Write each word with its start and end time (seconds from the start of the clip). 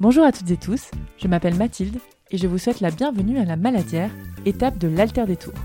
Bonjour 0.00 0.24
à 0.24 0.30
toutes 0.30 0.52
et 0.52 0.56
tous, 0.56 0.92
je 1.16 1.26
m'appelle 1.26 1.56
Mathilde 1.56 1.98
et 2.30 2.38
je 2.38 2.46
vous 2.46 2.58
souhaite 2.58 2.78
la 2.78 2.92
bienvenue 2.92 3.40
à 3.40 3.44
la 3.44 3.56
Maladière, 3.56 4.12
étape 4.46 4.78
de 4.78 4.86
l'Alter 4.86 5.26
des 5.26 5.36
Tours. 5.36 5.58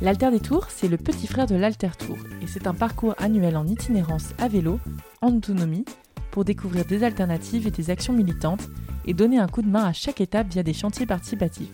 L'Alter 0.00 0.32
des 0.32 0.40
Tours, 0.40 0.66
c'est 0.68 0.88
le 0.88 0.96
petit 0.96 1.28
frère 1.28 1.46
de 1.46 1.54
l'Alter 1.54 1.90
Tour 1.96 2.16
et 2.42 2.48
c'est 2.48 2.66
un 2.66 2.74
parcours 2.74 3.14
annuel 3.18 3.56
en 3.56 3.64
itinérance 3.64 4.30
à 4.38 4.48
vélo, 4.48 4.80
en 5.22 5.32
autonomie, 5.32 5.84
pour 6.32 6.44
découvrir 6.44 6.86
des 6.86 7.04
alternatives 7.04 7.68
et 7.68 7.70
des 7.70 7.90
actions 7.90 8.14
militantes 8.14 8.68
et 9.04 9.14
donner 9.14 9.38
un 9.38 9.46
coup 9.46 9.62
de 9.62 9.70
main 9.70 9.84
à 9.84 9.92
chaque 9.92 10.20
étape 10.20 10.48
via 10.48 10.64
des 10.64 10.74
chantiers 10.74 11.06
participatifs. 11.06 11.70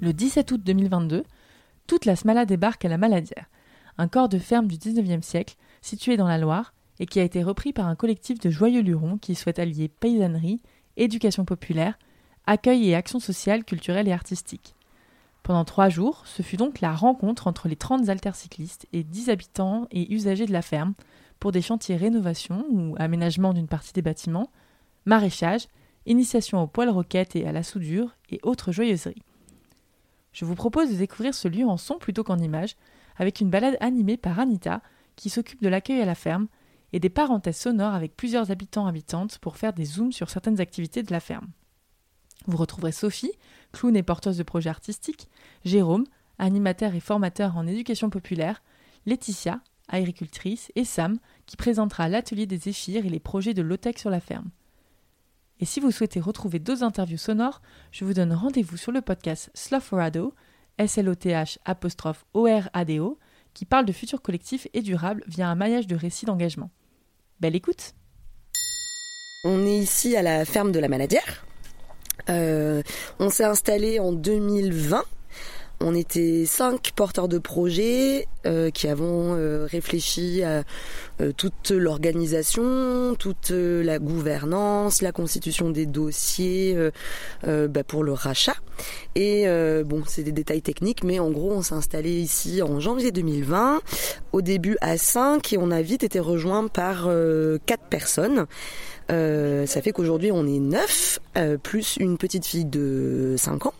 Le 0.00 0.14
17 0.14 0.50
août 0.52 0.62
2022, 0.64 1.24
toute 1.86 2.06
la 2.06 2.16
Smala 2.16 2.46
débarque 2.46 2.86
à 2.86 2.88
la 2.88 2.96
Maladière, 2.96 3.50
un 3.98 4.08
corps 4.08 4.30
de 4.30 4.38
ferme 4.38 4.66
du 4.66 4.76
19e 4.76 5.20
siècle 5.20 5.56
situé 5.82 6.16
dans 6.16 6.26
la 6.26 6.38
Loire 6.38 6.72
et 7.00 7.06
qui 7.06 7.20
a 7.20 7.24
été 7.24 7.42
repris 7.42 7.72
par 7.72 7.86
un 7.86 7.94
collectif 7.94 8.38
de 8.40 8.50
joyeux 8.50 8.82
lurons 8.82 9.18
qui 9.18 9.34
souhaite 9.34 9.58
allier 9.58 9.88
paysannerie, 9.88 10.60
éducation 10.96 11.44
populaire, 11.44 11.98
accueil 12.46 12.88
et 12.88 12.94
action 12.94 13.20
sociale, 13.20 13.64
culturelle 13.64 14.08
et 14.08 14.12
artistique. 14.12 14.74
Pendant 15.42 15.64
trois 15.64 15.88
jours, 15.88 16.22
ce 16.26 16.42
fut 16.42 16.56
donc 16.56 16.80
la 16.80 16.92
rencontre 16.92 17.46
entre 17.46 17.68
les 17.68 17.76
30 17.76 18.08
altercyclistes 18.08 18.86
et 18.92 19.02
10 19.02 19.30
habitants 19.30 19.86
et 19.90 20.12
usagers 20.12 20.46
de 20.46 20.52
la 20.52 20.62
ferme 20.62 20.94
pour 21.40 21.52
des 21.52 21.62
chantiers 21.62 21.96
rénovation 21.96 22.66
ou 22.70 22.94
aménagement 22.98 23.54
d'une 23.54 23.68
partie 23.68 23.92
des 23.92 24.02
bâtiments, 24.02 24.50
maraîchage, 25.06 25.68
initiation 26.04 26.62
au 26.62 26.66
poil 26.66 26.90
roquette 26.90 27.36
et 27.36 27.46
à 27.46 27.52
la 27.52 27.62
soudure 27.62 28.14
et 28.30 28.40
autres 28.42 28.72
joyeuseries. 28.72 29.22
Je 30.32 30.44
vous 30.44 30.54
propose 30.54 30.90
de 30.90 30.96
découvrir 30.96 31.34
ce 31.34 31.48
lieu 31.48 31.66
en 31.66 31.76
son 31.76 31.94
plutôt 31.96 32.24
qu'en 32.24 32.38
images, 32.38 32.76
avec 33.16 33.40
une 33.40 33.50
balade 33.50 33.76
animée 33.80 34.16
par 34.16 34.38
Anita, 34.38 34.82
qui 35.16 35.30
s'occupe 35.30 35.62
de 35.62 35.68
l'accueil 35.68 36.00
à 36.00 36.06
la 36.06 36.14
ferme, 36.14 36.46
et 36.92 37.00
des 37.00 37.10
parenthèses 37.10 37.58
sonores 37.58 37.94
avec 37.94 38.16
plusieurs 38.16 38.50
habitants 38.50 38.86
habitantes 38.86 39.38
pour 39.38 39.56
faire 39.56 39.72
des 39.72 39.84
zooms 39.84 40.12
sur 40.12 40.30
certaines 40.30 40.60
activités 40.60 41.02
de 41.02 41.12
la 41.12 41.20
ferme. 41.20 41.48
Vous 42.46 42.56
retrouverez 42.56 42.92
Sophie, 42.92 43.32
clown 43.72 43.96
et 43.96 44.02
porteuse 44.02 44.38
de 44.38 44.42
projets 44.42 44.70
artistiques, 44.70 45.28
Jérôme, 45.64 46.04
animateur 46.38 46.94
et 46.94 47.00
formateur 47.00 47.56
en 47.56 47.66
éducation 47.66 48.10
populaire, 48.10 48.62
Laetitia, 49.06 49.60
agricultrice, 49.88 50.70
et 50.76 50.84
Sam, 50.84 51.18
qui 51.46 51.56
présentera 51.56 52.08
l'atelier 52.08 52.46
des 52.46 52.58
zéphyrs 52.58 53.06
et 53.06 53.10
les 53.10 53.20
projets 53.20 53.54
de 53.54 53.62
Lotec 53.62 53.98
sur 53.98 54.10
la 54.10 54.20
ferme. 54.20 54.50
Et 55.60 55.64
si 55.64 55.80
vous 55.80 55.90
souhaitez 55.90 56.20
retrouver 56.20 56.58
deux 56.58 56.84
interviews 56.84 57.18
sonores, 57.18 57.60
je 57.90 58.04
vous 58.04 58.14
donne 58.14 58.32
rendez-vous 58.32 58.76
sur 58.76 58.92
le 58.92 59.00
podcast 59.00 59.50
Slothorado, 59.54 60.34
S-L-O-T-H 60.78 61.58
apostrophe 61.64 62.24
O-R-A-D-O, 62.34 63.18
qui 63.54 63.64
parle 63.64 63.86
de 63.86 63.92
futurs 63.92 64.22
collectifs 64.22 64.68
et 64.72 64.82
durables 64.82 65.24
via 65.26 65.48
un 65.48 65.56
maillage 65.56 65.88
de 65.88 65.96
récits 65.96 66.26
d'engagement. 66.26 66.70
Belle 67.40 67.54
écoute 67.54 67.94
On 69.44 69.64
est 69.64 69.78
ici 69.78 70.16
à 70.16 70.22
la 70.22 70.44
ferme 70.44 70.72
de 70.72 70.80
la 70.80 70.88
Maladière. 70.88 71.46
Euh, 72.28 72.82
on 73.20 73.30
s'est 73.30 73.44
installé 73.44 74.00
en 74.00 74.12
2020 74.12 75.04
on 75.80 75.94
était 75.94 76.44
cinq 76.44 76.90
porteurs 76.96 77.28
de 77.28 77.38
projets 77.38 78.26
euh, 78.46 78.70
qui 78.70 78.88
avons 78.88 79.36
euh, 79.36 79.66
réfléchi 79.70 80.42
à 80.42 80.64
euh, 81.20 81.32
toute 81.36 81.70
l'organisation, 81.70 83.14
toute 83.16 83.50
la 83.50 83.98
gouvernance, 83.98 85.02
la 85.02 85.12
constitution 85.12 85.70
des 85.70 85.86
dossiers 85.86 86.76
bah, 87.44 87.84
pour 87.84 88.04
le 88.04 88.12
rachat. 88.12 88.56
Et 89.14 89.46
bon, 89.84 90.02
c'est 90.06 90.22
des 90.22 90.32
détails 90.32 90.62
techniques, 90.62 91.02
mais 91.02 91.18
en 91.18 91.30
gros, 91.30 91.52
on 91.52 91.62
s'est 91.62 91.74
installé 91.74 92.10
ici 92.10 92.62
en 92.62 92.78
janvier 92.78 93.10
2020, 93.10 93.80
au 94.32 94.42
début 94.42 94.76
à 94.80 94.96
5 94.96 95.52
et 95.52 95.58
on 95.58 95.70
a 95.70 95.82
vite 95.82 96.04
été 96.04 96.20
rejoint 96.20 96.68
par 96.68 97.08
quatre 97.66 97.84
personnes. 97.90 98.46
ça 99.08 99.82
fait 99.82 99.92
qu'aujourd'hui 99.92 100.30
on 100.30 100.46
est 100.46 100.60
neuf, 100.60 101.18
plus 101.62 101.96
une 101.98 102.18
petite 102.18 102.46
fille 102.46 102.64
de 102.64 103.34
5 103.36 103.66
ans. 103.66 103.74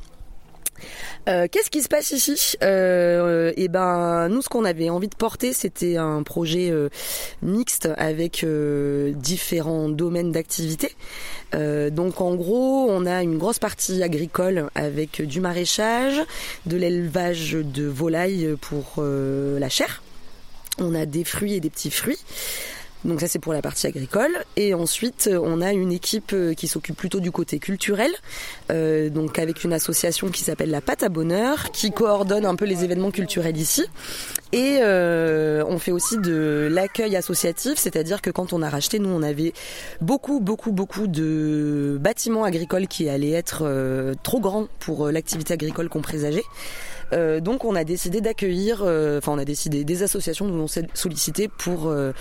Euh, 1.29 1.47
qu'est-ce 1.51 1.71
qui 1.71 1.83
se 1.83 1.89
passe 1.89 2.11
ici 2.11 2.57
euh, 2.63 3.53
Eh 3.57 3.69
ben, 3.69 4.29
nous, 4.29 4.43
ce 4.43 4.49
qu'on 4.49 4.65
avait 4.65 4.91
envie 4.91 5.09
de 5.09 5.15
porter, 5.15 5.53
c'était 5.53 5.97
un 5.97 6.23
projet 6.23 6.71
euh, 6.71 6.89
mixte 7.43 7.89
avec 7.97 8.45
différents 9.15 9.89
domaines 9.89 10.33
d'activité. 10.33 10.95
donc, 11.53 12.21
en 12.21 12.35
gros, 12.35 12.87
on 12.91 13.07
a 13.07 13.23
une 13.23 13.39
grosse 13.39 13.59
partie 13.59 14.03
agricole 14.03 14.71
avec 14.75 15.23
du 15.23 15.41
maraîchage, 15.41 16.21
de 16.67 16.77
l'élevage 16.77 17.53
de 17.53 17.85
volailles 17.87 18.55
pour 18.61 19.03
la 19.03 19.69
chair. 19.69 20.03
On 20.79 20.95
a 20.95 21.07
des 21.07 21.25
fruits 21.25 21.55
et 21.55 21.61
des 21.61 21.71
petits 21.71 21.91
fruits. 21.91 22.19
Donc 23.05 23.21
ça 23.21 23.29
c'est 23.29 23.39
pour 23.39 23.53
la 23.53 23.63
partie 23.63 23.87
agricole. 23.87 24.33
Et 24.57 24.75
ensuite 24.75 25.31
on 25.33 25.61
a 25.61 25.73
une 25.73 25.93
équipe 25.93 26.33
euh, 26.33 26.55
qui 26.55 26.67
s'occupe 26.69 26.97
plutôt 26.97 27.21
du 27.21 27.31
côté 27.31 27.59
culturel, 27.59 28.11
euh, 28.71 29.09
donc 29.09 29.39
avec 29.39 29.65
une 29.65 29.73
association 29.73 30.29
qui 30.29 30.43
s'appelle 30.43 30.71
la 30.71 30.81
Pâte 30.81 31.03
à 31.03 31.09
Bonheur, 31.09 31.71
qui 31.71 31.91
coordonne 31.91 32.45
un 32.45 32.57
peu 32.57 32.65
les 32.65 32.85
événements 32.85 33.11
culturels 33.11 33.57
ici. 33.57 33.85
Et 34.53 34.79
euh, 34.81 35.63
on 35.69 35.79
fait 35.79 35.93
aussi 35.93 36.19
de 36.19 36.69
l'accueil 36.71 37.17
associatif, 37.17 37.79
c'est-à-dire 37.79 38.23
que 38.23 38.31
quand 38.31 38.53
on 38.53 38.63
a 38.63 38.69
racheté, 38.71 38.99
nous 38.99 39.11
on 39.11 39.23
avait 39.23 39.53
beaucoup 40.01 40.41
beaucoup 40.41 40.73
beaucoup 40.73 41.07
de 41.07 41.99
bâtiments 42.01 42.45
agricoles 42.45 42.89
qui 42.89 43.09
allaient 43.09 43.31
être 43.31 43.63
euh, 43.63 44.15
trop 44.23 44.41
grands 44.41 44.69
pour 44.81 45.11
l'activité 45.11 45.55
agricole 45.55 45.89
qu'on 45.89 46.03
présageait. 46.03 46.45
Euh, 47.13 47.41
donc 47.41 47.65
on 47.65 47.75
a 47.75 47.85
décidé 47.85 48.21
d'accueillir, 48.21 48.83
euh, 48.83 49.19
enfin 49.19 49.33
on 49.33 49.39
a 49.39 49.45
décidé 49.45 49.85
des 49.85 50.03
associations 50.03 50.47
nous 50.47 50.63
ont 50.63 50.83
sollicité 50.95 51.49
pour, 51.49 51.89
euh, 51.89 52.13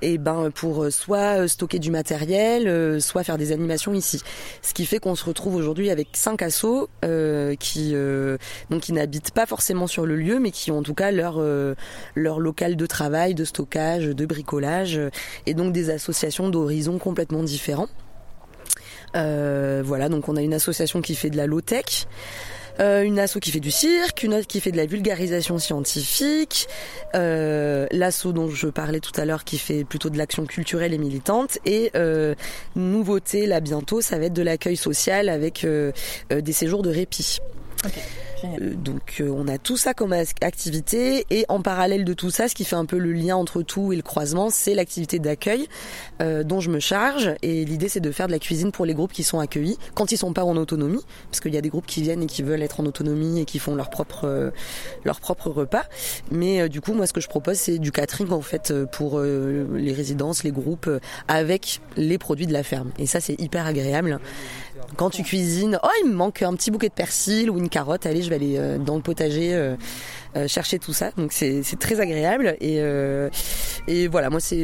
et 0.00 0.18
ben 0.18 0.50
pour 0.50 0.86
soit 0.90 1.46
stocker 1.48 1.78
du 1.78 1.90
matériel, 1.90 3.00
soit 3.00 3.22
faire 3.22 3.38
des 3.38 3.52
animations 3.52 3.94
ici. 3.94 4.22
Ce 4.62 4.74
qui 4.74 4.86
fait 4.86 4.98
qu'on 4.98 5.14
se 5.14 5.24
retrouve 5.24 5.54
aujourd'hui 5.54 5.90
avec 5.90 6.08
cinq 6.12 6.42
assos 6.42 6.88
qui 7.58 7.94
donc 8.70 8.82
qui 8.82 8.92
n'habitent 8.92 9.32
pas 9.32 9.46
forcément 9.46 9.86
sur 9.86 10.06
le 10.06 10.16
lieu, 10.16 10.40
mais 10.40 10.50
qui 10.50 10.70
ont 10.70 10.78
en 10.78 10.82
tout 10.82 10.94
cas 10.94 11.10
leur 11.10 11.40
leur 12.14 12.40
local 12.40 12.76
de 12.76 12.86
travail, 12.86 13.34
de 13.34 13.44
stockage, 13.44 14.06
de 14.06 14.26
bricolage, 14.26 15.00
et 15.46 15.54
donc 15.54 15.72
des 15.72 15.90
associations 15.90 16.48
d'horizons 16.48 16.98
complètement 16.98 17.42
différents. 17.42 17.88
voilà, 19.14 20.08
donc 20.08 20.28
on 20.28 20.36
a 20.36 20.42
une 20.42 20.54
association 20.54 21.00
qui 21.00 21.14
fait 21.14 21.30
de 21.30 21.36
la 21.36 21.46
low 21.46 21.60
tech. 21.60 22.06
Euh, 22.80 23.02
une 23.02 23.18
asso 23.18 23.38
qui 23.40 23.50
fait 23.50 23.60
du 23.60 23.70
cirque, 23.70 24.22
une 24.22 24.34
autre 24.34 24.46
qui 24.46 24.60
fait 24.60 24.72
de 24.72 24.76
la 24.76 24.86
vulgarisation 24.86 25.58
scientifique, 25.58 26.68
euh, 27.14 27.86
l'asso 27.90 28.28
dont 28.32 28.48
je 28.48 28.68
parlais 28.68 29.00
tout 29.00 29.18
à 29.20 29.24
l'heure 29.24 29.44
qui 29.44 29.58
fait 29.58 29.84
plutôt 29.84 30.10
de 30.10 30.18
l'action 30.18 30.46
culturelle 30.46 30.94
et 30.94 30.98
militante, 30.98 31.58
et 31.64 31.90
euh, 31.94 32.34
nouveauté 32.76 33.46
là 33.46 33.60
bientôt, 33.60 34.00
ça 34.00 34.18
va 34.18 34.26
être 34.26 34.32
de 34.32 34.42
l'accueil 34.42 34.76
social 34.76 35.28
avec 35.28 35.64
euh, 35.64 35.92
des 36.30 36.52
séjours 36.52 36.82
de 36.82 36.90
répit. 36.90 37.38
Euh, 38.44 38.74
donc 38.74 39.16
euh, 39.20 39.28
on 39.28 39.48
a 39.48 39.58
tout 39.58 39.76
ça 39.76 39.94
comme 39.94 40.12
activité 40.12 41.26
et 41.30 41.44
en 41.48 41.62
parallèle 41.62 42.04
de 42.04 42.14
tout 42.14 42.30
ça, 42.30 42.48
ce 42.48 42.54
qui 42.54 42.64
fait 42.64 42.76
un 42.76 42.86
peu 42.86 42.98
le 42.98 43.12
lien 43.12 43.36
entre 43.36 43.62
tout 43.62 43.92
et 43.92 43.96
le 43.96 44.02
croisement, 44.02 44.50
c'est 44.50 44.74
l'activité 44.74 45.18
d'accueil 45.18 45.68
euh, 46.20 46.42
dont 46.42 46.60
je 46.60 46.70
me 46.70 46.80
charge 46.80 47.34
et 47.42 47.64
l'idée 47.64 47.88
c'est 47.88 48.00
de 48.00 48.10
faire 48.10 48.26
de 48.26 48.32
la 48.32 48.38
cuisine 48.38 48.72
pour 48.72 48.86
les 48.86 48.94
groupes 48.94 49.12
qui 49.12 49.22
sont 49.22 49.38
accueillis 49.38 49.78
quand 49.94 50.12
ils 50.12 50.18
sont 50.18 50.32
pas 50.32 50.44
en 50.44 50.56
autonomie, 50.56 51.04
parce 51.30 51.40
qu'il 51.40 51.54
y 51.54 51.58
a 51.58 51.60
des 51.60 51.68
groupes 51.68 51.86
qui 51.86 52.02
viennent 52.02 52.22
et 52.22 52.26
qui 52.26 52.42
veulent 52.42 52.62
être 52.62 52.80
en 52.80 52.86
autonomie 52.86 53.40
et 53.40 53.44
qui 53.44 53.58
font 53.58 53.74
leur 53.74 53.90
propre 53.90 54.52
leur 55.04 55.20
propre 55.20 55.50
repas. 55.50 55.84
Mais 56.30 56.68
du 56.68 56.80
coup 56.80 56.92
moi 56.92 57.06
ce 57.06 57.12
que 57.12 57.20
je 57.20 57.28
propose 57.28 57.56
c'est 57.56 57.78
du 57.78 57.92
catering 57.92 58.30
en 58.30 58.40
fait 58.40 58.72
pour 58.92 59.20
les 59.20 59.92
résidences, 59.92 60.44
les 60.44 60.52
groupes 60.52 60.90
avec 61.28 61.80
les 61.96 62.18
produits 62.18 62.46
de 62.46 62.52
la 62.52 62.62
ferme 62.62 62.90
et 62.98 63.06
ça 63.06 63.20
c'est 63.20 63.40
hyper 63.40 63.66
agréable. 63.66 64.18
Quand 64.96 65.10
tu 65.10 65.22
cuisines, 65.22 65.78
oh 65.82 65.88
il 66.02 66.10
me 66.10 66.14
manque 66.14 66.42
un 66.42 66.54
petit 66.54 66.70
bouquet 66.70 66.88
de 66.88 66.94
persil 66.94 67.50
ou 67.50 67.58
une 67.58 67.68
carotte, 67.68 68.06
allez 68.06 68.22
je 68.22 68.28
vais 68.28 68.36
aller 68.36 68.56
euh, 68.58 68.78
dans 68.78 68.96
le 68.96 69.02
potager 69.02 69.54
euh, 69.54 69.76
euh, 70.36 70.46
chercher 70.48 70.78
tout 70.78 70.92
ça. 70.92 71.10
Donc 71.16 71.32
c'est 71.32 71.62
très 71.78 72.00
agréable. 72.00 72.56
Et, 72.60 72.80
et 73.88 74.08
voilà, 74.08 74.30
moi 74.30 74.40
c'est 74.40 74.56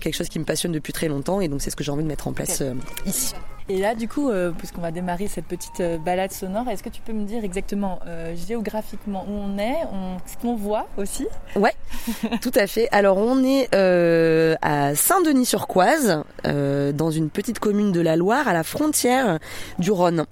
quelque 0.00 0.14
chose 0.14 0.28
qui 0.28 0.38
me 0.38 0.44
passionne 0.44 0.72
depuis 0.72 0.92
très 0.92 1.08
longtemps. 1.08 1.40
Et 1.40 1.48
donc 1.48 1.62
c'est 1.62 1.70
ce 1.70 1.76
que 1.76 1.84
j'ai 1.84 1.92
envie 1.92 2.02
de 2.02 2.08
mettre 2.08 2.28
en 2.28 2.32
place 2.32 2.62
ici. 3.06 3.34
Et 3.70 3.76
là, 3.76 3.94
du 3.94 4.08
coup, 4.08 4.30
euh, 4.30 4.50
puisqu'on 4.50 4.80
va 4.80 4.90
démarrer 4.90 5.28
cette 5.28 5.44
petite 5.44 5.80
euh, 5.80 5.98
balade 5.98 6.32
sonore, 6.32 6.66
est-ce 6.70 6.82
que 6.82 6.88
tu 6.88 7.02
peux 7.02 7.12
me 7.12 7.26
dire 7.26 7.44
exactement 7.44 8.00
euh, 8.06 8.34
géographiquement 8.34 9.26
où 9.28 9.32
on 9.32 9.58
est, 9.58 9.76
ce 10.24 10.40
qu'on 10.40 10.56
voit 10.56 10.86
aussi? 10.96 11.26
Ouais, 11.54 11.74
tout 12.40 12.52
à 12.54 12.66
fait. 12.66 12.88
Alors, 12.92 13.18
on 13.18 13.44
est 13.44 13.68
à 13.74 14.94
Saint-Denis-sur-Coise, 14.94 16.22
dans 16.44 17.10
une 17.10 17.28
petite 17.28 17.58
commune 17.58 17.92
de 17.92 18.00
la 18.00 18.16
Loire, 18.16 18.48
à 18.48 18.54
la 18.54 18.62
frontière 18.62 19.38
du 19.78 19.90
Rhône, 19.90 20.24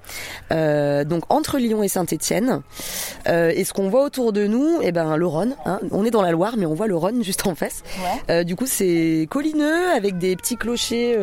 donc 0.51 1.25
entre 1.29 1.59
Lyon 1.59 1.83
et 1.83 1.89
Saint-Étienne. 1.89 2.63
et 3.27 3.65
ce 3.65 3.73
qu'on 3.73 3.89
voit 3.89 4.05
autour 4.05 4.33
de 4.33 4.47
nous, 4.47 4.81
eh 4.83 4.93
ben 4.93 5.17
le 5.17 5.27
Rhône. 5.27 5.57
Hein. 5.67 5.81
on 5.91 6.05
est 6.05 6.11
dans 6.11 6.23
la 6.23 6.31
Loire, 6.31 6.55
mais 6.57 6.67
on 6.67 6.75
voit 6.75 6.87
le 6.87 6.97
Rhône 6.97 7.23
juste 7.23 7.47
en 7.47 7.55
face. 7.55 7.83
du 8.45 8.57
coup, 8.57 8.67
c'est 8.67 9.27
collineux 9.31 9.91
avec 9.95 10.19
des 10.19 10.37
petits 10.37 10.57
clochers 10.57 11.17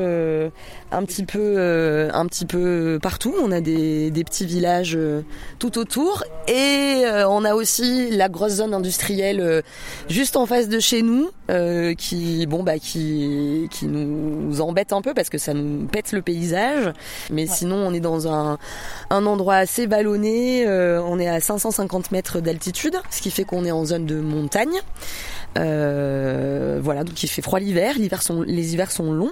un 0.92 1.04
petit 1.06 1.25
peu 1.25 2.02
un 2.13 2.25
petit 2.25 2.45
peu 2.45 3.00
partout. 3.01 3.33
On 3.41 3.51
a 3.51 3.61
des, 3.61 4.11
petits 4.25 4.45
villages 4.45 4.95
euh, 4.95 5.21
tout 5.59 5.77
autour 5.77 6.23
et 6.47 7.03
euh, 7.05 7.27
on 7.27 7.44
a 7.45 7.53
aussi 7.55 8.09
la 8.11 8.29
grosse 8.29 8.53
zone 8.53 8.73
industrielle 8.73 9.63
juste 10.09 10.38
en 10.38 10.45
face 10.45 10.69
de 10.69 10.79
chez 10.79 11.01
nous 11.01 11.29
euh, 11.51 11.94
qui 11.94 12.45
bon 12.45 12.63
bah 12.63 12.79
qui 12.79 13.67
qui 13.69 13.85
nous 13.85 14.61
embête 14.61 14.94
un 14.94 15.01
peu 15.01 15.13
parce 15.13 15.29
que 15.29 15.38
ça 15.38 15.53
nous 15.53 15.88
pète 15.88 16.13
le 16.13 16.21
paysage. 16.21 16.94
Mais 17.31 17.47
sinon, 17.47 17.75
on 17.75 17.94
est 17.94 18.00
dans 18.00 18.31
un 18.31 18.57
un 19.09 19.25
endroit 19.25 19.56
assez 19.56 19.85
vallonné. 19.85 20.65
Euh, 20.65 21.01
on 21.03 21.19
est 21.19 21.27
à 21.27 21.41
550 21.41 22.11
mètres 22.11 22.39
d'altitude, 22.39 22.95
ce 23.11 23.21
qui 23.21 23.29
fait 23.29 23.44
qu'on 23.44 23.65
est 23.65 23.71
en 23.71 23.83
zone 23.83 24.06
de 24.06 24.21
montagne. 24.21 24.79
Euh, 25.57 26.79
voilà, 26.81 27.03
donc 27.03 27.21
il 27.23 27.27
fait 27.27 27.41
froid 27.41 27.59
l'hiver, 27.59 27.95
les 27.97 28.73
hivers 28.73 28.91
sont 28.91 29.13
longs. 29.13 29.31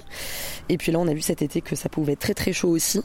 Et 0.69 0.77
puis 0.77 0.91
là, 0.91 0.99
on 0.99 1.07
a 1.07 1.13
vu 1.13 1.21
cet 1.21 1.41
été 1.41 1.59
que 1.59 1.75
ça 1.75 1.89
pouvait 1.89 2.13
être 2.13 2.19
très 2.19 2.33
très 2.33 2.53
chaud 2.53 2.69
aussi. 2.69 3.03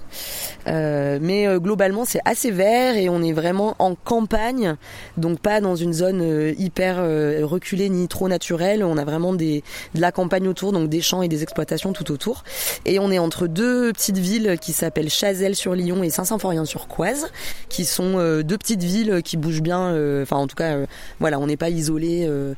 Euh, 0.68 1.18
mais 1.20 1.48
euh, 1.48 1.58
globalement, 1.58 2.04
c'est 2.04 2.20
assez 2.24 2.50
vert 2.50 2.96
et 2.96 3.08
on 3.08 3.22
est 3.22 3.32
vraiment 3.32 3.74
en 3.78 3.94
campagne, 3.94 4.76
donc 5.16 5.40
pas 5.40 5.60
dans 5.60 5.74
une 5.74 5.92
zone 5.92 6.20
euh, 6.22 6.54
hyper 6.58 6.96
euh, 6.98 7.40
reculée 7.42 7.88
ni 7.88 8.06
trop 8.06 8.28
naturelle. 8.28 8.84
On 8.84 8.98
a 8.98 9.04
vraiment 9.04 9.32
des, 9.32 9.64
de 9.94 10.00
la 10.00 10.12
campagne 10.12 10.46
autour, 10.46 10.72
donc 10.72 10.88
des 10.88 11.00
champs 11.00 11.22
et 11.22 11.28
des 11.28 11.42
exploitations 11.42 11.92
tout 11.92 12.12
autour. 12.12 12.44
Et 12.84 12.98
on 12.98 13.10
est 13.10 13.19
entre 13.19 13.46
deux 13.46 13.92
petites 13.92 14.19
villes 14.19 14.58
qui 14.60 14.72
s'appellent 14.72 15.10
Chazelles-sur-Lyon 15.10 16.02
et 16.04 16.10
Saint-Symphorien-sur-Coise, 16.10 17.26
qui 17.69 17.84
sont 17.84 18.19
deux 18.42 18.58
petites 18.58 18.82
villes 18.82 19.22
qui 19.24 19.36
bougent 19.36 19.62
bien. 19.62 19.90
Enfin, 20.22 20.36
en 20.36 20.46
tout 20.46 20.56
cas, 20.56 20.76
voilà, 21.19 21.40
on 21.40 21.46
n'est 21.46 21.56
pas 21.56 21.70
isolé 21.70 22.26
euh, 22.26 22.54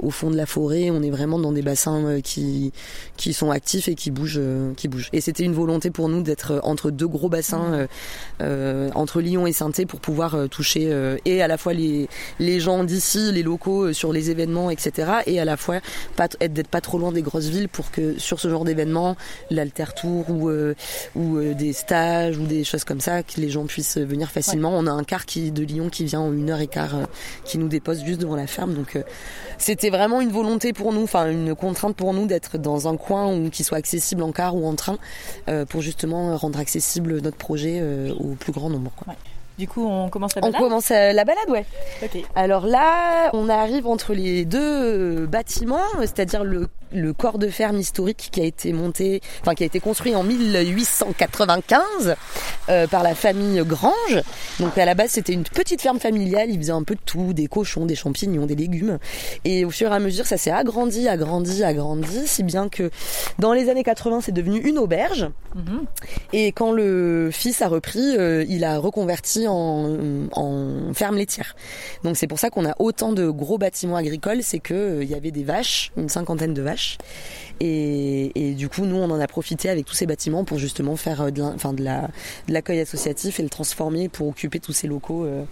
au 0.00 0.10
fond 0.10 0.30
de 0.30 0.36
la 0.36 0.46
forêt. 0.46 0.90
On 0.90 1.02
est 1.02 1.10
vraiment 1.10 1.38
dans 1.38 1.52
des 1.52 1.62
bassins 1.62 2.04
euh, 2.04 2.20
qui 2.20 2.72
qui 3.16 3.32
sont 3.32 3.50
actifs 3.50 3.88
et 3.88 3.94
qui 3.94 4.10
bougent, 4.10 4.38
euh, 4.38 4.72
qui 4.74 4.88
bougent. 4.88 5.08
Et 5.12 5.20
c'était 5.20 5.44
une 5.44 5.52
volonté 5.54 5.90
pour 5.90 6.08
nous 6.08 6.22
d'être 6.22 6.60
entre 6.62 6.90
deux 6.90 7.08
gros 7.08 7.28
bassins, 7.28 7.72
euh, 7.72 7.86
euh, 8.40 8.90
entre 8.94 9.20
Lyon 9.20 9.46
et 9.46 9.52
saint 9.52 9.70
pour 9.88 10.00
pouvoir 10.00 10.34
euh, 10.34 10.46
toucher 10.46 10.92
euh, 10.92 11.16
et 11.24 11.42
à 11.42 11.48
la 11.48 11.56
fois 11.58 11.72
les 11.72 12.08
les 12.38 12.60
gens 12.60 12.84
d'ici, 12.84 13.32
les 13.32 13.42
locaux 13.42 13.86
euh, 13.86 13.92
sur 13.92 14.12
les 14.12 14.30
événements, 14.30 14.70
etc. 14.70 15.12
Et 15.26 15.40
à 15.40 15.44
la 15.44 15.56
fois 15.56 15.80
pas 16.16 16.28
être 16.40 16.52
d'être 16.52 16.68
pas 16.68 16.80
trop 16.80 16.98
loin 16.98 17.12
des 17.12 17.22
grosses 17.22 17.46
villes 17.46 17.68
pour 17.68 17.90
que 17.90 18.18
sur 18.18 18.40
ce 18.40 18.48
genre 18.48 18.64
d'événements, 18.64 19.16
l'alter 19.50 19.94
tour 19.96 20.30
ou 20.30 20.48
euh, 20.48 20.74
ou 21.14 21.38
euh, 21.38 21.54
des 21.54 21.72
stages 21.72 22.38
ou 22.38 22.46
des 22.46 22.64
choses 22.64 22.84
comme 22.84 23.00
ça, 23.00 23.22
que 23.22 23.40
les 23.40 23.50
gens 23.50 23.66
puissent 23.66 23.98
venir 23.98 24.30
facilement. 24.30 24.70
On 24.76 24.86
a 24.86 24.90
un 24.90 25.04
car 25.04 25.26
qui 25.26 25.50
de 25.50 25.62
Lyon 25.64 25.88
qui 25.88 26.04
vient 26.04 26.20
en 26.20 26.32
une 26.32 26.50
heure 26.50 26.60
et 26.60 26.66
quart, 26.66 26.94
euh, 26.94 27.04
qui 27.44 27.58
nous 27.58 27.68
dépose 27.68 28.04
juste 28.04 28.20
devant 28.20 28.36
la 28.36 28.46
ferme. 28.46 28.74
Donc 28.74 28.96
euh, 28.96 29.02
c'était 29.64 29.88
vraiment 29.88 30.20
une 30.20 30.28
volonté 30.30 30.74
pour 30.74 30.92
nous, 30.92 31.04
enfin 31.04 31.30
une 31.30 31.54
contrainte 31.54 31.96
pour 31.96 32.12
nous 32.12 32.26
d'être 32.26 32.58
dans 32.58 32.86
un 32.86 32.98
coin 32.98 33.34
où 33.34 33.48
qui 33.48 33.64
soit 33.64 33.78
accessible 33.78 34.22
en 34.22 34.30
car 34.30 34.54
ou 34.54 34.66
en 34.66 34.74
train 34.74 34.98
euh, 35.48 35.64
pour 35.64 35.80
justement 35.80 36.36
rendre 36.36 36.58
accessible 36.58 37.22
notre 37.22 37.38
projet 37.38 37.78
euh, 37.80 38.12
au 38.20 38.34
plus 38.34 38.52
grand 38.52 38.68
nombre. 38.68 38.90
quoi. 38.94 39.14
Du 39.56 39.66
coup, 39.66 39.86
on 39.86 40.10
commence 40.10 40.34
la 40.34 40.42
On 40.42 40.50
balade. 40.50 40.60
commence 40.60 40.90
euh, 40.90 41.12
la 41.12 41.24
balade, 41.24 41.48
ouais. 41.48 41.64
Alors 42.34 42.66
là, 42.66 43.30
on 43.32 43.48
arrive 43.48 43.86
entre 43.86 44.12
les 44.12 44.44
deux 44.44 45.24
bâtiments, 45.26 45.78
c'est-à-dire 46.00 46.44
le, 46.44 46.68
le 46.94 47.12
corps 47.12 47.38
de 47.38 47.48
ferme 47.48 47.78
historique 47.78 48.28
qui 48.32 48.40
a 48.40 48.44
été 48.44 48.72
monté, 48.72 49.20
enfin 49.40 49.54
qui 49.54 49.62
a 49.62 49.66
été 49.66 49.80
construit 49.80 50.14
en 50.14 50.22
1895 50.22 52.16
euh, 52.68 52.86
par 52.86 53.02
la 53.02 53.14
famille 53.14 53.62
Grange. 53.64 54.22
Donc 54.60 54.78
à 54.78 54.84
la 54.84 54.94
base, 54.94 55.10
c'était 55.10 55.32
une 55.32 55.44
petite 55.44 55.82
ferme 55.82 55.98
familiale. 55.98 56.50
Ils 56.50 56.58
faisaient 56.58 56.72
un 56.72 56.84
peu 56.84 56.94
de 56.94 57.00
tout, 57.04 57.32
des 57.32 57.46
cochons, 57.46 57.86
des 57.86 57.94
champignons, 57.94 58.46
des 58.46 58.54
légumes. 58.54 58.98
Et 59.44 59.64
au 59.64 59.70
fur 59.70 59.92
et 59.92 59.94
à 59.94 59.98
mesure, 59.98 60.26
ça 60.26 60.36
s'est 60.36 60.50
agrandi, 60.50 61.08
agrandi, 61.08 61.64
agrandi, 61.64 62.26
si 62.26 62.42
bien 62.42 62.68
que 62.68 62.90
dans 63.38 63.52
les 63.52 63.68
années 63.68 63.84
80, 63.84 64.20
c'est 64.22 64.32
devenu 64.32 64.60
une 64.60 64.78
auberge. 64.78 65.28
Mhm. 65.54 65.84
Et 66.32 66.52
quand 66.52 66.72
le 66.72 67.30
fils 67.32 67.62
a 67.62 67.68
repris, 67.68 68.16
euh, 68.16 68.44
il 68.48 68.64
a 68.64 68.78
reconverti 68.78 69.46
en, 69.48 70.28
en 70.32 70.94
ferme 70.94 71.16
laitière. 71.16 71.56
Donc 72.02 72.16
c'est 72.16 72.26
pour 72.26 72.38
ça 72.38 72.50
qu'on 72.50 72.66
a 72.66 72.74
autant 72.78 73.12
de 73.12 73.28
gros 73.28 73.58
bâtiments 73.58 73.96
agricoles, 73.96 74.42
c'est 74.42 74.58
que 74.58 74.74
euh, 74.74 75.04
il 75.04 75.10
y 75.10 75.14
avait 75.14 75.30
des 75.30 75.44
vaches, 75.44 75.92
une 75.96 76.08
cinquantaine 76.08 76.54
de 76.54 76.62
vaches. 76.62 76.83
Et, 77.60 78.32
et 78.34 78.54
du 78.54 78.68
coup, 78.68 78.84
nous, 78.84 78.96
on 78.96 79.10
en 79.10 79.20
a 79.20 79.26
profité 79.28 79.68
avec 79.68 79.86
tous 79.86 79.94
ces 79.94 80.06
bâtiments 80.06 80.44
pour 80.44 80.58
justement 80.58 80.96
faire 80.96 81.20
euh, 81.22 81.30
de 81.30 81.42
de 81.76 81.84
la- 81.84 82.08
de 82.48 82.52
l'accueil 82.52 82.80
associatif 82.80 83.38
et 83.38 83.42
le 83.44 83.48
transformer 83.48 84.08
pour 84.08 84.28
occuper 84.28 84.58
tous 84.60 84.72
ces 84.72 84.86
locaux. 84.88 85.24
euh, 85.24 85.44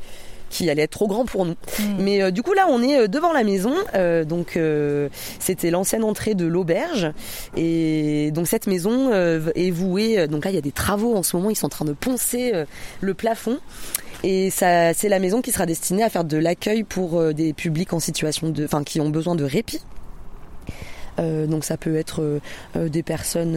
qui 0.50 0.69
allaient 0.69 0.82
être 0.82 0.90
trop 0.90 1.08
grands 1.08 1.25
pour 1.25 1.46
nous. 1.46 1.55
Mhm. 1.79 1.96
Mais 2.00 2.20
euh, 2.23 2.31
du 2.31 2.43
coup 2.43 2.52
là 2.52 2.67
on 2.69 2.82
est 2.82 3.08
devant 3.08 3.32
la 3.32 3.43
maison, 3.43 3.73
euh, 3.94 4.23
donc 4.26 4.58
euh, 4.58 5.08
c'était 5.38 5.70
l'ancienne 5.70 6.05
entrée 6.05 6.34
de 6.34 6.44
l'auberge 6.44 7.11
et 7.56 8.31
donc 8.32 8.46
cette 8.49 8.67
maison 8.67 9.11
est 9.55 9.70
vouée. 9.70 10.28
Donc 10.28 10.44
là 10.44 10.50
il 10.50 10.55
y 10.55 10.58
a 10.58 10.61
des 10.61 10.70
travaux 10.70 11.17
en 11.17 11.23
ce 11.23 11.35
moment, 11.38 11.49
ils 11.49 11.56
sont 11.56 11.64
en 11.64 11.70
train 11.70 11.87
de 11.87 11.94
poncer 11.94 12.52
le 13.00 13.14
plafond. 13.14 13.61
Et 14.25 14.50
ça, 14.50 14.93
c'est 14.93 15.08
la 15.08 15.20
maison 15.20 15.40
qui 15.40 15.52
sera 15.52 15.64
destinée 15.64 16.02
à 16.02 16.11
faire 16.11 16.25
de 16.25 16.37
l'accueil 16.37 16.85
pour 16.85 17.32
des 17.32 17.55
publics 17.55 17.94
en 17.94 17.99
situation 18.00 18.50
de, 18.50 18.67
enfin, 18.67 18.85
qui 18.85 19.00
ont 19.00 19.08
besoin 19.08 19.35
de 19.37 19.44
répit. 19.44 19.81
Euh, 21.19 21.47
donc 21.47 21.64
ça 21.64 21.76
peut 21.76 21.97
être 21.97 22.23
euh, 22.23 22.41
euh, 22.76 22.88
des 22.88 23.03
personnes 23.03 23.55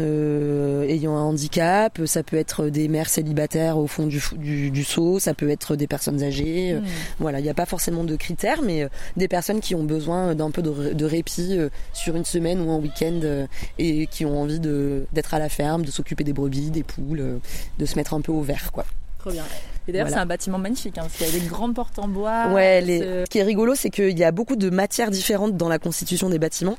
ayant 0.89 1.15
un 1.15 1.21
handicap, 1.21 1.99
ça 2.05 2.21
peut 2.23 2.37
être 2.37 2.67
des 2.67 2.87
mères 2.87 3.09
célibataires 3.09 3.77
au 3.77 3.87
fond 3.87 4.07
du, 4.07 4.19
fou- 4.19 4.37
du, 4.37 4.71
du 4.71 4.83
seau, 4.83 5.19
ça 5.19 5.33
peut 5.33 5.49
être 5.49 5.75
des 5.75 5.87
personnes 5.87 6.21
âgées. 6.23 6.73
Mhm. 6.73 6.83
voilà, 7.19 7.39
il 7.39 7.43
n'y 7.43 7.49
a 7.49 7.53
pas 7.53 7.65
forcément 7.65 8.03
de 8.03 8.15
critères, 8.15 8.61
mais 8.61 8.87
des 9.17 9.27
personnes 9.27 9.59
qui 9.61 9.73
ont 9.75 9.83
besoin 9.83 10.35
d'un 10.35 10.51
peu 10.51 10.61
de, 10.61 10.69
ré- 10.69 10.93
de 10.93 11.05
répit 11.05 11.57
sur 11.93 12.15
une 12.15 12.25
semaine 12.25 12.59
ou 12.61 12.71
un 12.71 12.77
week-end 12.77 13.45
et 13.79 14.07
qui 14.07 14.25
ont 14.25 14.41
envie 14.41 14.59
de 14.59 15.05
d'être 15.13 15.33
à 15.33 15.39
la 15.39 15.49
ferme, 15.49 15.83
de 15.85 15.91
s'occuper 15.91 16.23
des 16.23 16.33
brebis, 16.33 16.71
des 16.71 16.83
poules, 16.83 17.39
de 17.79 17.85
se 17.85 17.95
mettre 17.95 18.13
un 18.13 18.21
peu 18.21 18.31
au 18.31 18.41
vert, 18.41 18.71
quoi. 18.71 18.85
Trop 19.19 19.31
bien. 19.31 19.43
Et 19.87 19.91
d'ailleurs, 19.91 20.07
Voilà. 20.07 20.17
c'est 20.17 20.23
un 20.23 20.25
bâtiment 20.25 20.57
magnifique, 20.57 20.97
hein, 20.97 21.01
parce 21.03 21.13
qu'il 21.17 21.27
y 21.27 21.37
a 21.37 21.39
des 21.39 21.45
grandes 21.47 21.75
portes 21.75 21.99
en 21.99 22.07
bois. 22.07 22.47
Ouais, 22.53 22.81
les... 22.81 22.99
ce- 22.99 23.05
ce 23.25 23.29
qui 23.29 23.37
est 23.39 23.43
rigolo, 23.43 23.75
c'est 23.75 23.89
qu'il 23.89 24.17
y 24.17 24.23
a 24.23 24.31
beaucoup 24.31 24.55
de 24.55 24.69
matières 24.69 25.11
différentes 25.11 25.55
dans 25.57 25.69
la 25.69 25.77
constitution 25.79 26.29
des 26.29 26.39
bâtiments. 26.39 26.77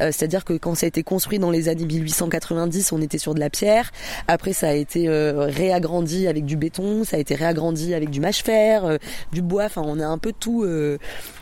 Euh, 0.00 0.10
C'est-à-dire 0.12 0.44
que 0.44 0.54
quand 0.54 0.74
ça 0.74 0.86
a 0.86 0.88
été 0.88 1.02
construit 1.02 1.38
dans 1.38 1.50
les 1.50 1.68
années 1.68 1.84
1890, 1.86 2.92
on 2.92 3.00
était 3.00 3.18
sur 3.18 3.34
de 3.34 3.40
la 3.40 3.50
pierre. 3.50 3.90
Après, 4.26 4.52
ça 4.52 4.68
a 4.68 4.72
été 4.72 5.08
euh, 5.08 5.46
réagrandi 5.48 6.26
avec 6.26 6.44
du 6.44 6.56
béton, 6.56 7.04
ça 7.04 7.16
a 7.16 7.20
été 7.20 7.34
réagrandi 7.34 7.94
avec 7.94 8.10
du 8.10 8.20
mâche-fer, 8.20 8.84
euh, 8.84 8.96
du 9.32 9.42
bois. 9.42 9.64
Enfin, 9.64 9.82
on 9.84 10.00
a 10.00 10.06
un 10.06 10.18
peu 10.18 10.32
tout. 10.38 10.64
euh, 10.64 10.98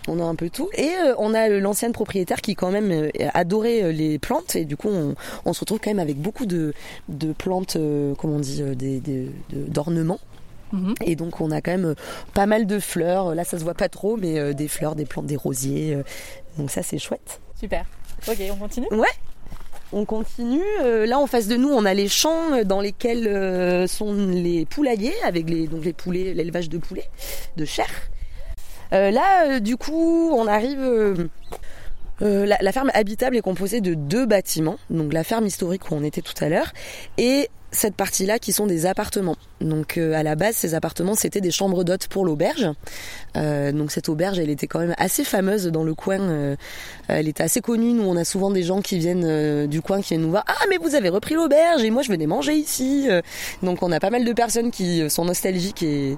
on 0.09 0.21
a 0.21 0.25
un 0.25 0.35
peu 0.35 0.51
tout. 0.51 0.69
Et 0.75 0.89
euh, 1.05 1.15
on 1.19 1.35
a 1.35 1.49
euh, 1.51 1.61
l'ancienne 1.61 1.93
propriétaire 1.93 2.41
qui 2.41 2.55
quand 2.55 2.71
même 2.71 2.91
euh, 2.93 3.09
adorait 3.35 3.83
euh, 3.85 3.93
les 3.93 4.19
plantes. 4.19 4.55
Et 4.55 4.65
du 4.65 4.77
coup, 4.77 4.89
on, 4.89 5.15
on 5.45 5.53
se 5.53 5.61
retrouve 5.61 5.81
quand 5.83 5.91
même 5.91 5.99
avec 5.99 6.17
beaucoup 6.17 6.47
de, 6.47 6.75
de 7.09 7.33
plantes, 7.33 7.77
euh, 7.77 8.15
comment 8.19 8.35
on 8.37 8.41
dit, 8.41 8.62
euh, 8.62 8.75
des, 8.75 9.01
des- 9.01 9.31
Et 11.05 11.17
donc 11.17 11.41
on 11.41 11.51
a 11.51 11.61
quand 11.61 11.71
même 11.71 11.85
euh, 11.87 11.95
pas 12.35 12.47
mal 12.47 12.67
de 12.67 12.79
fleurs. 12.79 13.35
Là 13.35 13.45
ça 13.45 13.59
se 13.59 13.65
voit 13.65 13.75
pas 13.75 13.89
trop, 13.89 14.17
mais 14.17 14.39
euh, 14.39 14.53
des 14.53 14.69
fleurs, 14.69 14.95
des 14.95 15.07
plantes, 15.07 15.26
des 15.26 15.37
rosiers. 15.37 15.95
euh, 15.95 16.02
donc 16.59 16.71
ça 16.71 16.83
c'est 16.83 16.99
chouette. 16.99 17.40
Super. 17.59 17.85
Ok, 18.29 18.38
on 18.52 18.57
continue? 18.57 18.88
On 19.93 20.05
continue. 20.05 20.62
là 20.83 21.19
en 21.19 21.26
face 21.29 21.47
de 21.47 21.57
nous, 21.57 21.69
on 21.69 21.85
a 21.85 21.95
les 21.95 22.09
champs 22.09 22.64
dans 22.64 22.81
lesquels 22.81 23.88
sont 23.88 24.12
les 24.14 24.67
poulaillers 24.67 25.14
avec 25.25 25.49
les 25.49 25.69
donc 25.69 25.85
les 25.85 25.93
poulets, 25.93 26.35
l'élevage 26.35 26.69
de 26.69 26.79
poulets, 26.79 27.09
de 27.57 27.64
chair. 27.64 27.87
Euh, 28.93 29.11
là, 29.11 29.47
euh, 29.47 29.61
du 29.61 29.76
coup, 29.76 30.31
on 30.33 30.47
arrive. 30.47 30.81
euh, 30.81 31.29
la, 32.21 32.57
la 32.61 32.73
ferme 32.73 32.90
habitable 32.95 33.37
est 33.37 33.43
composée 33.43 33.81
de 33.81 33.95
deux 33.95 34.26
bâtiments, 34.26 34.79
donc 34.90 35.12
la 35.12 35.23
ferme 35.23 35.47
historique 35.47 35.90
où 35.90 35.95
on 35.95 36.02
était 36.02 36.23
tout 36.23 36.35
à 36.40 36.49
l'heure, 36.49 36.73
et 37.19 37.49
cette 37.76 37.95
partie-là 37.95 38.38
qui 38.38 38.52
sont 38.52 38.66
des 38.66 38.87
appartements. 38.87 39.37
Donc 39.61 39.97
euh, 39.97 40.12
à 40.14 40.23
la 40.23 40.35
base, 40.35 40.56
ces 40.56 40.75
appartements 40.75 41.14
c'était 41.14 41.40
des 41.40 41.50
chambres 41.50 41.85
d'hôtes 41.85 42.09
pour 42.09 42.25
l'auberge. 42.25 42.68
Euh, 43.37 43.73
donc 43.73 43.90
cette 43.90 44.09
auberge, 44.09 44.38
elle 44.38 44.50
était 44.50 44.66
quand 44.66 44.80
même 44.80 44.95
assez 44.99 45.25
fameuse 45.25 45.66
dans 45.66 45.85
le 45.85 45.95
coin. 45.95 46.21
euh, 46.21 46.56
elle 47.09 47.28
était 47.28 47.42
assez 47.42 47.61
connue. 47.61 47.92
Nous, 47.92 48.02
on 48.02 48.16
a 48.16 48.25
souvent 48.25 48.50
des 48.50 48.62
gens 48.62 48.80
qui 48.80 48.99
viennent 48.99 49.66
du 49.66 49.80
coin 49.80 50.00
qui 50.00 50.09
viennent 50.09 50.23
nous 50.23 50.30
voir. 50.30 50.45
Ah, 50.47 50.64
mais 50.68 50.78
vous 50.78 50.95
avez 50.95 51.09
repris 51.09 51.35
l'auberge 51.35 51.83
et 51.85 51.90
moi 51.90 52.02
je 52.02 52.11
venais 52.11 52.26
manger 52.26 52.54
ici. 52.54 53.09
Donc 53.62 53.83
on 53.83 53.92
a 53.92 54.00
pas 54.00 54.11
mal 54.11 54.25
de 54.25 54.33
personnes 54.33 54.71
qui 54.71 55.09
sont 55.11 55.25
nostalgiques 55.25 55.83
et 55.83 56.16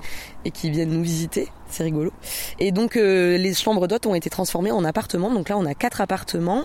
qui 0.52 0.70
viennent 0.70 0.90
nous 0.90 1.02
visiter. 1.02 1.48
C'est 1.70 1.84
rigolo. 1.84 2.12
Et 2.58 2.72
donc 2.72 2.96
euh, 2.96 3.36
les 3.36 3.52
chambres 3.54 3.86
d'hôtes 3.88 4.06
ont 4.06 4.14
été 4.14 4.30
transformées 4.30 4.70
en 4.70 4.84
appartements. 4.84 5.32
Donc 5.32 5.48
là, 5.48 5.58
on 5.58 5.66
a 5.66 5.74
quatre 5.74 6.00
appartements. 6.00 6.64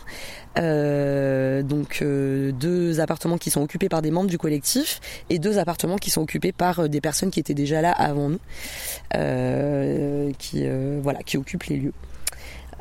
Euh, 0.57 1.61
donc 1.63 1.99
euh, 2.01 2.51
deux 2.51 2.99
appartements 2.99 3.37
qui 3.37 3.49
sont 3.49 3.61
occupés 3.61 3.89
par 3.89 4.01
des 4.01 4.11
membres 4.11 4.29
du 4.29 4.37
collectif 4.37 5.01
et 5.29 5.39
deux 5.39 5.57
appartements 5.57 5.97
qui 5.97 6.09
sont 6.09 6.21
occupés 6.21 6.51
par 6.51 6.87
des 6.89 7.01
personnes 7.01 7.31
qui 7.31 7.39
étaient 7.39 7.53
déjà 7.53 7.81
là 7.81 7.91
avant 7.91 8.29
nous, 8.29 8.39
qui 10.37 10.65
voilà, 11.01 11.19
qui 11.23 11.37
occupent 11.37 11.65
les 11.65 11.77
lieux. 11.77 11.93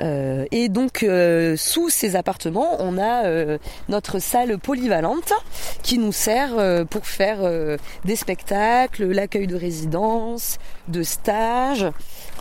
Euh, 0.03 0.47
et 0.51 0.69
donc 0.69 1.03
euh, 1.03 1.57
sous 1.57 1.89
ces 1.89 2.17
appartements, 2.17 2.77
on 2.81 2.99
a 2.99 3.27
euh, 3.27 3.59
notre 3.89 4.19
salle 4.19 4.59
polyvalente 4.59 5.33
qui 5.83 5.99
nous 5.99 6.13
sert 6.13 6.87
pour 6.87 7.07
faire 7.07 7.39
des 8.05 8.17
spectacles, 8.17 9.05
l'accueil 9.05 9.47
de 9.47 9.57
résidences, 9.57 10.59
de 10.89 11.03
stages. 11.03 11.87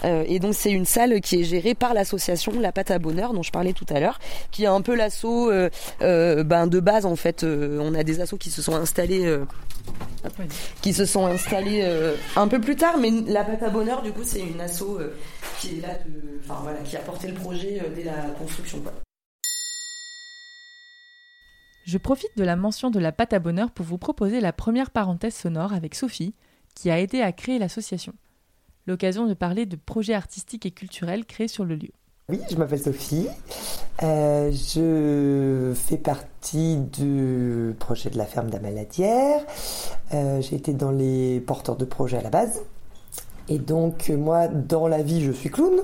Et 0.03 0.39
donc 0.39 0.55
c'est 0.55 0.71
une 0.71 0.85
salle 0.85 1.21
qui 1.21 1.41
est 1.41 1.43
gérée 1.43 1.75
par 1.75 1.93
l'association 1.93 2.53
La 2.59 2.71
Pâte 2.71 2.91
à 2.91 2.99
Bonheur 2.99 3.33
dont 3.33 3.43
je 3.43 3.51
parlais 3.51 3.73
tout 3.73 3.85
à 3.89 3.99
l'heure, 3.99 4.19
qui 4.51 4.63
est 4.63 4.67
un 4.67 4.81
peu 4.81 4.97
euh, 6.01 6.43
ben, 6.43 6.67
de 6.67 6.79
base 6.79 7.05
en 7.05 7.15
fait. 7.15 7.43
On 7.43 7.93
a 7.93 8.03
des 8.03 8.21
assos 8.21 8.37
qui 8.37 8.51
se 8.51 8.61
sont 8.61 8.75
installés 8.75 9.37
Qui 10.81 10.93
se 10.93 11.05
sont 11.05 11.25
installés 11.25 11.81
euh, 11.83 12.15
un 12.35 12.47
peu 12.47 12.61
plus 12.61 12.75
tard, 12.75 12.97
mais 12.97 13.09
la 13.09 13.43
pâte 13.43 13.63
à 13.63 13.69
bonheur, 13.69 14.01
du 14.01 14.11
coup, 14.11 14.23
c'est 14.23 14.41
une 14.41 14.61
asso 14.61 14.83
euh, 14.83 15.15
qui 15.59 15.77
est 15.77 15.81
là, 15.81 15.89
enfin 16.43 16.59
voilà, 16.61 16.79
qui 16.79 16.95
a 16.95 16.99
porté 16.99 17.27
le 17.27 17.33
projet 17.33 17.81
euh, 17.81 17.93
dès 17.93 18.03
la 18.03 18.29
construction. 18.37 18.83
Je 21.85 21.97
profite 21.97 22.37
de 22.37 22.43
la 22.43 22.55
mention 22.55 22.91
de 22.91 22.99
la 22.99 23.11
pâte 23.11 23.33
à 23.33 23.39
bonheur 23.39 23.71
pour 23.71 23.85
vous 23.85 23.97
proposer 23.97 24.39
la 24.39 24.53
première 24.53 24.91
parenthèse 24.91 25.35
sonore 25.35 25.73
avec 25.73 25.95
Sophie, 25.95 26.35
qui 26.75 26.91
a 26.91 26.99
aidé 26.99 27.21
à 27.21 27.31
créer 27.31 27.59
l'association. 27.59 28.13
L'occasion 28.87 29.27
de 29.27 29.33
parler 29.33 29.65
de 29.65 29.75
projets 29.75 30.13
artistiques 30.13 30.65
et 30.65 30.71
culturels 30.71 31.25
créés 31.25 31.47
sur 31.47 31.65
le 31.65 31.75
lieu. 31.75 31.91
Oui, 32.29 32.39
je 32.49 32.55
m'appelle 32.55 32.79
Sophie. 32.79 33.27
Euh, 34.03 34.51
je 34.51 35.73
fais 35.75 35.97
partie 35.97 36.77
du 36.77 37.75
projet 37.79 38.09
de 38.09 38.17
la 38.17 38.25
ferme 38.25 38.49
d'Amaladière. 38.49 39.41
Euh, 40.13 40.39
J'ai 40.41 40.55
été 40.55 40.73
dans 40.73 40.91
les 40.91 41.41
porteurs 41.41 41.75
de 41.75 41.85
projets 41.85 42.17
à 42.17 42.21
la 42.21 42.29
base. 42.29 42.61
Et 43.49 43.59
donc, 43.59 44.09
moi, 44.09 44.47
dans 44.47 44.87
la 44.87 45.01
vie, 45.03 45.21
je 45.21 45.31
suis 45.31 45.49
clown 45.49 45.81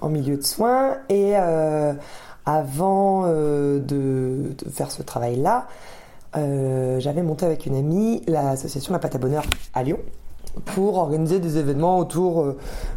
en 0.00 0.08
milieu 0.08 0.36
de 0.36 0.42
soins. 0.42 0.96
Et 1.10 1.32
euh, 1.36 1.92
avant 2.46 3.24
euh, 3.26 3.80
de, 3.80 4.54
de, 4.64 4.70
faire 4.70 4.90
ce 4.90 5.02
travail-là, 5.02 5.68
j'avais 6.34 7.22
monté 7.22 7.44
avec 7.44 7.66
une 7.66 7.74
amie 7.74 8.22
l'association 8.28 8.92
La 8.92 8.98
Pâte 8.98 9.16
à 9.16 9.18
Bonheur 9.18 9.44
à 9.74 9.82
Lyon 9.82 9.98
pour 10.64 10.96
organiser 10.96 11.38
des 11.38 11.58
événements 11.58 11.98
autour 11.98 12.56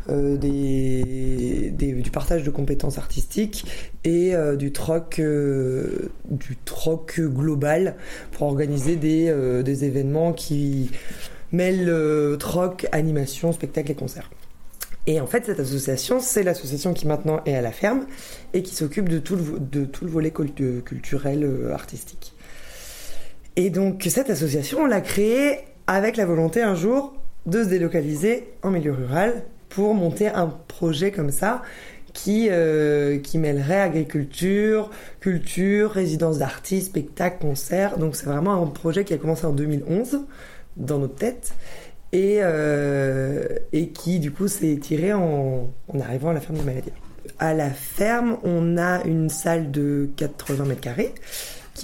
euh, 0.09 0.37
des, 0.37 1.71
du 1.71 2.11
partage 2.11 2.43
de 2.43 2.49
compétences 2.49 2.97
artistiques 2.97 3.65
et 4.03 4.35
euh, 4.35 4.55
du 4.55 4.71
troc 4.71 5.19
euh, 5.19 6.11
du 6.29 6.57
troc 6.65 7.19
global 7.19 7.95
pour 8.31 8.47
organiser 8.47 8.95
des, 8.95 9.33
des 9.63 9.85
événements 9.85 10.33
qui 10.33 10.91
mêlent 11.51 11.93
troc, 12.39 12.87
animation, 12.91 13.51
spectacle 13.51 13.91
et 13.91 13.95
concert. 13.95 14.29
Et 15.05 15.19
en 15.19 15.27
fait, 15.27 15.45
cette 15.45 15.59
association, 15.59 16.19
c'est 16.19 16.43
l'association 16.43 16.93
qui 16.93 17.07
maintenant 17.07 17.41
est 17.45 17.55
à 17.55 17.61
la 17.61 17.71
ferme 17.71 18.05
et 18.53 18.63
qui 18.63 18.73
s'occupe 18.73 19.09
de, 19.09 19.19
de 19.19 19.85
tout 19.85 20.05
le 20.05 20.11
volet 20.11 20.31
culturel 20.31 21.69
artistique. 21.73 22.33
Et 23.55 23.69
donc, 23.69 24.07
cette 24.09 24.29
association, 24.29 24.79
on 24.79 24.85
l'a 24.85 25.01
créée 25.01 25.59
avec 25.85 26.15
la 26.17 26.25
volonté 26.25 26.61
un 26.61 26.73
jour 26.73 27.13
de 27.45 27.63
se 27.63 27.69
délocaliser 27.69 28.47
en 28.61 28.71
milieu 28.71 28.93
rural 28.93 29.43
pour 29.69 29.93
monter 29.93 30.27
un 30.27 30.47
projet 30.47 31.11
comme 31.11 31.31
ça 31.31 31.61
qui, 32.13 32.47
euh, 32.49 33.17
qui 33.17 33.37
mêlerait 33.37 33.81
agriculture, 33.81 34.91
culture, 35.19 35.91
résidence 35.91 36.37
d'artistes, 36.37 36.87
spectacles, 36.87 37.39
concerts. 37.41 37.97
Donc 37.97 38.15
c'est 38.15 38.27
vraiment 38.27 38.61
un 38.61 38.67
projet 38.67 39.03
qui 39.03 39.13
a 39.13 39.17
commencé 39.17 39.45
en 39.45 39.51
2011 39.51 40.21
dans 40.77 40.99
notre 40.99 41.15
tête 41.15 41.53
et, 42.11 42.37
euh, 42.41 43.45
et 43.73 43.89
qui 43.89 44.19
du 44.19 44.31
coup 44.31 44.47
s'est 44.47 44.77
tiré 44.77 45.13
en, 45.13 45.69
arrivant 45.99 46.29
à 46.29 46.33
la 46.33 46.39
ferme 46.39 46.59
de 46.59 46.63
Maladie. 46.63 46.91
À 47.39 47.53
la 47.53 47.71
ferme, 47.71 48.37
on 48.43 48.77
a 48.77 49.03
une 49.05 49.29
salle 49.29 49.71
de 49.71 50.09
80 50.15 50.65
mètres 50.65 50.81
carrés 50.81 51.13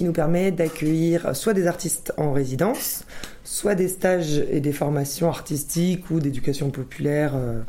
qui 0.00 0.06
nous 0.06 0.14
permet 0.14 0.50
d'accueillir 0.50 1.36
soit 1.36 1.52
des 1.52 1.66
artistes 1.66 2.14
en 2.16 2.32
résidence, 2.32 3.04
soit 3.44 3.74
des 3.74 3.86
stages 3.86 4.38
et 4.50 4.60
des 4.60 4.72
formations 4.72 5.28
artistiques 5.28 6.10
ou 6.10 6.20
d'éducation 6.20 6.70
populaire 6.70 7.32
euh, 7.34 7.60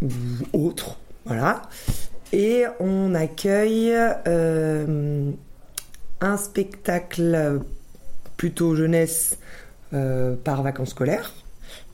ou 0.00 0.08
autres. 0.52 1.00
Voilà. 1.24 1.62
Et 2.32 2.66
on 2.78 3.16
accueille 3.16 3.90
euh, 4.28 5.32
un 6.20 6.36
spectacle 6.36 7.60
plutôt 8.36 8.76
jeunesse 8.76 9.36
euh, 9.92 10.36
par 10.36 10.62
vacances 10.62 10.90
scolaires 10.90 11.34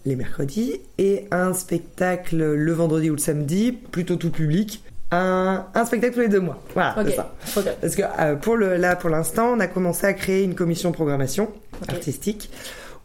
les 0.05 0.17
mercredis 0.17 0.83
et 0.99 1.25
un 1.31 1.55
spectacle 1.55 2.37
le 2.37 2.73
vendredi 2.73 3.09
ou 3.09 3.15
le 3.15 3.19
samedi 3.19 3.73
plutôt 3.73 4.17
tout 4.17 4.31
public 4.31 4.83
un, 5.11 5.67
un, 5.75 5.85
spectacle 5.85 6.15
tous 6.15 6.21
les 6.21 6.29
deux 6.29 6.41
mois. 6.41 6.59
Voilà, 6.75 6.99
okay. 6.99 7.11
c'est 7.11 7.17
ça. 7.17 7.35
Okay. 7.57 7.71
Parce 7.81 7.95
que 7.95 8.03
euh, 8.03 8.37
pour 8.37 8.57
le, 8.57 8.77
là, 8.77 8.97
pour 8.97 9.11
l'instant, 9.11 9.53
on 9.53 9.61
a 9.61 9.67
commencé 9.67 10.07
à 10.07 10.13
créer 10.13 10.43
une 10.43 10.55
commission 10.55 10.93
programmation 10.93 11.51
okay. 11.83 11.95
artistique 11.95 12.51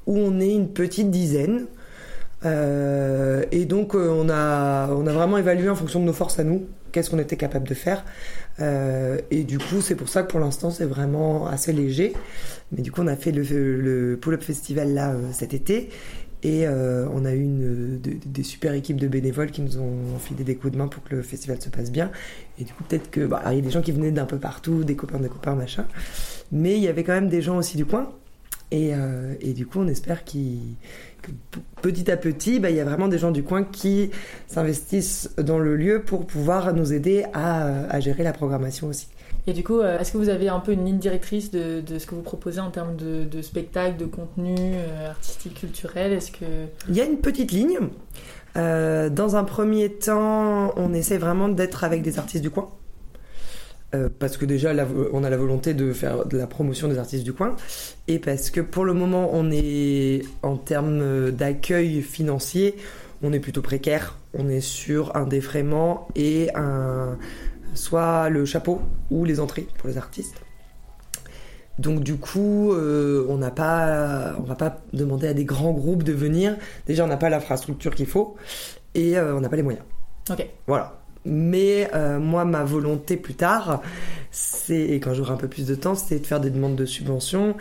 où 0.08 0.17
on 0.17 0.39
est 0.39 0.53
une 0.53 0.70
petite 0.70 1.12
dizaine. 1.12 1.65
Euh, 2.43 3.43
et 3.51 3.65
donc, 3.65 3.93
euh, 3.93 4.10
on, 4.10 4.29
a, 4.29 4.89
on 4.89 5.05
a 5.05 5.13
vraiment 5.13 5.38
évalué 5.38 5.70
en 5.70 5.75
fonction 5.75 6.00
de 6.00 6.05
nos 6.05 6.13
forces 6.13 6.39
à 6.39 6.43
nous, 6.43 6.65
qu'est-ce 6.91 7.12
qu'on 7.12 7.20
était 7.20 7.38
capable 7.38 7.67
de 7.67 7.75
faire. 7.75 8.03
Et 9.31 9.43
du 9.43 9.58
coup, 9.58 9.81
c'est 9.81 9.96
pour 9.96 10.08
ça 10.08 10.22
que 10.22 10.27
pour 10.27 10.39
l'instant, 10.39 10.70
c'est 10.70 10.86
vraiment 10.86 11.48
assez 11.48 11.74
léger. 11.74 12.13
Mais 12.72 12.84
du 12.84 12.91
coup, 12.91 13.01
on 13.01 13.08
a 13.08 13.15
fait 13.15 13.31
le, 13.31 13.41
le 13.41 14.17
Pull-Up 14.17 14.43
Festival 14.43 14.93
là 14.93 15.15
cet 15.31 15.55
été. 15.55 15.89
Et 16.43 16.65
euh, 16.65 17.05
on 17.13 17.24
a 17.24 17.36
eu 17.36 18.00
des 18.25 18.43
super 18.43 18.74
équipes 18.74 19.00
de 19.00 19.07
bénévoles 19.07 19.51
qui 19.51 19.62
nous 19.62 19.77
ont 19.77 20.17
filé 20.19 20.43
des 20.43 20.55
coups 20.55 20.74
de 20.74 20.77
main 20.77 20.88
pour 20.88 21.03
que 21.03 21.15
le 21.15 21.21
festival 21.21 21.62
se 21.62 21.69
passe 21.69 21.91
bien. 21.91 22.12
Et 22.60 22.63
du 22.63 22.74
coup, 22.74 22.83
peut-être 22.83 23.12
que 23.12 23.25
bah, 23.25 23.43
il 23.51 23.55
y 23.55 23.60
a 23.60 23.62
des 23.62 23.69
gens 23.69 23.81
qui 23.81 23.91
venaient 23.91 24.12
d'un 24.12 24.25
peu 24.25 24.38
partout, 24.38 24.83
des 24.83 24.95
copains, 24.95 25.19
des 25.19 25.29
copains, 25.29 25.55
machin. 25.55 25.86
Mais 26.51 26.77
il 26.77 26.81
y 26.81 26.88
avait 26.88 27.03
quand 27.03 27.13
même 27.13 27.29
des 27.29 27.41
gens 27.41 27.57
aussi 27.57 27.77
du 27.77 27.86
coin. 27.86 28.12
Et, 28.71 28.91
euh, 28.93 29.36
du 29.53 29.65
coup, 29.67 29.79
on 29.79 29.88
espère 29.88 30.24
qu 30.24 30.39
que 31.21 31.29
petit 31.83 32.10
à 32.10 32.17
petit, 32.17 32.60
bah, 32.60 32.71
il 32.71 32.75
y 32.75 32.79
a 32.79 32.86
vraiment 32.86 33.07
des 33.07 33.19
gens 33.19 33.31
du 33.31 33.43
coin 33.43 33.63
qui 33.63 34.10
s'investissent 34.48 35.29
dans 35.38 35.60
le 35.60 35.75
lieu 35.75 36.01
pour 36.01 36.25
pouvoir 36.25 36.74
nous 36.74 36.93
aider 36.93 37.25
à 37.33 38.00
gérer 38.00 38.24
la 38.24 38.33
programmation 38.33 38.88
aussi. 38.88 39.07
Et 39.48 39.53
du 39.53 39.63
coup, 39.63 39.81
est-ce 39.81 40.12
que 40.12 40.17
vous 40.17 40.29
avez 40.29 40.50
un 40.50 40.60
peu 40.60 40.71
une 40.71 40.86
ligne 40.86 41.00
directrice 41.00 41.50
de, 41.51 41.81
ce 41.98 42.05
que 42.05 42.13
vous 42.13 42.21
proposez 42.21 42.60
en 42.60 42.69
termes 42.69 42.95
de, 42.95 43.24
de 43.24 43.41
spectacle, 43.41 43.98
de 43.98 44.05
contenu 44.05 44.55
euh, 44.60 45.10
artistique, 45.10 45.55
culturel? 45.55 46.13
Est-ce 46.13 46.31
il 46.88 46.95
y 46.95 47.01
a 47.01 47.05
une 47.05 47.17
petite 47.17 47.51
ligne. 47.51 47.79
Euh, 48.57 49.10
dans 49.10 49.36
un 49.36 49.43
premier 49.43 49.89
temps, 49.89 50.74
on 50.75 50.93
essaie 50.93 51.17
vraiment 51.17 51.50
d'être 51.50 51.83
avec 51.83 52.01
des 52.01 52.19
artistes 52.19 52.43
du 52.43 52.51
coin. 52.51 52.69
Euh, 53.93 54.10
parce 54.19 54.38
que 54.38 54.45
déjà, 54.45 54.74
on 55.12 55.24
a 55.24 55.29
la 55.29 55.38
volonté 55.38 55.74
de 55.74 55.91
faire 55.91 56.25
de 56.25 56.38
la 56.38 56.48
promotion 56.48 56.88
des 56.88 56.98
artistes 56.98 57.24
du 57.24 57.33
coin, 57.33 57.55
et 58.07 58.19
parce 58.19 58.50
que 58.50 58.62
pour 58.62 58.86
le 58.86 58.93
moment, 58.93 59.31
on 59.33 59.51
est 59.51 60.21
en 60.43 60.55
termes 60.55 61.31
d'accueil 61.31 62.01
financier, 62.01 62.75
on 63.24 63.33
est 63.33 63.39
plutôt 63.39 63.62
précaire. 63.62 64.17
On 64.33 64.50
est 64.50 64.62
sur 64.62 65.15
un 65.15 65.25
défraiement 65.25 66.07
et 66.15 66.50
un 66.55 67.17
soit 67.73 68.29
le 68.29 68.45
chapeau 68.45 68.81
ou 69.09 69.25
les 69.25 69.39
entrées 69.39 69.67
pour 69.77 69.89
les 69.89 69.97
artistes. 69.97 70.41
Donc 71.79 72.01
du 72.01 72.17
coup, 72.17 72.73
euh, 72.73 73.25
on 73.27 73.37
n'a 73.37 73.51
pas, 73.51 74.35
on 74.39 74.43
va 74.43 74.55
pas 74.55 74.77
demander 74.93 75.27
à 75.27 75.33
des 75.33 75.45
grands 75.45 75.71
groupes 75.71 76.03
de 76.03 76.13
venir. 76.13 76.55
Déjà, 76.85 77.03
on 77.03 77.07
n'a 77.07 77.17
pas 77.17 77.29
l'infrastructure 77.29 77.95
qu'il 77.95 78.05
faut 78.05 78.35
et 78.93 79.17
euh, 79.17 79.35
on 79.35 79.41
n'a 79.41 79.49
pas 79.49 79.55
les 79.55 79.63
moyens. 79.63 79.83
Ok. 80.29 80.45
Voilà. 80.67 80.99
Mais 81.25 81.89
euh, 81.93 82.19
moi, 82.19 82.45
ma 82.45 82.63
volonté 82.63 83.15
plus 83.17 83.35
tard, 83.35 83.81
c'est 84.31 84.79
et 84.79 84.99
quand 84.99 85.13
j'aurai 85.13 85.33
un 85.33 85.37
peu 85.37 85.47
plus 85.47 85.65
de 85.65 85.75
temps, 85.75 85.95
c'est 85.95 86.19
de 86.19 86.25
faire 86.25 86.39
des 86.39 86.49
demandes 86.49 86.75
de 86.75 86.85
subventions 86.85 87.55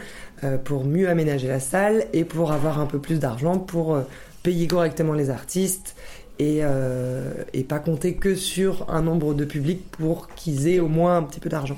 pour 0.64 0.84
mieux 0.84 1.10
aménager 1.10 1.48
la 1.48 1.60
salle 1.60 2.06
et 2.14 2.24
pour 2.24 2.52
avoir 2.52 2.80
un 2.80 2.86
peu 2.86 2.98
plus 2.98 3.18
d'argent 3.18 3.58
pour 3.58 3.98
payer 4.42 4.66
correctement 4.66 5.12
les 5.12 5.28
artistes 5.28 5.94
et, 6.40 6.60
euh, 6.62 7.44
et, 7.52 7.64
pas 7.64 7.78
compter 7.78 8.14
que 8.14 8.34
sur 8.34 8.86
un 8.88 9.02
nombre 9.02 9.34
de 9.34 9.44
publics 9.44 9.84
pour 9.90 10.26
qu'ils 10.28 10.68
aient 10.68 10.80
au 10.80 10.88
moins 10.88 11.18
un 11.18 11.22
petit 11.22 11.38
peu 11.38 11.50
d'argent. 11.50 11.76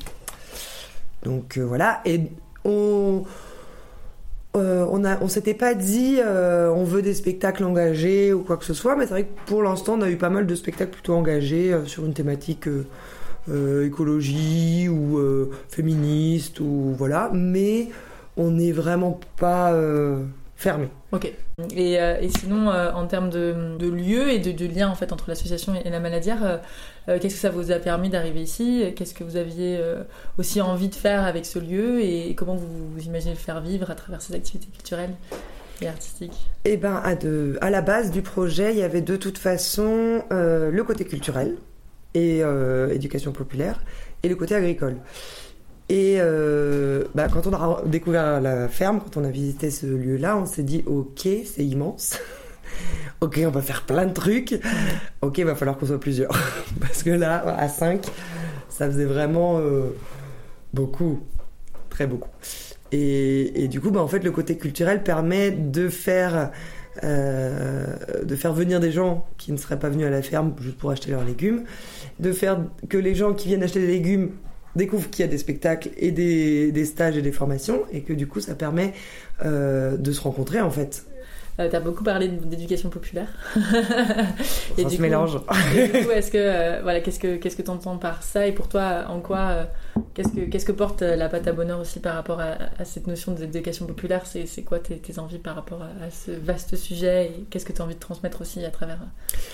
Donc 1.25 1.59
euh, 1.59 1.63
voilà, 1.63 2.01
et 2.05 2.21
on 2.65 3.25
euh, 4.57 4.87
on, 5.21 5.29
s'était 5.29 5.55
pas 5.55 5.75
dit 5.75 6.19
on 6.25 6.85
veut 6.85 7.03
des 7.03 7.15
spectacles 7.15 7.65
engagés 7.65 8.33
ou 8.33 8.43
quoi 8.43 8.57
que 8.57 8.65
ce 8.65 8.75
soit, 8.75 8.95
mais 8.95 9.05
c'est 9.05 9.11
vrai 9.11 9.25
que 9.25 9.47
pour 9.47 9.65
l'instant 9.65 9.95
on 9.99 10.03
a 10.03 10.11
eu 10.11 10.17
pas 10.17 10.31
mal 10.31 10.47
de 10.47 10.55
spectacles 10.55 10.93
plutôt 10.93 11.15
engagés 11.15 11.75
sur 11.87 12.05
une 12.05 12.15
thématique 12.15 12.69
écologie 13.49 14.89
ou 14.89 15.19
féministe 15.71 16.61
ou 16.61 16.95
voilà, 16.97 17.31
mais 17.33 17.89
on 18.37 18.53
n'est 18.53 18.73
vraiment 18.73 19.19
pas 19.39 19.75
fermé. 20.63 20.89
Ok. 21.11 21.31
Et, 21.77 22.01
euh, 22.01 22.21
et 22.21 22.29
sinon, 22.29 22.71
euh, 22.71 22.93
en 22.93 23.07
termes 23.07 23.29
de, 23.29 23.77
de 23.79 23.89
lieu 23.89 24.31
et 24.31 24.39
de, 24.39 24.53
de, 24.53 24.67
lien 24.67 24.89
en 24.89 24.95
fait 24.95 25.13
entre 25.13 25.29
l'association 25.29 25.75
et 25.75 25.91
la 25.91 26.01
maladière, 26.01 26.61
euh, 27.09 27.19
qu'est-ce 27.19 27.35
que 27.35 27.41
ça 27.41 27.51
vous 27.51 27.73
a 27.73 27.79
permis 27.79 28.09
d'arriver 28.09 28.41
ici? 28.41 28.85
Qu'est-ce 28.97 29.13
que 29.13 29.25
vous 29.25 29.37
aviez 29.37 29.81
aussi 30.39 30.61
envie 30.61 30.89
de 30.89 30.95
faire 30.95 31.25
avec 31.25 31.45
ce 31.45 31.59
lieu? 31.59 32.01
Et 32.01 32.35
comment 32.35 32.55
vous, 32.55 32.89
vous, 32.95 33.03
imaginez 33.03 33.35
le 33.35 33.39
faire 33.39 33.61
vivre 33.61 33.91
à 33.91 33.95
travers 33.95 34.23
ces 34.23 34.35
activités 34.35 34.69
culturelles 34.73 35.15
et 35.81 35.89
artistiques? 35.89 36.49
Eh 36.65 36.77
ben, 36.77 37.01
à, 37.05 37.17
de, 37.17 37.59
à 37.61 37.71
la 37.71 37.83
base 37.83 38.13
du 38.13 38.23
projet, 38.23 38.73
il 38.73 38.79
y 38.79 38.83
avait 38.83 39.03
de 39.03 39.17
toute 39.17 39.39
façon 39.39 40.23
le 40.31 40.83
côté 40.83 41.05
culturel 41.05 41.57
et 42.15 42.43
éducation 42.91 43.33
populaire 43.33 43.83
et 44.23 44.29
le 44.29 44.37
côté 44.37 44.55
agricole. 44.55 44.97
Et 45.93 46.17
euh, 46.21 47.05
bah, 47.15 47.29
quand 47.31 47.47
on 47.47 47.53
a 47.53 47.83
découvert 47.85 48.41
la 48.41 48.67
ferme, 48.69 48.99
quand 48.99 49.21
on 49.21 49.25
a 49.25 49.29
visité 49.29 49.71
ce 49.71 49.85
lieu-là, 49.85 50.39
on 50.39 50.47
s'est 50.47 50.63
dit 50.63 50.83
ok, 50.87 51.29
c'est 51.45 51.67
immense. 51.67 52.19
ok, 53.21 53.43
on 53.45 53.51
va 53.51 53.61
faire 53.61 53.83
plein 53.83 54.07
de 54.07 54.15
trucs. 54.15 54.59
Ok, 55.21 55.37
il 55.37 55.45
va 55.45 55.55
falloir 55.55 55.77
qu'on 55.77 55.85
soit 55.85 56.01
plusieurs. 56.01 56.33
Parce 56.81 57.03
que 57.03 57.11
là, 57.11 57.45
à 57.59 57.69
5, 57.69 58.07
ça 58.71 58.87
faisait 58.87 59.05
vraiment 59.05 59.59
euh, 59.59 59.95
beaucoup. 60.73 61.21
Très 61.91 62.07
beaucoup. 62.07 62.31
Et, 62.91 63.69
du 63.69 63.79
coup, 63.83 63.91
bah, 63.91 64.01
en 64.01 64.09
fait, 64.09 64.25
le 64.25 64.31
côté 64.31 64.57
culturel 64.57 65.03
permet 65.03 65.51
de 65.51 65.91
faire, 65.91 66.53
euh, 67.05 67.85
de 68.25 68.35
faire 68.35 68.55
venir 68.55 68.81
des 68.81 68.93
gens 68.93 69.27
qui 69.37 69.53
ne 69.53 69.59
seraient 69.59 69.79
pas 69.79 69.91
venus 69.91 70.07
à 70.07 70.11
la 70.11 70.23
ferme 70.23 70.55
juste 70.59 70.79
pour 70.79 70.91
acheter 70.91 71.11
leurs 71.11 71.25
légumes, 71.25 71.65
de 72.19 72.33
faire 72.33 72.61
que 72.89 72.97
les 72.97 73.15
gens 73.15 73.35
qui 73.35 73.49
viennent 73.49 73.63
acheter 73.63 73.81
des 73.81 73.93
légumes 73.93 74.31
découvrent 74.77 75.11
qu'il 75.11 75.25
y 75.25 75.29
a 75.29 75.31
des 75.31 75.39
spectacles 75.39 75.91
et 75.97 76.11
des, 76.11 76.73
des, 76.73 76.85
stages 76.85 77.17
et 77.17 77.23
des 77.23 77.33
formations 77.33 77.83
et 77.93 78.03
que 78.03 78.13
du 78.13 78.27
coup 78.27 78.41
ça 78.41 78.55
permet 78.55 78.93
euh, 79.45 79.97
de 79.97 80.13
se 80.13 80.21
rencontrer 80.21 80.61
en 80.61 80.71
fait. 80.71 81.07
Euh, 81.61 81.69
tu 81.69 81.77
as 81.77 81.81
beaucoup 81.81 82.03
parlé 82.03 82.29
d'éducation 82.29 82.89
populaire. 82.89 83.29
et 84.79 84.83
ça 84.83 84.89
se 84.89 85.01
mélange. 85.03 85.39
est-ce 85.77 86.31
que 86.31 86.39
euh, 86.39 86.81
voilà, 86.83 87.01
qu'est-ce 87.01 87.21
que 87.21 87.37
qu'est-ce 87.37 87.57
que 87.57 87.63
tu 87.63 87.71
entends 87.71 87.99
par 87.99 88.23
ça 88.23 88.47
et 88.47 88.53
pour 88.53 88.69
toi, 88.69 89.05
en 89.09 89.21
quoi 89.21 89.39
euh, 89.39 89.65
qu'est-ce 90.15 90.29
que 90.29 90.41
qu'est-ce 90.41 90.65
que 90.65 90.73
porte 90.73 91.03
la 91.03 91.29
pâte 91.29 91.47
à 91.47 91.53
bonheur 91.53 91.79
aussi 91.79 92.01
par 92.01 92.15
rapport 92.15 92.41
à, 92.41 92.85
cette 92.85 93.07
notion 93.07 93.33
d'éducation 93.33 93.85
populaire? 93.87 94.23
C'est 94.25 94.63
quoi 94.63 94.79
tes, 94.79 94.97
tes, 94.97 95.19
envies 95.19 95.39
par 95.39 95.55
rapport 95.55 95.83
à, 95.83 96.11
ce 96.11 96.31
vaste 96.31 96.77
sujet 96.77 97.27
et 97.27 97.45
qu'est-ce 97.51 97.67
que 97.67 97.73
tu 97.73 97.83
as 97.83 97.85
envie 97.85 97.97
de 97.97 98.01
transmettre 98.01 98.41
aussi 98.41 98.65
à 98.65 98.71
travers 98.71 98.99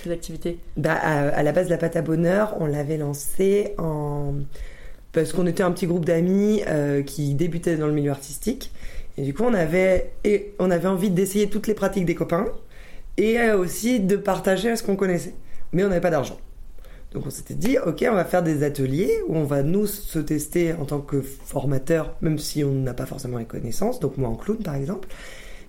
tes 0.04 0.12
activités? 0.12 0.60
Bah 0.76 0.94
à, 0.94 1.42
la 1.42 1.50
base, 1.50 1.68
la 1.68 1.78
pâte 1.78 1.96
à 1.96 2.02
bonheur, 2.02 2.54
on 2.60 2.66
l'avait 2.66 2.96
lancée 2.96 3.74
en 3.78 4.34
parce 5.12 5.32
qu'on 5.32 5.46
était 5.46 5.62
un 5.62 5.72
petit 5.72 5.86
groupe 5.86 6.04
d'amis 6.04 6.62
qui 7.06 7.34
débutaient 7.34 7.76
dans 7.76 7.86
le 7.86 7.92
milieu 7.92 8.10
artistique 8.10 8.72
et 9.18 9.22
du 9.22 9.34
coup, 9.34 9.42
on 9.42 9.52
avait, 9.52 10.12
on 10.60 10.70
avait 10.70 10.86
envie 10.86 11.10
d'essayer 11.10 11.48
toutes 11.50 11.66
les 11.66 11.74
pratiques 11.74 12.04
des 12.04 12.14
copains 12.14 12.46
et 13.16 13.50
aussi 13.50 13.98
de 13.98 14.16
partager 14.16 14.76
ce 14.76 14.84
qu'on 14.84 14.94
connaissait. 14.94 15.34
Mais 15.72 15.84
on 15.84 15.88
n'avait 15.88 16.00
pas 16.00 16.10
d'argent. 16.10 16.38
Donc 17.12 17.26
on 17.26 17.30
s'était 17.30 17.54
dit, 17.54 17.78
ok, 17.84 18.04
on 18.08 18.14
va 18.14 18.24
faire 18.24 18.44
des 18.44 18.62
ateliers 18.62 19.12
où 19.26 19.34
on 19.34 19.42
va 19.42 19.64
nous 19.64 19.86
se 19.86 20.20
tester 20.20 20.72
en 20.74 20.84
tant 20.84 21.00
que 21.00 21.20
formateur, 21.20 22.14
même 22.20 22.38
si 22.38 22.62
on 22.62 22.70
n'a 22.70 22.94
pas 22.94 23.06
forcément 23.06 23.38
les 23.38 23.44
connaissances. 23.44 23.98
Donc 23.98 24.18
moi 24.18 24.28
en 24.28 24.36
clown 24.36 24.58
par 24.58 24.76
exemple. 24.76 25.08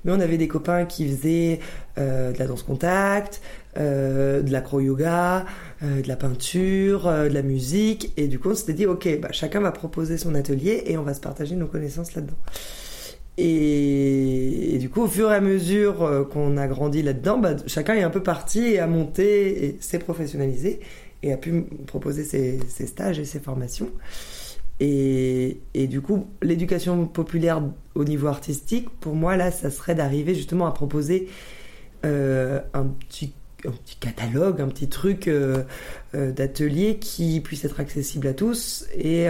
Mais 0.04 0.12
on 0.12 0.20
avait 0.20 0.38
des 0.38 0.48
copains 0.48 0.86
qui 0.86 1.08
faisaient 1.08 1.60
euh, 1.98 2.32
de 2.32 2.40
la 2.40 2.48
danse 2.48 2.64
contact, 2.64 3.42
euh, 3.78 4.42
de 4.42 4.52
l'acro-yoga, 4.52 5.46
euh, 5.84 6.02
de 6.02 6.08
la 6.08 6.16
peinture, 6.16 7.04
de 7.04 7.34
la 7.34 7.42
musique. 7.42 8.14
Et 8.18 8.28
du 8.28 8.40
coup 8.40 8.50
on 8.50 8.56
s'était 8.56 8.74
dit, 8.74 8.86
ok, 8.86 9.20
bah, 9.22 9.30
chacun 9.32 9.60
va 9.60 9.72
proposer 9.72 10.18
son 10.18 10.36
atelier 10.36 10.84
et 10.86 10.98
on 10.98 11.04
va 11.04 11.14
se 11.14 11.22
partager 11.22 11.56
nos 11.56 11.68
connaissances 11.68 12.16
là-dedans. 12.16 12.38
Et, 13.42 14.78
du 14.82 14.90
coup, 14.90 15.04
au 15.04 15.08
fur 15.08 15.32
et 15.32 15.36
à 15.36 15.40
mesure 15.40 16.28
qu'on 16.30 16.58
a 16.58 16.68
grandi 16.68 17.02
là-dedans, 17.02 17.38
bah, 17.38 17.56
chacun 17.68 17.94
est 17.94 18.04
un 18.04 18.10
peu 18.10 18.22
parti 18.22 18.60
et 18.60 18.80
a 18.80 18.88
monté 18.88 19.64
et 19.64 19.78
s'est 19.80 20.00
professionnalisé 20.00 20.82
et 21.24 21.34
a 21.34 21.38
pu 21.38 21.64
proposer 21.86 22.24
ses, 22.24 22.60
stages 22.86 23.20
et 23.20 23.26
ses 23.26 23.40
formations. 23.40 23.90
Et, 24.80 25.60
du 25.90 26.02
coup, 26.02 26.28
l'éducation 26.42 27.06
populaire 27.06 27.62
au 27.96 28.06
niveau 28.06 28.28
artistique, 28.28 28.90
pour 29.02 29.16
moi, 29.16 29.36
là, 29.36 29.52
ça 29.52 29.70
serait 29.70 29.96
d'arriver 29.96 30.34
justement 30.36 30.68
à 30.68 30.72
proposer 30.72 31.28
euh, 32.06 32.62
un, 32.74 32.86
petit, 32.86 33.34
catalogue, 34.00 34.62
un 34.62 34.70
petit 34.70 34.88
truc 34.88 35.28
euh, 35.28 35.64
d'atelier 36.14 36.98
qui 36.98 37.42
puisse 37.42 37.66
être 37.66 37.82
accessible 37.82 38.28
à 38.28 38.34
tous. 38.34 38.88
Et 38.98 39.28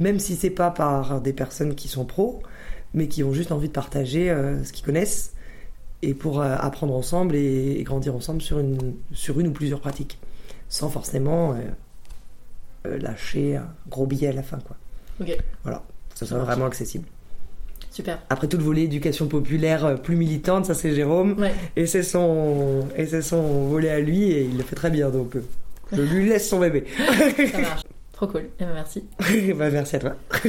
même 0.00 0.18
si 0.18 0.36
c'est 0.36 0.50
pas 0.50 0.70
par 0.70 1.20
des 1.20 1.32
personnes 1.32 1.74
qui 1.74 1.88
sont 1.88 2.04
pros, 2.04 2.42
mais 2.94 3.08
qui 3.08 3.22
ont 3.22 3.32
juste 3.32 3.52
envie 3.52 3.68
de 3.68 3.72
partager 3.72 4.30
euh, 4.30 4.62
ce 4.64 4.72
qu'ils 4.72 4.84
connaissent 4.84 5.34
et 6.00 6.14
pour 6.14 6.40
euh, 6.40 6.56
apprendre 6.58 6.94
ensemble 6.94 7.34
et, 7.34 7.82
grandir 7.82 8.14
ensemble 8.14 8.40
sur 8.40 8.58
une, 8.58 8.78
ou 8.80 9.50
plusieurs 9.50 9.80
pratiques, 9.80 10.18
sans 10.68 10.88
forcément 10.88 11.52
euh, 11.52 11.56
lâcher 12.84 13.56
un 13.56 13.68
gros 13.88 14.06
billet 14.06 14.28
à 14.28 14.32
la 14.32 14.42
fin. 14.42 14.58
Quoi. 14.58 14.76
Ok. 15.20 15.36
Voilà, 15.62 15.82
ça 16.14 16.26
soit 16.26 16.38
vraiment 16.38 16.66
accessible. 16.66 17.06
Super. 17.90 18.18
Après 18.28 18.48
tout 18.48 18.56
le 18.56 18.64
volet 18.64 18.82
éducation 18.82 19.28
populaire 19.28 20.00
plus 20.02 20.16
militante, 20.16 20.66
ça 20.66 20.74
c'est 20.74 20.94
Jérôme. 20.94 21.36
Et 21.76 21.86
c'est 21.86 22.02
son, 22.02 22.80
et 22.96 23.06
c'est 23.06 23.22
son 23.22 23.68
volet 23.68 23.90
à 23.90 24.00
lui 24.00 24.24
et 24.32 24.42
il 24.42 24.56
le 24.56 24.64
fait 24.64 24.74
très 24.74 24.90
bien 24.90 25.10
donc 25.10 25.36
je 25.92 26.02
lui 26.02 26.28
laisse 26.28 26.48
son 26.48 26.60
bébé. 26.60 26.84
ça 27.52 27.60
marche. 27.60 27.82
Trop 28.12 28.26
cool. 28.26 28.48
Eh 28.58 28.64
ben 28.64 28.74
merci. 28.74 29.04
bah, 29.56 29.70
merci 29.70 29.96
à 29.96 29.98
toi. 29.98 30.14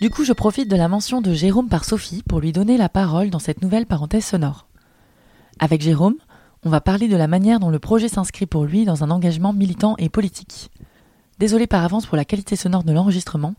Du 0.00 0.10
coup, 0.10 0.24
je 0.24 0.32
profite 0.32 0.68
de 0.68 0.74
la 0.74 0.88
mention 0.88 1.20
de 1.20 1.32
Jérôme 1.32 1.68
par 1.68 1.84
Sophie 1.84 2.24
pour 2.28 2.40
lui 2.40 2.50
donner 2.50 2.76
la 2.76 2.88
parole 2.88 3.30
dans 3.30 3.38
cette 3.38 3.62
nouvelle 3.62 3.86
parenthèse 3.86 4.24
sonore. 4.24 4.66
Avec 5.60 5.80
Jérôme, 5.80 6.16
on 6.64 6.70
va 6.70 6.80
parler 6.80 7.08
de 7.08 7.16
la 7.16 7.26
manière 7.26 7.58
dont 7.58 7.70
le 7.70 7.78
projet 7.78 8.08
s'inscrit 8.08 8.46
pour 8.46 8.64
lui 8.64 8.84
dans 8.84 9.02
un 9.02 9.10
engagement 9.10 9.52
militant 9.52 9.96
et 9.98 10.08
politique. 10.08 10.70
Désolé 11.38 11.66
par 11.66 11.82
avance 11.84 12.06
pour 12.06 12.16
la 12.16 12.24
qualité 12.24 12.54
sonore 12.54 12.84
de 12.84 12.92
l'enregistrement, 12.92 13.54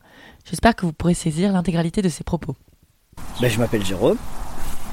j'espère 0.46 0.76
que 0.76 0.86
vous 0.86 0.94
pourrez 0.94 1.14
saisir 1.14 1.52
l'intégralité 1.52 2.02
de 2.02 2.10
ses 2.10 2.24
propos. 2.24 2.56
Ben, 3.42 3.50
je 3.50 3.60
m'appelle 3.60 3.86
Jérôme, 3.86 4.18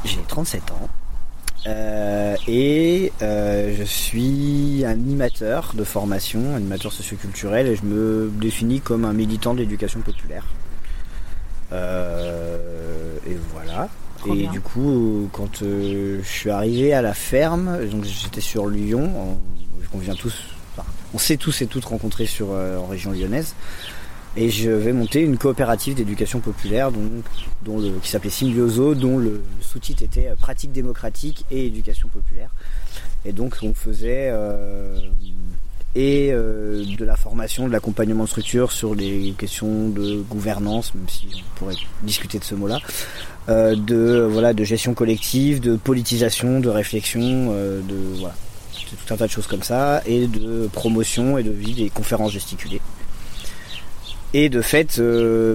j'ai 0.05 0.21
37 0.27 0.71
ans. 0.73 0.89
Euh, 1.67 2.37
et 2.49 3.13
euh, 3.23 3.77
je 3.79 3.85
suis 3.85 4.85
animateur 4.85 5.73
de 5.75 5.85
formation, 5.85 6.57
animateur 6.57 6.93
socioculturel, 6.93 7.67
et 7.67 7.77
je 7.77 7.85
me 7.85 8.31
définis 8.41 8.81
comme 8.81 9.05
un 9.05 9.13
militant 9.13 9.55
de 9.55 9.61
l'éducation 9.61 10.01
populaire. 10.01 10.47
Euh, 11.73 12.59
et 13.27 13.37
voilà. 13.53 13.89
Et 14.29 14.47
du 14.49 14.61
coup, 14.61 15.29
quand 15.33 15.63
euh, 15.63 16.21
je 16.23 16.29
suis 16.29 16.51
arrivé 16.51 16.93
à 16.93 17.03
la 17.03 17.15
ferme, 17.15 17.87
donc 17.87 18.05
j'étais 18.05 18.41
sur 18.41 18.67
Lyon, 18.67 19.39
on, 19.93 19.99
vient 19.99 20.15
tous, 20.15 20.35
on 21.15 21.19
s'est 21.19 21.37
tous 21.37 21.63
et 21.63 21.67
toutes 21.67 21.85
rencontrés 21.85 22.27
sur, 22.27 22.49
euh, 22.51 22.79
en 22.79 22.87
région 22.87 23.13
lyonnaise. 23.13 23.55
Et 24.37 24.49
je 24.49 24.71
vais 24.71 24.93
monter 24.93 25.23
une 25.23 25.39
coopérative 25.39 25.95
d'éducation 25.95 26.39
populaire 26.39 26.93
dont 26.93 27.81
le, 27.81 27.99
qui 28.01 28.09
s'appelait 28.09 28.31
Symbioso, 28.31 28.95
dont 28.95 29.19
le 29.19 29.43
sous-titre 29.61 30.05
était 30.05 30.33
Pratique 30.39 30.71
démocratique 30.71 31.45
et 31.51 31.67
éducation 31.67 32.09
populaire. 32.09 32.51
Et 33.25 33.33
donc 33.33 33.57
on 33.63 33.75
faisait 33.75 34.31
et 35.95 36.31
euh, 36.33 36.85
de 36.97 37.05
la 37.05 37.17
formation, 37.17 37.67
de 37.67 37.73
l'accompagnement 37.73 38.25
de 38.25 38.29
structure 38.29 38.71
sur 38.71 38.95
les 38.95 39.35
questions 39.37 39.89
de 39.89 40.23
gouvernance, 40.23 40.95
même 40.95 41.09
si 41.09 41.27
on 41.35 41.59
pourrait 41.59 41.75
discuter 42.03 42.39
de 42.39 42.45
ce 42.45 42.55
mot-là, 42.55 42.79
euh, 42.79 43.30
de 43.49 44.27
voilà, 44.31 44.53
de 44.53 44.65
gestion 44.65 44.95
collective, 44.95 45.61
de 45.61 45.77
politisation, 45.77 46.61
de 46.61 46.69
réflexion, 46.69 47.51
euh, 47.51 47.81
de 47.81 47.97
voilà, 48.19 48.35
tout 48.89 49.15
un 49.15 49.17
tas 49.17 49.27
de 49.27 49.31
choses 49.33 49.47
comme 49.47 49.63
ça, 49.63 50.03
et 50.07 50.27
de 50.27 50.69
promotion 50.73 51.39
et 51.39 51.43
de 51.43 51.51
vie 51.51 51.75
des 51.75 51.91
conférences 51.91 52.33
gesticulées. 52.33 52.81
Et 54.33 54.49
de 54.49 54.63
fait, 54.63 55.01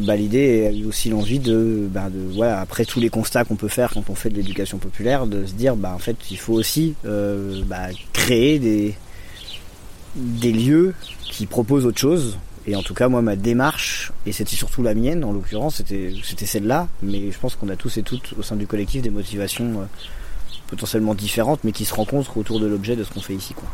bah, 0.04 0.18
l'idée 0.18 0.68
a 0.68 0.72
eu 0.72 0.84
aussi 0.86 1.10
l'envie 1.10 1.40
de, 1.40 1.88
bah, 1.90 2.10
de 2.10 2.20
voilà, 2.34 2.60
après 2.60 2.84
tous 2.84 3.00
les 3.00 3.10
constats 3.10 3.46
qu'on 3.46 3.56
peut 3.56 3.70
faire 3.70 3.92
quand 3.94 4.10
on 4.10 4.16
fait 4.16 4.30
de 4.30 4.36
l'éducation 4.36 4.80
populaire, 4.80 5.28
de 5.28 5.46
se 5.46 5.54
dire, 5.54 5.78
bah, 5.78 5.94
en 5.96 6.00
fait, 6.00 6.18
il 6.30 6.38
faut 6.38 6.54
aussi 6.54 6.94
bah, 7.06 7.88
créer 8.12 8.60
des 8.60 10.52
lieux 10.52 10.94
qui 11.32 11.46
proposent 11.46 11.86
autre 11.86 12.00
chose. 12.00 12.38
Et 12.68 12.76
en 12.76 12.82
tout 12.82 12.96
cas, 12.96 13.10
moi, 13.10 13.22
ma 13.22 13.36
démarche, 13.36 14.12
et 14.26 14.32
c'était 14.32 14.56
surtout 14.56 14.82
la 14.82 14.96
mienne 14.96 15.24
en 15.24 15.32
l'occurrence, 15.32 15.76
c'était, 15.76 16.14
c'était 16.24 16.48
celle-là. 16.48 16.88
Mais 17.04 17.32
je 17.32 17.38
pense 17.38 17.56
qu'on 17.56 17.70
a 17.70 17.76
tous 17.76 17.98
et 17.98 18.04
toutes 18.04 18.34
au 18.38 18.42
sein 18.42 18.56
du 18.56 18.66
collectif 18.66 19.04
des 19.04 19.12
motivations 19.12 19.82
euh, 19.82 19.86
potentiellement 20.68 21.14
différentes, 21.14 21.64
mais 21.64 21.72
qui 21.72 21.86
se 21.86 21.94
rencontrent 21.94 22.38
autour 22.38 22.60
de 22.60 22.66
l'objet 22.66 22.96
de 22.96 23.04
ce 23.04 23.12
qu'on 23.12 23.22
fait 23.22 23.36
ici. 23.36 23.54
Quoi. 23.54 23.68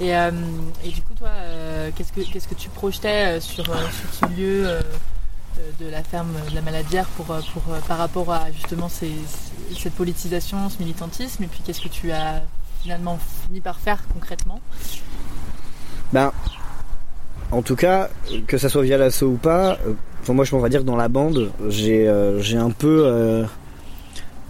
Et, 0.00 0.14
euh, 0.14 0.30
et 0.84 0.90
du 0.90 1.00
coup, 1.00 1.14
toi, 1.14 1.28
euh, 1.28 1.90
qu'est-ce, 1.96 2.12
que, 2.12 2.20
qu'est-ce 2.20 2.48
que 2.48 2.54
tu 2.54 2.68
projetais 2.68 3.40
sur, 3.40 3.64
sur 3.64 4.28
ce 4.28 4.36
lieu 4.36 4.78
de 5.80 5.88
la 5.88 6.04
ferme 6.04 6.34
de 6.50 6.54
la 6.54 6.60
Maladière 6.60 7.06
pour, 7.16 7.26
pour, 7.26 7.62
par 7.88 7.98
rapport 7.98 8.30
à 8.30 8.52
justement 8.52 8.90
ces, 8.90 9.10
cette 9.76 9.94
politisation, 9.94 10.68
ce 10.68 10.78
militantisme? 10.80 11.44
Et 11.44 11.46
puis, 11.46 11.60
qu'est-ce 11.64 11.80
que 11.80 11.88
tu 11.88 12.12
as 12.12 12.42
finalement 12.82 13.18
fini 13.46 13.60
par 13.60 13.78
faire 13.78 14.02
concrètement? 14.12 14.60
Ben, 16.12 16.30
en 17.50 17.62
tout 17.62 17.76
cas, 17.76 18.10
que 18.46 18.58
ça 18.58 18.68
soit 18.68 18.82
via 18.82 18.98
l'assaut 18.98 19.28
ou 19.28 19.36
pas, 19.36 19.78
euh, 19.86 20.32
moi 20.32 20.44
je 20.44 20.50
pourrais 20.50 20.68
dire 20.68 20.80
que 20.80 20.86
dans 20.86 20.96
la 20.96 21.08
bande, 21.08 21.50
j'ai 21.68 22.06
euh, 22.06 22.40
un 22.54 22.70
peu 22.70 23.04
euh, 23.06 23.44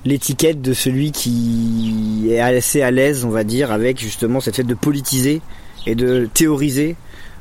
l'étiquette 0.04 0.60
de 0.60 0.72
celui 0.72 1.12
qui 1.12 2.26
est 2.30 2.40
assez 2.40 2.82
à 2.82 2.90
l'aise, 2.90 3.24
on 3.24 3.30
va 3.30 3.44
dire, 3.44 3.70
avec 3.70 4.00
justement 4.00 4.40
cette 4.40 4.56
fait 4.56 4.64
de 4.64 4.74
politiser 4.74 5.40
et 5.86 5.94
de 5.94 6.28
théoriser. 6.32 6.96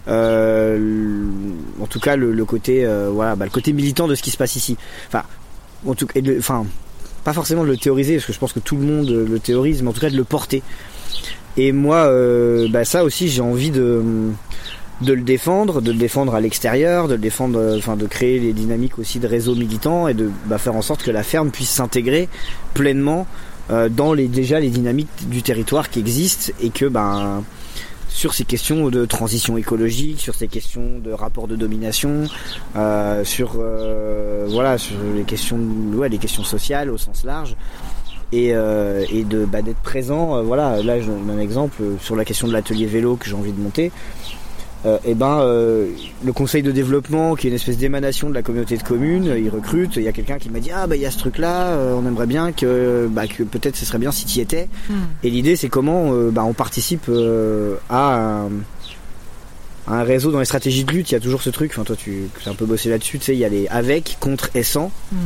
en 0.08 1.88
tout 1.90 2.00
cas, 2.00 2.16
le, 2.16 2.46
côté 2.46 2.88
voilà, 3.12 3.36
bah, 3.36 3.46
le 3.46 3.52
côté 3.52 3.74
militant 3.74 4.08
de 4.08 4.14
ce 4.14 4.22
qui 4.22 4.30
se 4.30 4.38
passe 4.38 4.56
ici. 4.56 4.78
Enfin, 5.08 5.24
en 5.88 5.96
tout 5.96 6.06
cas, 6.06 6.20
enfin, 6.38 6.66
pas 7.24 7.34
forcément 7.34 7.64
de 7.64 7.70
le 7.70 7.78
théoriser, 7.78 8.16
parce 8.16 8.26
que 8.26 8.34
je 8.34 8.40
pense 8.40 8.54
que 8.54 8.60
tout 8.60 8.76
le 8.76 8.84
monde 8.84 9.10
le 9.10 9.40
théorise, 9.40 9.82
mais 9.82 9.90
en 9.90 9.94
tout 9.94 10.02
cas 10.02 10.12
de 10.12 10.18
le 10.18 10.24
porter. 10.24 10.62
Et 11.58 11.72
moi, 11.72 12.08
bah 12.70 12.86
ça 12.86 13.04
aussi, 13.04 13.30
j'ai 13.30 13.42
envie 13.42 13.72
de 13.72 14.04
de 15.02 15.14
le 15.14 15.22
défendre, 15.22 15.82
de 15.82 15.92
le 15.92 15.98
défendre 15.98 16.34
à 16.34 16.42
l'extérieur, 16.42 17.08
de 17.08 17.14
le 17.14 17.20
défendre, 17.20 17.60
euh, 17.60 17.78
enfin 17.78 17.96
de 17.96 18.08
créer 18.08 18.40
les 18.40 18.54
dynamiques 18.54 18.98
aussi 18.98 19.20
de 19.20 19.28
réseaux 19.28 19.56
militants 19.56 20.08
et 20.08 20.14
de 20.14 20.32
bah, 20.46 20.58
faire 20.58 20.76
en 20.76 20.82
sorte 20.82 21.04
que 21.04 21.12
la 21.12 21.24
ferme 21.24 21.52
puisse 21.52 21.70
s'intégrer 21.70 22.30
pleinement 22.74 23.28
euh, 23.70 23.90
dans 23.90 24.14
les 24.14 24.28
déjà 24.28 24.60
les 24.60 24.70
dynamiques 24.70 25.30
du 25.30 25.44
territoire 25.44 25.90
qui 25.90 26.00
existent 26.00 26.52
et 26.62 26.70
que 26.70 26.86
ben 26.86 27.44
sur 28.10 28.34
ces 28.34 28.46
questions 28.46 28.90
de 28.90 29.06
transition 29.06 29.58
écologique, 29.58 30.20
sur 30.20 30.34
ces 30.34 30.48
questions 30.48 30.98
de 31.04 31.12
rapport 31.12 31.48
de 31.48 31.56
domination, 31.56 32.24
euh, 32.76 33.24
sur 33.24 33.62
voilà 34.48 34.80
sur 34.80 34.96
les 35.16 35.24
questions 35.24 35.60
ouais, 35.94 36.10
les 36.10 36.18
questions 36.18 36.44
sociales 36.44 36.90
au 36.90 36.98
sens 36.98 37.26
large, 37.26 37.56
et, 38.32 38.48
et 38.48 39.24
de 39.24 39.46
bah, 39.46 39.62
d'être 39.62 39.82
présent. 39.82 40.42
Voilà, 40.42 40.82
là 40.82 41.00
j'ai 41.00 41.12
un 41.12 41.38
exemple 41.38 41.84
sur 42.02 42.16
la 42.16 42.26
question 42.26 42.48
de 42.48 42.54
l'atelier 42.54 42.88
vélo 42.88 43.18
que 43.18 43.28
j'ai 43.28 43.36
envie 43.36 43.52
de 43.52 43.62
monter. 43.62 43.92
Euh, 44.88 44.98
et 45.06 45.14
ben 45.14 45.40
euh, 45.42 45.90
le 46.24 46.34
conseil 46.34 46.64
de 46.64 46.72
développement 46.72 47.36
qui 47.36 47.48
est 47.48 47.50
une 47.50 47.56
espèce 47.56 47.78
d'émanation 47.78 48.30
de 48.30 48.34
la 48.34 48.42
communauté 48.42 48.78
de 48.78 48.84
communes, 48.84 49.34
il 49.38 49.50
recrute, 49.50 49.96
il 49.98 50.04
y 50.04 50.08
a 50.08 50.12
quelqu'un 50.12 50.38
qui 50.38 50.50
m'a 50.50 50.60
dit 50.60 50.72
ah 50.72 50.88
bah 50.88 50.96
il 50.96 51.02
y 51.02 51.06
a 51.06 51.12
ce 51.12 51.18
truc 51.18 51.38
là, 51.38 51.78
on 51.96 52.06
aimerait 52.08 52.26
bien 52.26 52.52
que 52.52 53.08
bah, 53.12 53.28
que 53.28 53.44
peut-être 53.44 53.76
ce 53.76 53.86
serait 53.86 53.98
bien 53.98 54.12
si 54.12 54.26
tu 54.26 54.40
y 54.40 54.42
étais. 54.42 54.70
Hmm. 54.90 54.94
Et 55.24 55.30
l'idée 55.30 55.56
c'est 55.56 55.70
comment 55.70 56.12
bah, 56.32 56.44
on 56.44 56.54
participe 56.54 57.12
à 57.90 58.48
un, 59.88 60.04
réseau 60.04 60.32
dans 60.32 60.40
les 60.40 60.46
stratégies 60.46 60.86
de 60.86 60.92
lutte, 60.92 61.12
il 61.12 61.14
y 61.16 61.18
a 61.18 61.20
toujours 61.20 61.42
ce 61.42 61.50
truc, 61.50 61.72
enfin 61.74 61.84
toi 61.84 61.96
tu 61.96 62.30
as 62.46 62.50
un 62.50 62.56
peu 62.56 62.66
bossé 62.66 62.90
là-dessus, 62.90 63.20
tu 63.20 63.26
sais, 63.26 63.34
il 63.34 63.40
y 63.40 63.46
a 63.46 63.50
les 63.50 63.68
avec, 63.68 64.18
contre 64.20 64.50
et 64.56 64.64
sans. 64.64 64.92
Hmm. 65.12 65.18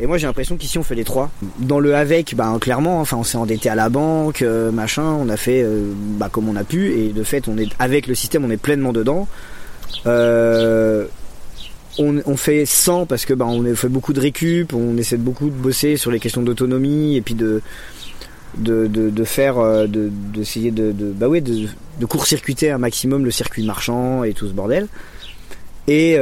Et 0.00 0.06
moi 0.06 0.16
j'ai 0.16 0.26
l'impression 0.26 0.56
qu'ici 0.56 0.78
on 0.78 0.82
fait 0.82 0.94
les 0.94 1.04
trois. 1.04 1.30
Dans 1.58 1.78
le 1.78 1.94
avec, 1.94 2.34
bah 2.34 2.56
clairement, 2.58 3.00
enfin 3.00 3.18
on 3.18 3.24
s'est 3.24 3.36
endetté 3.36 3.68
à 3.68 3.74
la 3.74 3.90
banque, 3.90 4.40
euh, 4.40 4.72
machin, 4.72 5.02
on 5.02 5.28
a 5.28 5.36
fait 5.36 5.62
euh, 5.62 5.92
bah, 6.16 6.30
comme 6.32 6.48
on 6.48 6.56
a 6.56 6.64
pu 6.64 6.92
et 6.92 7.08
de 7.10 7.22
fait 7.22 7.48
on 7.48 7.58
est 7.58 7.68
avec 7.78 8.06
le 8.06 8.14
système, 8.14 8.44
on 8.44 8.50
est 8.50 8.56
pleinement 8.56 8.92
dedans. 8.92 9.28
Euh, 10.06 11.06
on, 11.98 12.36
fait 12.36 12.64
sans 12.64 13.04
parce 13.04 13.26
que 13.26 13.34
bah 13.34 13.44
on 13.44 13.74
fait 13.74 13.90
beaucoup 13.90 14.14
de 14.14 14.20
récup, 14.20 14.72
on 14.72 14.96
essaie 14.96 15.18
de 15.18 15.22
beaucoup 15.22 15.46
de 15.46 15.50
bosser 15.50 15.98
sur 15.98 16.10
les 16.10 16.18
questions 16.18 16.40
d'autonomie 16.40 17.16
et 17.16 17.20
puis 17.20 17.34
de 17.34 17.60
de, 18.56 18.86
de, 18.86 19.24
faire 19.24 19.86
d'essayer 19.86 20.70
de, 20.70 20.92
de, 20.92 21.12
bah 21.12 21.28
ouais 21.28 21.42
de, 21.42 21.66
de 22.00 22.06
court-circuiter 22.06 22.70
un 22.70 22.78
maximum 22.78 23.24
le 23.24 23.30
circuit 23.30 23.64
marchand 23.66 24.24
et 24.24 24.32
tout 24.32 24.48
ce 24.48 24.52
bordel. 24.52 24.88
Et, 25.88 26.16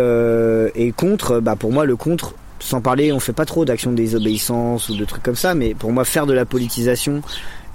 et 0.74 0.92
contre, 0.92 1.38
bah 1.38 1.54
pour 1.54 1.70
moi 1.70 1.84
le 1.84 1.94
contre 1.94 2.34
sans 2.61 2.81
parler, 2.81 3.12
on 3.12 3.21
fait 3.21 3.33
pas 3.33 3.44
trop 3.44 3.64
d'actions 3.64 3.90
de 3.90 3.97
désobéissance 3.97 4.88
ou 4.88 4.97
de 4.97 5.05
trucs 5.05 5.23
comme 5.23 5.37
ça, 5.37 5.55
mais 5.55 5.75
pour 5.75 5.92
moi, 5.92 6.05
faire 6.05 6.27
de 6.27 6.33
la 6.33 6.44
politisation 6.44 7.23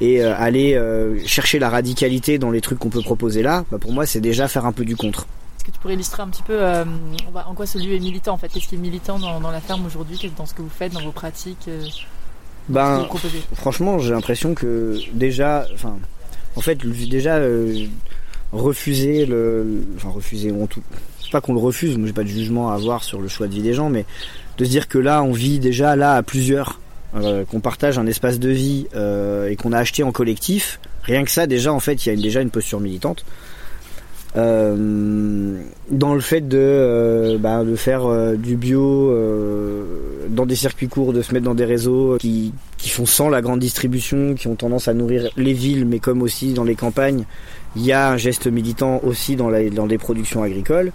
et 0.01 0.21
euh, 0.21 0.35
aller 0.37 0.75
euh, 0.75 1.19
chercher 1.25 1.59
la 1.59 1.69
radicalité 1.69 2.37
dans 2.37 2.51
les 2.51 2.61
trucs 2.61 2.79
qu'on 2.79 2.89
peut 2.89 3.01
proposer 3.01 3.41
là, 3.41 3.65
bah, 3.71 3.77
pour 3.79 3.93
moi, 3.93 4.05
c'est 4.05 4.21
déjà 4.21 4.47
faire 4.47 4.65
un 4.65 4.71
peu 4.71 4.85
du 4.85 4.95
contre. 4.95 5.27
Est-ce 5.57 5.65
que 5.65 5.71
tu 5.71 5.79
pourrais 5.79 5.93
illustrer 5.93 6.23
un 6.23 6.27
petit 6.27 6.43
peu 6.43 6.61
euh, 6.61 6.83
en 7.33 7.53
quoi 7.53 7.65
ce 7.65 7.77
lieu 7.77 7.93
est 7.93 7.99
militant 7.99 8.33
en 8.33 8.37
fait? 8.37 8.49
Qu'est-ce 8.49 8.67
qui 8.67 8.75
est 8.75 8.79
militant 8.79 9.17
dans, 9.19 9.51
la 9.51 9.61
ferme 9.61 9.85
aujourd'hui? 9.85 10.19
Dans 10.35 10.45
ce 10.45 10.53
que 10.53 10.61
vous 10.61 10.69
faites, 10.69 10.91
dans 10.91 11.01
vos 11.01 11.11
pratiques 11.11 11.69
Ben, 12.67 13.07
franchement, 13.55 13.99
j'ai 13.99 14.11
l'impression 14.11 14.55
que 14.55 14.99
déjà, 15.13 15.65
enfin, 15.73 15.95
en 16.57 16.61
fait, 16.61 16.75
déjà 17.07 17.39
refuser 18.51 19.25
le, 19.25 19.85
enfin 19.95 20.09
refuser, 20.09 20.51
on 20.51 20.67
tout, 20.67 20.83
pas 21.33 21.41
qu'on 21.41 21.53
le 21.53 21.59
refuse, 21.59 21.97
moi 21.97 22.07
j'ai 22.07 22.13
pas 22.13 22.23
de 22.23 22.27
jugement 22.27 22.71
à 22.71 22.75
avoir 22.75 23.03
sur 23.03 23.19
le 23.19 23.27
choix 23.27 23.47
de 23.47 23.53
vie 23.53 23.63
des 23.63 23.73
gens, 23.73 23.89
mais 23.89 24.05
de 24.57 24.65
se 24.65 24.69
dire 24.69 24.87
que 24.87 24.97
là 24.97 25.23
on 25.23 25.31
vit 25.31 25.59
déjà 25.59 25.95
là 25.95 26.15
à 26.15 26.23
plusieurs, 26.23 26.79
euh, 27.15 27.45
qu'on 27.45 27.59
partage 27.59 27.97
un 27.97 28.07
espace 28.07 28.39
de 28.39 28.49
vie 28.49 28.87
euh, 28.95 29.49
et 29.49 29.55
qu'on 29.55 29.71
a 29.71 29.79
acheté 29.79 30.03
en 30.03 30.11
collectif, 30.11 30.79
rien 31.03 31.23
que 31.23 31.31
ça 31.31 31.47
déjà 31.47 31.73
en 31.73 31.79
fait 31.79 32.05
il 32.05 32.09
y 32.09 32.11
a 32.11 32.21
déjà 32.21 32.41
une 32.41 32.49
posture 32.49 32.79
militante. 32.79 33.25
Euh, 34.35 35.59
dans 35.91 36.15
le 36.15 36.19
fait 36.19 36.41
de, 36.41 37.37
bah, 37.39 37.63
de 37.63 37.75
faire 37.75 38.35
du 38.35 38.55
bio 38.55 39.15
dans 40.29 40.47
des 40.47 40.55
circuits 40.55 40.87
courts, 40.87 41.13
de 41.13 41.21
se 41.21 41.33
mettre 41.33 41.45
dans 41.45 41.53
des 41.53 41.65
réseaux 41.65 42.17
qui, 42.19 42.51
qui 42.77 42.89
font 42.89 43.05
sans 43.05 43.29
la 43.29 43.41
grande 43.41 43.59
distribution, 43.59 44.33
qui 44.33 44.47
ont 44.47 44.55
tendance 44.55 44.87
à 44.87 44.95
nourrir 44.95 45.29
les 45.37 45.53
villes, 45.53 45.85
mais 45.85 45.99
comme 45.99 46.23
aussi 46.23 46.53
dans 46.53 46.63
les 46.63 46.73
campagnes, 46.73 47.25
il 47.75 47.85
y 47.85 47.91
a 47.91 48.09
un 48.09 48.17
geste 48.17 48.47
militant 48.47 49.01
aussi 49.03 49.35
dans, 49.35 49.51
dans 49.51 49.85
les 49.85 49.97
productions 49.99 50.41
agricoles 50.41 50.91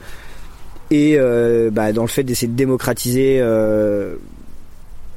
et 0.90 1.16
euh, 1.18 1.70
bah, 1.70 1.92
dans 1.92 2.02
le 2.02 2.08
fait 2.08 2.22
d'essayer 2.22 2.48
de 2.48 2.56
démocratiser, 2.56 3.38
euh, 3.40 4.14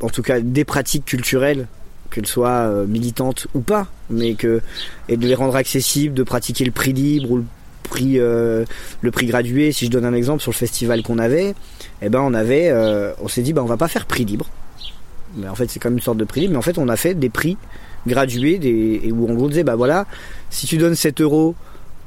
en 0.02 0.10
tout 0.10 0.22
cas 0.22 0.40
des 0.42 0.66
pratiques 0.66 1.06
culturelles, 1.06 1.68
qu'elles 2.10 2.28
soient 2.28 2.50
euh, 2.50 2.86
militantes 2.86 3.48
ou 3.54 3.62
pas, 3.62 3.88
mais 4.10 4.34
que 4.34 4.62
et 5.08 5.18
de 5.18 5.26
les 5.26 5.36
rendre 5.36 5.56
accessibles, 5.56 6.14
de 6.14 6.24
pratiquer 6.24 6.66
le 6.66 6.72
prix 6.72 6.94
libre 6.94 7.32
ou 7.32 7.38
le 7.38 7.46
prix 7.84 8.18
le 8.18 9.12
prix 9.12 9.26
gradué. 9.28 9.72
Si 9.72 9.86
je 9.86 9.92
donne 9.92 10.06
un 10.06 10.14
exemple 10.14 10.42
sur 10.42 10.52
le 10.52 10.58
festival 10.58 11.04
qu'on 11.04 11.20
avait, 11.20 11.56
eh 12.02 12.10
ben 12.10 12.20
on 12.20 12.34
avait, 12.34 12.74
on 13.22 13.28
s'est 13.28 13.42
dit 13.42 13.54
bah 13.54 13.62
on 13.64 13.68
va 13.68 13.78
pas 13.78 13.88
faire 13.88 14.06
prix 14.06 14.26
libre, 14.26 14.48
mais 15.36 15.48
en 15.48 15.56
fait 15.56 15.70
c'est 15.70 15.80
comme 15.80 15.94
une 15.94 16.02
sorte 16.02 16.18
de 16.18 16.26
prix 16.26 16.42
libre, 16.42 16.54
mais 16.54 16.60
en 16.60 16.62
fait 16.62 16.78
on 16.78 16.88
a 16.88 16.96
fait 16.96 17.16
des 17.16 17.30
prix 17.30 17.58
gradués, 18.08 18.60
et 18.64 19.12
où 19.12 19.28
on 19.30 19.48
disait 19.48 19.64
bah 19.64 19.76
voilà, 19.76 20.06
si 20.50 20.68
tu 20.68 20.78
donnes 20.78 20.96
7 20.96 21.22
euros 21.22 21.56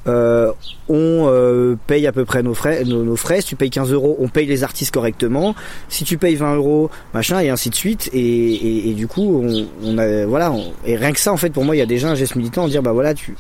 euh, 0.07 0.53
on 0.89 1.27
euh, 1.29 1.77
paye 1.87 2.07
à 2.07 2.13
peu 2.13 2.25
près 2.25 2.43
nos 2.43 2.55
frais, 2.55 2.85
nos, 2.85 3.17
frais. 3.17 3.41
Si 3.41 3.49
tu 3.49 3.57
payes 3.57 3.71
15 3.71 3.93
euros, 3.93 4.17
on 4.21 4.29
paye 4.29 4.47
les 4.47 4.63
artistes 4.63 4.93
correctement. 4.93 5.55
Si 5.89 6.05
tu 6.05 6.19
payes 6.19 6.35
20 6.35 6.57
euros, 6.57 6.91
machin, 7.15 7.41
et 7.41 7.51
ainsi 7.51 7.71
de 7.71 7.75
suite. 7.75 8.11
Et, 8.13 8.93
du 8.95 9.07
coup, 9.07 9.43
on, 9.83 10.27
voilà, 10.27 10.53
et 10.85 10.97
rien 10.97 11.13
que 11.13 11.21
ça, 11.21 11.33
en 11.33 11.37
fait, 11.37 11.51
pour 11.51 11.65
moi, 11.65 11.75
il 11.75 11.79
y 11.79 11.83
a 11.83 11.87
déjà 11.87 12.11
un 12.11 12.15
geste 12.15 12.37
militant, 12.37 12.69
dire, 12.69 12.83
bah 12.83 12.93
voilà, 12.93 13.15
tu, 13.15 13.35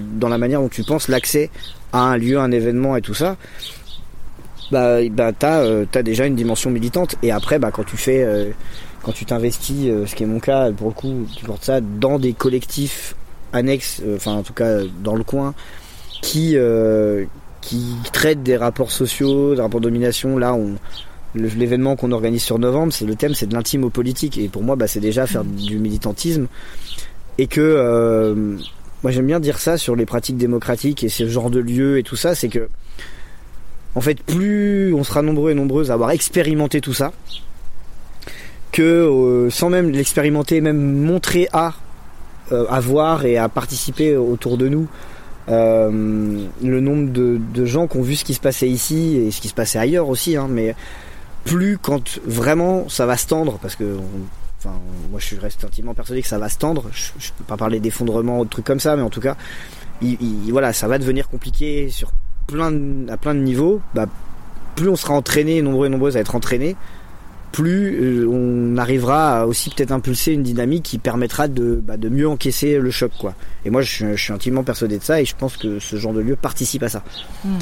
dans 0.00 0.28
la 0.28 0.38
manière 0.38 0.60
dont 0.60 0.68
tu 0.68 0.82
penses 0.82 1.08
l'accès 1.08 1.50
à 1.92 2.00
un 2.00 2.16
lieu, 2.16 2.38
un 2.38 2.50
événement 2.50 2.96
et 2.96 3.02
tout 3.02 3.14
ça, 3.14 3.36
bah, 4.70 4.98
bah 5.10 5.32
t'as, 5.32 5.60
euh, 5.60 5.84
as 5.94 6.02
déjà 6.02 6.26
une 6.26 6.34
dimension 6.34 6.70
militante. 6.70 7.16
Et 7.22 7.30
après, 7.30 7.58
bah 7.58 7.70
quand 7.70 7.84
tu 7.84 7.96
fais, 7.96 8.26
quand 9.02 9.12
tu 9.12 9.26
t'investis, 9.26 9.88
ce 10.06 10.14
qui 10.14 10.22
est 10.22 10.26
mon 10.26 10.40
cas, 10.40 10.72
pour 10.72 10.88
le 10.88 10.94
coup, 10.94 11.26
tu 11.36 11.44
portes 11.44 11.64
ça 11.64 11.80
dans 11.80 12.18
des 12.18 12.32
collectifs 12.32 13.14
annexes, 13.52 14.02
enfin 14.16 14.32
en 14.32 14.42
tout 14.42 14.52
cas 14.52 14.80
dans 15.02 15.14
le 15.14 15.22
coin 15.22 15.54
qui 16.26 16.56
euh, 16.56 17.24
qui 17.60 17.94
traite 18.12 18.42
des 18.42 18.56
rapports 18.56 18.90
sociaux, 18.90 19.54
des 19.54 19.60
rapports 19.60 19.80
de 19.80 19.86
domination. 19.86 20.38
Là, 20.38 20.56
l'événement 21.34 21.94
qu'on 21.96 22.10
organise 22.12 22.42
sur 22.42 22.58
novembre, 22.58 22.92
c'est 22.92 23.04
le 23.04 23.14
thème, 23.14 23.34
c'est 23.34 23.46
de 23.46 23.54
l'intime 23.54 23.84
au 23.84 23.90
politique. 23.90 24.36
Et 24.38 24.48
pour 24.48 24.62
moi, 24.62 24.76
bah, 24.76 24.88
c'est 24.88 25.00
déjà 25.00 25.26
faire 25.26 25.44
du 25.44 25.78
militantisme. 25.78 26.48
Et 27.38 27.46
que 27.46 27.60
euh, 27.60 28.56
moi, 29.02 29.12
j'aime 29.12 29.26
bien 29.26 29.40
dire 29.40 29.58
ça 29.58 29.78
sur 29.78 29.94
les 29.94 30.04
pratiques 30.04 30.36
démocratiques 30.36 31.04
et 31.04 31.08
ce 31.08 31.28
genre 31.28 31.50
de 31.50 31.60
lieux 31.60 31.98
et 31.98 32.02
tout 32.02 32.16
ça, 32.16 32.34
c'est 32.34 32.48
que 32.48 32.68
en 33.94 34.00
fait, 34.00 34.20
plus 34.22 34.92
on 34.92 35.04
sera 35.04 35.22
nombreux 35.22 35.52
et 35.52 35.54
nombreuses 35.54 35.90
à 35.90 35.94
avoir 35.94 36.10
expérimenté 36.10 36.80
tout 36.80 36.92
ça, 36.92 37.12
que 38.72 38.82
euh, 38.82 39.48
sans 39.48 39.70
même 39.70 39.90
l'expérimenter, 39.90 40.60
même 40.60 41.04
montrer 41.04 41.48
à, 41.52 41.74
à 42.50 42.80
voir 42.80 43.24
et 43.24 43.38
à 43.38 43.48
participer 43.48 44.16
autour 44.16 44.58
de 44.58 44.68
nous 44.68 44.88
le 45.48 46.80
nombre 46.80 47.12
de, 47.12 47.64
gens 47.64 47.86
qui 47.86 47.96
ont 47.96 48.02
vu 48.02 48.16
ce 48.16 48.24
qui 48.24 48.34
se 48.34 48.40
passait 48.40 48.68
ici 48.68 49.16
et 49.16 49.30
ce 49.30 49.40
qui 49.40 49.48
se 49.48 49.54
passait 49.54 49.78
ailleurs 49.78 50.08
aussi, 50.08 50.36
hein, 50.36 50.48
mais 50.50 50.74
plus 51.44 51.78
quand 51.78 52.18
vraiment 52.26 52.88
ça 52.88 53.06
va 53.06 53.16
se 53.16 53.26
tendre, 53.26 53.58
parce 53.62 53.76
que 53.76 53.96
enfin, 54.58 54.74
moi 55.10 55.20
je 55.20 55.36
reste 55.36 55.64
intimement 55.64 55.94
persuadé 55.94 56.22
que 56.22 56.28
ça 56.28 56.38
va 56.38 56.48
se 56.48 56.58
tendre. 56.58 56.84
Je, 56.92 57.12
je 57.18 57.30
peux 57.38 57.44
pas 57.44 57.56
parler 57.56 57.78
d'effondrement 57.80 58.40
ou 58.40 58.44
de 58.44 58.50
trucs 58.50 58.64
comme 58.64 58.80
ça, 58.80 58.96
mais 58.96 59.02
en 59.02 59.10
tout 59.10 59.20
cas, 59.20 59.36
il, 60.02 60.16
voilà, 60.50 60.72
ça 60.72 60.88
va 60.88 60.98
devenir 60.98 61.28
compliqué 61.28 61.88
sur 61.90 62.10
plein 62.46 62.72
à 63.08 63.16
plein 63.16 63.34
de 63.34 63.40
niveaux. 63.40 63.80
Bah, 63.94 64.06
plus 64.74 64.88
on 64.88 64.96
sera 64.96 65.14
entraîné, 65.14 65.62
nombreux 65.62 65.86
et 65.86 65.90
nombreuses 65.90 66.16
à 66.16 66.20
être 66.20 66.34
entraînés, 66.34 66.76
plus 67.56 67.96
euh, 68.02 68.28
on 68.28 68.76
arrivera 68.76 69.40
à 69.40 69.46
aussi 69.46 69.70
peut-être 69.70 69.90
impulser 69.90 70.32
une 70.32 70.42
dynamique 70.42 70.82
qui 70.82 70.98
permettra 70.98 71.48
de, 71.48 71.80
bah, 71.82 71.96
de 71.96 72.10
mieux 72.10 72.28
encaisser 72.28 72.78
le 72.78 72.90
choc 72.90 73.12
quoi. 73.18 73.34
Et 73.64 73.70
moi 73.70 73.80
je, 73.80 74.14
suis 74.14 74.32
intimement 74.32 74.62
persuadé 74.62 74.98
de 74.98 75.02
ça 75.02 75.22
et 75.22 75.24
je 75.24 75.34
pense 75.34 75.56
que 75.56 75.78
ce 75.78 75.96
genre 75.96 76.12
de 76.12 76.20
lieu 76.20 76.36
participe 76.36 76.82
à 76.82 76.90
ça. 76.90 77.02
Hmm. 77.46 77.56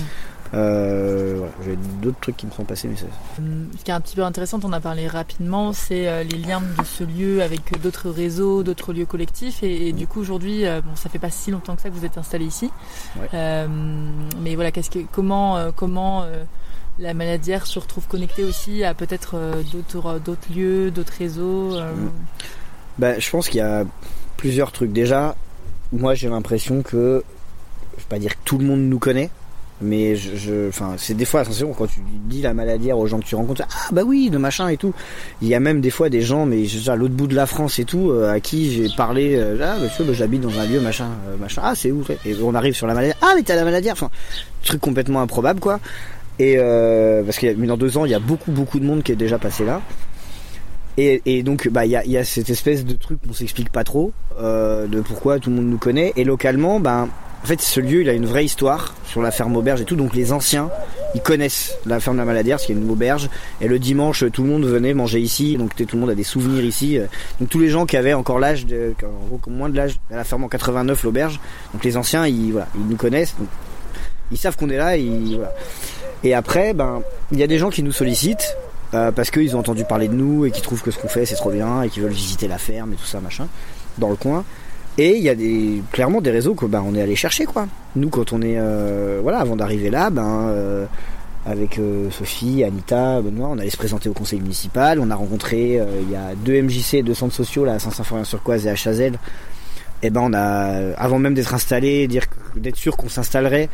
Euh, 0.52 1.46
J'ai 1.64 1.76
d'autres 2.02 2.18
trucs 2.20 2.37
qui 2.37 2.46
me 2.46 2.50
sont 2.50 2.64
passés, 2.64 2.88
mais 2.88 2.96
hum, 3.38 3.68
Ce 3.78 3.85
qui 3.85 3.92
est 3.92 3.94
un 3.94 4.00
petit 4.00 4.16
peu 4.16 4.24
intéressant, 4.24 4.59
on 4.64 4.72
a 4.72 4.80
parlé 4.80 5.07
rapidement, 5.07 5.72
c'est 5.72 6.09
euh, 6.09 6.24
les 6.24 6.38
liens 6.38 6.61
de 6.61 6.85
ce 6.85 7.04
lieu 7.04 7.40
avec 7.40 7.80
d'autres 7.80 8.11
réseaux, 8.11 8.64
d'autres 8.64 8.92
lieux 8.92 9.07
collectifs. 9.07 9.62
Et, 9.62 9.92
du 9.92 10.07
coup, 10.07 10.20
aujourd'hui, 10.20 10.64
bon, 10.85 10.94
ça 10.94 11.09
fait 11.09 11.18
pas 11.18 11.30
si 11.30 11.50
longtemps 11.50 11.74
que 11.74 11.83
ça 11.83 11.88
que 11.88 11.94
vous 11.94 12.04
êtes 12.04 12.18
installé 12.18 12.44
ici. 12.44 12.70
mais 13.33 14.54
voilà, 14.54 14.70
qu'est-ce 14.70 14.90
que, 14.90 15.00
comment, 15.12 15.72
comment 15.74 16.24
la 16.98 17.14
maladière 17.14 17.66
se 17.66 17.78
retrouve 17.78 18.07
connectée 18.07 18.44
aussi 18.44 18.85
à 18.85 18.94
peut-être 18.94 19.35
euh, 19.35 19.62
d'autres, 19.72 20.20
d'autres 20.20 20.52
lieux, 20.54 20.90
d'autres 20.90 21.14
réseaux 21.18 21.76
euh. 21.76 21.92
bah, 22.98 23.18
Je 23.18 23.30
pense 23.30 23.48
qu'il 23.48 23.59
y 23.59 23.62
a 23.62 23.85
plusieurs 24.37 24.72
trucs. 24.72 24.92
Déjà, 24.92 25.35
moi 25.92 26.14
j'ai 26.14 26.28
l'impression 26.28 26.83
que, 26.83 27.24
je 27.96 28.02
vais 28.02 28.09
pas 28.09 28.18
dire 28.18 28.33
que 28.33 28.44
tout 28.44 28.59
le 28.59 28.64
monde 28.64 28.80
nous 28.80 28.98
connaît, 29.00 29.30
mais 29.80 30.14
je, 30.14 30.70
c'est 30.98 31.14
des 31.14 31.24
fois 31.24 31.40
attention 31.40 31.72
quand 31.72 31.88
tu 31.88 31.98
dis 32.28 32.42
la 32.42 32.54
maladière 32.54 32.96
aux 32.96 33.09
gens 33.09 33.18
que 33.18 33.24
tu 33.24 33.35
rencontres, 33.35 33.62
ah 33.68 33.88
bah 33.90 34.02
oui, 34.07 34.30
de 34.30 34.38
machin 34.38 34.68
et 34.68 34.76
tout. 34.76 34.94
Il 35.42 35.48
y 35.48 35.54
a 35.57 35.61
même 35.61 35.80
des 35.80 35.90
fois 35.90 36.09
des 36.09 36.20
gens, 36.20 36.46
mais 36.46 36.64
je 36.64 36.88
à 36.88 36.94
l'autre 36.94 37.14
bout 37.14 37.26
de 37.26 37.35
la 37.35 37.46
France 37.46 37.80
et 37.80 37.85
tout, 37.85 38.12
euh, 38.12 38.33
à 38.33 38.38
qui 38.38 38.70
j'ai 38.70 38.88
parlé, 38.96 39.37
ah 39.61 39.78
monsieur, 39.80 40.04
bah, 40.04 40.12
j'habite 40.12 40.42
dans 40.42 40.61
un 40.61 40.66
lieu 40.66 40.80
machin, 40.80 41.09
machin, 41.40 41.62
ah 41.64 41.74
c'est 41.74 41.90
où 41.90 42.04
Et 42.24 42.37
on 42.40 42.54
arrive 42.54 42.74
sur 42.74 42.87
la 42.87 42.94
maladie, 42.94 43.14
ah 43.20 43.33
mais 43.35 43.42
t'as 43.42 43.57
la 43.57 43.64
maladie, 43.64 43.90
enfin, 43.90 44.11
truc 44.62 44.80
complètement 44.80 45.20
improbable 45.20 45.59
quoi. 45.59 45.80
Et 46.38 46.56
euh, 46.58 47.22
parce 47.22 47.42
a 47.44 47.54
dans 47.54 47.76
deux 47.76 47.96
ans, 47.96 48.04
il 48.04 48.10
y 48.10 48.14
a 48.14 48.18
beaucoup 48.18 48.50
beaucoup 48.50 48.80
de 48.80 48.84
monde 48.84 49.02
qui 49.02 49.12
est 49.12 49.16
déjà 49.16 49.38
passé 49.38 49.64
là. 49.64 49.80
Et, 50.96 51.22
et 51.26 51.42
donc 51.42 51.68
bah 51.68 51.86
il 51.86 51.90
y 51.90 51.96
a, 51.96 52.04
y 52.04 52.16
a, 52.16 52.24
cette 52.24 52.50
espèce 52.50 52.84
de 52.84 52.94
truc 52.94 53.20
qu'on 53.26 53.32
s'explique 53.32 53.70
pas 53.70 53.82
trop 53.82 54.12
euh, 54.38 54.86
de 54.86 55.00
pourquoi 55.00 55.38
tout 55.38 55.50
le 55.50 55.56
monde 55.56 55.66
nous 55.66 55.78
connaît. 55.78 56.12
Et 56.16 56.24
localement, 56.24 56.80
ben 56.80 57.08
en 57.42 57.46
fait 57.46 57.60
ce 57.60 57.80
lieu 57.80 58.02
il 58.02 58.08
a 58.08 58.12
une 58.12 58.26
vraie 58.26 58.44
histoire 58.44 58.94
sur 59.06 59.20
la 59.20 59.30
ferme 59.30 59.56
auberge 59.56 59.80
et 59.80 59.84
tout. 59.84 59.96
Donc 59.96 60.14
les 60.14 60.32
anciens 60.32 60.70
ils 61.14 61.20
connaissent 61.20 61.76
la 61.86 62.00
ferme 62.00 62.16
de 62.16 62.22
la 62.22 62.26
Maladière, 62.26 62.56
parce 62.56 62.66
qu'il 62.66 62.76
y 62.76 62.78
a 62.78 62.82
une 62.82 62.90
auberge. 62.90 63.28
Et 63.60 63.68
le 63.68 63.78
dimanche 63.78 64.24
tout 64.32 64.42
le 64.42 64.48
monde 64.48 64.64
venait 64.64 64.94
manger 64.94 65.20
ici. 65.20 65.56
Donc 65.56 65.74
tout 65.76 65.96
le 65.96 66.00
monde 66.00 66.10
a 66.10 66.16
des 66.16 66.24
souvenirs 66.24 66.64
ici. 66.64 66.98
Donc 67.38 67.48
tous 67.48 67.60
les 67.60 67.68
gens 67.68 67.86
qui 67.86 67.96
avaient 67.96 68.14
encore 68.14 68.40
l'âge 68.40 68.66
de 68.66 68.94
en 69.04 69.26
gros 69.26 69.40
moins 69.48 69.68
de 69.68 69.76
l'âge 69.76 69.98
à 70.12 70.16
la 70.16 70.24
ferme 70.24 70.44
en 70.44 70.48
89 70.48 71.02
l'auberge. 71.04 71.40
Donc 71.72 71.84
les 71.84 71.96
anciens 71.96 72.26
ils 72.26 72.52
voilà 72.52 72.68
ils 72.76 72.86
nous 72.86 72.96
connaissent. 72.96 73.36
Donc, 73.38 73.48
Ils 74.32 74.38
savent 74.38 74.56
qu'on 74.56 74.70
est 74.70 74.78
là. 74.78 74.96
Et, 74.96 75.38
et 76.24 76.32
après, 76.32 76.72
ben, 76.72 77.02
il 77.30 77.38
y 77.38 77.42
a 77.42 77.46
des 77.46 77.58
gens 77.58 77.68
qui 77.68 77.82
nous 77.82 77.92
sollicitent 77.92 78.56
euh, 78.94 79.12
parce 79.12 79.30
qu'ils 79.30 79.54
ont 79.56 79.60
entendu 79.60 79.84
parler 79.84 80.08
de 80.08 80.14
nous 80.14 80.46
et 80.46 80.50
qui 80.50 80.62
trouvent 80.62 80.82
que 80.82 80.90
ce 80.90 80.98
qu'on 80.98 81.08
fait 81.08 81.26
c'est 81.26 81.34
trop 81.34 81.50
bien 81.50 81.82
et 81.82 81.90
qui 81.90 82.00
veulent 82.00 82.12
visiter 82.12 82.48
la 82.48 82.58
ferme 82.58 82.94
et 82.94 82.96
tout 82.96 83.04
ça 83.04 83.20
machin 83.20 83.46
dans 83.98 84.08
le 84.08 84.16
coin. 84.16 84.44
Et 84.96 85.16
il 85.16 85.22
y 85.22 85.28
a 85.28 85.34
clairement 85.92 86.20
des 86.20 86.30
réseaux 86.30 86.54
que 86.54 86.66
ben, 86.66 86.82
on 86.87 86.94
est 86.94 87.02
allé 87.02 87.14
chercher 87.14 87.44
quoi. 87.44 87.66
Nous 87.94 88.08
quand 88.08 88.32
on 88.32 88.40
est 88.40 88.56
euh, 88.56 89.20
voilà 89.22 89.40
avant 89.40 89.54
d'arriver 89.54 89.90
là, 89.90 90.08
ben 90.08 90.48
euh, 90.48 90.87
avec 91.44 91.78
Sophie, 92.10 92.64
Anita, 92.64 93.20
Benoît, 93.20 93.48
on 93.50 93.58
allait 93.58 93.68
se 93.68 93.76
présenter 93.76 94.08
au 94.08 94.14
conseil 94.14 94.40
municipal. 94.40 94.98
On 94.98 95.10
a 95.10 95.14
rencontré 95.14 95.78
il 96.00 96.10
y 96.10 96.16
a 96.16 96.34
deux 96.34 96.62
MJC, 96.62 97.02
deux 97.04 97.12
centres 97.12 97.34
sociaux 97.34 97.66
là 97.66 97.74
à 97.74 97.78
Saint-Symphorien-sur-Coise 97.78 98.66
et 98.66 98.70
à 98.70 98.76
Chazelle. 98.76 99.18
Et 100.02 100.08
ben 100.08 100.22
on 100.24 100.32
a 100.32 100.94
avant 100.96 101.18
même 101.18 101.34
d'être 101.34 101.52
installé, 101.52 102.08
d'être 102.08 102.76
sûr 102.76 102.96
qu'on 102.96 103.10
s'installerait, 103.10 103.68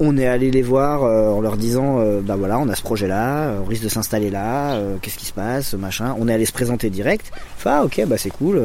on 0.00 0.16
est 0.16 0.26
allé 0.26 0.50
les 0.50 0.62
voir 0.62 1.04
euh, 1.04 1.30
en 1.30 1.40
leur 1.40 1.56
disant 1.56 1.98
euh, 1.98 2.20
bah 2.20 2.36
voilà 2.36 2.58
on 2.58 2.68
a 2.68 2.74
ce 2.74 2.82
projet 2.82 3.08
là 3.08 3.54
on 3.60 3.64
risque 3.64 3.82
de 3.82 3.88
s'installer 3.88 4.30
là 4.30 4.74
euh, 4.74 4.96
qu'est-ce 5.02 5.18
qui 5.18 5.26
se 5.26 5.32
passe 5.32 5.74
machin. 5.74 6.14
On 6.18 6.28
est 6.28 6.34
allé 6.34 6.44
se 6.44 6.52
présenter 6.52 6.90
direct. 6.90 7.32
Enfin 7.56 7.78
ah, 7.80 7.84
ok 7.84 8.04
bah 8.06 8.16
c'est 8.18 8.30
cool 8.30 8.60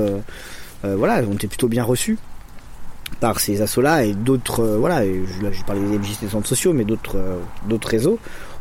voilà 0.84 1.22
on 1.30 1.36
était 1.36 1.48
plutôt 1.48 1.69
bien 1.69 1.84
reçus 1.84 2.17
par 3.22 3.39
ces 3.39 3.62
assos 3.62 3.82
là 3.82 4.04
et 4.04 4.13
d'autres 4.13 4.65
voilà 4.65 5.06
et 5.06 5.22
là 5.41 5.50
j'ai 5.52 5.63
parlé 5.63 5.82
des 5.82 5.98
MJC 5.98 6.30
centres 6.30 6.48
sociaux 6.48 6.74
mais 6.74 6.84
d'autres 6.84 7.17
d'autres 7.67 7.88
réseaux. 7.88 8.19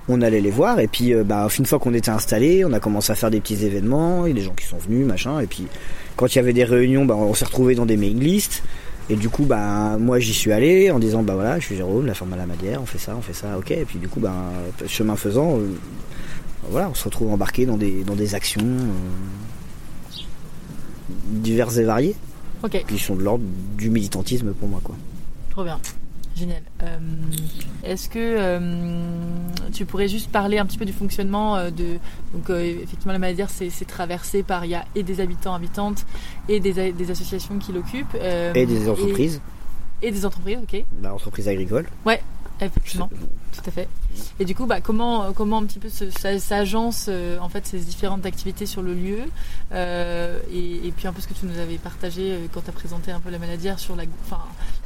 On 0.08 0.20
allait 0.20 0.40
les 0.40 0.50
voir 0.50 0.80
et 0.80 0.88
puis 0.88 1.14
bah 1.24 1.46
une 1.58 1.66
fois 1.66 1.78
qu'on 1.78 1.94
était 1.94 2.10
installé 2.10 2.64
on 2.64 2.72
a 2.72 2.80
commencé 2.80 3.12
à 3.12 3.14
faire 3.14 3.30
des 3.30 3.40
petits 3.40 3.64
événements 3.64 4.26
il 4.26 4.30
y 4.30 4.32
a 4.32 4.34
des 4.36 4.42
gens 4.42 4.54
qui 4.54 4.66
sont 4.66 4.78
venus 4.78 5.06
machin 5.06 5.40
et 5.40 5.46
puis 5.46 5.66
quand 6.16 6.26
il 6.26 6.36
y 6.36 6.38
avait 6.38 6.52
des 6.52 6.64
réunions 6.64 7.04
bah, 7.04 7.14
on 7.14 7.34
s'est 7.34 7.44
retrouvé 7.44 7.74
dans 7.74 7.86
des 7.86 7.96
mailing 7.96 8.20
lists 8.20 8.62
et 9.12 9.16
du 9.16 9.28
coup, 9.28 9.44
bah, 9.44 9.98
moi 9.98 10.18
j'y 10.18 10.32
suis 10.32 10.52
allé 10.52 10.90
en 10.90 10.98
disant, 10.98 11.22
bah 11.22 11.34
voilà, 11.34 11.58
je 11.58 11.66
suis 11.66 11.76
Jérôme, 11.76 12.06
la 12.06 12.14
ferme 12.14 12.32
à 12.32 12.36
la 12.36 12.46
Madière, 12.46 12.80
on 12.80 12.86
fait 12.86 12.96
ça, 12.96 13.14
on 13.14 13.20
fait 13.20 13.34
ça, 13.34 13.58
ok. 13.58 13.70
Et 13.70 13.84
puis 13.84 13.98
du 13.98 14.08
coup, 14.08 14.20
bah, 14.20 14.32
chemin 14.86 15.16
faisant, 15.16 15.58
euh, 15.58 15.74
voilà, 16.70 16.88
on 16.88 16.94
se 16.94 17.04
retrouve 17.04 17.30
embarqué 17.30 17.66
dans 17.66 17.76
des, 17.76 18.04
dans 18.04 18.14
des 18.14 18.34
actions 18.34 18.62
euh, 18.64 20.16
diverses 21.26 21.76
et 21.76 21.84
variées. 21.84 22.16
Qui 22.88 22.98
sont 22.98 23.16
de 23.16 23.22
l'ordre 23.22 23.44
du 23.76 23.90
militantisme 23.90 24.54
pour 24.54 24.68
moi, 24.68 24.80
quoi. 24.82 24.96
Trop 25.50 25.64
bien. 25.64 25.78
Génial. 26.36 26.62
Euh, 26.82 26.98
est-ce 27.84 28.08
que 28.08 28.18
euh, 28.18 28.58
tu 29.72 29.84
pourrais 29.84 30.08
juste 30.08 30.30
parler 30.30 30.58
un 30.58 30.66
petit 30.66 30.78
peu 30.78 30.84
du 30.84 30.92
fonctionnement 30.92 31.56
euh, 31.56 31.70
de 31.70 31.98
donc 32.32 32.48
effectivement 32.48 33.12
la 33.12 33.18
Maladière 33.18 33.50
c'est, 33.50 33.70
traversé 33.86 34.42
par 34.42 34.64
il 34.64 34.70
y 34.70 34.74
a 34.74 34.84
et 34.94 35.02
des 35.02 35.20
habitants 35.20 35.54
habitantes 35.54 36.06
et 36.48 36.60
des, 36.60 36.92
des 36.92 37.10
associations 37.10 37.58
qui 37.58 37.72
l'occupent 37.72 38.16
et 38.54 38.66
des 38.66 38.88
entreprises 38.88 39.40
et, 40.00 40.10
des 40.10 40.24
entreprises 40.24 40.58
ok. 40.62 40.84
Bah, 41.00 41.12
entreprises 41.12 41.48
agricoles. 41.48 41.86
Ouais 42.06 42.20
effectivement 42.64 43.08
tout 43.52 43.68
à 43.68 43.70
fait. 43.70 43.88
Et 44.40 44.44
du 44.44 44.54
coup, 44.54 44.66
bah, 44.66 44.80
comment, 44.80 45.32
comment 45.32 45.58
un 45.58 45.64
petit 45.64 45.78
peu 45.78 45.88
s'agence 45.88 47.06
euh, 47.08 47.38
en 47.38 47.48
fait 47.48 47.66
ces 47.66 47.78
différentes 47.78 48.26
activités 48.26 48.66
sur 48.66 48.82
le 48.82 48.94
lieu 48.94 49.20
euh, 49.72 50.38
et, 50.52 50.92
puis 50.96 51.06
un 51.06 51.12
peu 51.12 51.20
ce 51.20 51.28
que 51.28 51.34
tu 51.34 51.46
nous 51.46 51.58
avais 51.58 51.76
partagé 51.76 52.32
euh, 52.32 52.46
quand 52.52 52.62
tu 52.62 52.70
as 52.70 52.72
présenté 52.72 53.10
un 53.10 53.20
peu 53.20 53.30
la 53.30 53.38
maladière 53.38 53.78
sur 53.78 53.94
la, 53.96 54.04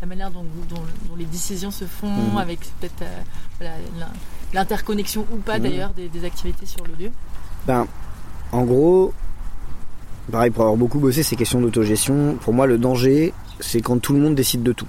la 0.01 0.07
manière 0.07 0.31
dont, 0.31 0.45
les 1.17 1.25
décisions 1.25 1.71
se 1.71 1.85
font 1.85 2.09
mhm. 2.09 2.39
avec 2.39 2.61
peut-être 2.81 3.05
l'interconnexion 4.53 5.27
ou 5.33 5.37
pas 5.37 5.59
mhm. 5.59 5.63
d'ailleurs 5.63 5.91
des, 5.95 6.25
activités 6.25 6.67
sur 6.67 6.85
le 6.87 7.05
lieu. 7.05 7.11
Ben, 7.67 7.87
en 8.53 8.65
gros, 8.65 9.13
pareil 10.31 10.51
pour 10.51 10.63
avoir 10.65 10.77
beaucoup 10.77 10.99
bossé 10.99 11.23
ces 11.23 11.37
questions 11.37 11.61
d'autogestion, 11.61 12.37
pour 12.41 12.53
moi 12.53 12.67
le 12.67 12.79
danger 12.79 13.33
c'est 13.61 13.81
quand 13.81 13.99
tout 13.99 14.13
le 14.13 14.21
monde 14.21 14.35
décide 14.35 14.63
de 14.63 14.73
tout. 14.73 14.87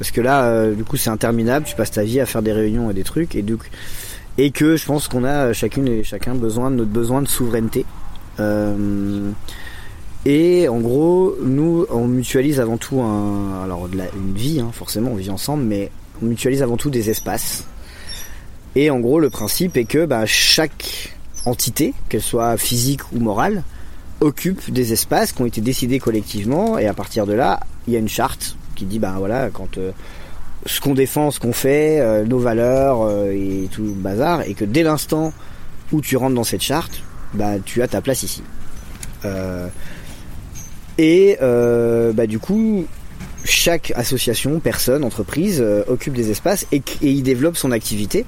Parce 0.00 0.12
que 0.12 0.22
là, 0.22 0.46
euh, 0.46 0.74
du 0.74 0.82
coup, 0.82 0.96
c'est 0.96 1.10
interminable. 1.10 1.66
Tu 1.66 1.76
passes 1.76 1.90
ta 1.90 2.02
vie 2.02 2.20
à 2.20 2.26
faire 2.26 2.40
des 2.40 2.52
réunions 2.52 2.90
et 2.90 2.94
des 2.94 3.04
trucs, 3.04 3.36
et 3.36 3.42
donc 3.42 3.70
et 4.38 4.50
que 4.50 4.76
je 4.76 4.86
pense 4.86 5.08
qu'on 5.08 5.24
a 5.24 5.52
chacune 5.52 5.86
et 5.86 6.02
chacun 6.04 6.34
besoin 6.34 6.70
de 6.70 6.76
notre 6.76 6.90
besoin 6.90 7.20
de 7.20 7.28
souveraineté. 7.28 7.84
Euh, 8.38 9.30
et 10.24 10.68
en 10.68 10.80
gros, 10.80 11.36
nous, 11.42 11.84
on 11.90 12.06
mutualise 12.06 12.60
avant 12.60 12.78
tout 12.78 13.02
un, 13.02 13.62
alors 13.62 13.86
une 13.92 14.34
vie, 14.34 14.60
hein, 14.60 14.70
forcément, 14.72 15.10
on 15.10 15.16
vit 15.16 15.28
ensemble, 15.28 15.64
mais 15.64 15.90
on 16.22 16.26
mutualise 16.26 16.62
avant 16.62 16.78
tout 16.78 16.88
des 16.88 17.10
espaces. 17.10 17.64
Et 18.76 18.88
en 18.88 19.00
gros, 19.00 19.20
le 19.20 19.28
principe 19.28 19.76
est 19.76 19.84
que 19.84 20.06
bah, 20.06 20.24
chaque 20.24 21.14
entité, 21.44 21.92
qu'elle 22.08 22.22
soit 22.22 22.56
physique 22.56 23.12
ou 23.12 23.18
morale, 23.18 23.64
occupe 24.20 24.72
des 24.72 24.94
espaces 24.94 25.32
qui 25.32 25.42
ont 25.42 25.46
été 25.46 25.60
décidés 25.60 25.98
collectivement, 25.98 26.78
et 26.78 26.86
à 26.86 26.94
partir 26.94 27.26
de 27.26 27.34
là, 27.34 27.60
il 27.86 27.92
y 27.92 27.96
a 27.96 27.98
une 27.98 28.08
charte 28.08 28.56
qui 28.80 28.86
dit 28.86 28.98
ben 28.98 29.14
voilà 29.18 29.50
quand 29.52 29.76
euh, 29.76 29.90
ce 30.64 30.80
qu'on 30.80 30.94
défend, 30.94 31.30
ce 31.30 31.38
qu'on 31.38 31.52
fait, 31.52 32.00
euh, 32.00 32.24
nos 32.24 32.38
valeurs 32.38 33.02
euh, 33.02 33.30
et 33.30 33.68
tout 33.70 33.82
le 33.82 33.90
bazar, 33.90 34.42
et 34.42 34.54
que 34.54 34.64
dès 34.64 34.82
l'instant 34.82 35.34
où 35.92 36.00
tu 36.00 36.16
rentres 36.16 36.34
dans 36.34 36.44
cette 36.44 36.62
charte, 36.62 37.02
bah 37.34 37.58
tu 37.62 37.82
as 37.82 37.88
ta 37.88 38.00
place 38.00 38.22
ici. 38.22 38.42
et 40.98 41.36
bah 41.40 42.26
du 42.26 42.38
coup, 42.38 42.86
chaque 43.44 43.92
association, 43.96 44.60
personne, 44.60 45.04
entreprise 45.04 45.62
occupe 45.88 46.14
des 46.14 46.30
espaces 46.30 46.66
et, 46.72 46.82
et 47.02 47.10
y 47.10 47.22
développe 47.22 47.56
son 47.56 47.72
activité. 47.72 48.24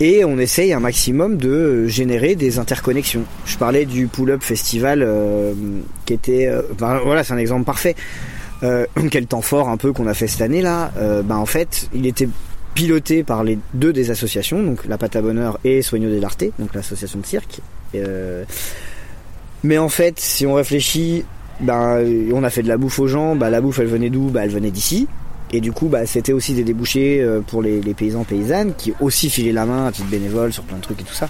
Et 0.00 0.24
on 0.24 0.38
essaye 0.38 0.72
un 0.72 0.80
maximum 0.80 1.36
de 1.36 1.86
générer 1.86 2.34
des 2.34 2.58
interconnexions. 2.58 3.24
Je 3.46 3.56
parlais 3.56 3.84
du 3.84 4.06
pull-up 4.06 4.42
festival 4.42 5.08
qui 6.04 6.12
était, 6.12 6.50
voilà, 6.78 7.24
c'est 7.24 7.32
un 7.32 7.38
exemple 7.38 7.64
parfait. 7.64 7.96
Euh, 8.64 8.86
quel 9.10 9.26
temps 9.26 9.42
fort 9.42 9.68
un 9.68 9.76
peu 9.76 9.92
qu'on 9.92 10.06
a 10.06 10.14
fait 10.14 10.26
cette 10.26 10.40
année 10.40 10.62
là, 10.62 10.92
euh, 10.96 11.22
ben 11.22 11.36
en 11.36 11.46
fait 11.46 11.88
il 11.94 12.06
était 12.06 12.28
piloté 12.74 13.22
par 13.22 13.44
les 13.44 13.58
deux 13.74 13.92
des 13.92 14.10
associations, 14.10 14.62
donc 14.62 14.86
la 14.86 14.98
Pâte 14.98 15.14
à 15.14 15.22
Bonheur 15.22 15.60
et 15.64 15.80
Soigno 15.82 16.10
de 16.10 16.18
l'Arte, 16.18 16.44
donc 16.58 16.74
l'association 16.74 17.20
de 17.20 17.26
cirque. 17.26 17.60
Euh, 17.94 18.44
mais 19.62 19.78
en 19.78 19.88
fait, 19.88 20.18
si 20.18 20.44
on 20.44 20.54
réfléchit, 20.54 21.24
ben 21.60 22.04
on 22.32 22.42
a 22.42 22.50
fait 22.50 22.62
de 22.62 22.68
la 22.68 22.76
bouffe 22.76 22.98
aux 22.98 23.06
gens, 23.06 23.36
bah 23.36 23.48
la 23.48 23.60
bouffe 23.60 23.78
elle 23.78 23.86
venait 23.86 24.10
d'où? 24.10 24.30
Bah 24.30 24.44
elle 24.44 24.50
venait 24.50 24.72
d'ici. 24.72 25.06
Et 25.52 25.60
du 25.60 25.70
coup, 25.70 25.86
bah, 25.86 26.04
c'était 26.04 26.32
aussi 26.32 26.54
des 26.54 26.64
débouchés 26.64 27.24
pour 27.46 27.62
les, 27.62 27.80
les 27.80 27.94
paysans 27.94 28.24
paysannes 28.24 28.74
qui 28.76 28.92
aussi 28.98 29.30
filaient 29.30 29.52
la 29.52 29.66
main 29.66 29.86
à 29.86 29.92
titre 29.92 30.08
bénévole 30.08 30.52
sur 30.52 30.64
plein 30.64 30.78
de 30.78 30.82
trucs 30.82 31.00
et 31.00 31.04
tout 31.04 31.14
ça. 31.14 31.28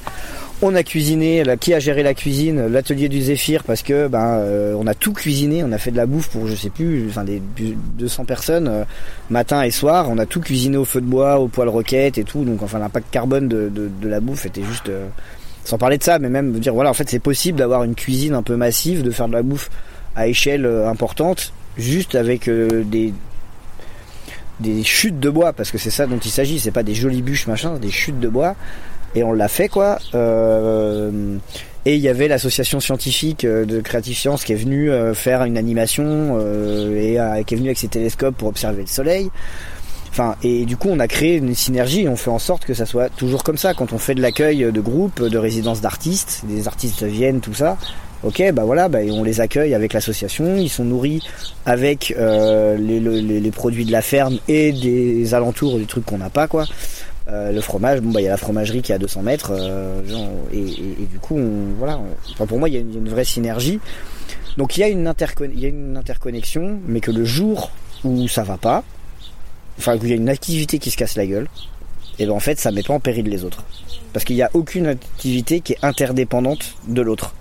On 0.67 0.75
a 0.75 0.83
cuisiné, 0.83 1.43
qui 1.61 1.75
a 1.75 1.79
géré 1.79 2.03
la 2.03 2.15
cuisine 2.15 2.69
L'atelier 2.69 3.11
du 3.11 3.21
Zéphyr 3.21 3.65
parce 3.65 3.83
que 3.83 4.09
ben 4.09 4.39
euh, 4.39 4.75
on 4.79 4.87
a 4.87 4.95
tout 4.95 5.13
cuisiné, 5.13 5.63
on 5.63 5.71
a 5.73 5.77
fait 5.77 5.91
de 5.91 5.99
la 5.99 6.07
bouffe 6.07 6.31
pour 6.31 6.47
je 6.47 6.55
sais 6.55 6.71
plus, 6.71 7.07
enfin 7.11 7.23
des 7.23 7.43
200 7.99 8.25
personnes 8.25 8.69
euh, 8.69 8.85
matin 9.29 9.63
et 9.63 9.71
soir, 9.71 10.07
on 10.09 10.17
a 10.17 10.25
tout 10.25 10.41
cuisiné 10.41 10.79
au 10.79 10.87
feu 10.87 11.03
de 11.03 11.07
bois, 11.07 11.39
au 11.39 11.49
poêle 11.49 11.69
roquette 11.69 12.17
et 12.17 12.25
tout, 12.25 12.47
donc 12.47 12.63
enfin 12.63 12.79
l'impact 12.79 13.11
carbone 13.11 13.47
de, 13.47 13.91
la 14.05 14.21
bouffe 14.21 14.47
était 14.47 14.63
juste 14.63 14.89
euh, 14.89 15.07
sans 15.67 15.77
parler 15.77 15.99
de 15.99 16.03
ça, 16.03 16.19
mais 16.19 16.31
même 16.31 16.53
dire 16.53 16.73
voilà 16.73 16.89
en 16.89 16.95
fait 16.95 17.11
c'est 17.11 17.19
possible 17.19 17.59
d'avoir 17.59 17.85
une 17.85 17.95
cuisine 17.95 18.33
un 18.33 18.43
peu 18.43 18.57
massive, 18.57 19.03
de 19.03 19.11
faire 19.11 19.29
de 19.29 19.35
la 19.35 19.43
bouffe 19.43 19.69
à 20.17 20.29
échelle 20.29 20.65
importante, 20.65 21.53
juste 21.77 22.15
avec 22.15 22.49
des 22.49 23.13
des 24.61 24.83
chutes 24.83 25.21
de 25.21 25.29
bois 25.29 25.53
parce 25.53 25.71
que 25.71 25.77
c'est 25.77 25.91
ça 25.91 26.07
dont 26.07 26.19
il 26.19 26.31
s'agit, 26.31 26.59
c'est 26.59 26.71
pas 26.71 26.85
des 26.85 26.95
jolies 26.95 27.21
bûches 27.21 27.49
machin, 27.49 27.75
des 27.75 27.91
chutes 27.91 28.21
de 28.21 28.29
bois 28.29 28.57
et 29.15 29.23
on 29.23 29.33
l'a 29.33 29.49
fait 29.49 29.69
quoi. 29.69 29.99
Euh, 30.15 31.37
et 31.87 31.97
il 31.97 32.01
y 32.01 32.09
avait 32.09 32.29
l'association 32.29 32.81
scientifique 32.81 33.45
euh, 33.45 33.65
de 33.65 33.81
Creative 33.81 34.17
Science 34.17 34.45
qui 34.45 34.53
est 34.53 34.57
venue 34.57 34.91
euh, 34.91 35.15
faire 35.15 35.45
une 35.45 35.59
animation 35.59 36.41
et 36.41 37.19
qui 37.47 37.55
est 37.55 37.57
venue 37.57 37.69
avec 37.69 37.79
ses 37.79 37.89
télescopes 37.89 38.37
pour 38.37 38.49
observer 38.49 38.83
le 38.83 38.89
soleil. 38.89 39.31
Enfin, 40.11 40.37
et 40.45 40.65
du 40.65 40.77
coup, 40.77 40.89
on 40.91 41.01
a 41.01 41.09
créé 41.09 41.39
une 41.39 41.55
synergie 41.57 42.03
et 42.03 42.09
on 42.09 42.15
fait 42.15 42.31
en 42.31 42.39
sorte 42.39 42.65
que 42.65 42.75
ça 42.75 42.87
soit 42.87 43.09
toujours 43.09 43.43
comme 43.43 43.57
ça. 43.57 43.75
Quand 43.75 43.93
on 43.93 43.99
fait 43.99 44.15
de 44.15 44.23
l'accueil 44.23 44.71
de 44.73 44.81
groupes, 44.81 45.21
de 45.21 45.39
résidences 45.39 45.81
d'artistes, 45.81 46.43
des 46.45 46.69
artistes 46.69 47.03
viennent, 47.03 47.41
tout 47.41 47.55
ça. 47.55 47.77
Ok, 48.23 48.41
bah 48.53 48.63
voilà, 48.65 48.89
bah 48.89 49.01
on 49.11 49.25
les 49.25 49.41
accueille 49.41 49.75
avec 49.75 49.93
l'association. 49.93 50.57
Ils 50.57 50.69
sont 50.69 50.85
nourris 50.85 51.21
avec 51.67 52.15
les, 52.17 53.01
les, 53.01 53.51
produits 53.51 53.85
de 53.85 53.91
la 53.91 54.03
ferme 54.03 54.39
et 54.47 54.73
des 54.73 55.35
alentours 55.35 55.79
du 55.79 55.87
truc 55.87 56.05
qu'on 56.07 56.19
n'a 56.19 56.31
pas, 56.31 56.47
quoi. 56.47 56.65
Euh, 57.27 57.53
le 57.53 57.61
fromage, 57.63 58.01
bon 58.01 58.11
bah 58.11 58.21
il 58.21 58.25
y 58.25 58.27
a 58.27 58.31
la 58.31 58.37
fromagerie 58.37 58.83
qui 58.83 58.93
est 58.93 58.95
à 58.95 58.99
200 58.99 59.23
mètres, 59.23 59.51
euh, 59.55 60.03
et, 60.53 61.07
du 61.11 61.19
coup, 61.19 61.39
voilà, 61.79 61.99
pour 62.37 62.59
moi 62.59 62.69
il 62.69 62.75
y, 62.75 62.77
a 62.77 62.81
une, 62.81 63.09
vraie 63.09 63.25
synergie. 63.25 63.81
Donc 64.59 64.77
il 64.77 64.81
y 64.81 64.83
a 64.83 64.89
une 64.89 65.11
il 65.41 65.61
y 65.61 65.65
a 65.65 65.69
une 65.69 65.97
interconnexion, 65.97 66.81
mais 66.87 67.01
que 67.01 67.11
le 67.11 67.25
jour 67.25 67.71
où 68.05 68.29
ça 68.29 68.43
va 68.43 68.59
pas, 68.59 68.85
enfin 69.79 69.97
qu'il 69.99 70.11
y 70.11 70.13
a 70.13 70.17
une 70.17 70.29
activité 70.29 70.79
qui 70.79 70.91
se 70.91 70.99
casse 70.99 71.17
la 71.17 71.27
gueule, 71.27 71.49
et 72.19 72.27
ben 72.27 72.33
en 72.33 72.41
fait 72.41 72.61
ça 72.61 72.71
met 72.71 72.83
pas 72.83 72.93
en 72.93 73.01
péril 73.01 73.27
les 73.27 73.43
autres, 73.43 73.65
parce 74.13 74.27
qu'il 74.27 74.37
n'y 74.37 74.43
a 74.43 74.51
aucune 74.53 74.87
activité 74.87 75.61
qui 75.61 75.73
est 75.73 75.79
interdépendante 75.83 76.75
de 76.89 77.01
l'autre. 77.01 77.35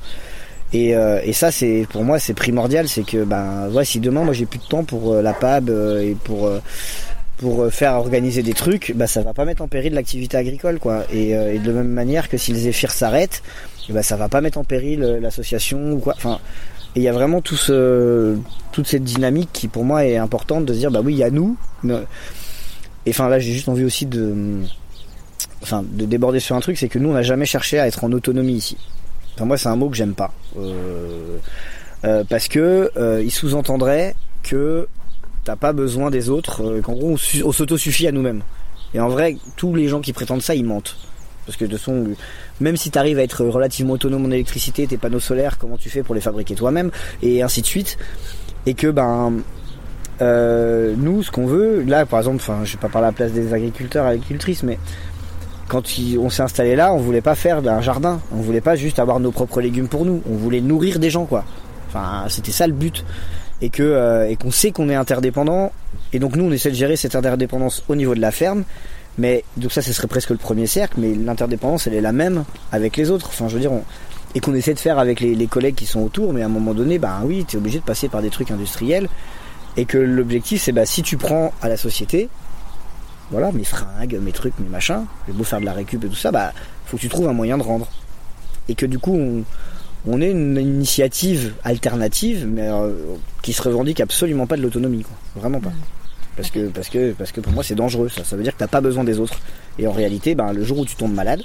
Et, 0.71 0.95
euh, 0.95 1.19
et, 1.23 1.33
ça 1.33 1.51
c'est 1.51 1.85
pour 1.91 2.05
moi 2.05 2.19
c'est 2.19 2.33
primordial, 2.33 2.87
c'est 2.87 3.03
que 3.03 3.25
ben 3.25 3.69
ouais, 3.71 3.83
si 3.83 3.99
demain 3.99 4.23
moi 4.23 4.33
j'ai 4.33 4.45
plus 4.45 4.59
de 4.59 4.63
temps 4.63 4.85
pour 4.85 5.13
la 5.15 5.33
PAB 5.33 5.69
et 5.69 6.15
pour 6.23 6.49
pour 7.37 7.63
euh, 7.63 7.69
faire 7.69 7.93
organiser 7.93 8.43
des 8.43 8.53
trucs, 8.53 8.93
bah 8.95 9.07
ça 9.07 9.21
va 9.21 9.33
pas 9.33 9.45
mettre 9.45 9.61
en 9.61 9.67
péril 9.67 9.93
l'activité 9.93 10.37
agricole 10.37 10.79
quoi. 10.79 11.03
Et, 11.11 11.35
euh, 11.35 11.57
de 11.57 11.67
la 11.67 11.77
même 11.77 11.87
manière 11.87 12.29
que 12.29 12.37
si 12.37 12.51
le 12.51 12.57
Zéphyr 12.57 12.91
s'arrête, 12.91 13.41
bah 13.89 14.03
ça 14.03 14.15
va 14.15 14.29
pas 14.29 14.41
mettre 14.41 14.57
en 14.57 14.63
péril 14.63 15.03
euh, 15.03 15.19
l'association 15.19 15.93
ou 15.93 15.99
quoi. 15.99 16.13
Enfin, 16.15 16.39
il 16.95 17.01
y 17.01 17.07
a 17.07 17.11
vraiment 17.11 17.41
toute 17.41 17.57
cette 17.57 19.03
dynamique 19.03 19.49
qui 19.51 19.67
pour 19.67 19.83
moi 19.83 20.05
est 20.05 20.17
importante 20.17 20.65
de 20.65 20.73
se 20.73 20.79
dire 20.79 20.91
bah 20.91 21.01
oui 21.03 21.13
il 21.13 21.17
y 21.17 21.23
a 21.23 21.31
nous. 21.31 21.57
Et 23.05 23.09
enfin 23.09 23.27
là, 23.27 23.39
j'ai 23.39 23.51
juste 23.51 23.67
envie 23.67 23.83
aussi 23.83 24.05
de, 24.05 24.61
enfin, 25.63 25.83
de 25.85 26.05
déborder 26.05 26.39
sur 26.39 26.55
un 26.55 26.61
truc, 26.61 26.77
c'est 26.77 26.87
que 26.87 26.99
nous, 26.99 27.09
on 27.09 27.13
n'a 27.13 27.23
jamais 27.23 27.45
cherché 27.45 27.79
à 27.79 27.87
être 27.87 28.03
en 28.03 28.11
autonomie 28.13 28.53
ici. 28.53 28.77
Enfin, 29.35 29.45
moi, 29.45 29.57
c'est 29.57 29.67
un 29.67 29.75
mot 29.75 29.89
que 29.89 29.97
j'aime 29.97 30.13
pas, 30.13 30.31
parce 32.29 32.47
que 32.47 32.91
il 33.21 33.31
sous-entendrait 33.31 34.15
que 34.43 34.87
t'as 35.43 35.55
pas 35.55 35.73
besoin 35.73 36.09
des 36.11 36.29
autres, 36.29 36.79
qu'en 36.81 36.93
gros, 36.93 37.17
on, 37.43 37.51
s'auto-suffit 37.51 38.07
à 38.07 38.11
nous-mêmes. 38.11 38.43
Et 38.93 38.99
en 38.99 39.09
vrai, 39.09 39.37
tous 39.55 39.75
les 39.75 39.87
gens 39.87 40.01
qui 40.01 40.13
prétendent 40.13 40.41
ça, 40.41 40.55
ils 40.55 40.65
mentent. 40.65 40.95
Parce 41.45 41.57
que 41.57 41.65
de 41.65 41.77
son, 41.77 42.11
même 42.61 42.77
si 42.77 42.89
tu 42.89 42.97
arrives 42.97 43.19
à 43.19 43.23
être 43.23 43.43
relativement 43.45 43.93
autonome 43.93 44.25
en 44.25 44.31
électricité, 44.31 44.87
tes 44.87 44.97
panneaux 44.97 45.19
solaires, 45.19 45.57
comment 45.57 45.77
tu 45.77 45.89
fais 45.89 46.03
pour 46.03 46.15
les 46.15 46.21
fabriquer 46.21 46.55
toi-même, 46.55 46.91
et 47.21 47.43
ainsi 47.43 47.61
de 47.61 47.65
suite. 47.65 47.97
Et 48.65 48.75
que 48.75 48.87
ben 48.87 49.33
euh, 50.21 50.93
nous, 50.97 51.23
ce 51.23 51.31
qu'on 51.31 51.45
veut, 51.45 51.83
là 51.83 52.05
par 52.05 52.19
exemple, 52.19 52.37
enfin, 52.37 52.61
je 52.63 52.73
vais 52.73 52.79
pas 52.79 52.87
parler 52.87 53.07
à 53.07 53.09
la 53.09 53.15
place 53.15 53.31
des 53.31 53.53
agriculteurs, 53.53 54.05
agricultrices, 54.05 54.63
mais 54.63 54.79
quand 55.67 55.83
on 56.19 56.29
s'est 56.29 56.43
installé 56.43 56.75
là, 56.75 56.93
on 56.93 56.97
voulait 56.97 57.21
pas 57.21 57.35
faire 57.35 57.57
un 57.67 57.81
jardin, 57.81 58.21
on 58.31 58.37
voulait 58.37 58.61
pas 58.61 58.75
juste 58.75 58.99
avoir 58.99 59.19
nos 59.19 59.31
propres 59.31 59.59
légumes 59.59 59.87
pour 59.87 60.05
nous, 60.05 60.21
on 60.29 60.35
voulait 60.35 60.61
nourrir 60.61 60.99
des 60.99 61.09
gens, 61.09 61.25
quoi. 61.25 61.43
Enfin, 61.89 62.25
c'était 62.29 62.51
ça 62.51 62.67
le 62.67 62.73
but, 62.73 63.03
euh, 63.79 64.27
et 64.27 64.35
qu'on 64.35 64.51
sait 64.51 64.71
qu'on 64.71 64.89
est 64.89 64.95
interdépendant, 64.95 65.71
et 66.11 66.19
donc 66.19 66.35
nous, 66.35 66.45
on 66.45 66.51
essaie 66.51 66.69
de 66.69 66.75
gérer 66.75 66.95
cette 66.95 67.15
interdépendance 67.15 67.83
au 67.87 67.95
niveau 67.95 68.15
de 68.15 68.21
la 68.21 68.31
ferme. 68.31 68.63
Mais 69.17 69.43
donc 69.57 69.71
ça, 69.71 69.83
ce 69.83 69.93
serait 69.93 70.07
presque 70.07 70.31
le 70.31 70.37
premier 70.37 70.65
cercle, 70.65 70.95
mais 70.97 71.13
l'interdépendance, 71.13 71.85
elle 71.85 71.93
est 71.93 72.01
la 72.01 72.13
même 72.13 72.45
avec 72.71 72.97
les 72.97 73.11
autres. 73.11 73.27
Enfin, 73.27 73.47
je 73.47 73.53
veux 73.53 73.59
dire, 73.59 73.71
et 74.33 74.39
qu'on 74.39 74.55
essaie 74.55 74.73
de 74.73 74.79
faire 74.79 74.97
avec 74.97 75.19
les, 75.19 75.35
les, 75.35 75.45
collègues 75.45 75.75
qui 75.75 75.85
sont 75.85 76.01
autour, 76.01 76.33
mais 76.33 76.41
à 76.41 76.45
un 76.45 76.49
moment 76.49 76.73
donné, 76.73 76.97
bah 76.97 77.21
oui, 77.23 77.45
tu 77.47 77.55
es 77.55 77.59
obligé 77.59 77.79
de 77.79 77.83
passer 77.83 78.09
par 78.09 78.23
des 78.23 78.31
trucs 78.31 78.49
industriels 78.49 79.07
et 79.77 79.85
que 79.85 79.97
l'objectif, 79.97 80.61
c'est 80.61 80.71
bah, 80.71 80.85
si 80.85 81.03
tu 81.03 81.17
prends 81.17 81.53
à 81.61 81.69
la 81.69 81.77
société, 81.77 82.29
voilà, 83.31 83.51
mes 83.51 83.63
fringues, 83.63 84.19
mes 84.21 84.31
trucs, 84.31 84.57
mes 84.59 84.69
machins, 84.69 85.05
j'ai 85.27 85.33
beau 85.33 85.43
faire 85.43 85.59
de 85.59 85.65
la 85.65 85.73
récup 85.73 86.03
et 86.03 86.07
tout 86.07 86.15
ça, 86.15 86.31
bah, 86.31 86.51
faut 86.85 86.97
que 86.97 87.01
tu 87.01 87.09
trouves 87.09 87.27
un 87.27 87.33
moyen 87.33 87.57
de 87.57 87.63
rendre. 87.63 87.87
Et 88.69 88.75
que 88.75 88.85
du 88.85 88.99
coup, 88.99 89.15
on, 89.15 89.43
on 90.05 90.21
est 90.21 90.31
une 90.31 90.57
initiative 90.57 91.53
alternative, 91.63 92.47
mais 92.47 92.67
euh, 92.67 92.91
qui 93.41 93.53
se 93.53 93.61
revendique 93.61 94.01
absolument 94.01 94.47
pas 94.47 94.57
de 94.57 94.61
l'autonomie, 94.61 95.03
quoi. 95.03 95.15
Vraiment 95.35 95.59
pas. 95.59 95.71
Parce 96.35 96.49
que, 96.49 96.67
parce 96.67 96.89
que, 96.89 97.11
parce 97.13 97.31
que 97.31 97.41
pour 97.41 97.53
moi, 97.53 97.63
c'est 97.63 97.75
dangereux, 97.75 98.09
ça. 98.09 98.23
Ça 98.23 98.35
veut 98.35 98.43
dire 98.43 98.53
que 98.53 98.59
t'as 98.59 98.67
pas 98.67 98.81
besoin 98.81 99.03
des 99.03 99.19
autres. 99.19 99.39
Et 99.79 99.87
en 99.87 99.91
réalité, 99.91 100.35
bah, 100.35 100.51
le 100.51 100.63
jour 100.63 100.79
où 100.79 100.85
tu 100.85 100.95
tombes 100.95 101.13
malade, 101.13 101.41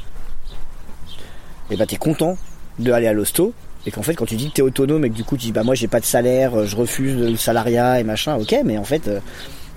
et 1.70 1.76
bah, 1.76 1.86
t'es 1.86 1.96
content 1.96 2.36
d'aller 2.78 3.06
à 3.06 3.12
l'hosto, 3.12 3.52
et 3.86 3.90
qu'en 3.90 4.02
fait, 4.02 4.14
quand 4.14 4.26
tu 4.26 4.36
dis 4.36 4.48
que 4.48 4.54
t'es 4.54 4.62
autonome 4.62 5.04
et 5.04 5.10
que 5.10 5.14
du 5.14 5.24
coup 5.24 5.36
tu 5.36 5.46
dis 5.46 5.52
bah 5.52 5.62
moi 5.62 5.74
j'ai 5.74 5.88
pas 5.88 6.00
de 6.00 6.04
salaire, 6.04 6.54
euh, 6.54 6.66
je 6.66 6.76
refuse 6.76 7.16
le 7.16 7.36
salariat 7.36 8.00
et 8.00 8.04
machin, 8.04 8.36
ok, 8.36 8.54
mais 8.64 8.76
en 8.76 8.84
fait 8.84 9.08
euh, 9.08 9.20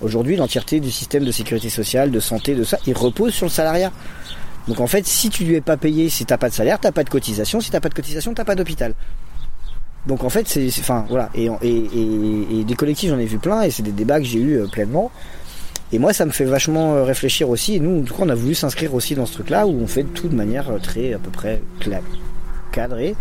aujourd'hui 0.02 0.36
l'entièreté 0.36 0.80
du 0.80 0.92
système 0.92 1.24
de 1.24 1.32
sécurité 1.32 1.70
sociale, 1.70 2.12
de 2.12 2.20
santé, 2.20 2.56
de 2.56 2.64
ça, 2.64 2.78
il 2.88 2.94
repose 2.94 3.34
sur 3.34 3.46
le 3.46 3.52
salariat. 3.52 3.92
Donc 4.68 4.80
en 4.80 4.88
fait, 4.88 5.06
si 5.08 5.30
tu 5.30 5.44
lui 5.44 5.56
es 5.56 5.62
pas 5.62 5.78
payé, 5.78 6.10
si 6.10 6.26
t'as 6.26 6.38
pas 6.38 6.50
de 6.50 6.54
salaire, 6.54 6.80
t'as 6.80 6.92
pas 6.92 7.04
de 7.04 7.10
cotisation, 7.10 7.62
si 7.62 7.72
t'as 7.72 7.80
pas 7.80 7.90
de 7.90 7.94
cotisation, 7.94 8.34
t'as 8.34 8.46
pas 8.46 8.56
d'hôpital. 8.56 8.94
Donc 10.08 10.24
en 10.24 10.30
fait, 10.30 10.48
c'est, 10.48 10.68
enfin 10.80 11.06
voilà, 11.10 11.30
et, 11.36 11.50
et, 11.62 12.64
des 12.64 12.76
collectifs 12.76 13.10
j'en 13.10 13.20
ai 13.20 13.26
vu 13.26 13.38
plein 13.38 13.62
et 13.62 13.72
c'est 13.72 13.84
des 13.84 13.92
débats 13.92 14.20
que 14.20 14.26
j'ai 14.26 14.40
eu 14.40 14.60
euh, 14.60 14.68
pleinement. 14.68 15.12
Et 15.94 16.00
moi, 16.00 16.14
ça 16.14 16.26
me 16.26 16.32
fait 16.32 16.46
vachement 16.46 17.04
réfléchir 17.04 17.50
aussi. 17.50 17.76
Et 17.76 17.80
nous, 17.82 18.00
en 18.00 18.04
tout 18.04 18.14
cas, 18.14 18.24
on 18.24 18.30
a 18.30 18.36
voulu 18.36 18.56
s'inscrire 18.56 18.94
aussi 18.96 19.14
dans 19.14 19.26
ce 19.26 19.34
truc-là 19.34 19.68
où 19.68 19.72
on 19.72 19.88
fait 19.88 20.04
tout 20.04 20.30
de 20.30 20.36
manière 20.36 20.72
très 20.82 21.14
à 21.14 21.20
peu 21.20 21.30
près 21.32 21.62
cadrée 22.72 23.16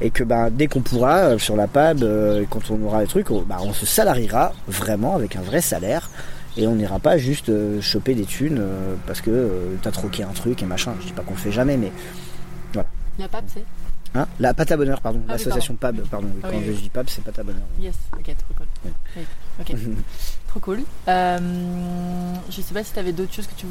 et 0.00 0.10
que 0.10 0.24
bah, 0.24 0.50
dès 0.50 0.66
qu'on 0.66 0.80
pourra 0.80 1.18
euh, 1.18 1.38
sur 1.38 1.56
la 1.56 1.68
PAB, 1.68 2.02
euh, 2.02 2.44
quand 2.50 2.70
on 2.70 2.82
aura 2.84 3.02
les 3.02 3.06
trucs, 3.06 3.30
on, 3.30 3.42
bah, 3.42 3.58
on 3.60 3.72
se 3.72 3.86
salariera 3.86 4.52
vraiment 4.66 5.14
avec 5.14 5.36
un 5.36 5.40
vrai 5.40 5.60
salaire 5.60 6.10
et 6.56 6.66
on 6.66 6.76
n'ira 6.76 6.98
pas 6.98 7.18
juste 7.18 7.48
euh, 7.48 7.80
choper 7.80 8.14
des 8.14 8.24
thunes 8.24 8.62
parce 9.06 9.20
que 9.20 9.76
t'as 9.82 9.90
troqué 9.90 10.22
un 10.22 10.32
truc 10.32 10.62
et 10.62 10.66
machin. 10.66 10.94
Je 11.00 11.06
dis 11.06 11.12
pas 11.12 11.22
qu'on 11.22 11.34
le 11.34 11.38
fait 11.38 11.52
jamais, 11.52 11.76
mais 11.76 11.92
voilà. 12.72 12.88
La 13.18 13.28
PAB, 13.28 13.44
c'est 13.48 13.64
Hein? 14.16 14.28
La 14.38 14.54
pâte 14.54 14.70
à 14.70 14.76
bonheur, 14.76 15.00
pardon. 15.00 15.20
Ah 15.28 15.32
L'association 15.32 15.74
PAB, 15.74 16.02
pardon. 16.08 16.28
Ah 16.42 16.48
quand 16.50 16.60
je 16.64 16.70
dis 16.70 16.88
PAB, 16.88 17.06
c'est 17.08 17.24
pâte 17.24 17.38
à 17.40 17.42
bonheur. 17.42 17.62
Yes, 17.80 17.96
ok, 18.12 18.24
trop 18.36 18.54
cool. 18.56 19.66
Trop 20.48 20.60
cool. 20.60 20.82
Euh, 21.08 21.38
je 22.48 22.60
sais 22.60 22.74
pas 22.74 22.84
si 22.84 22.92
tu 22.92 22.98
avais 23.00 23.12
d'autres 23.12 23.34
choses 23.34 23.48
que 23.48 23.54
tu, 23.56 23.66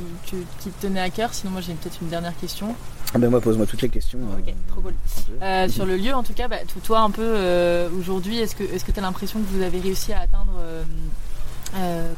qui 0.59 0.69
te 0.69 0.81
tenaient 0.81 0.99
à 0.99 1.09
cœur, 1.09 1.33
sinon 1.33 1.53
moi 1.53 1.61
j'ai 1.61 1.73
peut-être 1.75 1.99
une 2.01 2.09
dernière 2.09 2.35
question. 2.35 2.75
Ah 3.13 3.19
ben 3.19 3.29
moi 3.29 3.39
pose-moi 3.39 3.65
toutes 3.65 3.83
les 3.83 3.87
questions. 3.87 4.19
Ok, 4.37 4.49
euh, 4.49 4.51
trop 4.67 4.81
cool. 4.81 4.93
Euh, 5.41 5.69
sur 5.69 5.85
le 5.85 5.95
lieu 5.95 6.13
en 6.13 6.23
tout 6.23 6.33
cas, 6.33 6.49
bah, 6.49 6.57
toi 6.83 6.99
un 6.99 7.09
peu 7.09 7.21
euh, 7.23 7.87
aujourd'hui, 7.97 8.37
est-ce 8.39 8.53
que 8.53 8.63
est-ce 8.63 8.83
que 8.83 8.91
tu 8.91 8.99
as 8.99 9.01
l'impression 9.01 9.39
que 9.39 9.45
vous 9.45 9.61
avez 9.61 9.79
réussi 9.79 10.11
à 10.11 10.19
atteindre 10.19 10.51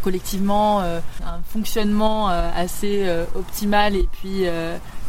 collectivement 0.04 0.82
un 0.82 1.42
fonctionnement 1.48 2.28
assez 2.28 3.08
optimal 3.36 3.96
et 3.96 4.08
puis 4.12 4.46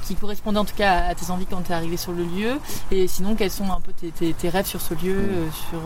qui 0.06 0.14
correspondait 0.14 0.58
en 0.58 0.64
tout 0.64 0.76
cas 0.76 1.04
à 1.08 1.14
tes 1.14 1.30
envies 1.30 1.46
quand 1.46 1.62
tu 1.62 1.72
es 1.72 1.74
arrivé 1.74 1.96
sur 1.96 2.12
le 2.12 2.24
lieu 2.24 2.52
Et 2.90 3.06
sinon, 3.08 3.34
quels 3.34 3.50
sont 3.50 3.64
un 3.64 3.80
peu 3.80 3.92
tes, 3.92 4.48
rêves 4.48 4.66
sur 4.66 4.80
ce 4.80 4.94
lieu 4.94 5.14
mm. 5.14 5.52
sur, 5.70 5.80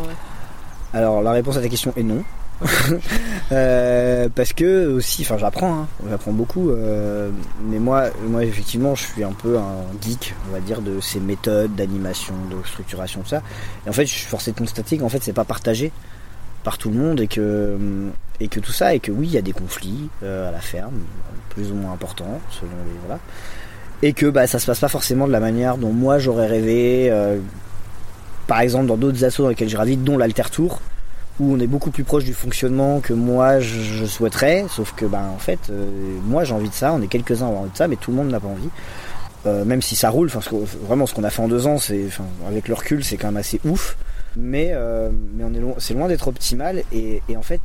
Alors, 0.92 1.22
la 1.22 1.32
réponse 1.32 1.56
à 1.56 1.62
ta 1.62 1.68
question 1.68 1.92
est 1.96 2.02
non. 2.02 2.22
Euh, 3.52 4.28
parce 4.32 4.52
que 4.52 4.86
aussi, 4.86 5.22
enfin 5.22 5.36
j'apprends, 5.36 5.72
hein, 5.72 5.88
j'apprends 6.08 6.30
beaucoup, 6.30 6.70
euh, 6.70 7.32
mais 7.64 7.80
moi, 7.80 8.04
moi 8.28 8.44
effectivement, 8.44 8.94
je 8.94 9.04
suis 9.06 9.24
un 9.24 9.32
peu 9.32 9.58
un 9.58 9.82
geek, 10.00 10.34
on 10.48 10.52
va 10.52 10.60
dire, 10.60 10.80
de 10.80 11.00
ces 11.00 11.18
méthodes 11.18 11.74
d'animation, 11.74 12.34
de 12.48 12.64
structuration, 12.64 13.22
tout 13.22 13.30
ça. 13.30 13.42
Et 13.84 13.88
en 13.88 13.92
fait, 13.92 14.06
je 14.06 14.12
suis 14.12 14.26
forcé 14.26 14.52
de 14.52 14.58
constater 14.58 14.98
qu'en 14.98 15.08
fait, 15.08 15.20
c'est 15.20 15.32
pas 15.32 15.44
partagé 15.44 15.90
par 16.64 16.78
tout 16.78 16.90
le 16.90 16.96
monde 16.96 17.20
et 17.20 17.26
que 17.26 17.76
et 18.40 18.48
que 18.48 18.60
tout 18.60 18.72
ça 18.72 18.94
et 18.94 19.00
que 19.00 19.12
oui, 19.12 19.26
il 19.26 19.32
y 19.32 19.38
a 19.38 19.42
des 19.42 19.52
conflits 19.52 20.08
euh, 20.22 20.48
à 20.48 20.52
la 20.52 20.60
ferme, 20.60 21.00
plus 21.50 21.70
ou 21.70 21.74
moins 21.74 21.92
importants 21.92 22.40
selon 22.50 22.70
les 22.86 22.98
voilà, 23.06 23.20
et 24.02 24.12
que 24.12 24.26
bah 24.26 24.46
ça 24.46 24.58
se 24.58 24.66
passe 24.66 24.80
pas 24.80 24.88
forcément 24.88 25.26
de 25.26 25.32
la 25.32 25.40
manière 25.40 25.76
dont 25.76 25.92
moi 25.92 26.18
j'aurais 26.18 26.46
rêvé. 26.46 27.12
par 28.46 28.60
exemple, 28.60 28.86
dans 28.86 28.96
d'autres 28.96 29.24
assos 29.24 29.42
dans 29.42 29.50
lesquels 29.50 29.68
je 29.68 29.76
ravite, 29.76 30.02
dont 30.04 30.18
l'Alter 30.18 30.50
Tour 30.50 30.80
où 31.40 31.54
on 31.54 31.58
est 31.58 31.66
beaucoup 31.66 31.90
plus 31.90 32.04
proche 32.04 32.24
du 32.24 32.34
fonctionnement 32.34 33.00
que 33.00 33.12
moi 33.12 33.60
je, 33.60 34.04
souhaiterais, 34.04 34.66
sauf 34.68 34.92
que 34.94 35.06
ben 35.06 35.24
en 35.34 35.38
fait 35.38 35.58
euh, 35.70 35.86
moi 36.24 36.44
j'ai 36.44 36.52
envie 36.52 36.68
de 36.68 36.74
ça, 36.74 36.92
on 36.92 37.00
est 37.00 37.08
quelques-uns 37.08 37.46
à 37.46 37.48
avoir 37.48 37.62
envie 37.62 37.72
de 37.72 37.76
ça, 37.76 37.88
mais 37.88 37.96
tout 37.96 38.10
le 38.10 38.18
monde 38.18 38.28
n'a 38.28 38.40
pas 38.40 38.48
envie. 38.48 38.68
Euh, 39.46 39.64
même 39.64 39.80
si 39.80 39.96
ça 39.96 40.10
roule, 40.10 40.26
enfin 40.26 40.40
vraiment 40.86 41.06
ce 41.06 41.14
qu'on 41.14 41.24
a 41.24 41.30
fait 41.30 41.40
en 41.40 41.48
deux 41.48 41.66
ans, 41.66 41.78
c'est 41.78 42.08
avec 42.46 42.68
le 42.68 42.74
recul 42.74 43.02
c'est 43.02 43.16
quand 43.16 43.28
même 43.28 43.38
assez 43.38 43.58
ouf, 43.64 43.96
mais 44.36 44.70
euh, 44.72 45.10
c'est 45.78 45.94
loin 45.94 46.08
d'être 46.08 46.28
optimal 46.28 46.82
et, 46.92 47.20
en 47.36 47.42
fait 47.42 47.60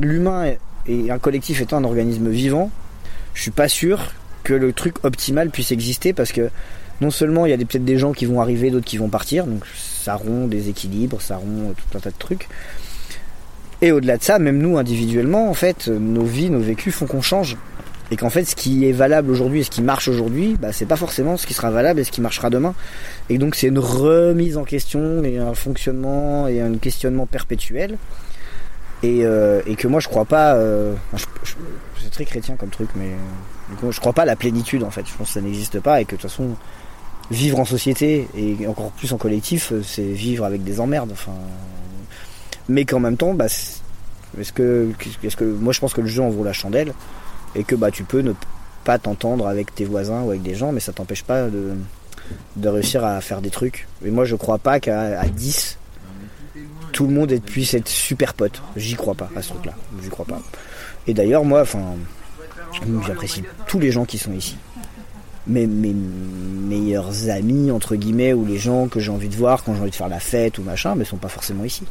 l'humain 0.00 0.54
et 0.86 1.10
un 1.10 1.18
collectif 1.18 1.60
étant 1.60 1.76
un 1.78 1.84
organisme 1.84 2.28
vivant, 2.28 2.70
je 3.34 3.42
suis 3.42 3.50
pas 3.50 3.68
sûr 3.68 4.12
que 4.42 4.54
le 4.54 4.72
truc 4.72 5.04
optimal 5.04 5.50
puisse 5.50 5.72
exister 5.72 6.12
parce 6.12 6.32
que 6.32 6.50
non 7.00 7.10
seulement 7.10 7.46
il 7.46 7.50
y 7.50 7.52
a 7.52 7.56
peut-être 7.56 7.84
des 7.84 7.98
gens 7.98 8.12
qui 8.12 8.26
vont 8.26 8.40
arriver, 8.40 8.70
d'autres 8.70 8.86
qui 8.86 8.98
vont 8.98 9.08
partir, 9.08 9.46
donc 9.46 9.64
ça 9.74 10.14
rompt 10.14 10.48
des 10.48 10.68
équilibres, 10.68 11.20
ça 11.20 11.36
rompt 11.36 11.74
tout 11.74 11.98
un 11.98 12.00
tas 12.00 12.10
de 12.10 12.18
trucs. 12.18 12.48
Et 13.82 13.92
au-delà 13.92 14.16
de 14.16 14.22
ça, 14.22 14.38
même 14.38 14.58
nous 14.58 14.78
individuellement, 14.78 15.50
en 15.50 15.54
fait, 15.54 15.88
nos 15.88 16.24
vies, 16.24 16.50
nos 16.50 16.60
vécus 16.60 16.94
font 16.94 17.06
qu'on 17.06 17.22
change. 17.22 17.56
Et 18.14 18.16
qu'en 18.16 18.30
fait, 18.30 18.44
ce 18.44 18.54
qui 18.54 18.88
est 18.88 18.92
valable 18.92 19.28
aujourd'hui 19.28 19.58
et 19.58 19.62
ce 19.64 19.70
qui 19.70 19.82
marche 19.82 20.06
aujourd'hui, 20.06 20.56
bah, 20.56 20.70
c'est 20.70 20.86
pas 20.86 20.94
forcément 20.94 21.36
ce 21.36 21.48
qui 21.48 21.52
sera 21.52 21.72
valable 21.72 21.98
et 21.98 22.04
ce 22.04 22.12
qui 22.12 22.20
marchera 22.20 22.48
demain. 22.48 22.72
Et 23.28 23.38
donc, 23.38 23.56
c'est 23.56 23.66
une 23.66 23.80
remise 23.80 24.56
en 24.56 24.62
question 24.62 25.24
et 25.24 25.38
un 25.38 25.52
fonctionnement 25.54 26.46
et 26.46 26.60
un 26.60 26.78
questionnement 26.78 27.26
perpétuel. 27.26 27.98
Et, 29.02 29.24
euh, 29.24 29.62
que 29.76 29.88
moi, 29.88 29.98
je 29.98 30.06
crois 30.06 30.26
pas. 30.26 30.54
Euh, 30.54 30.94
c'est 32.00 32.10
très 32.12 32.24
chrétien 32.24 32.54
comme 32.54 32.68
truc, 32.68 32.88
mais 32.94 33.10
je 33.90 33.98
crois 33.98 34.12
pas 34.12 34.22
à 34.22 34.26
la 34.26 34.36
plénitude 34.36 34.84
en 34.84 34.90
fait. 34.90 35.04
Je 35.04 35.14
pense 35.14 35.26
que 35.26 35.34
ça 35.34 35.40
n'existe 35.40 35.80
pas 35.80 36.00
et 36.00 36.04
que 36.04 36.14
de 36.14 36.20
toute 36.20 36.30
façon, 36.30 36.50
vivre 37.32 37.58
en 37.58 37.64
société 37.64 38.28
et 38.36 38.64
encore 38.68 38.92
plus 38.92 39.12
en 39.12 39.16
collectif, 39.16 39.72
c'est 39.82 40.02
vivre 40.02 40.44
avec 40.44 40.62
des 40.62 40.78
emmerdes. 40.78 41.10
Enfin, 41.10 41.34
mais 42.68 42.84
qu'en 42.84 43.00
même 43.00 43.16
temps, 43.16 43.34
bah, 43.34 43.46
est-ce 43.46 44.52
que, 44.52 44.90
est-ce 45.24 45.36
que, 45.36 45.44
moi 45.44 45.72
je 45.72 45.80
pense 45.80 45.92
que 45.94 46.00
le 46.00 46.06
jeu 46.06 46.22
en 46.22 46.30
vaut 46.30 46.44
la 46.44 46.52
chandelle 46.52 46.94
et 47.54 47.64
que 47.64 47.74
bah 47.74 47.90
tu 47.90 48.04
peux 48.04 48.20
ne 48.20 48.32
pas 48.84 48.98
t'entendre 48.98 49.46
avec 49.46 49.74
tes 49.74 49.84
voisins 49.84 50.22
ou 50.22 50.30
avec 50.30 50.42
des 50.42 50.54
gens, 50.54 50.72
mais 50.72 50.80
ça 50.80 50.92
t'empêche 50.92 51.24
pas 51.24 51.48
de, 51.48 51.74
de 52.56 52.68
réussir 52.68 53.04
à 53.04 53.20
faire 53.20 53.40
des 53.40 53.50
trucs. 53.50 53.88
Et 54.04 54.10
moi 54.10 54.24
je 54.24 54.36
crois 54.36 54.58
pas 54.58 54.80
qu'à 54.80 55.24
10, 55.24 55.78
tout 56.92 57.06
le 57.06 57.12
monde 57.12 57.32
puisse 57.40 57.74
être 57.74 57.88
super 57.88 58.34
pote. 58.34 58.62
J'y 58.76 58.94
crois 58.94 59.14
pas 59.14 59.28
à 59.34 59.42
ce 59.42 59.48
truc-là. 59.50 59.74
J'y 60.02 60.08
crois 60.08 60.24
pas. 60.24 60.40
Et 61.06 61.12
d'ailleurs, 61.12 61.44
moi, 61.44 61.62
enfin, 61.62 61.82
j'apprécie 63.06 63.42
tous 63.66 63.78
les 63.78 63.90
gens 63.90 64.04
qui 64.04 64.16
sont 64.16 64.32
ici. 64.32 64.56
Mes, 65.46 65.66
mes 65.66 65.92
meilleurs 65.92 67.28
amis, 67.28 67.70
entre 67.70 67.96
guillemets, 67.96 68.32
ou 68.32 68.46
les 68.46 68.58
gens 68.58 68.86
que 68.88 69.00
j'ai 69.00 69.10
envie 69.10 69.28
de 69.28 69.36
voir 69.36 69.64
quand 69.64 69.74
j'ai 69.74 69.80
envie 69.80 69.90
de 69.90 69.96
faire 69.96 70.08
la 70.08 70.20
fête 70.20 70.58
ou 70.58 70.62
machin, 70.62 70.94
mais 70.94 71.04
sont 71.04 71.16
pas 71.16 71.28
forcément 71.28 71.64
ici. 71.64 71.84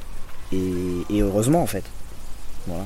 Et, 0.52 1.22
heureusement 1.22 1.62
en 1.62 1.68
fait. 1.68 1.84
Voilà. 2.66 2.86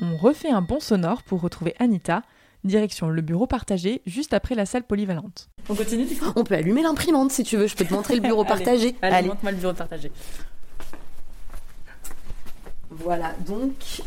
On 0.00 0.16
refait 0.16 0.50
un 0.50 0.62
bon 0.62 0.80
sonore 0.80 1.22
pour 1.22 1.40
retrouver 1.40 1.74
Anita, 1.78 2.22
direction 2.64 3.08
le 3.08 3.22
bureau 3.22 3.46
partagé, 3.46 4.02
juste 4.06 4.34
après 4.34 4.54
la 4.54 4.66
salle 4.66 4.84
polyvalente. 4.84 5.48
On 5.68 5.74
continue 5.74 6.06
On 6.36 6.44
peut 6.44 6.54
allumer 6.54 6.82
l'imprimante 6.82 7.30
si 7.30 7.44
tu 7.44 7.56
veux, 7.56 7.66
je 7.66 7.76
peux 7.76 7.84
te 7.84 7.94
montrer 7.94 8.16
le 8.16 8.20
bureau 8.22 8.44
partagé. 8.44 8.96
Allez, 9.02 9.28
montre-moi 9.28 9.52
le 9.52 9.58
bureau 9.58 9.74
partagé. 9.74 10.10
Voilà, 12.90 13.32
donc 13.46 14.02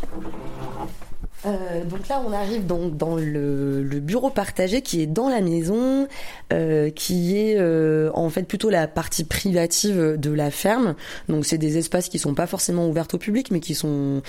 euh, 1.46 1.84
donc 1.86 2.08
là, 2.08 2.22
on 2.26 2.32
arrive 2.32 2.66
donc 2.66 2.98
dans 2.98 3.16
le, 3.16 3.84
bureau 4.00 4.30
partagé 4.30 4.82
qui 4.82 5.02
est 5.02 5.08
dans 5.08 5.30
la 5.30 5.42
maison, 5.42 6.08
euh, 6.54 6.90
qui 6.90 7.38
est 7.38 7.58
euh, 7.58 8.10
en 8.14 8.30
fait 8.30 8.44
plutôt 8.44 8.70
la 8.70 8.88
partie 8.88 9.24
privative 9.24 10.16
de 10.18 10.32
la 10.32 10.52
ferme. 10.52 10.96
Donc 11.30 11.46
c'est 11.46 11.58
des 11.58 11.78
espaces 11.78 12.10
qui 12.10 12.20
sont 12.20 12.34
pas 12.34 12.48
forcément 12.48 12.88
ouverts 12.88 13.08
au 13.14 13.18
public, 13.18 13.52
mais 13.52 13.60
qui 13.60 13.76
sont, 13.76 14.22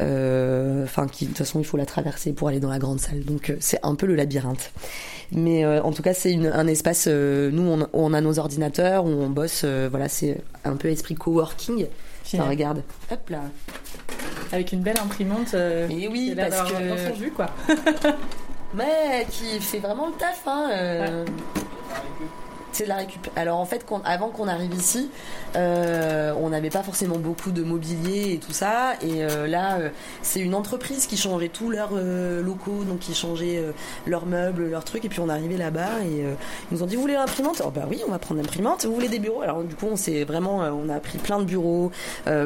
enfin, 0.00 1.06
qui 1.10 1.24
de 1.24 1.30
toute 1.30 1.38
façon 1.38 1.60
il 1.60 1.64
faut 1.64 1.76
la 1.76 1.86
traverser 1.86 2.32
pour 2.32 2.48
aller 2.48 2.60
dans 2.60 2.70
la 2.70 2.78
grande 2.78 3.00
salle. 3.00 3.24
Donc 3.24 3.52
c'est 3.60 3.78
un 3.82 3.94
peu 3.94 4.06
le 4.06 4.14
labyrinthe. 4.14 4.72
Mais 5.34 5.64
en 5.64 5.92
tout 5.92 6.02
cas, 6.02 6.12
c'est 6.12 6.34
un 6.34 6.66
espace. 6.66 7.06
nous, 7.06 7.62
on, 7.62 7.88
on, 7.94 8.12
a 8.12 8.20
nos 8.20 8.38
ordinateurs 8.38 9.06
où 9.06 9.08
on 9.08 9.30
bosse. 9.30 9.64
voilà, 9.64 10.08
c'est 10.08 10.38
un 10.64 10.76
peu 10.76 10.88
esprit 10.88 11.14
coworking. 11.14 11.86
Ça 12.38 12.44
regarde. 12.44 12.82
Hop 13.10 13.30
là. 13.30 13.40
Avec 14.52 14.72
une 14.72 14.80
belle 14.82 14.98
imprimante. 15.02 15.54
Euh, 15.54 15.88
Et 15.88 16.08
oui, 16.08 16.34
parce 16.36 16.70
que. 16.70 16.88
Dans 16.88 17.14
son 17.14 17.20
jus, 17.20 17.30
quoi. 17.32 17.46
Mais 18.74 19.26
qui 19.30 19.60
fait 19.60 19.78
vraiment 19.78 20.06
le 20.06 20.12
taf, 20.14 20.42
hein. 20.46 20.68
Euh 20.72 21.24
c'est 22.72 22.84
de 22.84 22.88
la 22.88 22.96
récup. 22.96 23.28
Alors 23.36 23.58
en 23.58 23.66
fait, 23.66 23.86
avant 24.04 24.28
qu'on 24.30 24.48
arrive 24.48 24.74
ici, 24.74 25.10
euh, 25.56 26.34
on 26.40 26.48
n'avait 26.48 26.70
pas 26.70 26.82
forcément 26.82 27.18
beaucoup 27.18 27.52
de 27.52 27.62
mobilier 27.62 28.32
et 28.32 28.38
tout 28.38 28.52
ça. 28.52 28.94
Et 29.02 29.22
euh, 29.22 29.46
là, 29.46 29.78
euh, 29.78 29.88
c'est 30.22 30.40
une 30.40 30.54
entreprise 30.54 31.06
qui 31.06 31.16
changeait 31.16 31.48
tous 31.48 31.70
leurs 31.70 31.92
locaux, 31.92 32.84
donc 32.84 33.00
qui 33.00 33.14
changeait 33.14 33.62
leurs 34.06 34.26
meubles, 34.26 34.68
leurs 34.68 34.84
trucs. 34.84 35.04
Et 35.04 35.08
puis 35.08 35.20
on 35.20 35.28
est 35.28 35.32
arrivé 35.32 35.56
là-bas 35.56 36.00
et 36.04 36.22
ils 36.22 36.74
nous 36.74 36.82
ont 36.82 36.86
dit 36.86 36.96
vous 36.96 37.02
voulez 37.02 37.14
l'imprimante? 37.14 37.62
Oh 37.64 37.70
bah 37.70 37.84
oui, 37.88 38.02
on 38.06 38.10
va 38.10 38.18
prendre 38.18 38.40
l'imprimante. 38.40 38.84
Vous 38.84 38.94
voulez 38.94 39.08
des 39.08 39.18
bureaux? 39.18 39.42
Alors 39.42 39.62
du 39.62 39.74
coup, 39.74 39.86
on 39.90 39.96
s'est 39.96 40.24
vraiment, 40.24 40.58
on 40.58 40.88
a 40.88 40.98
pris 41.00 41.18
plein 41.18 41.38
de 41.38 41.44
bureaux, 41.44 41.92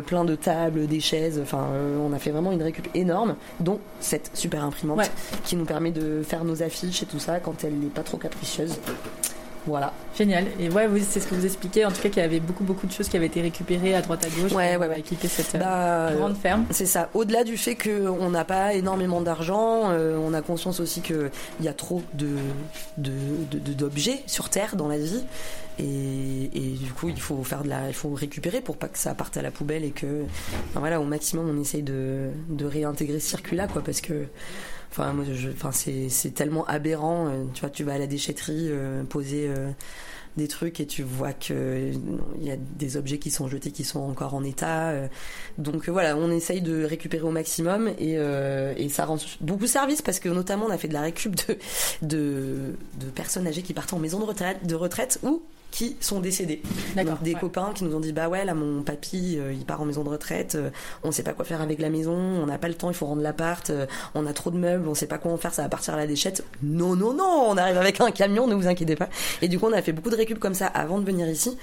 plein 0.07 0.25
de 0.25 0.35
tables, 0.35 0.87
des 0.87 1.01
chaises. 1.01 1.41
Enfin, 1.41 1.69
on 2.03 2.13
a 2.13 2.19
fait 2.19 2.31
vraiment 2.31 2.53
une 2.53 2.63
récup 2.63 2.89
énorme, 2.95 3.37
dont 3.61 3.79
cette 4.01 4.31
super 4.35 4.65
imprimante 4.65 5.11
qui 5.45 5.57
nous 5.57 5.65
permet 5.65 5.93
de 5.93 6.23
faire 6.23 6.45
nos 6.45 6.63
affiches 6.63 7.03
et 7.03 7.07
tout 7.07 7.21
ça 7.21 7.39
quand 7.41 7.65
elle 7.65 7.79
n'est 7.79 7.87
pas 7.87 8.03
trop 8.03 8.17
capricieuse. 8.17 8.79
Voilà. 9.67 9.93
Génial. 10.17 10.47
Et 10.61 10.71
ouais, 10.71 10.89
c'est 11.09 11.21
ce 11.21 11.27
que 11.27 11.35
vous 11.35 11.45
expliquez. 11.45 11.85
En 11.85 11.91
tout 11.91 12.01
cas, 12.01 12.09
qu'il 12.09 12.23
y 12.23 12.25
avait 12.25 12.41
beaucoup, 12.41 12.65
beaucoup 12.65 12.87
de 12.87 12.93
choses 12.93 13.09
qui 13.09 13.17
avaient 13.17 13.27
été 13.27 13.43
récupérées 13.43 13.95
à 13.95 14.03
droite 14.03 14.25
à 14.25 14.29
gauche 14.29 14.53
ouais, 14.53 14.77
pour 14.79 14.87
ouais, 14.87 15.01
équiper 15.01 15.29
cette 15.29 15.55
euh, 15.57 15.59
bah, 15.59 16.15
grande 16.17 16.37
ferme. 16.37 16.65
C'est 16.71 16.87
ça. 16.87 17.11
Au-delà 17.15 17.45
du 17.45 17.57
fait 17.57 17.77
qu'on 17.77 18.31
n'a 18.31 18.45
pas 18.45 18.75
énormément 18.75 19.21
d'argent, 19.21 19.91
euh, 19.91 20.17
on 20.17 20.33
a 20.35 20.43
conscience 20.43 20.81
aussi 20.81 21.01
qu'il 21.01 21.31
y 21.61 21.69
a 21.69 21.75
trop 21.75 22.03
de, 22.15 22.29
d'objets 22.97 24.23
sur 24.27 24.49
Terre 24.49 24.77
dans 24.77 24.89
la 24.89 24.99
vie. 24.99 25.25
Et, 25.79 26.77
du 26.81 26.93
coup, 26.93 27.11
il 27.11 27.21
faut 27.21 27.43
faire 27.43 27.63
de 27.63 27.69
la, 27.69 27.89
il 27.89 27.95
faut 27.95 28.15
récupérer 28.15 28.63
pour 28.63 28.77
pas 28.79 28.89
que 28.89 28.99
ça 28.99 29.15
parte 29.15 29.37
à 29.37 29.43
la 29.43 29.51
poubelle 29.51 29.85
et 29.85 29.91
que, 29.91 30.25
voilà, 30.75 31.01
au 31.01 31.05
maximum, 31.05 31.51
on 31.51 31.61
essaye 31.61 31.83
de, 31.83 32.31
de 32.49 32.65
réintégrer 32.65 33.21
ce 33.21 33.29
circuit-là, 33.29 33.67
quoi, 33.67 33.83
parce 33.85 34.01
que 34.01 34.27
C'est 35.71 36.35
tellement 36.35 36.65
aberrant. 36.67 37.29
Euh, 37.29 37.45
tu 37.55 37.65
tu 37.71 37.85
vas 37.85 37.95
à 37.95 37.99
la 37.99 38.07
déchetterie 38.07 38.69
euh, 38.71 39.03
poser 39.05 39.49
euh, 39.49 39.71
des 40.37 40.49
trucs 40.49 40.81
et 40.81 40.87
tu 40.87 41.03
vois 41.03 41.33
que 41.33 41.93
il 42.39 42.47
y 42.47 42.51
a 42.51 42.57
des 42.57 42.97
objets 42.97 43.19
qui 43.19 43.31
sont 43.31 43.49
jetés 43.49 43.71
qui 43.71 43.85
sont 43.85 44.01
encore 44.01 44.35
en 44.35 44.45
état. 44.45 44.95
donc 45.59 45.89
voilà, 45.89 46.17
on 46.17 46.31
essaye 46.31 46.61
de 46.61 46.85
récupérer 46.85 47.25
au 47.25 47.31
maximum 47.31 47.89
et, 47.99 48.19
ça 48.91 49.07
rend 49.07 49.19
beaucoup 49.41 49.67
service 49.67 50.03
parce 50.03 50.21
que 50.21 50.29
notamment 50.29 50.67
on 50.67 50.71
a 50.71 50.79
fait 50.79 50.89
de 50.89 50.93
la 50.93 51.01
récup 51.01 51.35
de, 51.49 51.59
de, 52.03 52.75
de 53.01 53.07
personnes 53.15 53.47
âgées 53.47 53.63
qui 53.63 53.73
partent 53.73 53.95
en 53.95 53.99
maison 53.99 54.19
de 54.21 54.25
retraite, 54.25 54.67
de 54.67 54.75
retraite 54.75 55.19
ou 55.23 55.43
qui 55.77 55.95
sont 56.01 56.21
décédés. 56.21 56.63
Donc, 56.97 57.23
des 57.23 57.35
copains 57.35 57.73
qui 57.75 57.85
nous 57.85 57.95
ont 57.95 58.01
dit 58.01 58.15
bah 58.15 58.31
ouais 58.31 58.47
là 58.47 58.55
mon 58.55 58.83
papy 58.83 59.37
euh, 59.39 59.53
il 59.53 59.67
part 59.67 59.83
en 59.83 59.85
maison 59.85 60.05
de 60.05 60.09
retraite, 60.09 60.55
euh, 60.55 60.71
on 61.05 61.13
sait 61.13 61.23
pas 61.23 61.35
quoi 61.35 61.45
faire 61.45 61.61
avec 61.61 61.81
la 61.81 61.91
maison, 61.91 62.15
on 62.15 62.47
n'a 62.47 62.57
pas 62.57 62.69
le 62.69 62.75
temps, 62.75 62.89
il 62.89 62.97
faut 62.97 63.05
rendre 63.05 63.21
l'appart, 63.21 63.69
euh, 63.69 63.85
on 64.15 64.25
a 64.25 64.33
trop 64.33 64.51
de 64.51 64.57
meubles, 64.57 64.89
on 64.89 64.95
sait 64.95 65.07
pas 65.07 65.19
quoi 65.19 65.33
en 65.33 65.37
faire, 65.37 65.53
ça 65.53 65.61
va 65.61 65.69
partir 65.69 65.93
à 65.93 65.99
la 65.99 66.07
déchette. 66.07 66.45
Non 66.63 66.97
non 66.97 67.13
non, 67.13 67.49
on 67.51 67.59
arrive 67.59 67.77
avec 67.77 68.01
un 68.01 68.11
camion, 68.11 68.47
ne 68.47 68.55
vous 68.55 68.67
inquiétez 68.67 68.97
pas. 68.97 69.11
Et 69.43 69.49
du 69.49 69.59
coup 69.59 69.67
on 69.67 69.73
a 69.73 69.83
fait 69.83 69.93
beaucoup 69.93 70.09
de 70.09 70.17
récup 70.17 70.39
comme 70.39 70.55
ça 70.55 70.67
avant 70.67 70.99
de 70.99 71.05
venir 71.05 71.29
ici. 71.29 71.59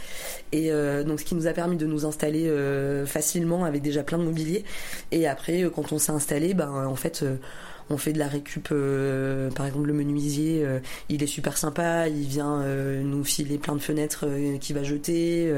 Et 0.51 0.69
donc 1.03 1.19
ce 1.19 1.25
qui 1.25 1.33
nous 1.33 1.47
a 1.47 1.53
permis 1.53 1.77
de 1.77 1.87
nous 1.87 2.05
installer 2.05 2.51
facilement 3.07 3.65
avec 3.65 3.81
déjà 3.81 4.03
plein 4.03 4.19
de 4.19 4.23
mobilier. 4.23 4.63
Et 5.11 5.27
après 5.27 5.63
quand 5.73 5.91
on 5.91 5.97
s'est 5.97 6.11
installé, 6.11 6.53
ben 6.53 6.85
en 6.85 6.95
fait 6.95 7.25
on 7.89 7.97
fait 7.97 8.13
de 8.13 8.19
la 8.19 8.27
récup. 8.27 8.69
Euh, 8.71 9.49
par 9.51 9.65
exemple, 9.65 9.87
le 9.87 9.93
menuisier, 9.93 10.63
euh, 10.63 10.79
il 11.09 11.23
est 11.23 11.27
super 11.27 11.57
sympa, 11.57 12.07
il 12.07 12.27
vient 12.27 12.61
euh, 12.61 13.01
nous 13.01 13.23
filer 13.23 13.57
plein 13.57 13.75
de 13.75 13.81
fenêtres 13.81 14.25
qu'il 14.59 14.75
va 14.75 14.83
jeter. 14.83 15.53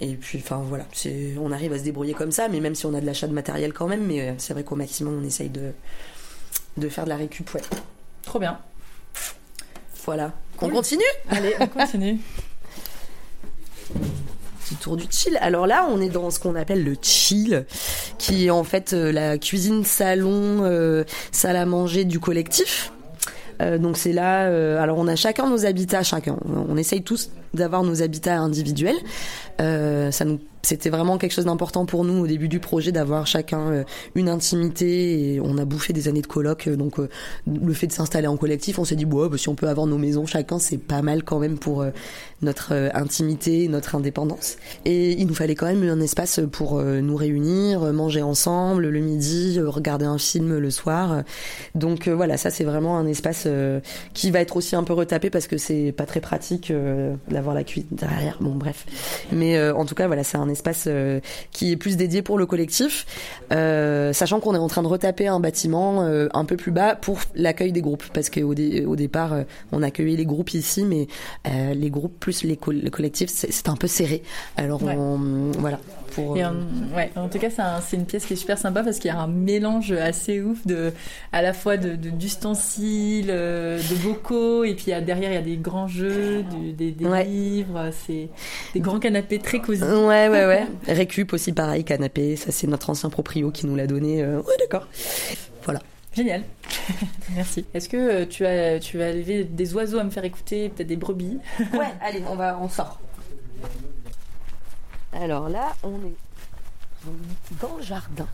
et 0.00 0.14
puis, 0.14 0.38
enfin 0.42 0.62
voilà, 0.68 0.86
on 1.38 1.52
arrive 1.52 1.72
à 1.72 1.78
se 1.78 1.84
débrouiller 1.84 2.14
comme 2.14 2.32
ça, 2.32 2.48
mais 2.48 2.60
même 2.60 2.74
si 2.74 2.86
on 2.86 2.94
a 2.94 3.00
de 3.00 3.06
l'achat 3.06 3.26
de 3.26 3.32
matériel 3.34 3.72
quand 3.72 3.88
même, 3.88 4.04
mais 4.06 4.34
c'est 4.38 4.52
vrai 4.52 4.64
qu'au 4.64 4.76
maximum, 4.76 5.20
on 5.22 5.24
essaye 5.24 5.50
de, 5.50 5.72
de 6.76 6.88
faire 6.88 7.04
de 7.04 7.10
la 7.10 7.16
récup, 7.16 7.52
ouais. 7.54 7.62
Trop 8.22 8.38
bien. 8.38 8.58
Voilà. 10.04 10.32
On 10.60 10.68
continue? 10.68 11.02
Allez, 11.28 11.54
on 11.60 11.66
continue. 11.66 12.18
tour 14.76 14.96
du 14.96 15.04
chill. 15.10 15.38
Alors 15.40 15.66
là, 15.66 15.86
on 15.90 16.00
est 16.00 16.08
dans 16.08 16.30
ce 16.30 16.38
qu'on 16.38 16.54
appelle 16.54 16.84
le 16.84 16.94
chill, 17.00 17.64
qui 18.18 18.46
est 18.46 18.50
en 18.50 18.64
fait 18.64 18.92
euh, 18.92 19.12
la 19.12 19.38
cuisine 19.38 19.84
salon, 19.84 20.62
euh, 20.62 21.04
salle 21.32 21.56
à 21.56 21.66
manger 21.66 22.04
du 22.04 22.20
collectif. 22.20 22.92
Euh, 23.60 23.78
donc 23.78 23.96
c'est 23.96 24.12
là, 24.12 24.46
alors 24.80 24.98
on 24.98 25.08
a 25.08 25.16
chacun 25.16 25.50
nos 25.50 25.66
habitats, 25.66 26.02
chacun. 26.02 26.36
On 26.46 26.76
essaye 26.76 27.02
tous 27.02 27.30
d'avoir 27.54 27.82
nos 27.82 28.02
habitats 28.02 28.38
individuels. 28.38 28.98
ça 29.58 30.24
nous 30.24 30.38
c'était 30.68 30.90
vraiment 30.90 31.16
quelque 31.16 31.32
chose 31.32 31.46
d'important 31.46 31.86
pour 31.86 32.04
nous 32.04 32.24
au 32.24 32.26
début 32.26 32.46
du 32.46 32.60
projet 32.60 32.92
d'avoir 32.92 33.26
chacun 33.26 33.70
euh, 33.70 33.84
une 34.14 34.28
intimité 34.28 35.34
et 35.34 35.40
on 35.40 35.56
a 35.56 35.64
bouffé 35.64 35.94
des 35.94 36.08
années 36.08 36.20
de 36.20 36.26
coloc 36.26 36.66
euh, 36.66 36.76
donc 36.76 37.00
euh, 37.00 37.08
le 37.46 37.72
fait 37.72 37.86
de 37.86 37.92
s'installer 37.92 38.26
en 38.26 38.36
collectif 38.36 38.78
on 38.78 38.84
s'est 38.84 38.94
dit 38.94 39.06
bon 39.06 39.28
bah, 39.28 39.38
si 39.38 39.48
on 39.48 39.54
peut 39.54 39.68
avoir 39.68 39.86
nos 39.86 39.96
maisons 39.96 40.26
chacun 40.26 40.58
c'est 40.58 40.76
pas 40.76 41.00
mal 41.00 41.22
quand 41.22 41.38
même 41.38 41.56
pour 41.56 41.86
notre 42.42 42.72
intimité 42.94 43.66
notre 43.68 43.94
indépendance. 43.94 44.56
Et 44.84 45.12
il 45.12 45.26
nous 45.26 45.34
fallait 45.34 45.54
quand 45.54 45.66
même 45.66 45.82
un 45.88 46.00
espace 46.00 46.40
pour 46.52 46.80
nous 46.80 47.16
réunir 47.16 47.92
manger 47.92 48.22
ensemble 48.22 48.88
le 48.88 49.00
midi 49.00 49.58
regarder 49.60 50.04
un 50.04 50.18
film 50.18 50.58
le 50.58 50.70
soir. 50.70 51.22
Donc 51.74 52.08
voilà 52.08 52.36
ça 52.36 52.50
c'est 52.50 52.64
vraiment 52.64 52.98
un 52.98 53.06
espace 53.06 53.48
qui 54.14 54.30
va 54.30 54.40
être 54.40 54.56
aussi 54.56 54.76
un 54.76 54.84
peu 54.84 54.92
retapé 54.92 55.30
parce 55.30 55.46
que 55.46 55.56
c'est 55.56 55.92
pas 55.96 56.06
très 56.06 56.20
pratique 56.20 56.72
d'avoir 57.28 57.54
la 57.54 57.64
cuisine 57.64 57.88
derrière. 57.92 58.38
Bon 58.40 58.54
bref. 58.54 58.86
Mais 59.32 59.70
en 59.70 59.84
tout 59.84 59.94
cas 59.94 60.06
voilà 60.06 60.22
c'est 60.22 60.38
un 60.38 60.48
espace 60.48 60.57
euh, 60.86 61.20
qui 61.50 61.72
est 61.72 61.76
plus 61.76 61.96
dédié 61.96 62.22
pour 62.22 62.38
le 62.38 62.46
collectif, 62.46 63.06
euh, 63.52 64.12
sachant 64.12 64.40
qu'on 64.40 64.54
est 64.54 64.58
en 64.58 64.68
train 64.68 64.82
de 64.82 64.88
retaper 64.88 65.28
un 65.28 65.40
bâtiment 65.40 66.02
euh, 66.02 66.28
un 66.34 66.44
peu 66.44 66.56
plus 66.56 66.72
bas 66.72 66.94
pour 66.94 67.18
l'accueil 67.34 67.72
des 67.72 67.82
groupes, 67.82 68.04
parce 68.12 68.30
qu'au 68.30 68.48
au 68.48 68.96
départ, 68.96 69.36
on 69.72 69.82
accueillait 69.82 70.16
les 70.16 70.26
groupes 70.26 70.54
ici, 70.54 70.84
mais 70.84 71.06
les 71.74 71.90
groupes 71.90 72.18
plus 72.18 72.44
les, 72.44 72.56
collectifs, 72.56 73.30
c'est 73.30 73.68
un 73.68 73.76
peu 73.76 73.86
serré. 73.86 74.22
Alors 74.56 74.80
voilà. 75.58 75.78
Pour, 76.14 76.30
ouais, 76.32 77.10
en 77.16 77.28
tout 77.28 77.38
cas, 77.38 77.48
c'est 77.82 77.96
une 77.96 78.06
pièce 78.06 78.24
qui 78.24 78.32
est 78.32 78.36
super 78.36 78.56
sympa 78.56 78.82
parce 78.82 78.98
qu'il 78.98 79.10
y 79.10 79.14
a 79.14 79.18
un 79.18 79.26
mélange 79.28 79.92
assez 79.92 80.40
ouf 80.40 80.66
de, 80.66 80.92
à 81.32 81.42
la 81.42 81.52
fois 81.52 81.76
d'ustensiles, 81.76 83.26
de, 83.26 83.76
de, 83.76 84.02
bocaux, 84.02 84.64
et 84.64 84.74
puis 84.74 84.86
derrière, 85.02 85.30
il 85.30 85.34
y 85.34 85.38
a 85.38 85.42
des 85.42 85.58
grands 85.58 85.86
jeux, 85.86 86.44
des, 86.76 86.94
livres, 86.98 87.90
c'est 88.06 88.28
des 88.74 88.80
grands 88.80 88.98
canapés 88.98 89.38
très 89.38 89.60
cosy. 89.60 89.82
Ouais, 89.82 90.28
ouais, 90.28 90.37
ouais. 90.46 90.66
Récup 90.86 91.32
aussi, 91.32 91.52
pareil, 91.52 91.84
canapé. 91.84 92.36
Ça, 92.36 92.52
c'est 92.52 92.66
notre 92.66 92.90
ancien 92.90 93.10
proprio 93.10 93.50
qui 93.50 93.66
nous 93.66 93.76
l'a 93.76 93.86
donné. 93.86 94.22
Euh, 94.22 94.40
ouais, 94.40 94.54
d'accord. 94.58 94.86
Voilà. 95.64 95.80
Génial. 96.14 96.42
Merci. 97.34 97.64
Est-ce 97.74 97.88
que 97.88 97.96
euh, 97.96 98.26
tu 98.26 98.46
as, 98.46 98.78
tu 98.80 99.00
as 99.02 99.10
élevé 99.10 99.44
des 99.44 99.74
oiseaux 99.74 99.98
à 99.98 100.04
me 100.04 100.10
faire 100.10 100.24
écouter, 100.24 100.68
peut-être 100.68 100.88
des 100.88 100.96
brebis? 100.96 101.38
Ouais, 101.72 101.92
allez, 102.00 102.22
on 102.28 102.34
va, 102.34 102.58
on 102.60 102.68
sort. 102.68 103.00
Alors 105.12 105.48
là, 105.48 105.74
on 105.82 105.94
est 105.94 107.10
dans 107.60 107.76
le 107.76 107.82
jardin. 107.82 108.26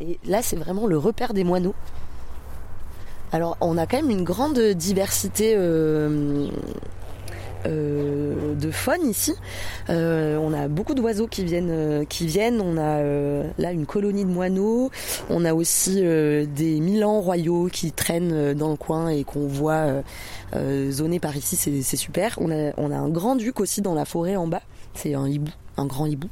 Et 0.00 0.18
là, 0.24 0.42
c'est 0.42 0.56
vraiment 0.56 0.86
le 0.86 0.96
repère 0.96 1.34
des 1.34 1.44
moineaux. 1.44 1.74
Alors, 3.32 3.56
on 3.60 3.76
a 3.76 3.86
quand 3.86 3.98
même 3.98 4.10
une 4.10 4.24
grande 4.24 4.58
diversité 4.58 5.54
euh, 5.56 6.48
euh, 7.68 8.54
de 8.54 8.70
faune 8.70 9.08
ici. 9.08 9.34
Euh, 9.90 10.36
on 10.38 10.52
a 10.52 10.68
beaucoup 10.68 10.94
d'oiseaux 10.94 11.26
qui 11.26 11.44
viennent, 11.44 11.70
euh, 11.70 12.04
qui 12.04 12.26
viennent. 12.26 12.60
On 12.60 12.76
a 12.76 13.02
là 13.58 13.72
une 13.72 13.86
colonie 13.86 14.24
de 14.24 14.30
moineaux. 14.30 14.90
On 15.30 15.44
a 15.44 15.54
aussi 15.54 16.02
des 16.02 16.80
milans 16.80 17.20
royaux 17.20 17.68
qui 17.70 17.92
traînent 17.92 18.54
dans 18.54 18.70
le 18.70 18.76
coin 18.76 19.08
et 19.08 19.24
qu'on 19.24 19.46
voit 19.46 20.02
zoner 20.90 21.20
par 21.20 21.36
ici. 21.36 21.56
C'est 21.56 21.96
super. 21.96 22.38
On 22.40 22.50
a, 22.50 22.72
on 22.76 22.90
a 22.90 22.96
un 22.96 23.08
grand 23.08 23.36
duc 23.36 23.60
aussi 23.60 23.82
dans 23.82 23.94
la 23.94 24.04
forêt 24.04 24.36
en 24.36 24.46
bas. 24.46 24.62
C'est 24.94 25.14
un 25.14 25.28
hibou 25.28 25.50
un 25.80 25.86
grand 25.86 26.06
hibou. 26.06 26.26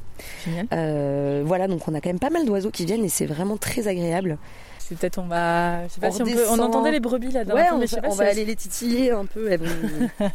voilà, 0.71 1.67
donc 1.69 1.87
on 1.87 1.93
a 1.93 2.01
quand 2.01 2.09
même 2.09 2.19
pas 2.19 2.29
mal 2.29 2.45
d'oiseaux 2.45 2.69
qui 2.69 2.85
viennent 2.85 3.05
et 3.05 3.09
c'est 3.09 3.25
vraiment 3.25 3.55
très 3.55 3.87
agréable. 3.87 4.37
C'est 4.77 4.97
peut-être 4.97 5.19
on 5.19 5.27
va, 5.27 5.85
je 5.87 5.93
sais 5.93 5.99
pas 5.99 6.11
si 6.11 6.21
on, 6.21 6.25
peut, 6.25 6.45
on 6.49 6.59
entendait 6.59 6.91
les 6.91 6.99
brebis 7.01 7.31
là. 7.31 7.43
Ouais, 7.43 7.67
on, 7.73 8.09
on 8.09 8.15
va 8.15 8.29
aller 8.29 8.45
les 8.45 8.55
titiller 8.55 9.11
un 9.11 9.25
peu. 9.25 9.51
Elles 9.51 9.61
vont, 9.61 10.09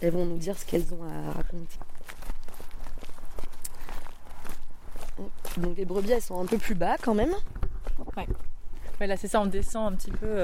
elles 0.00 0.12
vont 0.12 0.26
nous 0.26 0.38
dire 0.38 0.56
ce 0.58 0.64
qu'elles 0.64 0.86
ont 0.92 1.02
à 1.04 1.32
raconter. 1.32 1.78
Donc 5.56 5.76
les 5.76 5.84
brebis, 5.84 6.12
elles 6.12 6.22
sont 6.22 6.40
un 6.40 6.46
peu 6.46 6.58
plus 6.58 6.74
bas 6.74 6.96
quand 7.00 7.14
même. 7.14 7.34
Ouais. 8.16 9.06
là 9.06 9.16
c'est 9.16 9.28
ça, 9.28 9.40
on 9.40 9.46
descend 9.46 9.92
un 9.92 9.96
petit 9.96 10.10
peu. 10.10 10.36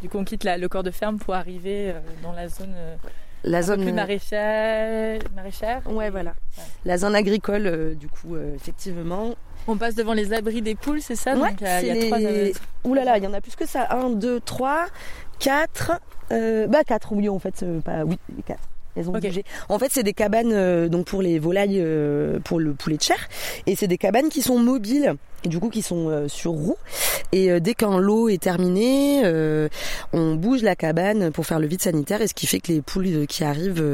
Du 0.00 0.08
coup, 0.08 0.18
on 0.18 0.24
quitte 0.24 0.44
le 0.44 0.66
corps 0.68 0.82
de 0.82 0.90
ferme 0.90 1.18
pour 1.18 1.34
arriver 1.34 1.94
dans 2.22 2.32
la 2.32 2.48
zone 2.48 2.74
la 3.44 3.62
zone 3.62 3.82
plus 3.82 3.92
maraîchère, 3.92 5.20
maraîchère. 5.34 5.82
Ouais, 5.90 6.10
voilà. 6.10 6.34
La 6.84 6.96
zone 6.96 7.16
agricole, 7.16 7.66
euh, 7.66 7.94
du 7.94 8.08
coup, 8.08 8.36
euh, 8.36 8.54
effectivement. 8.54 9.34
On 9.66 9.76
passe 9.76 9.94
devant 9.94 10.12
les 10.12 10.32
abris 10.32 10.62
des 10.62 10.74
poules, 10.74 11.00
c'est 11.00 11.16
ça? 11.16 11.34
Ouais, 11.34 11.50
Donc, 11.50 11.60
il 11.60 11.86
y 11.86 11.90
a, 11.90 12.06
trois 12.06 12.18
Ouh 12.84 12.94
là 12.94 13.04
là, 13.04 13.18
il 13.18 13.24
y 13.24 13.26
en 13.26 13.32
a 13.32 13.40
plus 13.40 13.56
que 13.56 13.66
ça. 13.66 13.88
Un, 13.90 14.10
deux, 14.10 14.40
trois, 14.40 14.86
quatre. 15.38 15.92
Euh, 16.30 16.66
bah 16.66 16.84
quatre, 16.84 17.12
oui, 17.12 17.28
en 17.28 17.38
fait, 17.38 17.64
pas 17.84 18.04
oui, 18.04 18.18
quatre. 18.46 18.68
Elles 18.94 19.08
ont 19.08 19.12
bougé. 19.12 19.44
En 19.68 19.78
fait, 19.78 19.90
c'est 19.90 20.02
des 20.02 20.12
cabanes 20.12 20.88
donc 20.88 21.06
pour 21.06 21.22
les 21.22 21.38
volailles, 21.38 21.82
pour 22.44 22.60
le 22.60 22.74
poulet 22.74 22.98
de 22.98 23.02
chair, 23.02 23.28
et 23.66 23.74
c'est 23.74 23.86
des 23.86 23.98
cabanes 23.98 24.28
qui 24.28 24.42
sont 24.42 24.58
mobiles 24.58 25.14
du 25.44 25.58
coup 25.58 25.68
qui 25.68 25.82
sont 25.82 26.08
euh, 26.08 26.28
sur 26.28 26.52
roue. 26.52 26.76
Et 27.32 27.50
euh, 27.50 27.60
dès 27.60 27.74
qu'un 27.74 27.98
lot 27.98 28.28
est 28.28 28.42
terminé, 28.42 29.22
euh, 29.24 29.68
on 30.12 30.34
bouge 30.34 30.62
la 30.62 30.76
cabane 30.76 31.30
pour 31.30 31.46
faire 31.46 31.58
le 31.58 31.66
vide 31.66 31.82
sanitaire 31.82 32.22
et 32.22 32.28
ce 32.28 32.34
qui 32.34 32.46
fait 32.46 32.60
que 32.60 32.72
les 32.72 32.82
poules 32.82 33.26
qui 33.26 33.44
arrivent, 33.44 33.84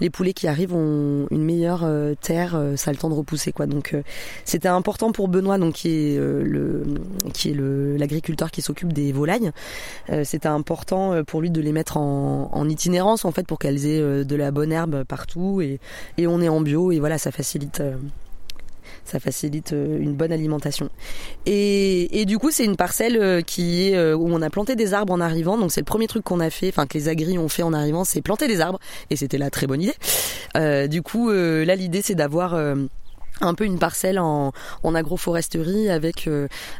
les 0.00 0.10
poulets 0.10 0.32
qui 0.32 0.48
arrivent 0.48 0.74
ont 0.74 1.26
une 1.30 1.44
meilleure 1.44 1.86
terre, 2.20 2.60
ça 2.76 2.90
a 2.90 2.92
le 2.92 2.98
temps 2.98 3.08
de 3.08 3.14
repousser 3.14 3.52
quoi. 3.52 3.66
Donc 3.66 3.94
c'était 4.44 4.68
important 4.68 5.12
pour 5.12 5.28
Benoît, 5.28 5.58
donc 5.58 5.74
qui 5.74 5.88
est 5.88 6.18
le 6.18 6.84
qui 7.32 7.50
est 7.50 7.54
le 7.54 7.96
l'agriculteur 7.96 8.50
qui 8.50 8.62
s'occupe 8.62 8.92
des 8.92 9.12
volailles. 9.12 9.50
c'était 10.24 10.48
important 10.48 11.22
pour 11.24 11.40
lui 11.40 11.50
de 11.50 11.60
les 11.60 11.72
mettre 11.72 11.96
en, 11.96 12.50
en 12.52 12.68
itinérance 12.68 13.24
en 13.24 13.32
fait 13.32 13.46
pour 13.46 13.58
qu'elles 13.58 13.86
aient 13.86 14.24
de 14.24 14.36
la 14.36 14.50
bonne 14.50 14.72
herbe 14.72 15.04
partout 15.04 15.60
et, 15.60 15.80
et 16.16 16.26
on 16.26 16.40
est 16.40 16.48
en 16.48 16.60
bio 16.60 16.92
et 16.92 17.00
voilà 17.00 17.18
ça 17.18 17.30
facilite 17.32 17.82
ça 19.08 19.20
facilite 19.20 19.72
euh, 19.72 19.98
une 19.98 20.12
bonne 20.12 20.32
alimentation. 20.32 20.90
Et, 21.46 22.24
du 22.26 22.38
coup, 22.38 22.50
c'est 22.50 22.64
une 22.64 22.76
parcelle 22.76 23.16
euh, 23.16 23.40
qui 23.40 23.88
est 23.88 23.96
euh, 23.96 24.14
où 24.14 24.28
on 24.28 24.42
a 24.42 24.50
planté 24.50 24.76
des 24.76 24.92
arbres 24.94 25.12
en 25.12 25.20
arrivant. 25.20 25.56
Donc 25.58 25.72
c'est 25.72 25.80
le 25.80 25.86
premier 25.86 26.06
truc 26.06 26.24
qu'on 26.24 26.40
a 26.40 26.50
fait, 26.50 26.68
enfin 26.68 26.86
que 26.86 26.94
les 26.96 27.08
agris 27.08 27.38
ont 27.38 27.48
fait 27.48 27.62
en 27.62 27.72
arrivant, 27.72 28.04
c'est 28.04 28.20
planter 28.20 28.48
des 28.48 28.60
arbres. 28.60 28.78
Et 29.10 29.16
c'était 29.16 29.38
la 29.38 29.50
très 29.50 29.66
bonne 29.66 29.82
idée. 29.82 30.88
du 30.88 31.02
coup, 31.02 31.30
là, 31.30 31.74
l'idée 31.74 32.02
c'est 32.02 32.14
d'avoir 32.14 32.54
un 33.40 33.54
peu 33.54 33.64
une 33.64 33.78
parcelle 33.78 34.18
en, 34.18 34.52
en 34.82 34.94
agroforesterie 34.94 35.90
avec 35.90 36.28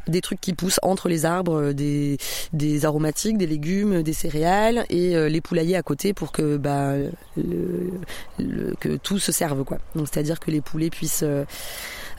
des 0.07 0.21
trucs 0.21 0.41
qui 0.41 0.53
poussent 0.53 0.81
entre 0.83 1.09
les 1.09 1.25
arbres, 1.25 1.73
des, 1.73 2.19
des 2.53 2.85
aromatiques, 2.85 3.39
des 3.39 3.47
légumes, 3.47 4.03
des 4.03 4.13
céréales 4.13 4.85
et 4.91 5.29
les 5.29 5.41
poulaillers 5.41 5.77
à 5.77 5.83
côté 5.83 6.13
pour 6.13 6.33
que 6.33 6.57
bah 6.57 6.95
le, 7.37 8.75
que 8.81 8.97
tout 8.97 9.19
se 9.19 9.33
serve 9.33 9.65
quoi. 9.65 9.79
Donc 9.95 10.09
c'est-à-dire 10.11 10.41
que 10.41 10.51
les 10.51 10.61
poulets 10.61 10.91
puissent 10.91 11.25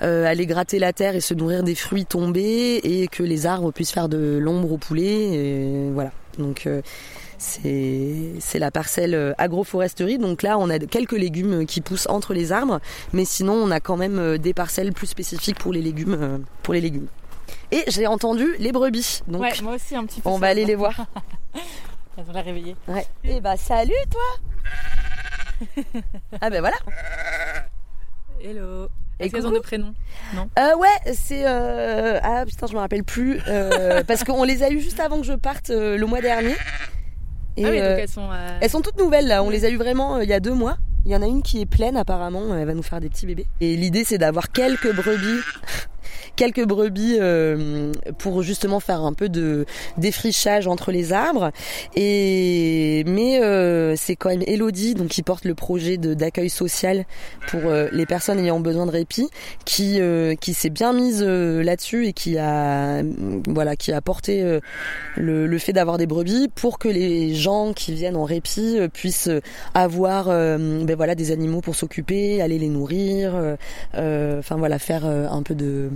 euh, 0.02 0.26
aller 0.26 0.46
gratter 0.46 0.80
la 0.80 0.94
terre 0.94 1.16
et 1.16 1.22
se 1.22 1.34
nourrir 1.34 1.64
des 1.64 1.76
fruits 1.76 2.06
tombés 2.06 2.80
et 2.84 3.08
que 3.08 3.24
les 3.24 3.46
arbres 3.46 3.72
puissent 3.72 3.92
faire 3.92 4.08
de 4.08 4.38
l'ombre 4.38 4.72
aux 4.72 4.78
poulets. 4.78 5.34
Et 5.34 5.90
voilà. 5.92 6.12
Donc 6.38 6.68
euh, 6.68 6.82
c'est 7.40 8.60
la 8.60 8.72
parcelle 8.72 9.16
euh, 9.16 9.34
agroforesterie. 9.38 10.18
Donc 10.18 10.44
là, 10.44 10.58
on 10.58 10.70
a 10.70 10.80
quelques 10.80 11.14
légumes 11.14 11.66
qui 11.66 11.82
poussent 11.82 12.08
entre 12.08 12.34
les 12.34 12.52
arbres, 12.52 12.80
mais 13.14 13.26
sinon, 13.26 13.54
on 13.54 13.72
a 13.72 13.80
quand 13.80 13.98
même 13.98 14.38
des 14.38 14.54
parcelles 14.54 14.94
plus 14.94 15.08
spécifiques 15.08 15.58
pour 15.58 15.74
les 15.74 15.82
légumes. 15.82 16.44
Pour 16.64 16.74
les 16.74 16.82
légumes. 16.82 17.08
Et 17.72 17.84
j'ai 17.88 18.08
entendu 18.08 18.56
les 18.60 18.72
brebis. 18.72 19.22
Donc 19.28 19.42
ouais, 19.42 19.54
moi 19.62 19.76
aussi 19.76 19.96
un 19.96 20.06
petit 20.06 20.22
peu. 20.22 20.30
On 20.30 20.38
va 20.38 20.48
aller 20.48 20.66
les 20.66 20.76
voir. 20.76 20.94
Elles 22.18 22.26
ont 22.30 22.34
la 22.34 22.42
réveiller. 22.42 22.76
Ouais. 22.88 23.06
Et 23.24 23.38
eh 23.38 23.42
bah 23.42 23.58
salut 23.58 23.94
toi. 24.12 25.72
ah 26.42 26.50
ben 26.50 26.60
voilà. 26.60 26.78
Hello. 28.42 28.88
Est-ce 29.20 29.34
qu'elles 29.34 29.48
ont 29.48 29.52
de 29.52 29.60
prénoms? 29.60 29.94
Non. 30.34 30.50
Euh, 30.58 30.76
ouais, 30.78 31.14
c'est 31.14 31.44
euh... 31.46 32.20
ah 32.24 32.46
putain, 32.46 32.68
je 32.68 32.74
me 32.74 32.80
rappelle 32.80 33.04
plus 33.04 33.42
euh, 33.48 34.02
parce 34.08 34.24
qu'on 34.24 34.44
les 34.44 34.64
a 34.64 34.70
eu 34.70 34.80
juste 34.80 35.00
avant 35.00 35.18
que 35.18 35.26
je 35.26 35.34
parte 35.34 35.70
euh, 35.72 35.98
le 35.98 36.06
mois 36.06 36.22
dernier. 36.22 36.56
Et, 37.58 37.66
ah 37.66 37.70
oui, 37.70 37.78
donc 37.80 38.00
elles 38.00 38.10
sont. 38.10 38.30
Elles 38.62 38.70
sont 38.70 38.82
toutes 38.82 38.97
nouvelles 38.97 39.28
là. 39.28 39.43
On 39.43 39.50
les 39.50 39.66
a 39.66 39.70
eu 39.70 39.78
vraiment 39.78 40.20
il 40.20 40.30
y 40.30 40.34
a 40.34 40.39
deux 40.39 40.54
mois. 40.54 40.78
Il 41.06 41.12
y 41.12 41.16
en 41.16 41.22
a 41.22 41.28
une 41.28 41.41
qui 41.41 41.62
est 41.62 41.66
pleine 41.66 41.97
apparemment. 41.97 42.56
Elle 42.56 42.68
va 42.68 42.74
nous 42.74 42.84
faire 42.84 43.00
des 43.00 43.10
petits 43.10 43.26
bébés. 43.26 43.47
Et 43.62 43.76
l'idée 43.76 44.04
c'est 44.04 44.18
d'avoir 44.18 44.52
quelques 44.52 44.93
brebis 44.93 45.41
quelques 46.36 46.65
brebis 46.65 47.17
euh, 47.20 47.91
pour 48.17 48.43
justement 48.43 48.80
faire 48.80 49.01
un 49.01 49.13
peu 49.13 49.30
de 49.30 49.65
défrichage 49.97 50.67
entre 50.67 50.91
les 50.91 51.13
arbres. 51.13 51.51
Et 51.95 53.03
mais 53.07 53.41
euh, 53.41 53.95
c'est 53.95 54.15
quand 54.15 54.30
même 54.30 54.43
Elodie 54.45 54.93
donc 54.95 55.09
qui 55.09 55.24
porte 55.24 55.45
le 55.45 55.55
projet 55.55 55.97
d'accueil 55.97 56.49
social 56.49 57.05
pour 57.47 57.61
euh, 57.65 57.88
les 57.91 58.05
personnes 58.05 58.39
ayant 58.39 58.59
besoin 58.59 58.86
de 58.86 58.91
répit, 58.91 59.30
qui 59.65 59.99
qui 60.39 60.53
s'est 60.53 60.70
bien 60.70 60.93
mise 60.93 61.24
là-dessus 61.24 62.07
et 62.07 62.13
qui 62.13 62.38
a 62.38 63.01
voilà 63.47 63.76
qui 63.76 63.91
a 63.91 64.01
porté 64.01 64.59
le, 65.15 65.47
le, 65.47 65.57
fait 65.57 65.74
d'avoir 65.74 65.97
des 65.97 66.07
brebis 66.07 66.47
pour 66.53 66.80
que 66.80 66.88
les 66.88 67.34
gens 67.34 67.74
qui 67.74 67.93
viennent 67.93 68.15
en 68.15 68.24
répit 68.24 68.78
puissent 68.93 69.30
avoir 69.74 70.26
ben 70.28 70.95
voilà 70.95 71.15
des 71.15 71.32
animaux 71.32 71.61
pour 71.61 71.76
s'occuper, 71.76 72.41
aller 72.41 72.59
les 72.59 72.70
nourrir, 72.70 73.34
enfin 73.93 74.57
voilà 74.57 74.80
faire 74.80 75.05
un 75.05 75.43
peu 75.43 75.55
de 75.55 75.89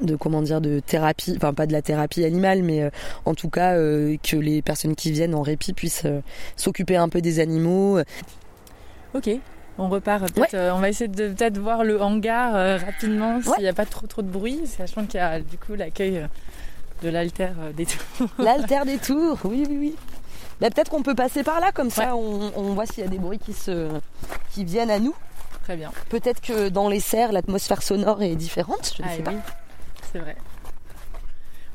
de 0.00 0.16
comment 0.16 0.42
dire 0.42 0.60
de 0.60 0.80
thérapie 0.80 1.34
enfin 1.36 1.52
pas 1.52 1.66
de 1.66 1.72
la 1.72 1.82
thérapie 1.82 2.24
animale 2.24 2.62
mais 2.62 2.82
euh, 2.82 2.90
en 3.24 3.34
tout 3.34 3.50
cas 3.50 3.74
euh, 3.74 4.16
que 4.22 4.36
les 4.36 4.62
personnes 4.62 4.94
qui 4.94 5.12
viennent 5.12 5.34
en 5.34 5.42
répit 5.42 5.72
puissent 5.74 6.06
euh, 6.06 6.20
s'occuper 6.56 6.96
un 6.96 7.08
peu 7.08 7.20
des 7.20 7.40
animaux. 7.40 7.98
Ok. 9.14 9.30
On 9.78 9.88
repart 9.88 10.24
on 10.36 10.78
va 10.78 10.88
essayer 10.88 11.08
de 11.08 11.28
peut-être 11.28 11.58
voir 11.58 11.82
le 11.82 12.00
hangar 12.00 12.80
rapidement 12.80 13.40
s'il 13.40 13.62
n'y 13.62 13.68
a 13.68 13.72
pas 13.72 13.86
trop 13.86 14.06
trop 14.06 14.22
de 14.22 14.28
bruit 14.28 14.60
sachant 14.66 15.06
qu'il 15.06 15.18
y 15.18 15.22
a 15.22 15.40
du 15.40 15.56
coup 15.56 15.74
l'accueil 15.74 16.26
de 17.02 17.08
l'alter 17.08 17.52
des 17.74 17.86
tours. 17.86 18.28
L'alter 18.38 18.84
des 18.84 18.98
tours 18.98 19.38
oui 19.44 19.64
oui 19.68 19.76
oui. 19.78 19.96
Bah, 20.60 20.68
peut-être 20.70 20.90
qu'on 20.90 21.02
peut 21.02 21.14
passer 21.14 21.42
par 21.42 21.58
là 21.58 21.72
comme 21.72 21.90
ça 21.90 22.14
on, 22.14 22.74
voit 22.74 22.86
s'il 22.86 23.02
y 23.02 23.06
a 23.06 23.10
des 23.10 23.18
bruits 23.18 23.38
qui 23.38 23.54
se 23.54 23.88
qui 24.54 24.64
viennent 24.64 24.90
à 24.90 24.98
nous. 24.98 25.14
Très 25.64 25.76
bien. 25.76 25.90
Peut-être 26.10 26.40
que 26.40 26.68
dans 26.68 26.88
les 26.88 27.00
serres 27.00 27.32
l'atmosphère 27.32 27.82
sonore 27.82 28.22
est 28.22 28.36
différente 28.36 28.92
je 28.96 29.02
ne 29.02 29.08
ah 29.08 29.16
sais 29.16 29.22
pas 29.22 29.32
c'est 30.12 30.18
vrai. 30.18 30.36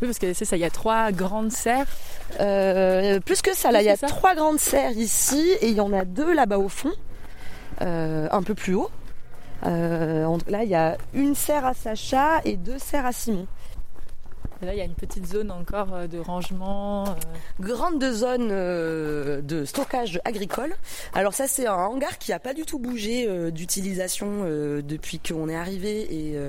Oui, 0.01 0.07
parce 0.07 0.19
que 0.19 0.31
c'est 0.33 0.45
ça, 0.45 0.57
il 0.57 0.59
y 0.59 0.65
a 0.65 0.69
trois 0.69 1.11
grandes 1.11 1.51
serres. 1.51 1.87
Euh, 2.39 3.19
plus 3.19 3.41
que 3.41 3.55
ça, 3.55 3.71
là, 3.71 3.81
il 3.81 3.85
y 3.85 3.89
a 3.89 3.97
trois 3.97 4.35
grandes 4.35 4.59
serres 4.59 4.91
ici 4.91 5.53
et 5.61 5.69
il 5.69 5.75
y 5.75 5.81
en 5.81 5.91
a 5.91 6.05
deux 6.05 6.33
là-bas 6.33 6.59
au 6.59 6.69
fond, 6.69 6.91
euh, 7.81 8.27
un 8.31 8.43
peu 8.43 8.53
plus 8.53 8.75
haut. 8.75 8.91
Euh, 9.65 10.37
là, 10.47 10.63
il 10.63 10.69
y 10.69 10.75
a 10.75 10.97
une 11.15 11.33
serre 11.33 11.65
à 11.65 11.73
Sacha 11.73 12.41
et 12.45 12.57
deux 12.57 12.77
serres 12.77 13.07
à 13.07 13.11
Simon. 13.11 13.47
Et 14.61 14.65
là, 14.65 14.73
il 14.73 14.77
y 14.77 14.81
a 14.81 14.85
une 14.85 14.93
petite 14.93 15.25
zone 15.25 15.51
encore 15.51 16.07
de 16.07 16.19
rangement. 16.19 17.05
Grande 17.59 18.03
zone 18.03 18.49
de 18.49 19.65
stockage 19.65 20.19
agricole. 20.25 20.75
Alors 21.13 21.33
ça, 21.33 21.47
c'est 21.47 21.67
un 21.67 21.75
hangar 21.75 22.17
qui 22.19 22.31
n'a 22.31 22.39
pas 22.39 22.53
du 22.53 22.65
tout 22.65 22.79
bougé 22.79 23.51
d'utilisation 23.51 24.45
depuis 24.81 25.19
qu'on 25.19 25.47
est 25.47 25.55
arrivé 25.55 26.07
et 26.11 26.39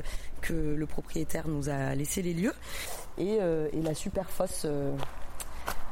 que 0.41 0.53
le 0.53 0.87
propriétaire 0.87 1.49
nous 1.49 1.69
a 1.69 1.95
laissé 1.95 2.23
les 2.23 2.35
lieux. 2.35 2.55
Et, 3.19 3.39
euh, 3.41 3.69
la 3.83 3.95
super 3.95 4.31
fosse 4.31 4.63
euh, 4.65 4.93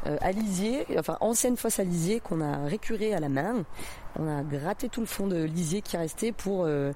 euh, 0.06 0.16
à 0.20 0.32
lisier, 0.32 0.86
enfin 0.98 1.16
ancienne 1.20 1.56
fosse 1.56 1.80
à 1.80 1.84
lisier 1.84 2.20
qu'on 2.20 2.40
a 2.40 2.66
récurée 2.66 3.14
à 3.14 3.20
la 3.20 3.28
main. 3.28 3.64
On 4.18 4.28
a 4.28 4.42
gratté 4.42 4.88
tout 4.88 5.00
le 5.00 5.06
fond 5.06 5.26
de 5.26 5.42
lisier 5.42 5.82
qui 5.82 5.96
restait 5.96 6.32
pour, 6.32 6.68
et 6.68 6.92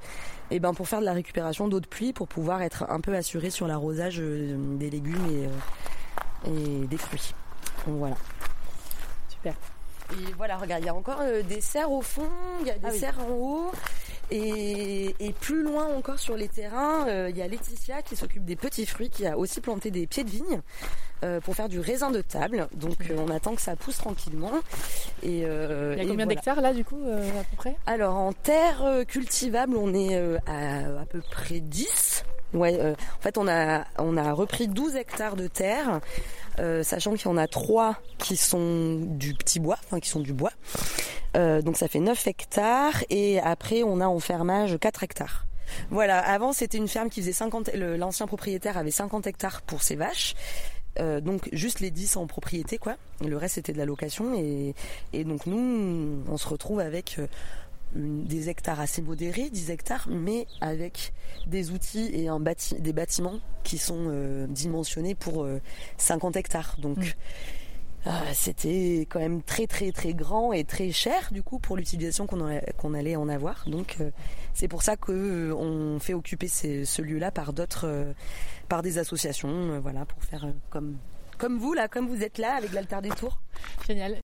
eh 0.50 0.60
ben 0.60 0.72
pour 0.72 0.88
faire 0.88 1.00
de 1.00 1.04
la 1.04 1.12
récupération 1.12 1.68
d'eau 1.68 1.80
de 1.80 1.86
pluie 1.86 2.12
pour 2.12 2.28
pouvoir 2.28 2.62
être 2.62 2.86
un 2.88 3.00
peu 3.00 3.14
assuré 3.14 3.50
sur 3.50 3.66
l'arrosage 3.66 4.18
des 4.18 4.90
légumes 4.90 5.48
et, 6.46 6.50
et 6.50 6.86
des 6.86 6.96
fruits. 6.96 7.34
Donc 7.86 7.98
voilà. 7.98 8.16
Super. 9.28 9.54
Et 10.12 10.32
voilà, 10.36 10.56
regarde, 10.56 10.82
il 10.82 10.86
y 10.86 10.88
a 10.88 10.94
encore 10.94 11.22
des 11.46 11.60
serres 11.60 11.92
au 11.92 12.02
fond, 12.02 12.28
il 12.62 12.68
y 12.68 12.70
a 12.70 12.78
des 12.78 12.86
ah 12.86 12.92
serres 12.92 13.18
en 13.20 13.32
haut. 13.32 13.72
Et, 14.30 15.14
plus 15.40 15.62
loin 15.62 15.86
encore 15.96 16.18
sur 16.18 16.36
les 16.36 16.48
terrains, 16.48 17.08
euh, 17.08 17.30
il 17.30 17.36
y 17.36 17.42
a 17.42 17.48
Laetitia 17.48 18.02
qui 18.02 18.16
s'occupe 18.16 18.44
des 18.44 18.56
petits 18.56 18.86
fruits, 18.86 19.08
qui 19.08 19.26
a 19.26 19.38
aussi 19.38 19.60
planté 19.60 19.90
des 19.90 20.06
pieds 20.06 20.24
de 20.24 20.30
vigne 20.30 20.60
euh, 21.24 21.40
pour 21.40 21.54
faire 21.54 21.68
du 21.68 21.80
raisin 21.80 22.10
de 22.10 22.20
table. 22.20 22.68
Donc 22.74 22.96
euh, 23.10 23.16
on 23.18 23.30
attend 23.30 23.54
que 23.54 23.62
ça 23.62 23.76
pousse 23.76 23.96
tranquillement. 23.96 24.52
Et, 25.22 25.40
il 25.40 25.98
y 25.98 26.00
a 26.00 26.06
combien 26.06 26.26
d'hectares 26.26 26.60
là 26.60 26.74
du 26.74 26.84
coup 26.84 27.00
à 27.06 27.44
peu 27.44 27.56
près? 27.56 27.76
Alors 27.86 28.16
en 28.16 28.32
terre 28.32 29.04
cultivable, 29.06 29.76
on 29.76 29.94
est 29.94 30.16
à 30.46 31.00
à 31.00 31.06
peu 31.06 31.20
près 31.20 31.60
10. 31.60 32.24
Ouais, 32.52 32.80
en 32.80 33.20
fait 33.20 33.38
on 33.38 33.46
a 33.48 33.84
on 33.98 34.16
a 34.16 34.32
repris 34.32 34.66
12 34.68 34.96
hectares 34.96 35.36
de 35.36 35.46
terre. 35.46 36.00
sachant 36.82 37.14
qu'il 37.14 37.26
y 37.26 37.28
en 37.28 37.36
a 37.36 37.46
trois 37.46 37.96
qui 38.18 38.36
sont 38.36 39.00
du 39.02 39.34
petit 39.34 39.60
bois, 39.60 39.78
enfin 39.84 40.00
qui 40.00 40.08
sont 40.08 40.20
du 40.20 40.32
bois. 40.32 40.52
Euh, 41.36 41.62
donc 41.62 41.76
ça 41.76 41.88
fait 41.88 42.00
9 42.00 42.26
hectares 42.26 43.04
et 43.08 43.40
après 43.40 43.82
on 43.82 44.00
a 44.00 44.06
en 44.06 44.18
fermage 44.18 44.78
4 44.78 45.04
hectares. 45.04 45.46
Voilà, 45.90 46.18
avant 46.18 46.52
c'était 46.52 46.78
une 46.78 46.88
ferme 46.88 47.10
qui 47.10 47.20
faisait 47.20 47.32
50 47.32 47.70
l'ancien 47.74 48.26
propriétaire 48.26 48.76
avait 48.76 48.90
50 48.90 49.26
hectares 49.26 49.62
pour 49.62 49.82
ses 49.82 49.96
vaches. 49.96 50.34
Euh, 50.98 51.20
donc 51.20 51.48
juste 51.52 51.78
les 51.78 51.92
10 51.92 52.16
en 52.16 52.26
propriété 52.26 52.76
quoi. 52.76 52.96
le 53.24 53.36
reste 53.36 53.54
c'était 53.54 53.72
de 53.72 53.78
la 53.78 53.84
location 53.84 54.34
et, 54.34 54.74
et 55.12 55.22
donc 55.22 55.46
nous 55.46 56.24
on 56.28 56.36
se 56.36 56.48
retrouve 56.48 56.80
avec 56.80 57.20
des 57.94 58.48
hectares 58.48 58.80
assez 58.80 59.02
modérés, 59.02 59.50
10 59.50 59.70
hectares, 59.70 60.06
mais 60.08 60.46
avec 60.60 61.12
des 61.46 61.70
outils 61.70 62.10
et 62.12 62.28
un 62.28 62.40
des 62.40 62.92
bâtiments 62.92 63.40
qui 63.64 63.78
sont 63.78 64.46
dimensionnés 64.48 65.14
pour 65.14 65.46
50 65.98 66.36
hectares. 66.36 66.76
Donc 66.78 66.98
mm. 68.04 68.10
c'était 68.32 69.06
quand 69.10 69.18
même 69.18 69.42
très 69.42 69.66
très 69.66 69.92
très 69.92 70.14
grand 70.14 70.52
et 70.52 70.64
très 70.64 70.92
cher 70.92 71.28
du 71.32 71.42
coup 71.42 71.58
pour 71.58 71.76
l'utilisation 71.76 72.26
qu'on 72.26 72.94
allait 72.94 73.16
en 73.16 73.28
avoir. 73.28 73.64
Donc 73.68 73.98
c'est 74.54 74.68
pour 74.68 74.82
ça 74.82 74.96
que 74.96 75.52
on 75.52 75.98
fait 75.98 76.14
occuper 76.14 76.48
ce 76.48 77.02
lieu-là 77.02 77.30
par 77.30 77.52
d'autres, 77.52 78.14
par 78.68 78.82
des 78.82 78.98
associations, 78.98 79.80
voilà, 79.80 80.04
pour 80.04 80.22
faire 80.22 80.46
comme 80.70 80.96
comme 81.40 81.58
vous 81.58 81.72
là, 81.72 81.88
comme 81.88 82.06
vous 82.06 82.22
êtes 82.22 82.36
là 82.38 82.54
avec 82.54 82.72
l'altar 82.72 83.00
des 83.00 83.08
tours. 83.08 83.40
Génial. 83.86 84.20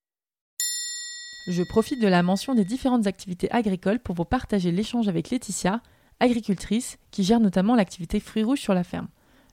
Je 1.49 1.63
profite 1.63 2.03
de 2.03 2.09
la 2.09 2.25
mention 2.25 2.55
des 2.55 2.65
différentes 2.65 3.07
activités 3.07 3.51
agricoles 3.53 4.01
pour 4.01 4.17
vous 4.17 4.25
partager 4.25 4.73
l'échange 4.73 5.07
avec 5.07 5.31
Laetitia, 5.31 5.81
agricultrice, 6.19 6.99
qui 7.13 7.23
gère 7.23 7.39
notamment 7.39 7.77
l'activité 7.77 8.19
fruits 8.19 8.43
rouges 8.43 8.61
sur 8.61 8.75
la 8.75 8.83
ferme. 8.83 9.07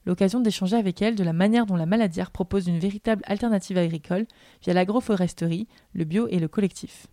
L'occasion 0.07 0.39
d'échanger 0.39 0.75
avec 0.75 1.03
elle 1.03 1.15
de 1.15 1.23
la 1.23 1.33
manière 1.33 1.67
dont 1.67 1.75
la 1.75 1.85
maladière 1.85 2.31
propose 2.31 2.67
une 2.67 2.79
véritable 2.79 3.21
alternative 3.27 3.77
agricole 3.77 4.25
via 4.63 4.73
l'agroforesterie, 4.73 5.67
le 5.93 6.03
bio 6.03 6.27
et 6.29 6.39
le 6.39 6.47
collectif. 6.47 7.05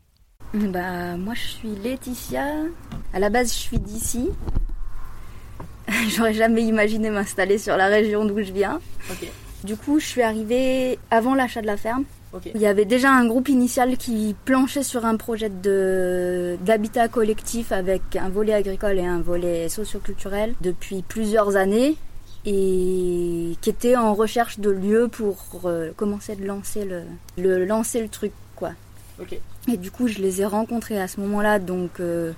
Bah, 0.54 1.16
moi 1.18 1.34
je 1.34 1.46
suis 1.46 1.76
Laetitia. 1.84 2.46
À 3.12 3.18
la 3.18 3.28
base, 3.28 3.52
je 3.52 3.58
suis 3.58 3.78
d'ici. 3.78 4.30
J'aurais 6.08 6.34
jamais 6.34 6.62
imaginé 6.62 7.10
m'installer 7.10 7.58
sur 7.58 7.76
la 7.76 7.86
région 7.86 8.24
d'où 8.24 8.42
je 8.42 8.52
viens. 8.52 8.80
Du 9.62 9.76
coup, 9.76 10.00
je 10.00 10.06
suis 10.06 10.22
arrivée 10.22 10.98
avant 11.10 11.34
l'achat 11.34 11.60
de 11.60 11.66
la 11.66 11.76
ferme. 11.76 12.04
Il 12.54 12.60
y 12.60 12.66
avait 12.66 12.84
déjà 12.84 13.10
un 13.10 13.26
groupe 13.26 13.48
initial 13.48 13.96
qui 13.96 14.36
planchait 14.44 14.84
sur 14.84 15.04
un 15.04 15.16
projet 15.16 15.50
d'habitat 15.50 17.08
collectif 17.08 17.72
avec 17.72 18.16
un 18.16 18.28
volet 18.28 18.54
agricole 18.54 18.98
et 18.98 19.06
un 19.06 19.20
volet 19.20 19.68
socioculturel 19.68 20.54
depuis 20.60 21.02
plusieurs 21.02 21.56
années 21.56 21.96
et 22.46 23.56
qui 23.60 23.70
était 23.70 23.96
en 23.96 24.14
recherche 24.14 24.60
de 24.60 24.70
lieux 24.70 25.08
pour 25.08 25.62
euh, 25.64 25.90
commencer 25.96 26.36
de 26.36 26.46
lancer 26.46 26.86
le, 27.36 27.64
lancer 27.64 28.00
le 28.00 28.08
truc 28.08 28.32
quoi. 28.56 28.70
Et 29.68 29.76
du 29.76 29.90
coup, 29.90 30.08
je 30.08 30.18
les 30.20 30.40
ai 30.40 30.46
rencontrés 30.46 30.98
à 30.98 31.06
ce 31.06 31.20
moment-là 31.20 31.58
donc 31.58 32.00
euh, 32.00 32.32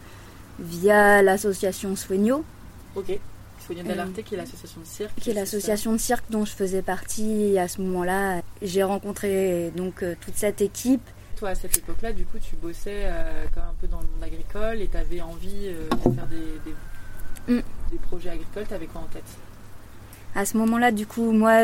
via 0.59 1.23
l'association 1.23 1.95
Sueño. 1.95 2.45
Sonia 3.67 3.83
Dallarte, 3.83 4.23
qui 4.23 4.35
est 4.35 4.37
l'association 4.37 4.81
de 4.81 4.87
cirque. 4.87 5.15
Qui 5.21 5.31
est 5.31 5.35
l'association 5.35 5.93
de 5.93 5.99
cirque 5.99 6.25
dont 6.31 6.45
je 6.45 6.53
faisais 6.53 6.83
partie 6.83 7.59
à 7.59 7.69
ce 7.69 7.81
moment-là. 7.81 8.43
J'ai 8.61 8.83
rencontré 8.83 9.71
donc 9.77 10.03
euh, 10.03 10.15
toute 10.21 10.37
cette 10.37 10.61
équipe. 10.61 11.03
Toi, 11.37 11.51
à 11.51 11.55
cette 11.55 11.77
époque-là, 11.79 12.13
du 12.13 12.25
coup, 12.25 12.39
tu 12.39 12.57
bossais 12.57 13.03
euh, 13.05 13.45
comme 13.55 13.63
un 13.63 13.75
peu 13.81 13.87
dans 13.87 14.01
le 14.01 14.07
monde 14.07 14.23
agricole 14.23 14.81
et 14.81 14.89
tu 14.89 14.97
avais 14.97 15.21
envie 15.21 15.67
euh, 15.67 15.89
de 15.91 16.15
faire 16.15 16.27
des, 16.27 17.53
mm. 17.55 17.63
des, 17.91 17.99
projets 17.99 18.31
agricoles. 18.31 18.65
Tu 18.67 18.75
avais 18.75 18.87
quoi 18.87 19.03
en 19.03 19.13
tête? 19.13 19.25
À 20.35 20.45
ce 20.45 20.57
moment-là, 20.59 20.93
du 20.93 21.07
coup, 21.07 21.31
moi, 21.33 21.61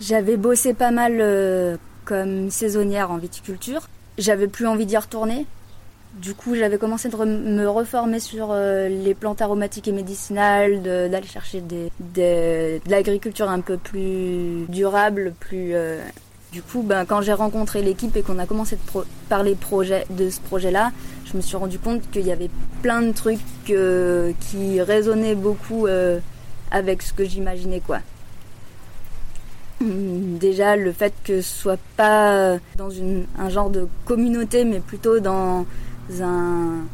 j'avais 0.00 0.36
bossé 0.38 0.72
pas 0.72 0.90
mal 0.90 1.78
comme 2.06 2.50
saisonnière 2.50 3.10
en 3.10 3.18
viticulture. 3.18 3.88
J'avais 4.16 4.48
plus 4.48 4.66
envie 4.66 4.86
d'y 4.86 4.96
retourner 4.96 5.46
du 6.14 6.34
coup, 6.34 6.54
j'avais 6.54 6.76
commencé 6.76 7.08
de 7.08 7.16
me 7.16 7.66
reformer 7.68 8.20
sur 8.20 8.48
euh, 8.50 8.88
les 8.88 9.14
plantes 9.14 9.40
aromatiques 9.40 9.88
et 9.88 9.92
médicinales, 9.92 10.82
d'aller 10.82 11.26
chercher 11.26 11.62
de 11.62 12.80
l'agriculture 12.88 13.48
un 13.48 13.60
peu 13.60 13.78
plus 13.78 14.66
durable, 14.68 15.32
plus. 15.40 15.74
Euh, 15.74 16.02
du 16.52 16.60
coup, 16.60 16.82
ben, 16.82 17.06
quand 17.06 17.22
j'ai 17.22 17.32
rencontré 17.32 17.80
l'équipe 17.80 18.14
et 18.14 18.20
qu'on 18.20 18.38
a 18.38 18.44
commencé 18.44 18.76
de 18.76 19.02
parler 19.30 19.54
projet, 19.54 20.04
de 20.10 20.28
ce 20.28 20.38
projet-là, 20.40 20.92
je 21.24 21.34
me 21.34 21.40
suis 21.40 21.56
rendu 21.56 21.78
compte 21.78 22.02
qu'il 22.10 22.26
y 22.26 22.32
avait 22.32 22.50
plein 22.82 23.00
de 23.00 23.12
trucs 23.12 23.40
euh, 23.70 24.32
qui 24.38 24.82
résonnaient 24.82 25.34
beaucoup 25.34 25.86
avec 26.70 27.00
ce 27.02 27.14
que 27.14 27.24
j'imaginais, 27.24 27.80
quoi. 27.80 28.00
Déjà, 29.80 30.76
le 30.76 30.92
fait 30.92 31.14
que 31.24 31.40
ce 31.40 31.56
soit 31.60 31.80
pas 31.96 32.58
dans 32.76 32.90
une, 32.90 33.24
un 33.38 33.48
genre 33.48 33.70
de 33.70 33.88
communauté, 34.04 34.64
mais 34.64 34.78
plutôt 34.80 35.18
dans 35.18 35.64
un 36.20 36.84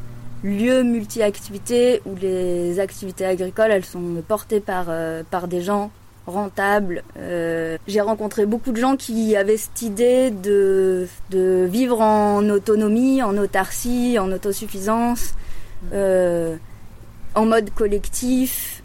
lieu 0.42 0.82
multi-activités 0.82 2.00
où 2.06 2.14
les 2.14 2.78
activités 2.78 3.24
agricoles 3.24 3.70
elles 3.72 3.84
sont 3.84 4.22
portées 4.26 4.60
par, 4.60 4.86
euh, 4.88 5.22
par 5.28 5.48
des 5.48 5.62
gens 5.62 5.90
rentables. 6.26 7.02
Euh, 7.16 7.78
j'ai 7.86 8.00
rencontré 8.00 8.44
beaucoup 8.46 8.72
de 8.72 8.76
gens 8.76 8.96
qui 8.96 9.34
avaient 9.34 9.56
cette 9.56 9.82
idée 9.82 10.30
de, 10.30 11.08
de 11.30 11.66
vivre 11.70 12.00
en 12.00 12.48
autonomie, 12.50 13.22
en 13.22 13.36
autarcie, 13.38 14.18
en 14.18 14.30
autosuffisance, 14.30 15.34
euh, 15.92 16.56
en 17.34 17.46
mode 17.46 17.70
collectif, 17.70 18.82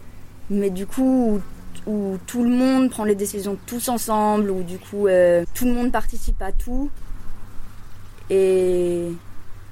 mais 0.50 0.70
du 0.70 0.88
coup 0.88 1.42
où, 1.86 1.92
où, 1.92 2.18
tout 2.28 2.44
le 2.44 2.50
monde 2.50 2.90
prend 2.90 3.04
les 3.04 3.16
décisions 3.16 3.58
tous 3.66 3.90
ensemble, 3.90 4.50
où 4.50 4.64
du 4.64 4.78
coup 4.78 5.08
tout 5.54 5.66
le 5.66 5.74
monde 5.74 5.92
participe 5.92 6.42
à 6.42 6.54
tout. 6.54 6.90
Et 8.30 9.12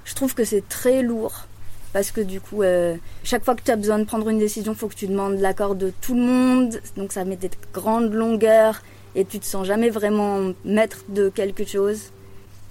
je 0.06 0.16
trouve 0.16 0.34
que 0.34 0.44
c'est 0.44 0.68
très 0.68 1.02
lourd. 1.02 1.48
Parce 1.94 2.12
que 2.12 2.22
du 2.22 2.40
coup, 2.40 2.64
euh, 2.64 2.96
chaque 3.24 3.44
fois 3.44 3.56
que 3.56 3.64
tu 3.64 3.72
as 3.72 3.76
besoin 3.76 4.00
de 4.00 4.06
prendre 4.06 4.30
une 4.30 4.40
décision, 4.40 4.74
faut 4.74 4.88
que 4.88 4.96
tu 4.96 5.08
demandes 5.08 5.40
l'accord 5.40 5.76
de 5.76 5.92
tout 6.02 6.16
le 6.16 6.22
monde. 6.22 6.80
Donc 6.96 7.12
ça 7.12 7.26
met 7.26 7.36
des 7.36 7.52
grandes 7.74 8.14
longueurs 8.14 8.82
et 9.16 9.26
tu 9.26 9.40
te 9.40 9.46
sens 9.46 9.68
jamais 9.68 9.90
vraiment 9.90 10.54
maître 10.64 11.04
de 11.10 11.30
quelque 11.30 11.66
chose. 11.66 12.12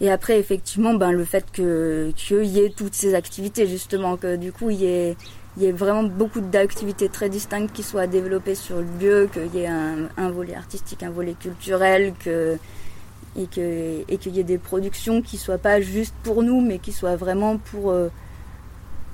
Et 0.01 0.11
après, 0.11 0.39
effectivement, 0.39 0.95
ben, 0.95 1.13
le 1.13 1.25
fait 1.25 1.45
qu'il 1.53 2.47
y 2.47 2.61
ait 2.61 2.73
toutes 2.75 2.95
ces 2.95 3.15
activités, 3.15 3.67
justement, 3.67 4.17
que 4.17 4.37
du 4.37 4.51
coup, 4.51 4.71
il 4.71 4.81
y 4.81 4.87
ait, 4.87 5.17
y 5.59 5.67
ait 5.67 5.73
vraiment 5.73 6.03
beaucoup 6.03 6.41
d'activités 6.41 7.11
très 7.11 7.29
distinctes 7.29 7.71
qui 7.75 7.83
soient 7.83 8.07
développées 8.07 8.55
sur 8.55 8.77
le 8.77 8.87
lieu, 8.99 9.29
qu'il 9.31 9.55
y 9.55 9.65
ait 9.65 9.67
un, 9.67 10.09
un, 10.17 10.31
volet 10.31 10.55
artistique, 10.55 11.03
un 11.03 11.11
volet 11.11 11.35
culturel, 11.39 12.15
que 12.25 12.57
et 13.37 13.47
qu'il 13.47 14.35
y 14.35 14.41
ait 14.41 14.45
des 14.45 14.59
productions 14.59 15.23
qui 15.23 15.37
soient 15.37 15.59
pas 15.59 15.81
juste 15.81 16.15
pour 16.23 16.43
nous 16.43 16.61
mais 16.61 16.79
qui 16.79 16.93
soient 16.93 17.17
vraiment 17.17 17.59
pour 17.59 17.91
euh, 17.91 18.09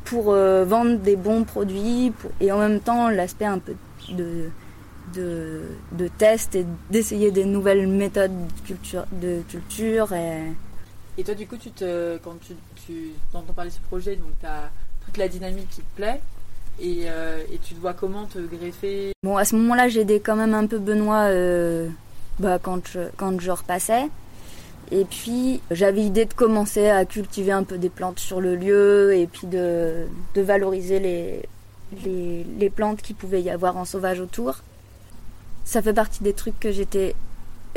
pour 0.05 0.33
euh, 0.33 0.65
vendre 0.65 0.99
des 0.99 1.17
bons 1.17 1.45
produits 1.45 2.13
et 2.41 2.51
en 2.53 2.59
même 2.59 2.81
temps 2.81 3.11
l'aspect 3.11 3.45
un 3.45 3.59
peu 3.59 3.75
de 4.11 4.49
de, 5.15 5.63
de 5.93 6.09
test 6.09 6.55
et 6.55 6.67
d'essayer 6.91 7.31
des 7.31 7.45
nouvelles 7.45 7.87
méthodes 7.87 8.33
de 8.33 8.67
culture, 8.67 9.05
de 9.13 9.43
culture 9.49 10.13
et... 10.13 10.53
et 11.19 11.23
toi 11.25 11.35
du 11.35 11.47
coup 11.47 11.57
tu 11.57 11.71
te 11.71 12.17
quand 12.19 12.37
tu, 12.41 12.55
tu 12.87 13.11
entends 13.35 13.53
parler 13.53 13.71
de 13.71 13.77
ce 13.77 13.81
projet 13.81 14.17
donc 14.17 14.31
tu 14.41 14.47
as 14.47 14.71
toute 15.05 15.19
la 15.19 15.29
dynamique 15.29 15.69
qui 15.71 15.83
te 15.83 15.97
plaît 15.97 16.21
et, 16.81 17.05
euh, 17.07 17.39
et 17.53 17.59
tu 17.59 17.75
te 17.75 17.81
vois 17.81 17.95
comment 17.95 18.27
te 18.27 18.39
greffer? 18.39 19.13
Bon, 19.23 19.37
à 19.39 19.47
ce 19.47 19.57
moment-là, 19.57 19.89
j'ai 19.89 20.01
aidé 20.01 20.21
quand 20.21 20.37
même 20.37 20.53
un 20.53 20.67
peu 20.67 20.79
Benoît 20.79 21.29
bah, 22.39 22.59
quand, 22.61 22.87
je, 22.89 23.01
quand 23.17 23.41
je 23.41 23.51
repassais. 23.51 24.09
Et 24.93 25.05
puis 25.05 25.61
j'avais 25.71 26.03
idée 26.03 26.27
de 26.27 26.35
commencer 26.35 26.89
à 26.89 27.05
cultiver 27.05 27.53
un 27.53 27.65
peu 27.65 27.77
des 27.77 27.89
plantes 27.89 28.21
sur 28.21 28.41
le 28.41 28.55
lieu 28.55 29.15
et 29.15 29.27
puis 29.27 29.47
de, 29.49 30.07
de 30.35 30.41
valoriser 30.41 31.01
les, 31.01 31.43
les, 32.05 32.45
les, 32.59 32.71
plantes 32.71 33.03
qu'il 33.03 33.17
pouvait 33.17 33.43
y 33.43 33.51
avoir 33.51 33.77
en 33.77 33.85
sauvage 33.85 34.21
autour. 34.21 34.63
Ça 35.65 35.83
fait 35.83 35.93
partie 35.93 36.23
des 36.23 36.35
trucs 36.35 36.61
que 36.61 36.71
j'étais 36.71 37.17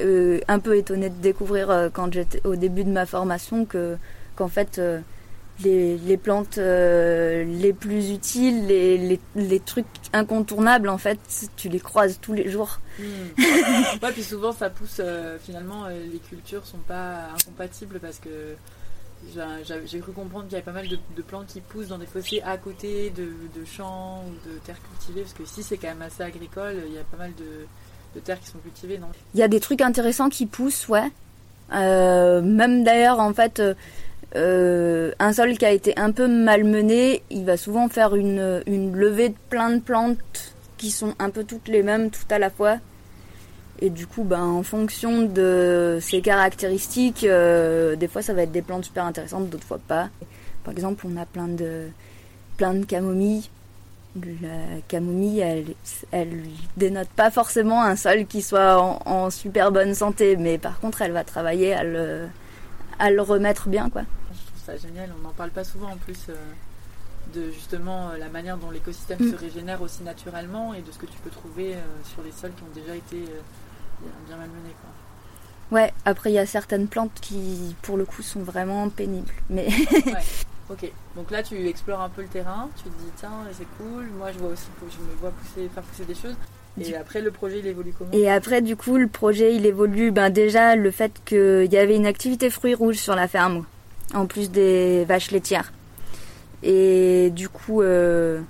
euh, 0.01 0.39
un 0.47 0.59
peu 0.59 0.77
étonnée 0.77 1.09
de 1.09 1.21
découvrir 1.21 1.71
euh, 1.71 1.89
quand 1.91 2.13
j'étais 2.13 2.41
au 2.45 2.55
début 2.55 2.83
de 2.83 2.91
ma 2.91 3.05
formation 3.05 3.65
que 3.65 3.97
qu'en 4.35 4.47
fait 4.47 4.77
euh, 4.77 4.99
les, 5.63 6.17
plantes 6.17 6.57
euh, 6.57 7.43
les 7.43 7.73
plus 7.73 8.11
utiles, 8.11 8.67
les, 8.67 9.19
les, 9.35 9.59
trucs 9.59 9.85
incontournables, 10.13 10.89
en 10.89 10.97
fait, 10.97 11.19
tu 11.57 11.69
les 11.69 11.79
croises 11.79 12.19
tous 12.21 12.33
les 12.33 12.49
jours. 12.49 12.79
Hmm. 12.97 13.03
ouais, 14.01 14.11
puis 14.11 14.23
souvent 14.23 14.51
ça 14.51 14.69
pousse, 14.69 14.97
euh, 14.99 15.37
finalement, 15.43 15.85
euh, 15.85 15.99
les 16.11 16.19
cultures 16.19 16.65
sont 16.65 16.77
pas 16.77 17.29
incompatibles 17.33 17.99
parce 17.99 18.19
que 18.19 18.55
j'ai 19.85 19.99
cru 19.99 20.13
comprendre 20.13 20.45
qu'il 20.45 20.53
y 20.53 20.55
avait 20.55 20.63
pas 20.63 20.71
mal 20.71 20.87
de, 20.87 21.21
plantes 21.21 21.47
qui 21.47 21.59
poussent 21.59 21.89
dans 21.89 21.97
des 21.97 22.05
fossés 22.05 22.41
à 22.45 22.57
côté 22.57 23.09
de, 23.09 23.25
de, 23.59 23.65
champs 23.65 24.23
ou 24.25 24.49
de 24.49 24.57
terres 24.59 24.79
cultivées, 24.91 25.21
parce 25.21 25.33
que 25.33 25.43
ici 25.43 25.61
c'est 25.61 25.77
quand 25.77 25.89
même 25.89 26.01
assez 26.01 26.23
agricole, 26.23 26.75
il 26.87 26.93
y 26.93 26.97
a 26.97 27.03
pas 27.03 27.17
mal 27.17 27.33
de, 27.37 27.65
de 28.15 28.19
terres 28.23 28.39
qui 28.39 28.47
sont 28.47 28.59
cultivées, 28.59 28.97
non? 28.97 29.07
Il 29.33 29.39
y 29.41 29.43
a 29.43 29.49
des 29.49 29.59
trucs 29.59 29.81
intéressants 29.81 30.29
qui 30.29 30.45
poussent, 30.45 30.87
ouais. 30.87 31.11
même 31.69 32.85
d'ailleurs, 32.85 33.19
en 33.19 33.33
fait 33.33 33.61
euh, 34.35 35.11
un 35.19 35.33
sol 35.33 35.57
qui 35.57 35.65
a 35.65 35.71
été 35.71 35.97
un 35.97 36.11
peu 36.11 36.27
malmené, 36.27 37.23
il 37.31 37.45
va 37.45 37.57
souvent 37.57 37.89
faire 37.89 38.15
une, 38.15 38.61
levée 38.67 39.29
de 39.29 39.35
plein 39.49 39.71
de 39.71 39.79
plantes 39.79 40.55
qui 40.77 40.91
sont 40.91 41.15
un 41.19 41.29
peu 41.29 41.43
toutes 41.43 41.67
les 41.67 41.83
mêmes 41.83 42.11
tout 42.11 42.25
à 42.29 42.39
la 42.39 42.49
fois. 42.49 42.77
Et 43.81 43.89
du 43.89 44.05
coup, 44.07 44.23
ben, 44.23 44.43
en 44.43 44.63
fonction 44.63 45.23
de 45.23 45.99
ses 46.01 46.21
caractéristiques, 46.21 47.23
euh, 47.23 47.95
des 47.95 48.07
fois 48.07 48.21
ça 48.21 48.33
va 48.33 48.43
être 48.43 48.51
des 48.51 48.61
plantes 48.61 48.85
super 48.85 49.05
intéressantes, 49.05 49.49
d'autres 49.49 49.65
fois 49.65 49.79
pas. 49.87 50.09
Par 50.63 50.73
exemple, 50.73 51.05
on 51.07 51.17
a 51.17 51.25
plein 51.25 51.47
de, 51.47 51.87
plein 52.57 52.73
de 52.73 52.85
camomilles. 52.85 53.49
La 54.41 54.81
camomille, 54.87 55.39
elle, 55.39 55.65
elle 56.11 56.41
dénote 56.75 57.07
pas 57.09 57.31
forcément 57.31 57.83
un 57.83 57.95
sol 57.95 58.25
qui 58.25 58.41
soit 58.41 58.77
en, 58.81 58.99
en 59.05 59.29
super 59.29 59.71
bonne 59.71 59.93
santé, 59.93 60.35
mais 60.35 60.57
par 60.57 60.79
contre, 60.79 61.01
elle 61.01 61.11
va 61.13 61.23
travailler 61.23 61.73
à 61.73 61.83
le, 61.83 62.27
à 62.97 63.11
le 63.11 63.21
remettre 63.21 63.69
bien, 63.69 63.89
quoi 63.89 64.03
ça 64.71 64.87
génial. 64.87 65.09
On 65.17 65.27
n'en 65.27 65.33
parle 65.33 65.51
pas 65.51 65.63
souvent 65.63 65.91
en 65.91 65.97
plus 65.97 66.27
de 67.33 67.51
justement 67.51 68.11
la 68.17 68.29
manière 68.29 68.57
dont 68.57 68.71
l'écosystème 68.71 69.19
mm. 69.19 69.31
se 69.31 69.35
régénère 69.35 69.81
aussi 69.81 70.03
naturellement 70.03 70.73
et 70.73 70.81
de 70.81 70.91
ce 70.91 70.97
que 70.97 71.05
tu 71.05 71.17
peux 71.23 71.29
trouver 71.29 71.75
sur 72.03 72.23
les 72.23 72.31
sols 72.31 72.53
qui 72.53 72.63
ont 72.63 72.73
déjà 72.73 72.95
été 72.95 73.17
bien 74.27 74.37
malmenés. 74.37 74.75
Quoi. 74.81 75.79
Ouais, 75.79 75.93
après 76.05 76.31
il 76.31 76.33
y 76.33 76.39
a 76.39 76.45
certaines 76.45 76.87
plantes 76.87 77.19
qui 77.21 77.75
pour 77.81 77.97
le 77.97 78.05
coup 78.05 78.21
sont 78.23 78.41
vraiment 78.41 78.89
pénibles. 78.89 79.33
Mais 79.49 79.67
ouais. 79.67 80.13
Ok, 80.69 80.91
donc 81.15 81.31
là 81.31 81.41
tu 81.41 81.67
explores 81.67 81.99
un 81.99 82.09
peu 82.09 82.21
le 82.21 82.27
terrain, 82.27 82.69
tu 82.77 82.83
te 82.83 82.89
dis 82.89 83.11
tiens 83.15 83.31
c'est 83.57 83.65
cool, 83.79 84.05
moi 84.19 84.31
je 84.31 84.37
vois 84.37 84.49
aussi 84.49 84.67
je 84.79 84.99
me 84.99 85.15
vois 85.19 85.31
pousser, 85.31 85.67
faire 85.73 85.81
pousser 85.81 86.05
des 86.05 86.13
choses. 86.13 86.35
Et 86.79 86.95
après 86.95 87.21
le 87.21 87.31
projet 87.31 87.57
il 87.57 87.65
évolue 87.65 87.91
comment? 87.97 88.11
Et 88.13 88.29
après 88.29 88.61
du 88.61 88.75
coup 88.75 88.97
le 88.97 89.07
projet 89.07 89.55
il 89.55 89.65
évolue 89.65 90.11
ben 90.11 90.29
déjà 90.29 90.75
le 90.75 90.91
fait 90.91 91.11
qu'il 91.25 91.73
y 91.73 91.77
avait 91.77 91.95
une 91.95 92.05
activité 92.05 92.51
fruits 92.51 92.75
rouges 92.75 92.97
sur 92.97 93.15
la 93.15 93.27
ferme, 93.27 93.65
en 94.13 94.25
plus 94.25 94.51
des 94.51 95.05
vaches 95.05 95.31
laitières. 95.31 95.71
Et 96.63 97.31
du 97.35 97.47
coup 97.49 97.81
euh, 97.81 98.41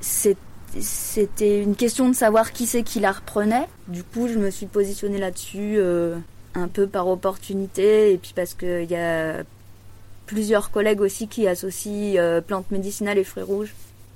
c'était 0.00 1.60
une 1.60 1.76
question 1.76 2.08
de 2.08 2.14
savoir 2.14 2.52
qui 2.52 2.66
c'est 2.66 2.82
qui 2.82 3.00
la 3.00 3.12
reprenait. 3.12 3.68
Du 3.88 4.02
coup 4.02 4.28
je 4.28 4.38
me 4.38 4.50
suis 4.50 4.66
positionnée 4.66 5.18
là-dessus 5.18 5.76
euh, 5.76 6.16
un 6.54 6.68
peu 6.68 6.86
par 6.86 7.08
opportunité 7.08 8.12
et 8.12 8.18
puis 8.18 8.32
parce 8.34 8.54
qu'il 8.54 8.90
y 8.90 8.96
a 8.96 9.42
plusieurs 10.26 10.70
collègues 10.70 11.00
aussi 11.00 11.28
qui 11.28 11.46
associent 11.48 12.14
euh, 12.16 12.40
plantes 12.40 12.70
médicinales 12.70 13.18
et 13.18 13.24
fruits 13.24 13.42
rouges. 13.42 13.74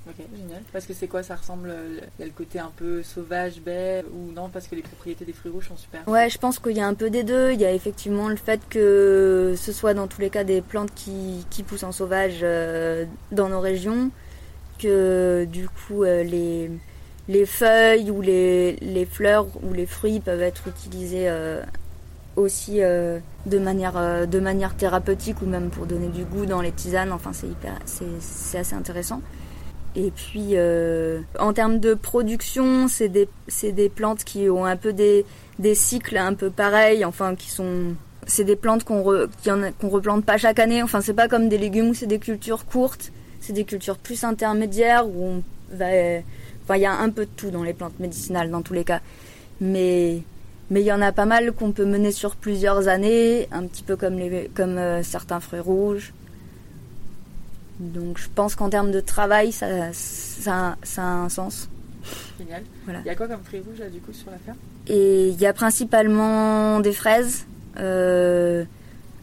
Ok, 0.09 0.17
génial. 0.37 0.63
Parce 0.73 0.87
que 0.87 0.93
c'est 0.93 1.09
quoi 1.09 1.23
Ça 1.23 1.37
ressemble. 1.37 1.75
Il 2.19 2.21
y 2.21 2.23
a 2.23 2.27
le 2.27 2.33
côté 2.33 2.59
un 2.59 2.71
peu 2.77 3.03
sauvage, 3.03 3.61
baie, 3.61 4.05
ou 4.13 4.33
non 4.33 4.49
Parce 4.49 4.67
que 4.67 4.75
les 4.75 4.83
propriétés 4.83 5.25
des 5.25 5.33
fruits 5.33 5.51
rouges 5.51 5.69
sont 5.69 5.77
super. 5.77 6.07
Ouais, 6.07 6.29
je 6.29 6.39
pense 6.39 6.59
qu'il 6.59 6.77
y 6.77 6.81
a 6.81 6.87
un 6.87 6.95
peu 6.95 7.11
des 7.11 7.23
deux. 7.23 7.53
Il 7.53 7.61
y 7.61 7.65
a 7.65 7.73
effectivement 7.73 8.29
le 8.29 8.37
fait 8.37 8.61
que 8.69 9.55
ce 9.57 9.73
soit 9.73 9.95
dans 9.95 10.07
tous 10.07 10.21
les 10.21 10.31
cas 10.31 10.45
des 10.45 10.61
plantes 10.61 10.93
qui, 10.95 11.47
qui 11.51 11.63
poussent 11.63 11.85
en 11.85 11.93
sauvage 11.93 12.41
euh, 12.43 13.07
dans 13.33 13.49
nos 13.49 13.61
régions, 13.61 14.11
que 14.79 15.47
du 15.51 15.69
coup 15.69 16.05
euh, 16.05 16.23
les, 16.23 16.71
les 17.29 17.47
feuilles 17.47 18.11
ou 18.11 18.21
les, 18.21 18.77
les, 18.77 19.07
fleurs 19.07 19.47
ou 19.63 19.73
les 19.73 19.87
fruits 19.87 20.21
peuvent 20.21 20.43
être 20.43 20.69
utilisés 20.69 21.29
aussi 22.37 22.83
euh, 22.83 23.19
de 23.47 23.59
manière 23.59 23.97
euh, 23.97 24.27
de 24.27 24.41
manière 24.41 24.77
thérapeutique 24.77 25.43
ou 25.43 25.47
même 25.47 25.71
pour 25.71 25.87
donner 25.87 26.09
du 26.09 26.25
goût 26.25 26.47
dans 26.47 26.61
les 26.61 26.73
tisanes. 26.73 27.13
Enfin, 27.13 27.33
c'est 27.33 27.47
hyper, 27.47 27.79
c'est 27.85 28.59
assez 28.59 28.75
intéressant. 28.75 29.21
Et 29.97 30.11
puis, 30.11 30.51
euh, 30.53 31.21
en 31.39 31.53
termes 31.53 31.79
de 31.79 31.95
production, 31.95 32.89
c'est 32.89 33.09
des, 33.09 33.29
des 33.63 33.89
plantes 33.89 34.25
qui 34.25 34.51
ont 34.51 34.65
un 34.65 34.77
peu 34.77 34.93
des, 34.93 35.25
des 35.59 35.75
cycles 35.75 36.17
un 36.17 36.35
peu 36.35 36.51
pareils, 36.51 37.05
enfin, 37.05 37.35
qui 37.37 37.51
sont. 37.51 37.95
C'est 38.27 38.45
des 38.45 38.57
plantes 38.57 38.85
qu'on 38.85 39.03
re, 39.03 39.29
qu'on 39.81 39.89
replante 39.89 40.25
pas 40.25 40.39
chaque 40.39 40.59
année. 40.59 40.83
Enfin, 40.83 41.01
c'est 41.01 41.15
pas 41.15 41.29
comme 41.29 41.49
des 41.49 41.59
légumes 41.59 41.91
où 41.91 41.95
c'est 41.95 42.07
des 42.07 42.19
cultures 42.19 42.67
courtes. 42.67 43.13
C'est 43.41 43.53
des 43.53 43.65
cultures 43.65 43.99
plus 43.99 44.25
intermédiaires 44.25 45.07
où 45.07 45.25
on 45.25 45.43
va. 45.71 45.87
Enfin, 46.65 46.77
il 46.77 46.81
y 46.81 46.87
a 46.87 46.95
un 46.95 47.11
peu 47.11 47.27
de 47.27 47.31
tout 47.37 47.51
dans 47.51 47.63
les 47.63 47.75
plantes 47.75 47.99
médicinales, 48.01 48.51
dans 48.51 48.63
tous 48.63 48.73
les 48.73 48.85
cas. 48.85 49.01
Mais 49.61 50.23
mais 50.71 50.81
il 50.81 50.87
y 50.87 50.93
en 50.93 51.03
a 51.03 51.13
pas 51.13 51.27
mal 51.27 51.53
qu'on 51.53 51.73
peut 51.73 51.85
mener 51.85 52.11
sur 52.11 52.37
plusieurs 52.37 52.89
années, 52.89 53.49
un 53.53 53.67
petit 53.67 53.83
peu 53.83 53.97
comme, 53.97 54.19
les, 54.19 54.51
comme 54.55 54.79
euh, 54.79 55.03
certains 55.03 55.41
fruits 55.41 55.61
rouges. 55.61 56.13
Donc 57.81 58.19
je 58.19 58.29
pense 58.35 58.55
qu'en 58.55 58.71
termes 58.71 58.93
de 58.93 59.01
travail, 59.01 59.53
ça, 59.53 59.93
ça, 59.93 60.77
ça, 60.83 61.03
a 61.03 61.07
un 61.07 61.29
sens. 61.29 61.69
Génial. 62.39 62.63
Voilà. 62.85 63.01
Il 63.05 63.07
y 63.07 63.11
a 63.11 63.15
quoi 63.15 63.27
comme 63.27 63.43
fruits 63.43 63.61
rouges 63.61 63.79
là, 63.79 63.89
du 63.89 64.01
coup 64.01 64.13
sur 64.13 64.31
la 64.31 64.39
ferme 64.39 64.59
Et 64.87 65.29
il 65.29 65.41
y 65.41 65.47
a 65.47 65.53
principalement 65.53 66.81
des 66.81 66.93
fraises, 66.93 67.47
euh, 67.79 68.65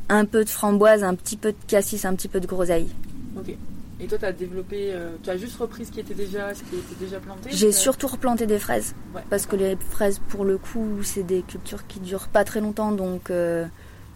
un 0.09 0.25
peu 0.25 0.43
de 0.43 0.49
framboise, 0.49 1.03
un 1.03 1.15
petit 1.15 1.37
peu 1.37 1.51
de 1.51 1.57
cassis, 1.67 2.03
un 2.05 2.15
petit 2.15 2.27
peu 2.27 2.39
de 2.39 2.47
groseille. 2.47 2.89
Ok. 3.37 3.55
Et 4.01 4.07
toi, 4.07 4.17
tu 4.17 4.25
as 4.25 4.31
développé, 4.31 4.91
euh, 4.91 5.11
tu 5.21 5.29
as 5.29 5.37
juste 5.37 5.57
repris 5.57 5.85
ce 5.85 5.91
qui 5.91 5.99
était 5.99 6.15
déjà, 6.15 6.55
ce 6.55 6.63
qui 6.63 6.75
était 6.75 7.05
déjà 7.05 7.19
planté 7.19 7.51
J'ai 7.51 7.71
surtout 7.71 8.07
replanté 8.07 8.47
des 8.47 8.57
fraises. 8.57 8.95
Parce 9.29 9.45
que 9.45 9.55
les 9.55 9.77
fraises, 9.91 10.19
pour 10.29 10.43
le 10.43 10.57
coup, 10.57 11.03
c'est 11.03 11.21
des 11.21 11.43
cultures 11.43 11.85
qui 11.85 11.99
durent 11.99 12.27
pas 12.27 12.43
très 12.43 12.61
longtemps. 12.61 12.91
Donc, 12.91 13.29
euh, 13.29 13.65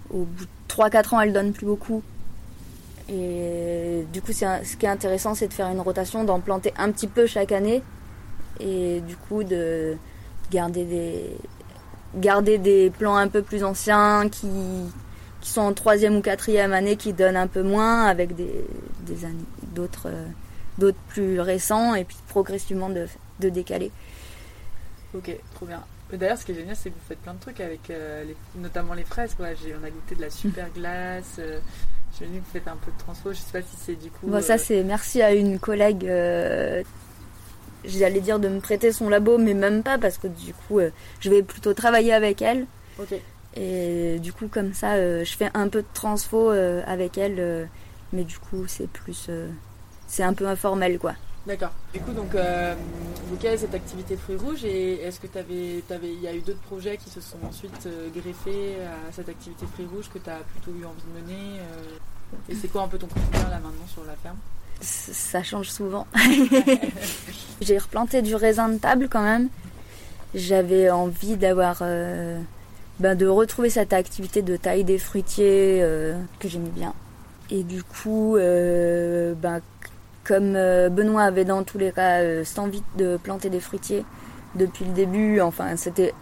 au 0.09 0.23
bout 0.23 0.45
de 0.45 0.49
3-4 0.67 1.13
ans, 1.13 1.21
elles 1.21 1.33
donnent 1.33 1.53
plus 1.53 1.67
beaucoup. 1.67 2.01
Et 3.09 4.05
du 4.11 4.21
coup, 4.21 4.31
ce 4.31 4.75
qui 4.77 4.85
est 4.85 4.89
intéressant, 4.89 5.35
c'est 5.35 5.47
de 5.47 5.53
faire 5.53 5.67
une 5.67 5.79
rotation, 5.79 6.23
d'en 6.23 6.39
planter 6.39 6.73
un 6.77 6.91
petit 6.91 7.07
peu 7.07 7.27
chaque 7.27 7.51
année. 7.51 7.83
Et 8.59 9.01
du 9.01 9.15
coup, 9.15 9.43
de 9.43 9.95
garder 10.51 10.85
des, 10.85 11.37
garder 12.15 12.57
des 12.57 12.89
plants 12.89 13.17
un 13.17 13.27
peu 13.27 13.41
plus 13.41 13.63
anciens 13.63 14.29
qui, 14.29 14.47
qui 15.41 15.49
sont 15.49 15.61
en 15.61 15.73
troisième 15.73 16.15
ou 16.15 16.21
quatrième 16.21 16.73
année 16.73 16.95
qui 16.95 17.13
donnent 17.13 17.37
un 17.37 17.47
peu 17.47 17.61
moins 17.61 18.05
avec 18.05 18.35
des, 18.35 18.65
des 19.01 19.15
d'autres 19.73 20.07
euh, 20.07 20.25
d'autres 20.77 20.97
plus 21.07 21.39
récents 21.39 21.95
et 21.95 22.03
puis 22.03 22.17
progressivement 22.27 22.89
de, 22.89 23.07
de 23.39 23.49
décaler. 23.49 23.91
Ok, 25.13 25.35
trop 25.53 25.65
bien. 25.65 25.83
D'ailleurs, 26.11 26.37
ce 26.37 26.45
qui 26.45 26.51
est 26.51 26.55
génial, 26.55 26.75
c'est 26.75 26.89
que 26.89 26.95
vous 26.95 27.05
faites 27.07 27.19
plein 27.19 27.33
de 27.33 27.39
trucs 27.39 27.59
avec 27.59 27.89
euh, 27.89 28.25
notamment 28.55 28.93
les 28.93 29.03
fraises. 29.03 29.33
Quoi. 29.33 29.47
On 29.47 29.83
a 29.83 29.89
goûté 29.89 30.15
de 30.15 30.21
la 30.21 30.29
super 30.29 30.69
glace. 30.69 31.37
Euh, 31.39 31.59
J'ai 32.17 32.25
vu 32.25 32.39
que 32.39 32.45
vous 32.45 32.51
faites 32.53 32.67
un 32.67 32.77
peu 32.77 32.91
de 32.91 32.97
transfo. 32.97 33.33
Je 33.33 33.37
sais 33.37 33.51
pas 33.51 33.61
si 33.61 33.75
c'est 33.77 33.95
du 33.95 34.09
coup. 34.09 34.27
Bon, 34.27 34.41
ça, 34.41 34.57
c'est 34.57 34.83
merci 34.83 35.21
à 35.21 35.33
une 35.33 35.59
collègue. 35.59 36.05
J'allais 37.83 38.21
dire 38.21 38.39
de 38.39 38.47
me 38.47 38.59
prêter 38.59 38.91
son 38.91 39.09
labo, 39.09 39.37
mais 39.37 39.53
même 39.53 39.83
pas 39.83 39.97
parce 39.97 40.17
que 40.17 40.27
du 40.27 40.53
coup, 40.53 40.79
je 41.19 41.29
vais 41.29 41.43
plutôt 41.43 41.73
travailler 41.73 42.13
avec 42.13 42.41
elle. 42.41 42.65
Et 43.55 44.19
du 44.19 44.33
coup, 44.33 44.47
comme 44.47 44.73
ça, 44.73 44.97
je 44.97 45.35
fais 45.35 45.49
un 45.53 45.67
peu 45.67 45.81
de 45.81 45.87
transfo 45.93 46.49
avec 46.49 47.17
elle 47.17 47.67
mais 48.13 48.23
du 48.23 48.39
coup 48.39 48.65
c'est 48.67 48.87
plus 48.87 49.27
euh, 49.29 49.49
c'est 50.07 50.23
un 50.23 50.33
peu 50.33 50.47
informel 50.47 50.97
quoi. 50.97 51.13
D'accord. 51.45 51.71
Du 51.93 51.99
coup, 51.99 52.11
donc, 52.11 52.33
euh, 52.33 52.73
vous 53.27 53.45
avez 53.45 53.57
cette 53.57 53.75
activité 53.75 54.17
Fruits 54.17 54.37
Rouges 54.37 54.65
et 54.65 55.01
est-ce 55.01 55.19
que 55.19 55.27
tu 55.27 55.37
avais, 55.37 55.83
il 56.13 56.21
y 56.21 56.27
a 56.27 56.33
eu 56.33 56.39
d'autres 56.39 56.61
projets 56.61 56.97
qui 56.97 57.09
se 57.09 57.21
sont 57.21 57.37
ensuite 57.47 57.85
euh, 57.85 58.09
greffés 58.09 58.77
à 58.83 59.11
cette 59.11 59.29
activité 59.29 59.65
Fruits 59.73 59.87
Rouges 59.93 60.09
que 60.11 60.17
tu 60.17 60.29
as 60.29 60.39
plutôt 60.39 60.71
eu 60.71 60.85
envie 60.85 61.03
de 61.03 61.21
mener 61.21 61.59
Et 62.49 62.55
c'est 62.55 62.67
quoi 62.67 62.83
un 62.83 62.87
peu 62.87 62.97
ton 62.97 63.07
quotidien 63.07 63.49
là 63.49 63.59
maintenant 63.59 63.87
sur 63.87 64.03
la 64.05 64.15
ferme? 64.15 64.37
Ça 64.81 65.43
change 65.43 65.69
souvent. 65.69 66.07
J'ai 67.61 67.77
replanté 67.77 68.21
du 68.21 68.35
raisin 68.35 68.69
de 68.69 68.77
table 68.77 69.07
quand 69.09 69.23
même. 69.23 69.49
J'avais 70.33 70.89
envie 70.89 71.37
d'avoir, 71.37 71.79
ben, 71.79 73.15
de 73.15 73.27
retrouver 73.27 73.69
cette 73.69 73.93
activité 73.93 74.41
de 74.41 74.57
taille 74.57 74.83
des 74.83 74.97
fruitiers 74.97 75.79
que 76.39 76.49
j'aimais 76.49 76.69
bien. 76.69 76.93
Et 77.51 77.63
du 77.63 77.83
coup, 77.83 78.37
euh, 78.37 79.33
ben, 79.35 79.61
comme 80.25 80.55
euh, 80.55 80.89
Benoît 80.89 81.23
avait 81.23 81.45
dans 81.45 81.63
tous 81.63 81.77
les 81.77 81.91
cas 81.91 82.21
euh, 82.21 82.43
envie 82.57 82.83
de 82.97 83.17
planter 83.17 83.49
des 83.49 83.59
fruitiers 83.59 84.03
depuis 84.55 84.85
le 84.85 84.91
début, 84.91 85.41
enfin 85.41 85.75
c'était 85.75 86.13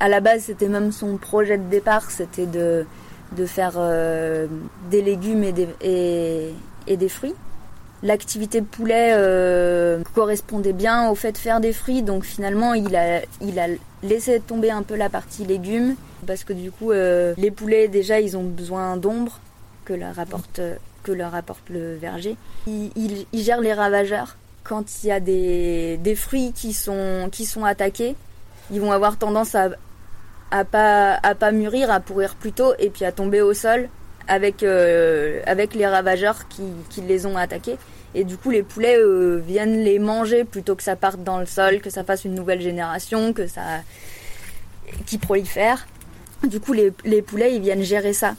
à 0.00 0.08
la 0.08 0.20
base 0.20 0.44
c'était 0.44 0.68
même 0.68 0.92
son 0.92 1.16
projet 1.16 1.58
de 1.58 1.68
départ, 1.68 2.10
c'était 2.10 2.46
de, 2.46 2.86
de 3.36 3.46
faire 3.46 3.74
des 4.90 5.02
légumes 5.02 5.44
et 5.44 5.52
des, 5.52 5.68
et, 6.86 6.96
des 6.96 7.08
fruits. 7.08 7.34
L'activité 8.02 8.62
poulet 8.62 9.14
correspondait 10.14 10.72
bien 10.72 11.10
au 11.10 11.14
fait 11.14 11.32
de 11.32 11.38
faire 11.38 11.60
des 11.60 11.74
fruits, 11.74 12.02
donc 12.02 12.24
finalement 12.24 12.72
il 12.72 12.96
a, 12.96 13.20
il 13.42 13.58
a 13.58 13.66
laissé 14.02 14.40
tomber 14.40 14.70
un 14.70 14.82
peu 14.82 14.96
la 14.96 15.10
partie 15.10 15.44
légumes 15.44 15.94
parce 16.26 16.44
que 16.44 16.54
du 16.54 16.70
coup 16.70 16.92
les 16.92 17.50
poulets 17.54 17.88
déjà 17.88 18.18
ils 18.18 18.34
ont 18.34 18.44
besoin 18.44 18.96
d'ombre 18.96 19.40
que 19.84 19.92
leur 19.92 20.18
apporte, 20.18 20.60
que 21.02 21.12
leur 21.12 21.34
apporte 21.34 21.68
le 21.70 21.96
verger. 21.96 22.36
Il, 22.66 23.26
gère 23.32 23.60
les 23.60 23.72
ravageurs. 23.72 24.36
Quand 24.64 24.84
il 25.02 25.08
y 25.08 25.10
a 25.10 25.20
des, 25.20 25.96
des, 25.98 26.14
fruits 26.14 26.52
qui 26.54 26.72
sont, 26.72 27.28
qui 27.32 27.46
sont 27.46 27.64
attaqués, 27.64 28.14
ils 28.70 28.80
vont 28.80 28.92
avoir 28.92 29.16
tendance 29.16 29.54
à, 29.54 29.70
à 30.52 30.64
pas, 30.64 31.18
à 31.22 31.34
pas 31.34 31.50
mûrir, 31.50 31.90
à 31.90 32.00
pourrir 32.00 32.36
plus 32.36 32.52
tôt 32.52 32.74
et 32.78 32.90
puis 32.90 33.04
à 33.04 33.12
tomber 33.12 33.42
au 33.42 33.54
sol 33.54 33.88
avec, 34.28 34.62
euh, 34.62 35.40
avec 35.46 35.74
les 35.74 35.86
ravageurs 35.86 36.48
qui, 36.48 36.62
qui, 36.90 37.00
les 37.00 37.26
ont 37.26 37.36
attaqués. 37.36 37.76
Et 38.14 38.24
du 38.24 38.36
coup, 38.36 38.50
les 38.50 38.62
poulets 38.62 38.98
euh, 38.98 39.42
viennent 39.44 39.82
les 39.82 39.98
manger 39.98 40.44
plutôt 40.44 40.76
que 40.76 40.82
ça 40.82 40.96
parte 40.96 41.24
dans 41.24 41.38
le 41.38 41.46
sol, 41.46 41.80
que 41.80 41.90
ça 41.90 42.04
fasse 42.04 42.24
une 42.24 42.34
nouvelle 42.34 42.60
génération, 42.60 43.32
que 43.32 43.46
ça 43.46 43.82
qui 45.06 45.18
prolifère. 45.18 45.86
Du 46.46 46.60
coup, 46.60 46.72
les, 46.72 46.92
les 47.04 47.22
poulets, 47.22 47.54
ils 47.54 47.62
viennent 47.62 47.82
gérer 47.82 48.12
ça. 48.12 48.34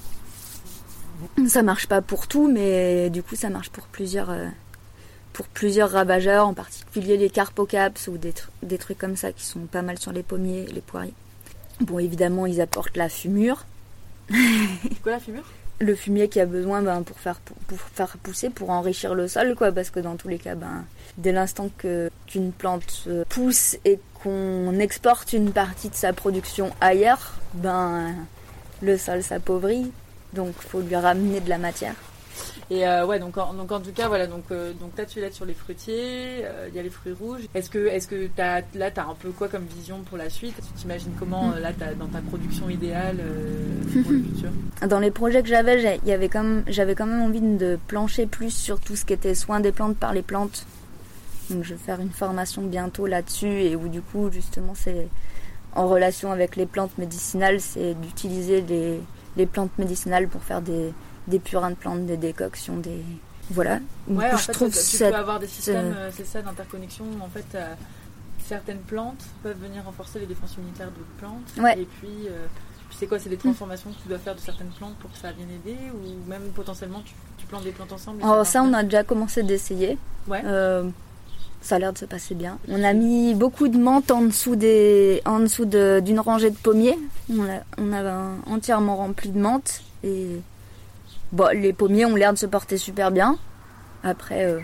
Ça 1.48 1.64
marche 1.64 1.88
pas 1.88 2.02
pour 2.02 2.28
tout, 2.28 2.48
mais 2.48 3.10
du 3.10 3.24
coup, 3.24 3.36
ça 3.36 3.50
marche 3.50 3.70
pour 3.70 3.86
plusieurs, 3.86 4.30
euh, 4.30 4.48
pour 5.34 5.48
plusieurs 5.48 5.92
ravageurs, 5.92 6.48
en 6.48 6.54
particulier 6.54 7.18
les 7.18 7.30
carpocaps 7.30 8.08
ou 8.08 8.18
des, 8.18 8.34
des, 8.62 8.78
trucs 8.78 8.98
comme 8.98 9.16
ça 9.16 9.32
qui 9.32 9.46
sont 9.46 9.62
pas 9.62 9.82
mal 9.82 10.00
sur 10.00 10.12
les 10.12 10.24
pommiers, 10.24 10.66
les 10.68 10.82
poiriers. 10.82 11.14
Bon, 11.82 12.00
évidemment, 12.00 12.46
ils 12.46 12.62
apportent 12.62 12.98
la 12.98 13.10
fumure. 13.10 13.66
quoi 15.04 15.12
la 15.12 15.20
fumure? 15.20 15.44
Le 15.80 15.96
fumier 15.96 16.30
qui 16.30 16.40
a 16.40 16.46
besoin 16.46 16.82
ben, 16.82 17.02
pour, 17.02 17.20
faire, 17.20 17.40
pour, 17.68 17.80
faire 17.80 18.18
pousser, 18.22 18.50
pour 18.50 18.70
enrichir 18.70 19.16
le 19.16 19.28
sol, 19.28 19.56
quoi, 19.56 19.72
parce 19.72 19.90
que 19.90 20.00
dans 20.00 20.16
tous 20.16 20.28
les 20.28 20.38
cas, 20.38 20.56
ben, 20.56 20.86
dès 21.18 21.32
l'instant 21.32 21.70
qu'une 21.78 22.52
plante 22.52 23.08
pousse 23.30 23.78
et 23.84 24.00
qu'on 24.22 24.80
exporte 24.80 25.34
une 25.34 25.52
partie 25.52 25.90
de 25.90 25.96
sa 25.96 26.14
production 26.14 26.72
ailleurs, 26.80 27.34
ben, 27.56 28.14
le 28.82 28.98
sol 28.98 29.24
s'appauvrit 29.24 29.92
donc 30.34 30.54
il 30.64 30.70
faut 30.70 30.82
lui 30.82 30.96
ramener 30.96 31.40
de 31.40 31.50
la 31.50 31.58
matière. 31.58 31.96
Et 32.70 32.88
euh, 32.88 33.06
ouais, 33.06 33.20
donc 33.20 33.38
en, 33.38 33.54
donc 33.54 33.72
en 33.72 33.80
tout 33.80 33.92
cas, 33.92 34.08
voilà, 34.08 34.26
donc, 34.26 34.46
euh, 34.52 34.74
donc 34.74 34.92
tu 35.08 35.20
es 35.20 35.22
là 35.22 35.32
sur 35.32 35.46
les 35.46 35.54
fruitiers, 35.54 36.44
euh, 36.44 36.68
il 36.70 36.76
y 36.76 36.80
a 36.80 36.84
les 36.84 36.90
fruits 36.90 37.14
rouges. 37.14 37.42
Est-ce 37.54 37.70
que, 37.70 37.88
est-ce 37.88 38.08
que 38.08 38.30
as, 38.40 38.62
là, 38.76 38.90
tu 38.90 39.00
as 39.00 39.06
un 39.06 39.16
peu 39.16 39.30
quoi 39.30 39.48
comme 39.48 39.66
vision 39.66 40.00
pour 40.10 40.18
la 40.18 40.30
suite? 40.30 40.56
Tu 40.56 40.82
t'imagines 40.82 41.14
comment, 41.20 41.50
mm. 41.50 41.60
là, 41.60 41.70
as, 41.82 41.94
dans 41.96 42.08
ta 42.08 42.20
production 42.20 42.70
idéale 42.70 43.18
pour 43.18 44.12
le 44.12 44.20
futur? 44.24 44.50
Dans 44.88 45.00
les 45.00 45.12
projets 45.12 45.44
que 45.44 45.50
j'avais, 45.50 46.00
j'avais 46.06 46.30
quand, 46.30 46.64
j'avais 46.68 46.96
quand 46.96 47.06
même 47.06 47.22
envie 47.22 47.42
de 47.42 47.78
plancher 47.88 48.26
plus 48.26 48.52
sur 48.52 48.80
tout 48.80 48.96
ce 48.96 49.06
qui 49.06 49.14
était 49.14 49.36
soin 49.36 49.60
des 49.60 49.72
plantes 49.72 49.98
par 49.98 50.14
les 50.14 50.22
plantes. 50.24 50.66
Donc 51.50 51.64
je 51.64 51.74
vais 51.74 51.80
faire 51.80 52.00
une 52.00 52.12
formation 52.12 52.62
bientôt 52.62 53.06
là-dessus 53.06 53.62
et 53.64 53.76
où 53.76 53.90
du 53.90 54.02
coup, 54.02 54.32
justement, 54.32 54.74
c'est 54.74 55.08
en 55.76 55.88
relation 55.88 56.32
avec 56.32 56.56
les 56.56 56.66
plantes 56.66 56.98
médicinales, 56.98 57.60
c'est 57.60 57.94
d'utiliser 57.96 58.62
les, 58.62 59.00
les 59.38 59.46
plantes 59.46 59.78
médicinales 59.78 60.28
pour 60.28 60.44
faire 60.44 60.62
des 60.62 60.94
des 61.28 61.40
purins 61.40 61.72
de 61.72 61.76
plantes, 61.76 62.06
des 62.06 62.18
décoctions, 62.18 62.78
des 62.78 63.02
voilà. 63.52 63.80
Ouais, 64.08 64.34
en 64.34 64.38
fait, 64.38 64.54
tu 64.54 64.98
peux 64.98 65.16
avoir 65.16 65.40
des 65.40 65.48
systèmes, 65.48 65.94
euh, 65.98 66.10
c'est 66.16 66.26
ça, 66.26 66.42
d'interconnexion. 66.42 67.06
En 67.22 67.28
fait, 67.28 67.46
euh, 67.56 67.74
certaines 68.46 68.80
plantes 68.80 69.24
peuvent 69.42 69.60
venir 69.60 69.84
renforcer 69.84 70.20
les 70.20 70.26
défenses 70.26 70.56
immunitaires 70.56 70.88
d'autres 70.88 71.18
plantes. 71.18 71.52
Ouais. 71.58 71.80
Et 71.80 71.86
puis, 71.86 72.28
euh, 72.28 72.46
c'est 72.92 73.08
quoi 73.08 73.20
C'est 73.20 73.30
des 73.30 73.38
transformations 73.38 73.92
que 73.92 74.02
tu 74.02 74.08
dois 74.08 74.18
faire 74.18 74.36
de 74.36 74.40
certaines 74.40 74.70
plantes 74.70 74.96
pour 74.96 75.12
que 75.12 75.18
ça 75.18 75.32
vienne 75.32 75.50
aider 75.50 75.78
Ou 75.94 76.30
même 76.30 76.44
potentiellement, 76.56 77.02
tu, 77.38 77.46
plantes 77.48 77.64
des 77.64 77.72
plantes 77.72 77.92
ensemble 77.92 78.24
Alors, 78.24 78.46
ça, 78.46 78.64
on 78.64 78.74
a 78.74 78.84
déjà 78.84 79.04
commencé 79.04 79.44
d'essayer. 79.44 79.98
Ouais. 80.28 80.42
Ça 81.64 81.76
a 81.76 81.80
l'air 81.80 81.94
de 81.94 81.98
se 81.98 82.06
passer 82.06 82.36
bien. 82.36 82.60
On 82.70 82.84
a 82.84 82.94
mis 82.94 83.34
beaucoup 83.34 83.68
de 83.68 83.78
menthe 83.78 84.12
en 84.12 84.22
dessous 84.22 84.56
des, 84.56 85.22
en 85.26 85.40
dessous 85.40 85.66
d'une 85.66 86.20
rangée 86.20 86.52
de 86.52 86.58
pommiers. 86.58 87.00
On, 87.32 87.44
a, 87.94 88.04
on 88.48 88.54
entièrement 88.54 88.98
rempli 88.98 89.30
de 89.30 89.40
menthe 89.40 89.82
et 90.04 90.28
Bon, 91.34 91.48
les 91.52 91.74
pommiers 91.74 92.06
ont 92.06 92.16
l'air 92.16 92.32
de 92.32 92.38
se 92.38 92.46
porter 92.46 92.78
super 92.78 93.10
bien. 93.10 93.40
Après, 94.04 94.46
euh, 94.46 94.60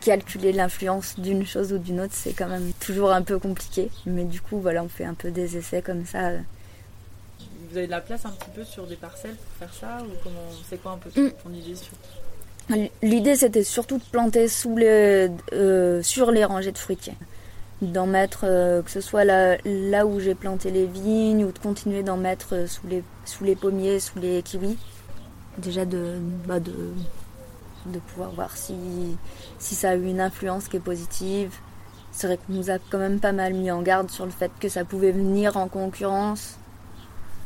calculer 0.00 0.52
l'influence 0.52 1.18
d'une 1.18 1.44
chose 1.44 1.72
ou 1.72 1.78
d'une 1.78 2.00
autre, 2.00 2.14
c'est 2.14 2.34
quand 2.34 2.46
même 2.46 2.70
toujours 2.78 3.10
un 3.10 3.22
peu 3.22 3.40
compliqué. 3.40 3.90
Mais 4.06 4.22
du 4.22 4.40
coup, 4.40 4.60
voilà, 4.60 4.84
on 4.84 4.88
fait 4.88 5.04
un 5.04 5.14
peu 5.14 5.32
des 5.32 5.56
essais 5.56 5.82
comme 5.82 6.06
ça. 6.06 6.30
Vous 7.68 7.76
avez 7.76 7.86
de 7.86 7.90
la 7.90 8.00
place 8.00 8.24
un 8.26 8.30
petit 8.30 8.50
peu 8.54 8.62
sur 8.62 8.86
des 8.86 8.94
parcelles 8.94 9.34
pour 9.34 9.68
faire 9.68 9.74
ça 9.74 10.04
Ou 10.04 10.12
comment 10.22 10.38
c'est 10.70 10.80
quoi 10.80 10.92
un 10.92 10.98
peu 10.98 11.10
mm. 11.20 11.32
ton 11.42 11.52
idée 11.52 11.74
sur... 11.74 11.94
L'idée, 13.02 13.36
c'était 13.36 13.64
surtout 13.64 13.98
de 13.98 14.04
planter 14.04 14.46
euh, 15.52 16.02
sur 16.02 16.30
les 16.30 16.44
rangées 16.44 16.72
de 16.72 16.78
fruitiers. 16.78 17.16
D'en 17.82 18.06
mettre, 18.06 18.44
euh, 18.44 18.82
que 18.82 18.90
ce 18.90 19.00
soit 19.00 19.24
là, 19.24 20.06
où 20.06 20.20
j'ai 20.20 20.34
planté 20.34 20.70
les 20.70 20.86
vignes, 20.86 21.44
ou 21.44 21.52
de 21.52 21.58
continuer 21.58 22.02
d'en 22.02 22.16
mettre 22.16 22.66
sous 22.68 22.86
les, 22.86 23.02
sous 23.24 23.44
les 23.44 23.56
pommiers, 23.56 24.00
sous 24.00 24.18
les 24.18 24.42
kiwis 24.42 24.78
déjà 25.58 25.84
de, 25.84 26.18
bah 26.46 26.60
de, 26.60 26.72
de 27.86 27.98
pouvoir 27.98 28.30
voir 28.30 28.56
si, 28.56 28.74
si 29.58 29.74
ça 29.74 29.90
a 29.90 29.94
eu 29.96 30.04
une 30.04 30.20
influence 30.20 30.68
qui 30.68 30.76
est 30.76 30.80
positive. 30.80 31.54
C'est 32.12 32.28
vrai 32.28 32.38
qu'on 32.38 32.52
nous 32.54 32.70
a 32.70 32.78
quand 32.78 32.98
même 32.98 33.18
pas 33.18 33.32
mal 33.32 33.54
mis 33.54 33.70
en 33.70 33.82
garde 33.82 34.10
sur 34.10 34.24
le 34.24 34.30
fait 34.30 34.50
que 34.60 34.68
ça 34.68 34.84
pouvait 34.84 35.12
venir 35.12 35.56
en 35.56 35.68
concurrence. 35.68 36.58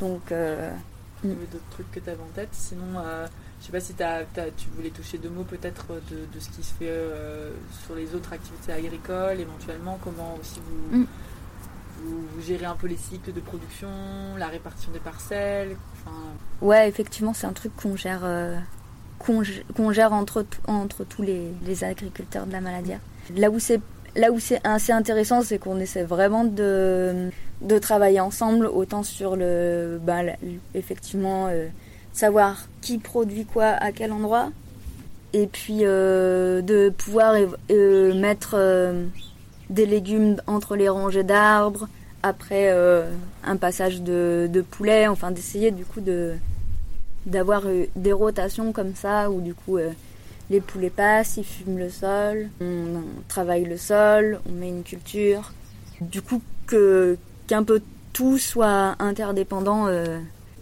Donc. 0.01 0.33
Euh, 0.33 0.71
il 1.25 1.31
y 1.31 1.33
avait 1.33 1.47
d'autres 1.47 1.69
trucs 1.71 1.91
que 1.91 1.99
tu 1.99 2.11
avais 2.11 2.23
en 2.23 2.33
tête 2.33 2.51
Sinon, 2.53 2.85
euh, 2.99 3.27
sais 3.69 3.73
pas 3.73 3.81
si 3.81 3.95
tu 4.57 4.69
voulais 4.75 4.91
toucher 4.91 5.19
deux 5.19 5.29
mots 5.29 5.45
peut-être 5.45 5.87
de, 6.11 6.27
de, 6.33 6.41
ce 6.41 6.49
qui 6.51 6.63
se 6.63 6.73
fait 6.75 6.89
euh, 6.89 7.51
sur 7.85 7.95
les 7.95 8.15
autres 8.15 8.33
activités 8.33 8.73
agricoles, 8.73 9.41
éventuellement, 9.41 9.99
comment 10.03 10.37
aussi 10.41 10.61
vous. 10.61 10.99
Mm 10.99 11.07
vous, 12.05 12.41
gérez 12.41 12.65
un 12.65 12.75
peu 12.75 12.87
les 12.87 12.97
cycles 12.97 13.33
de 13.33 13.41
production, 13.41 13.89
la 14.39 14.47
répartition 14.47 14.93
des 14.93 14.99
parcelles 14.99 15.77
Ouais, 16.61 16.89
effectivement, 16.89 17.35
c'est 17.35 17.47
un 17.47 17.53
truc 17.53 17.75
qu'on 17.77 17.97
gère, 17.97 18.23
euh, 18.25 18.57
qu'on 19.19 19.93
gère 19.93 20.13
entre, 20.13 20.45
entre 20.67 21.05
tous 21.05 21.23
les, 21.23 21.53
les, 21.65 21.85
agriculteurs 21.85 22.47
de 22.47 22.53
la 22.53 22.61
maladie. 22.61 22.93
Là 23.37 23.51
où 23.51 23.59
c'est 23.59 23.81
là 24.17 24.33
où 24.33 24.41
c'est 24.41 24.61
assez 24.67 24.93
intéressant, 24.93 25.43
c'est 25.43 25.59
qu'on 25.59 25.79
essaie 25.79 26.03
vraiment 26.03 26.45
de, 26.45 27.31
de 27.61 27.79
travailler 27.79 28.21
ensemble, 28.21 28.67
autant 28.67 29.03
sur 29.03 29.37
le, 29.37 30.01
bah, 30.03 30.23
effectivement, 30.75 31.49
euh, 31.49 31.69
savoir 32.19 32.67
qui 32.81 32.99
produit 32.99 33.45
quoi 33.45 33.67
à 33.67 33.93
quel 33.93 34.13
endroit, 34.13 34.51
et 35.33 35.47
puis 35.47 35.81
euh, 35.83 36.63
de 36.63 36.91
pouvoir 36.91 37.35
mettre 38.15 38.57
des 39.71 39.87
légumes 39.87 40.37
entre 40.47 40.77
les 40.77 40.89
rangées 40.89 41.25
d'arbres, 41.25 41.89
après 42.23 42.71
euh, 42.71 43.11
un 43.45 43.57
passage 43.57 44.03
de, 44.03 44.49
de 44.51 44.61
poulet, 44.61 45.07
enfin 45.07 45.31
d'essayer 45.31 45.71
du 45.71 45.85
coup 45.85 46.01
de 46.01 46.35
d'avoir 47.27 47.63
euh, 47.67 47.87
des 47.95 48.13
rotations 48.13 48.73
comme 48.73 48.95
ça 48.95 49.31
où 49.31 49.41
du 49.41 49.55
coup 49.55 49.77
euh, 49.79 49.91
les 50.51 50.61
poulets 50.61 50.91
passent, 50.91 51.37
ils 51.37 51.45
fument 51.45 51.79
le 51.79 51.91
sol, 51.91 52.49
on, 52.61 53.03
travaille 53.29 53.65
le 53.65 53.77
sol, 53.77 54.41
on 54.49 54.53
met 54.53 54.69
une 54.69 54.83
culture. 54.83 55.53
Du 56.01 56.23
coup 56.23 56.41
qu'un 56.67 57.65
peu 57.65 57.83
tout 58.13 58.39
soit 58.39 58.95
interdépendant. 58.99 59.89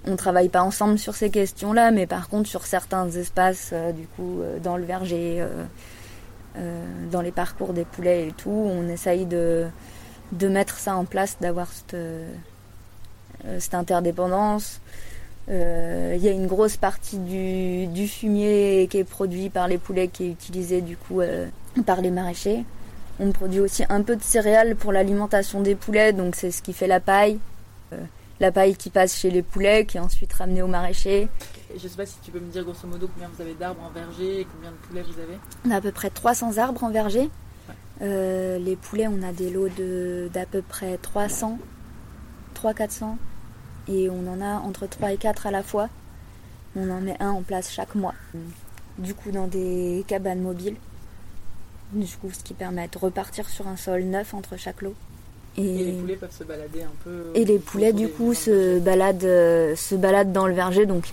On 0.07 0.17
travaille 0.17 0.49
pas 0.49 0.63
ensemble 0.63 0.99
sur 0.99 1.15
ces 1.15 1.31
questions-là, 1.31 1.91
mais 1.91 2.07
par 2.07 2.29
contre 2.29 2.49
sur 2.49 2.67
certains 2.67 3.11
espaces, 3.11 3.73
du 3.97 4.07
coup 4.07 4.41
dans 4.63 4.77
le 4.77 4.85
verger, 4.85 5.45
dans 7.11 7.21
les 7.21 7.33
parcours 7.33 7.73
des 7.73 7.85
poulets 7.85 8.29
et 8.29 8.33
tout, 8.33 8.51
on 8.51 8.89
essaye 8.89 9.27
de 9.27 9.69
mettre 10.49 10.79
ça 10.79 10.97
en 10.97 11.05
place, 11.05 11.37
d'avoir 11.41 11.69
cette, 11.73 11.95
euh, 13.47 13.59
cette 13.61 13.75
interdépendance. 13.75 14.81
Euh, 15.49 16.15
il 16.17 16.25
y 16.25 16.29
a 16.29 16.33
une 16.33 16.47
grosse 16.47 16.77
partie 16.77 17.19
du, 17.19 17.87
du, 17.87 18.09
fumier 18.09 18.89
qui 18.91 18.99
est 18.99 19.05
produit 19.05 19.49
par 19.49 19.69
les 19.69 19.79
poulets 19.79 20.09
qui 20.09 20.25
est 20.25 20.31
utilisé 20.31 20.81
du 20.81 20.97
coup 20.97 21.21
euh, 21.21 21.47
par 21.85 22.01
les 22.01 22.11
maraîchers. 22.11 22.65
On 23.21 23.31
produit 23.31 23.61
aussi 23.61 23.85
un 23.89 24.03
peu 24.03 24.17
de 24.17 24.23
céréales 24.23 24.75
pour 24.75 24.93
l'alimentation 24.93 25.61
des 25.61 25.75
poulets, 25.75 26.13
donc 26.13 26.35
c'est 26.35 26.51
ce 26.51 26.63
qui 26.63 26.73
fait 26.73 26.89
la 26.89 27.01
paille. 27.01 27.39
La 28.41 28.53
paille 28.53 28.77
qui 28.77 28.91
passe 28.91 29.19
chez 29.19 29.31
les 29.31 29.43
poulets, 29.43 29.87
qui 29.87 29.97
est 29.97 30.01
ensuite 30.01 30.33
ramenée 30.33 30.63
aux 30.63 30.67
maraîchers. 30.67 31.29
Je 31.71 31.83
ne 31.83 31.89
sais 31.89 31.97
pas 31.97 32.07
si 32.07 32.19
tu 32.23 32.31
peux 32.31 32.41
me 32.41 32.51
dire 32.51 32.65
grosso 32.65 32.87
modo 32.87 33.09
combien 33.13 33.29
vous 33.29 33.41
avez 33.41 33.55
d'arbres 33.55 33.83
en 33.83 33.91
verger 33.91 34.41
et 34.41 34.45
combien 34.45 34.71
de 34.71 34.77
poulets 34.77 35.03
vous 35.03 35.21
avez 35.21 35.39
On 35.67 35.71
a 35.71 35.77
à 35.77 35.81
peu 35.81 35.93
près 35.93 36.11
300 36.11 36.59
arbres 36.59 36.85
en 36.85 36.91
verger. 36.91 37.31
Euh, 38.03 38.59
les 38.59 38.77
poulets, 38.77 39.09
on 39.09 39.23
a 39.23 39.33
des 39.33 39.51
lots 39.51 39.69
d'à 40.29 40.47
peu 40.47 40.63
près 40.63 40.99
300, 40.99 41.59
300-400. 42.55 43.17
Et 43.89 44.11
on 44.11 44.27
en 44.27 44.41
a 44.41 44.59
entre 44.61 44.87
3 44.87 45.13
et 45.13 45.17
4 45.17 45.47
à 45.47 45.51
la 45.51 45.63
fois. 45.63 45.89
On 46.77 46.91
en 46.91 47.01
met 47.01 47.17
un 47.21 47.31
en 47.31 47.43
place 47.43 47.73
chaque 47.73 47.95
mois. 47.95 48.15
Du 48.99 49.15
coup, 49.15 49.31
dans 49.31 49.47
des 49.47 50.05
cabanes 50.07 50.41
mobiles. 50.41 50.77
Du 51.93 52.17
coup, 52.17 52.31
ce 52.33 52.43
qui 52.43 52.53
permet 52.53 52.89
de 52.89 52.99
repartir 52.99 53.49
sur 53.49 53.69
un 53.69 53.77
sol 53.77 54.03
neuf 54.03 54.35
entre 54.35 54.57
chaque 54.57 54.83
lot. 54.83 54.95
Et, 55.59 55.63
les 55.63 55.93
poulets 55.93 56.17
peuvent 56.17 56.37
se 56.37 56.45
balader 56.45 56.83
un 56.83 56.93
peu. 57.05 57.31
Et 57.35 57.45
les 57.45 57.59
poulets, 57.59 57.93
du 57.93 58.09
coup, 58.09 58.35
se 58.35 58.79
baladent, 58.79 59.25
euh, 59.25 59.75
se 59.77 59.95
baladent 59.95 60.33
dans 60.33 60.47
le 60.47 60.55
verger. 60.55 60.87
Donc, 60.87 61.13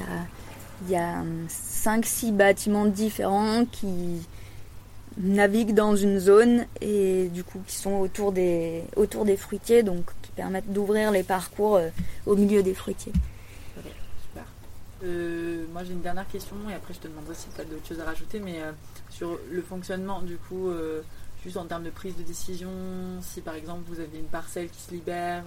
il 0.85 0.91
y 0.91 0.95
a 0.95 1.23
5-6 1.49 2.31
bâtiments 2.33 2.85
différents 2.85 3.65
qui, 3.65 4.21
naviguent 5.17 5.73
dans 5.73 5.95
une 5.95 6.19
zone 6.19 6.65
et 6.81 7.27
du 7.27 7.43
coup 7.43 7.61
qui 7.67 7.75
sont 7.75 7.93
autour 7.93 8.31
des, 8.31 8.83
autour 8.95 9.25
des 9.25 9.37
fruitiers, 9.37 9.83
donc 9.83 10.05
qui 10.21 10.31
permettent 10.31 10.71
d'ouvrir 10.71 11.11
les 11.11 11.23
parcours 11.23 11.75
euh, 11.75 11.89
au 12.25 12.35
milieu 12.35 12.63
des 12.63 12.73
fruitiers. 12.73 13.13
super. 14.21 14.43
Euh, 15.03 15.65
moi 15.71 15.83
j'ai 15.83 15.93
une 15.93 16.01
dernière 16.01 16.27
question 16.27 16.55
et 16.69 16.73
après 16.73 16.93
je 16.93 16.99
te 16.99 17.07
demanderai 17.07 17.35
si 17.35 17.47
tu 17.53 17.61
as 17.61 17.65
d'autres 17.65 17.87
choses 17.87 17.99
à 17.99 18.05
rajouter, 18.05 18.39
mais 18.39 18.61
euh, 18.61 18.71
sur 19.09 19.37
le 19.51 19.61
fonctionnement 19.61 20.21
du 20.21 20.37
coup, 20.37 20.71
juste 21.43 21.57
en 21.57 21.65
termes 21.65 21.83
de 21.83 21.89
prise 21.89 22.15
de 22.15 22.23
décision, 22.23 22.69
si 23.21 23.41
par 23.41 23.55
exemple 23.55 23.83
vous 23.87 23.99
avez 23.99 24.17
une 24.17 24.25
parcelle 24.25 24.69
qui 24.69 24.81
se 24.81 24.91
libère, 24.91 25.43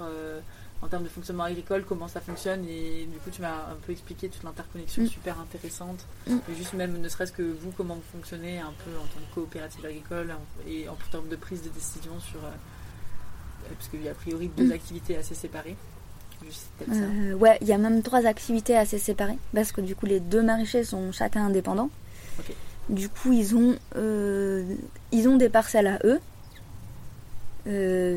en 0.82 0.88
termes 0.88 1.05
de 1.05 1.09
fonctionnement 1.09 1.44
agricole, 1.44 1.84
comment 1.84 2.09
ça 2.09 2.20
fonctionne. 2.20 2.64
Et 2.68 3.07
du 3.11 3.18
coup, 3.18 3.30
tu 3.30 3.40
m'as 3.40 3.70
un 3.70 3.76
peu 3.86 3.92
expliqué 3.92 4.28
toute 4.28 4.42
l'interconnexion 4.42 5.03
mm. 5.03 5.09
super 5.09 5.40
intéressante. 5.40 6.07
Mm. 6.26 6.36
juste 6.57 6.74
même, 6.74 7.01
ne 7.01 7.09
serait-ce 7.09 7.32
que 7.32 7.42
vous, 7.42 7.70
comment 7.76 7.94
vous 7.94 8.03
fonctionnez 8.12 8.59
un 8.59 8.72
peu 8.84 8.90
en 8.97 9.07
tant 9.07 9.20
que 9.28 9.34
coopérative 9.34 9.84
agricole 9.86 10.34
et 10.66 10.88
en 10.88 10.97
termes 11.11 11.28
de 11.28 11.36
prise 11.36 11.62
de 11.62 11.70
décision 11.70 12.18
sur. 12.20 12.44
Euh, 12.44 12.51
parce 13.76 13.88
qu'il 13.88 14.03
y 14.03 14.09
a 14.09 14.12
a 14.12 14.14
priori 14.14 14.49
deux 14.57 14.68
mm. 14.68 14.72
activités 14.72 15.16
assez 15.16 15.34
séparées. 15.34 15.76
Euh, 16.92 17.32
ouais, 17.34 17.57
il 17.62 17.66
y 17.66 17.72
a 17.72 17.78
même 17.78 18.03
trois 18.03 18.26
activités 18.26 18.76
assez 18.76 18.99
séparées 18.99 19.38
parce 19.55 19.72
que 19.72 19.80
du 19.80 19.97
coup, 19.97 20.07
les 20.07 20.20
deux 20.20 20.42
maraîchers 20.42 20.84
sont 20.84 21.11
chacun 21.11 21.47
indépendants. 21.47 21.90
Du 22.89 23.09
coup, 23.09 23.32
ils 23.32 23.57
ont, 23.57 23.76
euh, 23.97 24.64
ils 25.12 25.28
ont 25.28 25.37
des 25.37 25.49
parcelles 25.49 25.87
à 25.89 25.99
eux. 26.05 26.20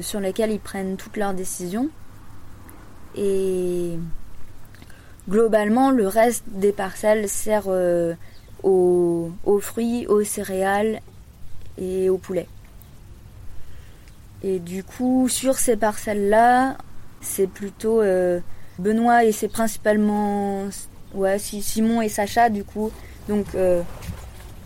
sur 0.02 0.20
lesquelles 0.20 0.52
ils 0.52 0.60
prennent 0.60 0.96
toutes 0.96 1.18
leurs 1.18 1.34
décisions. 1.34 1.90
Et 3.16 3.98
globalement, 5.28 5.92
le 5.92 6.08
reste 6.08 6.44
des 6.48 6.72
parcelles 6.72 7.30
sert 7.30 7.66
euh, 7.68 8.14
aux, 8.64 9.32
fruits, 9.62 10.06
aux 10.08 10.24
céréales 10.24 11.02
et 11.78 12.10
aux 12.10 12.18
poulets. 12.18 12.48
Et 14.44 14.60
du 14.60 14.84
coup, 14.84 15.28
sur 15.28 15.58
ces 15.58 15.76
parcelles-là, 15.76 16.78
c'est 17.22 17.48
plutôt 17.48 18.02
euh, 18.02 18.40
Benoît 18.78 19.26
et 19.26 19.32
c'est 19.32 19.50
principalement 19.50 20.70
ouais, 21.14 21.40
Simon 21.40 22.02
et 22.02 22.10
Sacha, 22.10 22.50
du 22.50 22.64
coup. 22.64 22.92
Donc, 23.28 23.48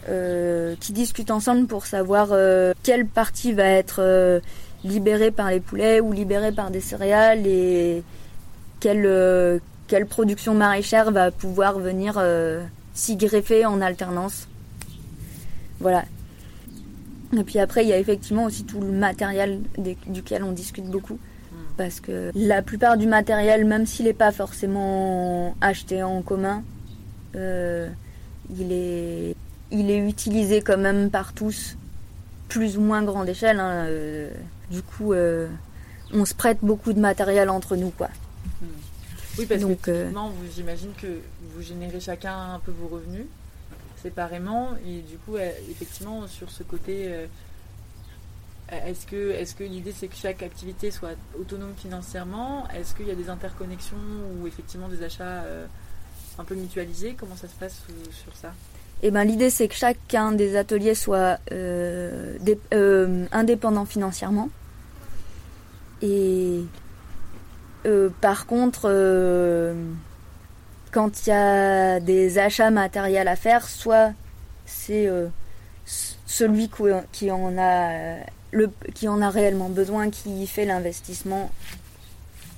euh, 0.10 0.76
qui 0.80 0.94
discutent 0.94 1.32
ensemble 1.32 1.68
pour 1.68 1.86
savoir 1.86 2.30
quelle 2.84 3.06
partie 3.06 3.54
va 3.54 3.66
être 3.66 4.42
libérée 4.84 5.32
par 5.32 5.50
les 5.50 5.60
poulets 5.60 6.00
ou 6.00 6.12
libérée 6.12 6.52
par 6.52 6.72
des 6.72 6.82
céréales 6.82 7.48
et 7.48 8.04
quelle, 8.80 9.62
quelle 9.88 10.06
production 10.06 10.54
maraîchère 10.54 11.12
va 11.12 11.32
pouvoir 11.32 11.80
venir 11.80 12.22
s'y 12.94 13.16
greffer 13.16 13.66
en 13.66 13.82
alternance. 13.82 14.48
Voilà. 15.80 16.06
Et 17.38 17.44
puis 17.44 17.60
après, 17.60 17.84
il 17.84 17.90
y 17.90 17.94
a 17.94 17.98
effectivement 17.98 18.46
aussi 18.46 18.64
tout 18.64 18.80
le 18.80 18.92
matériel 18.92 19.60
duquel 20.08 20.44
on 20.44 20.52
discute 20.52 20.86
beaucoup. 20.86 21.16
Hmm. 21.16 21.76
Parce 21.78 22.00
que 22.00 22.32
la 22.36 22.62
plupart 22.62 22.98
du 22.98 23.08
matériel, 23.08 23.66
même 23.66 23.86
s'il 23.86 24.06
n'est 24.06 24.14
pas 24.14 24.32
forcément 24.32 25.56
acheté 25.62 26.04
en 26.04 26.22
commun, 26.22 26.64
euh, 27.36 27.90
il, 28.58 28.72
est, 28.72 29.36
il 29.74 29.92
est 29.92 30.08
utilisé 30.08 30.62
quand 30.62 30.78
même 30.78 31.10
par 31.10 31.34
tous, 31.34 31.76
plus 32.48 32.78
ou 32.78 32.82
moins 32.82 33.04
grande 33.04 33.28
échelle. 33.28 33.60
Hein, 33.60 33.86
euh, 33.88 34.32
du 34.72 34.82
coup, 34.82 35.12
euh, 35.14 35.50
on 36.14 36.24
se 36.24 36.34
prête 36.34 36.60
beaucoup 36.62 36.94
de 36.94 37.00
matériel 37.00 37.50
entre 37.50 37.76
nous. 37.76 37.90
quoi. 37.90 38.10
Hmm. 38.62 38.68
Oui, 39.38 39.46
parce 39.46 39.62
Donc, 39.62 39.82
que 39.82 40.08
j'imagine 40.56 40.92
que 41.02 41.20
vous 41.54 41.62
générez 41.62 42.00
chacun 42.00 42.54
un 42.54 42.60
peu 42.60 42.72
vos 42.72 42.88
revenus 42.88 43.26
séparément. 44.04 44.72
Et 44.86 45.02
du 45.02 45.18
coup, 45.18 45.38
euh, 45.38 45.50
effectivement, 45.72 46.28
sur 46.28 46.52
ce 46.52 46.62
côté, 46.64 47.06
euh, 47.08 47.26
est-ce 48.72 49.08
que, 49.08 49.32
est 49.32 49.56
que 49.56 49.64
l'idée 49.64 49.94
c'est 49.98 50.08
que 50.08 50.16
chaque 50.16 50.44
activité 50.44 50.92
soit 50.92 51.16
autonome 51.40 51.74
financièrement? 51.78 52.68
Est-ce 52.70 52.94
qu'il 52.94 53.08
y 53.08 53.12
a 53.12 53.16
des 53.16 53.30
interconnexions 53.30 53.98
ou 54.38 54.48
effectivement 54.48 54.90
des 54.90 55.02
achats 55.04 55.44
euh, 55.44 55.66
un 56.38 56.44
peu 56.44 56.56
mutualisés? 56.56 57.16
Comment 57.18 57.36
ça 57.36 57.48
se 57.48 57.56
passe 57.56 57.82
sur 58.12 58.36
ça? 58.36 58.54
Eh 59.06 59.12
ben, 59.12 59.24
l'idée 59.26 59.50
c'est 59.50 59.68
que 59.68 59.76
chacun 59.76 60.32
des 60.32 60.56
ateliers 60.56 60.96
soit 60.96 61.40
indépendant 63.32 63.86
financièrement. 63.86 64.50
Et 66.02 66.62
par 68.22 68.46
contre, 68.46 68.90
quand 70.92 71.26
il 71.26 71.30
y 71.30 71.34
a 71.34 72.00
des 72.00 72.38
achats 72.38 72.72
matériels 72.72 73.28
à 73.28 73.36
faire, 73.36 73.68
soit 73.68 74.14
c'est 74.66 75.08
euh, 75.08 75.28
celui 76.26 76.70
qui 77.12 77.32
en 77.32 77.58
a 77.58 78.22
euh, 78.54 79.30
réellement 79.30 79.70
besoin 79.70 80.10
qui 80.10 80.46
fait 80.48 80.66
l'investissement 80.66 81.52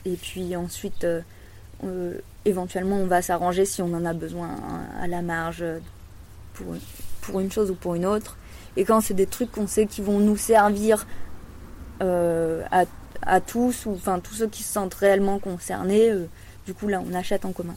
et 0.05 0.17
puis 0.17 0.55
ensuite 0.55 1.05
euh, 1.05 2.13
éventuellement 2.45 2.97
on 2.97 3.07
va 3.07 3.21
s'arranger 3.21 3.65
si 3.65 3.81
on 3.81 3.93
en 3.93 4.05
a 4.05 4.13
besoin 4.13 4.55
à 5.01 5.07
la 5.07 5.21
marge 5.21 5.63
pour, 6.55 6.75
pour 7.21 7.39
une 7.39 7.51
chose 7.51 7.71
ou 7.71 7.75
pour 7.75 7.95
une 7.95 8.05
autre. 8.05 8.37
Et 8.77 8.83
quand 8.83 9.01
c'est 9.01 9.13
des 9.13 9.27
trucs 9.27 9.51
qu'on 9.51 9.67
sait 9.67 9.85
qui 9.85 10.01
vont 10.01 10.19
nous 10.19 10.37
servir 10.37 11.05
à, 12.01 12.83
à, 13.21 13.41
tous 13.41 13.85
ou 13.85 13.93
enfin 13.93 14.19
tous 14.19 14.33
ceux 14.33 14.47
qui 14.47 14.63
se 14.63 14.73
sentent 14.73 14.93
réellement 14.95 15.39
concernés 15.39 16.11
du 16.65 16.73
coup 16.73 16.89
là 16.89 17.01
on 17.09 17.13
achète 17.13 17.45
en 17.45 17.53
commun. 17.53 17.75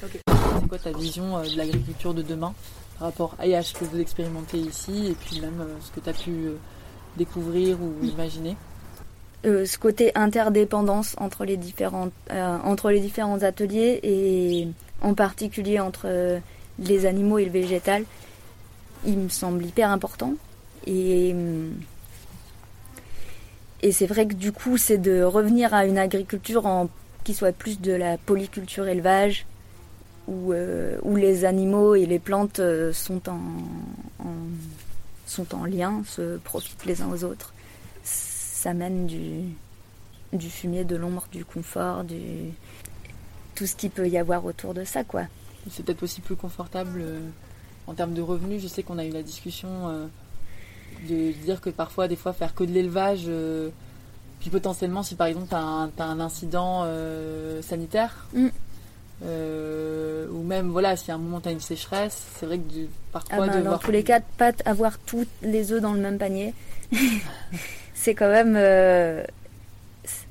C'est 0.00 0.68
quoi 0.68 0.78
ta 0.78 0.92
vision 0.92 1.38
euh, 1.38 1.42
de 1.42 1.56
l'agriculture 1.56 2.14
de 2.14 2.22
demain 2.22 2.54
par 2.98 3.08
rapport 3.08 3.36
à 3.38 3.62
ce 3.62 3.74
que 3.74 3.84
vous 3.84 4.00
expérimentez 4.00 4.58
ici 4.58 5.08
et 5.08 5.14
puis 5.14 5.40
même 5.40 5.60
euh, 5.60 5.76
ce 5.80 5.90
que 5.92 6.00
tu 6.00 6.10
as 6.10 6.12
pu 6.12 6.30
euh, 6.30 6.56
découvrir 7.16 7.78
ou 7.80 8.04
imaginer? 8.04 8.56
Ce 9.44 9.78
côté 9.78 10.10
interdépendance 10.16 11.14
entre 11.18 11.44
les, 11.44 11.56
différentes, 11.56 12.12
entre 12.28 12.90
les 12.90 12.98
différents 12.98 13.40
ateliers 13.44 14.00
et 14.02 14.68
en 15.00 15.14
particulier 15.14 15.78
entre 15.78 16.40
les 16.78 17.06
animaux 17.06 17.38
et 17.38 17.44
le 17.44 17.50
végétal, 17.50 18.04
il 19.06 19.18
me 19.18 19.28
semble 19.28 19.64
hyper 19.64 19.90
important. 19.90 20.34
Et, 20.86 21.34
et 23.82 23.92
c'est 23.92 24.06
vrai 24.06 24.26
que 24.26 24.34
du 24.34 24.52
coup, 24.52 24.76
c'est 24.76 24.98
de 24.98 25.22
revenir 25.22 25.74
à 25.74 25.86
une 25.86 25.98
agriculture 25.98 26.88
qui 27.24 27.34
soit 27.34 27.52
plus 27.52 27.80
de 27.80 27.92
la 27.92 28.16
polyculture 28.16 28.88
élevage 28.88 29.46
euh, 30.28 30.98
où, 31.02 31.16
les 31.16 31.44
animaux 31.44 31.94
et 31.94 32.04
les 32.04 32.18
plantes 32.18 32.58
euh, 32.58 32.92
sont 32.92 33.28
en, 33.28 33.40
sont 35.26 35.54
en 35.54 35.64
lien, 35.64 36.02
se 36.06 36.36
profitent 36.38 36.84
les 36.84 37.00
uns 37.00 37.08
aux 37.10 37.24
autres. 37.24 37.54
Ça 38.02 38.74
mène 38.74 39.06
du, 39.06 39.40
du 40.32 40.50
fumier, 40.50 40.84
de 40.84 40.96
l'ombre, 40.96 41.26
du 41.32 41.44
confort, 41.44 42.04
du 42.04 42.52
tout 43.54 43.66
ce 43.66 43.74
qu'il 43.74 43.90
peut 43.90 44.08
y 44.08 44.18
avoir 44.18 44.44
autour 44.44 44.74
de 44.74 44.84
ça, 44.84 45.02
quoi. 45.02 45.22
C'est 45.70 45.84
peut-être 45.84 46.02
aussi 46.02 46.20
plus 46.20 46.36
confortable 46.36 47.00
euh, 47.00 47.20
en 47.86 47.94
termes 47.94 48.14
de 48.14 48.22
revenus. 48.22 48.62
Je 48.62 48.68
sais 48.68 48.82
qu'on 48.82 48.98
a 48.98 49.04
eu 49.04 49.10
la 49.10 49.22
discussion 49.22 50.08
de 51.08 51.32
dire 51.44 51.60
que 51.60 51.70
parfois, 51.70 52.08
des 52.08 52.16
fois, 52.16 52.32
faire 52.32 52.54
que 52.54 52.64
de 52.64 52.72
l'élevage, 52.72 53.30
puis 54.40 54.50
potentiellement, 54.50 55.02
si 55.02 55.14
par 55.14 55.26
exemple 55.26 55.48
tu 55.48 55.54
as, 55.54 56.04
un 56.04 56.20
incident 56.20 56.86
sanitaire, 57.62 58.26
mm. 58.34 58.48
Euh, 59.24 60.28
ou 60.30 60.44
même 60.44 60.68
voilà 60.68 60.96
si 60.96 61.10
à 61.10 61.16
un 61.16 61.18
moment 61.18 61.40
tu 61.40 61.48
as 61.48 61.50
une 61.50 61.58
sécheresse 61.58 62.22
c'est 62.38 62.46
vrai 62.46 62.58
que 62.58 62.86
parfois 63.10 63.46
ah 63.46 63.46
ben, 63.48 63.64
dans 63.64 63.76
tous 63.76 63.90
les 63.90 64.04
cas 64.04 64.20
pas 64.20 64.52
avoir 64.64 64.96
tous 64.96 65.26
les 65.42 65.72
œufs 65.72 65.82
dans 65.82 65.92
le 65.92 65.98
même 65.98 66.18
panier 66.18 66.54
c'est 67.94 68.14
quand 68.14 68.28
même 68.28 68.54
euh, 68.56 69.24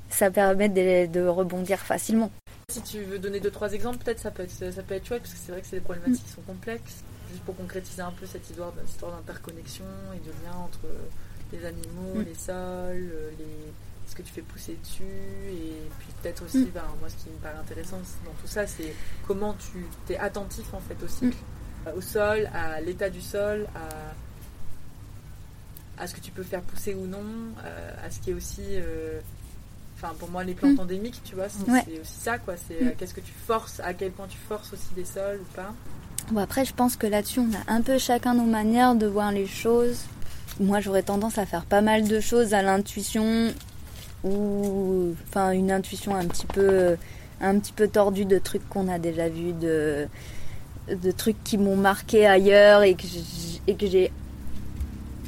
ça 0.08 0.30
permet 0.30 0.70
de, 0.70 1.26
rebondir 1.28 1.80
facilement 1.80 2.30
si 2.70 2.82
tu 2.82 3.00
veux 3.00 3.18
donner 3.18 3.40
deux 3.40 3.50
trois 3.50 3.72
exemples 3.72 3.96
peut-être 3.96 4.18
ça 4.18 4.30
peut 4.30 4.42
être 4.42 4.52
ça 4.52 4.82
peut 4.82 4.94
être 4.94 5.06
chouette 5.06 5.22
parce 5.22 5.32
que 5.32 5.40
c'est 5.40 5.52
vrai 5.52 5.62
que 5.62 5.66
c'est 5.66 5.76
des 5.76 5.82
problématiques 5.82 6.26
qui 6.26 6.32
sont 6.32 6.42
complexes 6.42 7.02
juste 7.30 7.42
pour 7.44 7.56
concrétiser 7.56 8.02
un 8.02 8.10
peu 8.10 8.26
cette 8.26 8.48
histoire, 8.50 8.72
d'interconnexion 8.74 9.86
et 10.14 10.18
de 10.18 10.30
lien 10.44 10.54
entre 10.54 10.86
les 11.50 11.64
animaux 11.64 12.16
mm. 12.16 12.24
les 12.24 12.34
sols 12.34 13.12
les 13.38 13.72
ce 14.06 14.14
que 14.14 14.20
tu 14.20 14.32
fais 14.34 14.42
pousser 14.42 14.76
dessus 14.82 15.02
et 15.02 15.80
puis 15.98 16.08
peut-être 16.20 16.44
aussi 16.44 16.58
mm. 16.58 16.70
ben, 16.74 16.84
moi 17.00 17.08
ce 17.08 17.16
qui 17.16 17.30
me 17.30 17.38
paraît 17.38 17.56
intéressant 17.56 18.02
dans 18.26 18.32
tout 18.32 18.46
ça 18.46 18.66
c'est 18.66 18.94
comment 19.26 19.54
tu 19.54 20.12
es 20.12 20.18
attentif 20.18 20.74
en 20.74 20.80
fait 20.80 21.02
aussi 21.02 21.24
mm. 21.24 21.32
euh, 21.86 21.94
au 21.94 22.02
sol 22.02 22.50
à 22.52 22.82
l'état 22.82 23.08
du 23.08 23.22
sol 23.22 23.66
à 23.74 24.14
à 26.02 26.06
ce 26.06 26.14
que 26.14 26.20
tu 26.20 26.30
peux 26.30 26.42
faire 26.42 26.60
pousser 26.60 26.94
ou 26.94 27.06
non 27.06 27.24
euh, 27.64 28.06
à 28.06 28.10
ce 28.10 28.20
qui 28.20 28.30
est 28.30 28.34
aussi 28.34 28.62
euh, 28.62 29.20
enfin 30.00 30.14
pour 30.18 30.30
moi 30.30 30.44
les 30.44 30.54
plantes 30.54 30.78
endémiques 30.78 31.20
tu 31.24 31.34
vois 31.34 31.48
c'est 31.48 31.70
aussi 32.00 32.20
ça 32.20 32.38
quoi. 32.38 32.54
C'est 32.56 32.96
qu'est-ce 32.96 33.14
que 33.14 33.20
tu 33.20 33.32
forces 33.46 33.80
à 33.80 33.94
quel 33.94 34.12
point 34.12 34.26
tu 34.28 34.38
forces 34.48 34.72
aussi 34.72 34.94
des 34.94 35.04
sols 35.04 35.40
ou 35.40 35.56
pas. 35.56 35.72
Bon 36.30 36.40
après 36.40 36.64
je 36.64 36.74
pense 36.74 36.96
que 36.96 37.06
là-dessus 37.06 37.40
on 37.40 37.50
a 37.52 37.72
un 37.72 37.80
peu 37.80 37.98
chacun 37.98 38.34
nos 38.34 38.44
manières 38.44 38.94
de 38.94 39.06
voir 39.06 39.32
les 39.32 39.46
choses. 39.46 40.04
Moi 40.60 40.80
j'aurais 40.80 41.02
tendance 41.02 41.38
à 41.38 41.46
faire 41.46 41.64
pas 41.64 41.80
mal 41.80 42.06
de 42.06 42.20
choses 42.20 42.54
à 42.54 42.62
l'intuition 42.62 43.52
ou 44.24 45.14
enfin 45.28 45.52
une 45.52 45.70
intuition 45.70 46.14
un 46.14 46.26
petit 46.26 46.46
peu 46.46 46.96
un 47.40 47.58
petit 47.58 47.72
peu 47.72 47.88
tordue 47.88 48.24
de 48.24 48.38
trucs 48.38 48.68
qu'on 48.68 48.88
a 48.88 48.98
déjà 48.98 49.28
vus 49.28 49.52
de 49.52 50.06
de 50.88 51.10
trucs 51.10 51.42
qui 51.44 51.58
m'ont 51.58 51.76
marqué 51.76 52.26
ailleurs 52.26 52.82
et 52.82 52.94
que 52.94 53.04
et 53.66 53.74
que 53.74 53.86
j'ai 53.86 54.10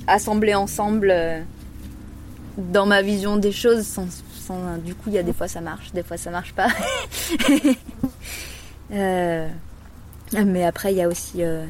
assemblé 0.06 0.54
ensemble 0.54 1.10
euh, 1.10 1.40
dans 2.56 2.86
ma 2.86 3.02
vision 3.02 3.36
des 3.36 3.52
choses 3.52 3.86
sans, 3.86 4.06
du 4.84 4.94
coup 4.94 5.08
il 5.08 5.14
y 5.14 5.18
a 5.18 5.22
des 5.22 5.32
fois 5.32 5.48
ça 5.48 5.60
marche 5.60 5.92
des 5.92 6.02
fois 6.02 6.16
ça 6.16 6.30
marche 6.30 6.52
pas 6.54 6.68
euh, 8.92 9.48
mais 10.32 10.64
après 10.64 10.92
il 10.92 10.96
y 10.96 11.02
a 11.02 11.08
aussi 11.08 11.42
euh, 11.42 11.64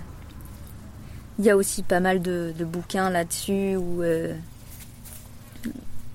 il 1.38 1.44
y 1.44 1.50
a 1.50 1.56
aussi 1.56 1.82
pas 1.82 2.00
mal 2.00 2.20
de, 2.20 2.52
bouquins 2.64 3.10
là-dessus 3.10 3.76
où 3.76 4.02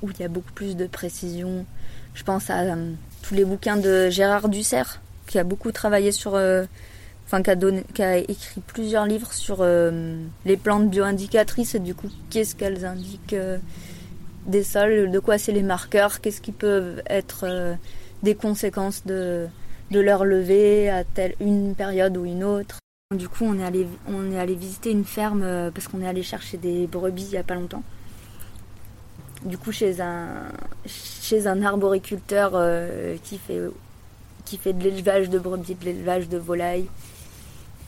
où 0.06 0.12
il 0.12 0.20
y 0.20 0.24
a 0.24 0.28
beaucoup 0.28 0.52
plus 0.54 0.76
de 0.76 0.88
précision. 0.88 1.66
Je 2.14 2.24
pense 2.24 2.50
à 2.50 2.60
euh, 2.62 2.94
tous 3.22 3.34
les 3.34 3.46
bouquins 3.46 3.78
de 3.78 4.10
Gérard 4.10 4.50
Dussert, 4.50 5.02
qui 5.28 5.40
a 5.40 5.44
beaucoup 5.44 5.72
travaillé 5.72 6.12
sur. 6.12 6.36
Euh, 6.36 6.66
enfin, 7.26 7.42
qui 7.42 8.02
a, 8.04 8.18
écrit 8.18 8.62
plusieurs 8.66 9.06
livres 9.06 9.34
sur 9.34 9.58
euh, 9.60 10.18
les 10.46 10.58
plantes 10.58 10.90
bioindicatrices 10.90 11.76
et 11.76 11.80
du 11.80 11.96
coup, 11.96 12.10
qu'est-ce 12.30 12.56
qu'elles 12.56 12.86
indiquent 12.86 13.36
des 14.46 14.64
sols, 14.64 15.12
de 15.12 15.20
quoi 15.20 15.38
c'est 15.38 15.52
les 15.52 15.64
marqueurs, 15.64 16.22
qu'est-ce 16.22 16.42
qui 16.42 16.52
peuvent 16.52 17.02
être 17.08 17.78
des 18.24 18.36
conséquences 18.36 19.06
de, 19.06 19.48
leur 19.92 20.26
levée 20.26 20.90
à 20.90 21.04
telle 21.04 21.36
une 21.40 21.76
période 21.76 22.18
ou 22.18 22.26
une 22.26 22.44
autre. 22.44 22.80
Du 23.16 23.30
coup, 23.30 23.46
on 23.46 23.60
est 23.60 23.64
allé, 24.40 24.56
visiter 24.56 24.92
une 24.92 25.06
ferme 25.06 25.72
parce 25.74 25.88
qu'on 25.88 26.02
est 26.02 26.08
allé 26.08 26.24
chercher 26.24 26.58
des 26.58 26.88
brebis 26.88 27.26
il 27.26 27.32
n'y 27.32 27.38
a 27.38 27.44
pas 27.44 27.56
longtemps. 27.56 27.84
Du 29.44 29.60
coup 29.60 29.72
chez 29.72 30.02
un, 30.02 30.28
chez 30.88 31.46
un 31.46 31.62
arboriculteur 31.62 32.54
euh, 32.56 33.16
qui, 33.24 33.38
fait, 33.38 34.74
de 34.74 34.84
l'élevage 34.84 35.30
de 35.30 35.38
brebis, 35.38 35.76
de 35.76 35.86
l'élevage 35.86 36.28
de 36.30 36.38
volailles, 36.38 36.88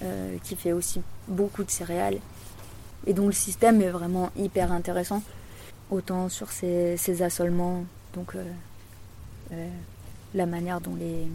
euh, 0.03 0.35
qui 0.43 0.55
fait 0.55 0.71
aussi 0.71 1.01
beaucoup 1.27 1.63
de 1.63 1.71
céréales, 1.71 2.19
et 3.07 3.13
dont 3.13 3.25
le 3.25 3.33
système 3.33 3.81
est 3.81 3.89
vraiment 3.89 4.29
hyper 4.37 4.71
intéressant, 4.71 5.23
autant 5.89 6.29
sur 6.29 6.51
ses, 6.51 7.21
assolements, 7.21 7.85
donc 8.13 8.35
euh, 8.35 9.69
la 10.33 10.45
manière 10.45 10.81
dont 10.81 10.95
les, 10.95 11.27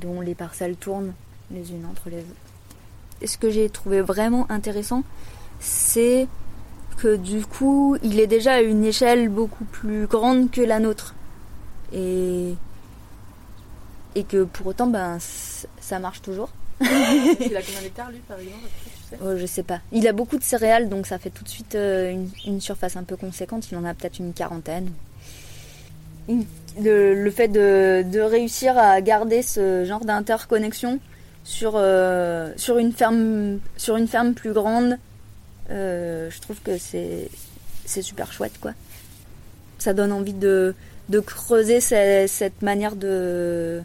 dont 0.00 0.20
les 0.20 0.34
parcelles 0.34 0.76
tournent 0.76 1.12
les 1.50 1.72
unes 1.72 1.86
entre 1.90 2.10
les 2.10 2.18
autres. 2.18 3.26
ce 3.26 3.38
que 3.38 3.50
j'ai 3.50 3.68
trouvé 3.70 4.00
vraiment 4.00 4.50
intéressant, 4.50 5.02
c'est 5.60 6.28
que 6.98 7.16
du 7.16 7.44
coup, 7.44 7.96
il 8.02 8.20
est 8.20 8.26
déjà 8.26 8.54
à 8.54 8.60
une 8.60 8.84
échelle 8.84 9.28
beaucoup 9.28 9.64
plus 9.64 10.06
grande 10.06 10.50
que 10.50 10.60
la 10.60 10.80
nôtre. 10.80 11.14
Et, 11.92 12.54
et 14.14 14.24
que 14.24 14.44
pour 14.44 14.66
autant, 14.68 14.88
ben, 14.88 15.18
ça 15.80 15.98
marche 15.98 16.20
toujours. 16.22 16.50
il 16.80 17.56
a 17.56 17.62
combien 17.62 17.80
d'hectares 17.82 18.10
lui 18.10 18.18
par 18.20 18.38
exemple 18.38 18.68
oh, 19.22 19.36
Je 19.36 19.46
sais 19.46 19.62
pas. 19.62 19.80
Il 19.92 20.06
a 20.08 20.12
beaucoup 20.12 20.38
de 20.38 20.42
céréales 20.42 20.88
donc 20.88 21.06
ça 21.06 21.18
fait 21.18 21.30
tout 21.30 21.44
de 21.44 21.48
suite 21.48 21.74
euh, 21.74 22.24
une, 22.46 22.60
surface 22.60 22.96
un 22.96 23.04
peu 23.04 23.16
conséquente. 23.16 23.70
Il 23.70 23.76
en 23.76 23.84
a 23.84 23.94
peut-être 23.94 24.18
une 24.18 24.32
quarantaine. 24.32 24.90
le, 26.28 27.30
fait 27.30 27.48
de, 27.48 28.20
réussir 28.20 28.76
à 28.76 29.00
garder 29.00 29.42
ce 29.42 29.84
genre 29.84 30.04
d'interconnexion 30.04 31.00
sur, 31.44 31.72
euh, 31.76 32.52
sur, 32.56 32.78
une 32.78 32.92
ferme, 32.92 33.58
sur 33.76 33.96
une 33.96 34.08
ferme 34.08 34.34
plus 34.34 34.52
grande 34.52 34.98
euh, 35.70 36.30
je 36.30 36.40
trouve 36.40 36.60
que 36.62 36.78
c'est 36.78 37.28
super 38.02 38.32
chouette 38.32 38.58
quoi. 38.60 38.72
Ça 39.78 39.92
donne 39.92 40.12
envie 40.12 40.32
de, 40.32 40.74
de 41.08 41.20
creuser 41.20 41.80
cette, 41.80 42.62
manière 42.62 42.96
de, 42.96 43.82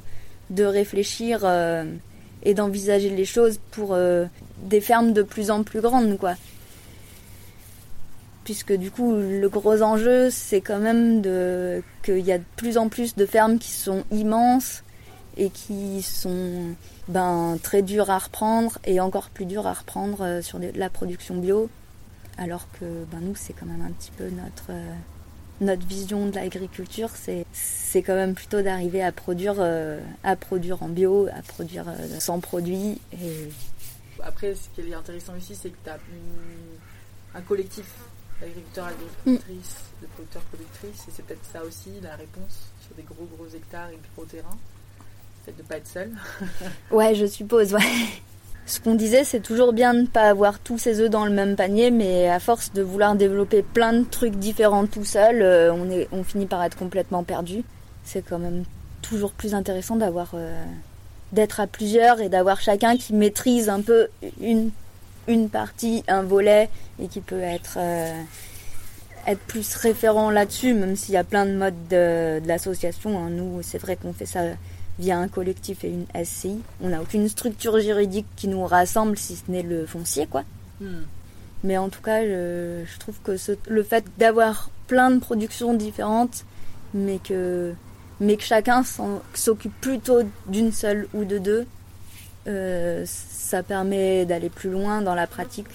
de 0.50 0.64
réfléchir 0.64 1.42
et 2.44 2.54
d'envisager 2.54 3.10
les 3.10 3.26
choses 3.26 3.60
pour 3.72 3.94
euh, 3.94 4.26
des 4.64 4.82
fermes 4.82 5.14
de 5.14 5.24
plus 5.24 5.50
en 5.52 5.64
plus 5.64 5.82
grandes 5.82 6.18
quoi. 6.18 6.36
Puisque 8.44 8.74
du 8.74 8.92
coup 8.92 9.14
le 9.14 9.48
gros 9.48 9.82
enjeu 9.82 10.30
c'est 10.30 10.62
quand 10.62 10.80
même 10.80 11.22
de 11.22 11.82
qu'il 12.04 12.20
y 12.20 12.32
a 12.32 12.38
de 12.38 12.44
plus 12.56 12.78
en 12.78 12.90
plus 12.90 13.16
de 13.16 13.26
fermes 13.26 13.58
qui 13.58 13.72
sont 13.72 14.04
immenses 14.12 14.84
et 15.38 15.50
qui 15.50 16.02
sont 16.02 16.76
ben, 17.08 17.58
très 17.62 17.82
dur 17.82 18.10
à 18.10 18.20
reprendre 18.20 18.78
et 18.86 19.00
encore 19.00 19.30
plus 19.30 19.46
dur 19.46 19.68
à 19.68 19.74
reprendre 19.74 20.22
euh, 20.22 20.42
sur 20.42 20.60
la 20.60 20.90
production 20.90 21.36
bio. 21.36 21.70
Alors 22.38 22.68
que 22.80 22.86
ben, 23.12 23.20
nous, 23.22 23.36
c'est 23.36 23.54
quand 23.54 23.66
même 23.66 23.82
un 23.82 23.92
petit 23.92 24.12
peu 24.12 24.26
notre, 24.26 24.72
euh, 24.72 24.94
notre 25.64 25.86
vision 25.86 26.28
de 26.28 26.36
l'agriculture, 26.36 27.10
c'est, 27.14 27.46
c'est 27.52 28.02
quand 28.02 28.16
même 28.16 28.36
plutôt 28.36 28.62
d'arriver 28.62 29.02
à 29.04 29.12
produire, 29.12 29.56
euh, 29.60 30.00
à 30.24 30.36
produire 30.36 30.84
en 30.84 30.90
bio, 30.90 31.28
à 31.28 31.42
produire 31.42 31.86
sans 32.20 32.40
produits. 32.40 33.00
Et... 33.14 33.50
Après, 34.22 34.54
ce 34.56 34.70
qui 34.74 34.88
est 34.90 34.94
intéressant 34.94 35.36
ici, 35.36 35.56
c'est 35.56 35.70
que 35.70 35.78
tu 35.84 35.90
as 35.90 35.98
un 37.36 37.42
collectif 37.42 37.86
d'agriculteurs, 38.40 38.88
agricultrices, 38.88 39.76
de 40.02 40.08
producteurs, 40.08 40.42
productrices, 40.44 41.08
et 41.08 41.12
c'est 41.16 41.26
peut-être 41.26 41.46
ça 41.52 41.64
aussi 41.64 41.90
la 42.02 42.16
réponse 42.16 42.70
sur 42.86 42.96
des 42.96 43.04
gros 43.04 43.28
gros 43.36 43.48
hectares 43.48 43.90
et 43.90 44.00
gros 44.16 44.26
terrains 44.26 44.58
fait 45.46 45.56
de 45.58 45.64
pas 45.64 45.78
être 45.78 45.88
seul. 45.88 46.12
ouais, 46.92 47.16
je 47.16 47.26
suppose, 47.26 47.74
ouais. 47.74 47.82
Ce 48.66 48.80
qu'on 48.80 48.96
disait, 48.96 49.26
c'est 49.26 49.42
toujours 49.42 49.74
bien 49.74 49.94
de 49.94 50.02
ne 50.02 50.08
pas 50.08 50.30
avoir 50.30 50.58
tous 50.60 50.78
ses 50.78 51.02
œufs 51.02 51.10
dans 51.10 51.26
le 51.26 51.32
même 51.32 51.56
panier, 51.56 51.92
mais 51.92 52.30
à 52.30 52.40
force 52.40 52.72
de 52.72 52.82
vouloir 52.82 53.16
développer 53.16 53.62
plein 53.62 53.92
de 53.92 54.04
trucs 54.06 54.36
différents 54.36 54.88
tout 54.88 55.04
seul, 55.04 55.42
euh, 55.42 56.06
on, 56.12 56.24
finit 56.24 56.46
par 56.46 56.64
être 56.64 56.78
complètement 56.78 57.24
perdu. 57.24 57.64
C'est 58.06 58.22
quand 58.22 58.40
même 58.40 58.64
toujours 59.02 59.34
plus 59.34 59.54
intéressant 59.54 59.98
d'avoir, 59.98 60.32
euh, 60.36 60.64
d'être 61.34 61.60
à 61.60 61.68
plusieurs 61.68 62.22
et 62.22 62.30
d'avoir 62.30 62.62
chacun 62.62 62.96
qui 62.96 63.14
maîtrise 63.14 63.68
un 63.68 63.82
peu 63.82 64.08
une, 64.40 64.72
partie, 65.50 66.06
un 66.08 66.24
volet, 66.24 66.70
et 67.02 67.08
qui 67.08 67.20
peut 67.20 67.42
être, 67.42 67.76
euh, 67.78 68.14
être 69.28 69.42
plus 69.42 69.76
référent 69.76 70.30
là-dessus, 70.30 70.74
même 70.74 70.96
s'il 70.96 71.16
y 71.16 71.18
a 71.18 71.26
plein 71.26 71.46
de 71.46 71.54
modes 71.54 71.88
de. 71.90 72.40
Hein. 72.40 73.30
Nous, 73.30 73.62
c'est 73.62 73.78
vrai 73.78 73.98
qu'on 73.98 74.14
fait 74.14 74.26
ça 74.26 74.44
via 75.00 75.18
un 75.18 75.28
collectif 75.28 75.84
et 75.84 75.90
une 75.90 76.06
SCI. 76.26 76.60
On 76.82 76.90
n'a 76.90 77.02
aucune 77.02 77.28
structure 77.28 77.80
juridique 77.80 78.28
qui 78.36 78.48
nous 78.48 78.66
rassemble 78.66 79.18
si 79.18 79.36
ce 79.36 79.50
n'est 79.50 79.64
le 79.64 79.86
foncier, 79.86 80.28
quoi. 80.28 80.44
Hmm. 80.80 81.04
Mais 81.64 81.78
en 81.78 81.90
tout 81.90 82.02
cas, 82.02 82.24
je, 82.24 83.00
trouve 83.00 83.20
que 83.24 83.38
le 83.68 83.84
fait 83.84 84.06
d'avoir 84.18 84.70
plein 84.88 85.12
de 85.12 85.20
productions 85.20 85.74
différentes, 85.74 86.46
mais 86.94 87.20
que, 87.20 87.74
mais 88.20 88.36
que 88.36 88.44
chacun 88.44 88.84
s'occupe 89.34 89.74
plutôt 89.80 90.24
d'une 90.48 90.72
seule 90.72 91.08
ou 91.14 91.24
de 91.24 91.38
deux, 91.38 91.66
euh, 92.48 93.04
ça 93.08 93.64
permet 93.64 94.26
d'aller 94.26 94.50
plus 94.50 94.70
loin 94.70 95.02
dans 95.02 95.16
la 95.16 95.26
pratique. 95.26 95.68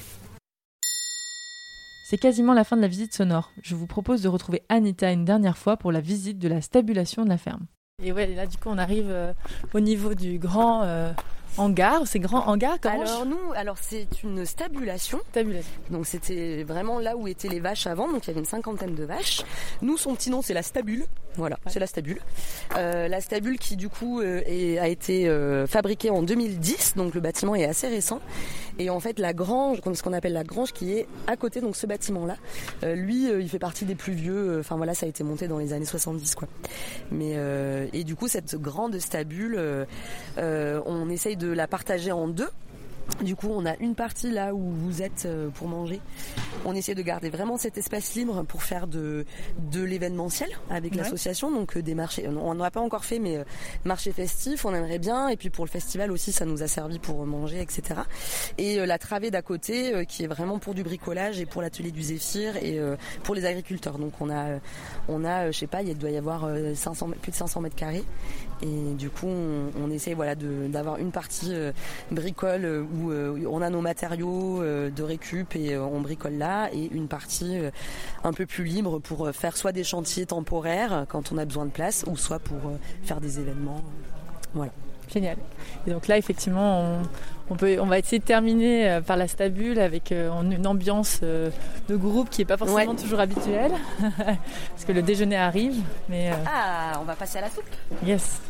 C'est 2.11 2.19
quasiment 2.19 2.55
la 2.55 2.64
fin 2.64 2.77
de 2.77 2.83
la 2.83 2.89
visite 2.89 3.14
sonore. 3.14 3.53
Je 3.62 3.75
vous 3.75 3.87
propose 3.87 4.23
de 4.23 4.29
retrouver 4.29 4.62
Anita 4.69 5.11
une 5.12 5.25
dernière 5.25 5.59
fois 5.59 5.77
pour 5.77 5.93
la 5.93 6.01
visite 6.01 6.39
de 6.39 6.49
la 6.49 6.61
stabulation 6.61 7.25
de 7.25 7.29
la 7.29 7.39
ferme. 7.39 7.66
Et 8.01 8.12
ouais, 8.12 8.28
là, 8.28 8.46
du 8.46 8.57
coup, 8.59 8.68
on 8.68 8.78
arrive 8.78 9.11
euh, 9.11 9.32
au 9.74 9.80
niveau 9.80 10.14
du 10.14 10.38
grand 10.38 10.84
euh, 10.84 11.11
hangar. 11.57 12.03
C'est 12.07 12.18
grand 12.18 12.46
hangar 12.46 12.78
Alors, 12.84 13.26
nous, 13.26 13.53
alors 13.55 13.76
c'est 13.80 14.22
une 14.22 14.44
stabulation. 14.44 15.20
Stabulation. 15.30 15.72
Donc, 15.90 16.07
c'était 16.07 16.62
vraiment 16.64 16.99
là 16.99 17.16
où 17.16 17.28
étaient 17.28 17.49
les 17.49 17.61
vaches 17.61 17.86
avant. 17.86 18.11
Donc, 18.11 18.24
il 18.24 18.28
y 18.28 18.30
avait 18.30 18.40
une 18.40 18.46
cinquantaine 18.46 18.94
de 18.94 19.05
vaches. 19.05 19.42
Nous, 19.82 19.96
son 19.96 20.14
petit 20.14 20.30
nom, 20.30 20.42
c'est 20.42 20.55
la 20.55 20.62
stabule. 20.62 21.05
Voilà, 21.38 21.57
c'est 21.68 21.78
la 21.78 21.86
stabule. 21.86 22.18
Euh, 22.76 23.07
la 23.07 23.20
stabule 23.20 23.59
qui 23.59 23.76
du 23.76 23.88
coup 23.88 24.20
euh, 24.20 24.42
a 24.80 24.88
été 24.88 25.28
euh, 25.28 25.68
fabriquée 25.68 26.11
en 26.11 26.22
2010, 26.22 26.94
donc 26.96 27.14
le 27.14 27.20
bâtiment 27.20 27.55
est 27.55 27.64
assez 27.64 27.86
récent. 27.86 28.20
Et 28.80 28.90
en 28.90 28.99
fait 28.99 29.20
la 29.20 29.32
grange, 29.32 29.80
ce 29.94 30.03
qu'on 30.03 30.12
appelle 30.12 30.32
la 30.32 30.42
grange 30.42 30.72
qui 30.72 30.92
est 30.92 31.07
à 31.28 31.36
côté, 31.36 31.61
donc 31.61 31.76
ce 31.76 31.86
bâtiment-là, 31.86 32.36
lui 32.94 33.28
il 33.28 33.49
fait 33.49 33.59
partie 33.59 33.84
des 33.84 33.94
plus 33.94 34.12
vieux. 34.12 34.59
Enfin 34.61 34.76
voilà, 34.76 34.94
ça 34.94 35.07
a 35.07 35.09
été 35.09 35.24
monté 35.24 35.49
dans 35.49 35.59
les 35.59 35.72
années 35.72 35.84
70 35.84 36.34
quoi. 36.34 36.49
Mais 37.11 37.36
et 37.92 38.05
du 38.05 38.14
coup 38.14 38.28
cette 38.28 38.55
grande 38.55 38.99
stabule, 38.99 39.86
on 40.36 41.11
essaye 41.11 41.36
de 41.39 41.49
la 41.49 41.66
partager 41.66 42.12
en 42.12 42.28
deux 42.28 42.51
du 43.22 43.34
coup, 43.34 43.49
on 43.51 43.66
a 43.66 43.76
une 43.78 43.95
partie 43.95 44.30
là 44.30 44.55
où 44.55 44.70
vous 44.70 45.03
êtes 45.03 45.24
euh, 45.26 45.49
pour 45.49 45.66
manger. 45.66 46.01
On 46.64 46.74
essaie 46.74 46.95
de 46.95 47.03
garder 47.03 47.30
vraiment 47.30 47.57
cet 47.57 47.76
espace 47.76 48.14
libre 48.14 48.45
pour 48.45 48.62
faire 48.62 48.86
de, 48.86 49.24
de 49.72 49.82
l'événementiel 49.82 50.51
avec 50.70 50.95
l'association. 50.95 51.51
Donc 51.51 51.76
euh, 51.76 51.82
des 51.82 51.95
marchés, 51.95 52.28
on 52.28 52.55
n'en 52.55 52.64
a 52.64 52.70
pas 52.70 52.80
encore 52.80 53.05
fait, 53.05 53.18
mais 53.18 53.39
euh, 53.39 53.45
marché 53.84 54.12
festif, 54.12 54.64
on 54.64 54.74
aimerait 54.74 54.99
bien. 54.99 55.28
Et 55.28 55.36
puis 55.36 55.51
pour 55.51 55.64
le 55.64 55.70
festival 55.70 56.12
aussi, 56.12 56.30
ça 56.32 56.45
nous 56.45 56.62
a 56.62 56.68
servi 56.68 56.99
pour 56.99 57.24
manger, 57.26 57.61
etc. 57.61 58.03
Et 58.57 58.84
la 58.86 58.99
travée 58.99 59.30
d'à 59.30 59.43
côté, 59.43 60.05
qui 60.07 60.24
est 60.24 60.28
vraiment 60.28 60.59
pour 60.59 60.74
du 60.74 60.82
bricolage 60.82 61.41
et 61.41 61.47
pour 61.47 61.62
l'atelier 61.62 61.91
du 61.91 62.03
Zéphyr 62.03 62.57
et 62.57 62.78
pour 63.24 63.34
les 63.34 63.47
agriculteurs. 63.47 63.99
Donc 63.99 64.12
on 64.20 64.30
a, 64.30 64.59
on 65.09 65.24
a, 65.24 65.51
je 65.51 65.59
sais 65.59 65.66
pas, 65.66 65.82
il 65.82 65.97
doit 65.97 66.11
y 66.11 66.16
avoir 66.16 66.49
500, 66.74 67.11
plus 67.22 67.32
de 67.32 67.36
500 67.36 67.61
mètres 67.62 67.76
carrés. 67.76 68.05
Et 68.62 68.94
du 68.94 69.11
coup, 69.11 69.26
on, 69.26 69.70
on 69.82 69.90
essaie 69.90 70.14
voilà 70.14 70.34
d'avoir 70.34 70.98
une 70.98 71.12
partie 71.12 71.52
bricole 72.10 72.64
où 72.64 73.10
euh, 73.10 73.44
on 73.48 73.62
a 73.62 73.70
nos 73.70 73.80
matériaux 73.80 74.62
euh, 74.62 74.90
de 74.90 75.02
récup 75.02 75.55
et 75.56 75.74
euh, 75.74 75.82
on 75.82 76.01
bricole 76.01 76.35
là, 76.35 76.68
et 76.72 76.89
une 76.93 77.09
partie 77.09 77.59
un 78.24 78.32
peu 78.32 78.47
plus 78.47 78.64
libre 78.64 78.98
pour 78.98 79.30
faire 79.30 79.56
soit 79.56 79.72
des 79.72 79.85
chantiers 79.85 80.26
temporaires 80.26 81.06
quand 81.09 81.32
on 81.32 81.39
a 81.39 81.44
besoin 81.44 81.66
de 81.66 81.70
place, 81.70 82.05
ou 82.06 82.16
soit 82.16 82.39
pour 82.39 82.59
faire 83.02 83.20
des 83.20 83.40
événements. 83.40 83.82
Voilà. 84.55 84.72
Génial. 85.12 85.39
Et 85.86 85.90
donc 85.90 86.06
là, 86.06 86.18
effectivement, 86.18 86.80
on, 86.80 87.02
peut, 87.57 87.79
on 87.81 87.87
va 87.87 87.99
essayer 87.99 88.19
de 88.19 88.25
terminer 88.25 89.01
par 89.07 89.16
la 89.16 89.29
stabule 89.29 89.79
avec 89.79 90.12
une 90.12 90.66
ambiance 90.66 91.20
de 91.23 91.97
groupe 91.97 92.31
qui 92.31 92.41
n'est 92.41 92.47
pas 92.47 92.57
forcément 92.57 92.95
toujours 92.95 93.20
habituelle, 93.20 93.73
parce 94.16 94.85
que 94.87 94.93
le 94.93 95.03
déjeuner 95.03 95.37
arrive. 95.37 95.77
Mais, 96.09 96.31
Ah, 96.47 96.99
on 97.01 97.05
va 97.05 97.15
passer 97.15 97.39
à 97.39 97.43
la 97.43 97.51
soupe. 97.51 97.65
Yes. 98.07 98.41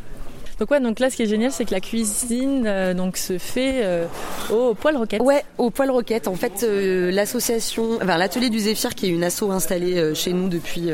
Donc 0.58 0.70
ouais, 0.72 0.80
donc 0.80 0.98
là, 0.98 1.08
ce 1.08 1.16
qui 1.16 1.22
est 1.22 1.26
génial, 1.26 1.52
c'est 1.52 1.64
que 1.64 1.72
la 1.72 1.80
cuisine 1.80 2.64
euh, 2.66 2.92
donc 2.92 3.16
se 3.16 3.38
fait 3.38 3.74
euh, 3.84 4.06
au 4.50 4.74
poêle 4.74 4.96
roquette. 4.96 5.22
Ouais, 5.22 5.44
au 5.56 5.70
poêle 5.70 5.92
roquette. 5.92 6.26
En 6.26 6.34
fait, 6.34 6.64
euh, 6.64 7.12
l'association, 7.12 7.98
enfin 8.02 8.16
l'atelier 8.16 8.50
du 8.50 8.58
Zéphyr, 8.58 8.96
qui 8.96 9.06
est 9.06 9.10
une 9.10 9.22
asso 9.22 9.44
installée 9.44 10.16
chez 10.16 10.32
nous 10.32 10.48
depuis 10.48 10.90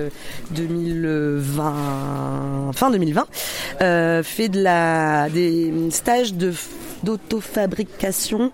2020, 0.50 2.72
fin 2.74 2.90
2020, 2.90 3.26
fait 4.22 4.50
de 4.50 4.60
la 4.60 5.30
des 5.30 5.72
stages 5.90 6.34
de 6.34 6.52
d'autofabrication 7.04 8.52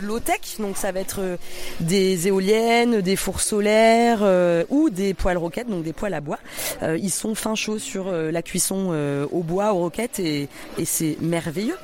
low-tech, 0.00 0.58
donc 0.58 0.76
ça 0.76 0.92
va 0.92 1.00
être 1.00 1.20
euh, 1.20 1.36
des 1.80 2.28
éoliennes, 2.28 3.00
des 3.00 3.16
fours 3.16 3.40
solaires 3.40 4.20
euh, 4.22 4.64
ou 4.70 4.90
des 4.90 5.14
poêles 5.14 5.36
roquettes, 5.36 5.68
donc 5.68 5.84
des 5.84 5.92
poêles 5.92 6.14
à 6.14 6.20
bois. 6.20 6.38
Euh, 6.82 6.98
ils 7.00 7.10
sont 7.10 7.34
fin 7.34 7.54
chauds 7.54 7.78
sur 7.78 8.10
la 8.10 8.42
cuisson 8.42 8.88
au 9.30 9.42
bois, 9.42 9.72
aux 9.72 9.78
roquettes 9.78 10.18
et, 10.18 10.48
c'est 10.84 11.16
merveilleux. 11.20 11.76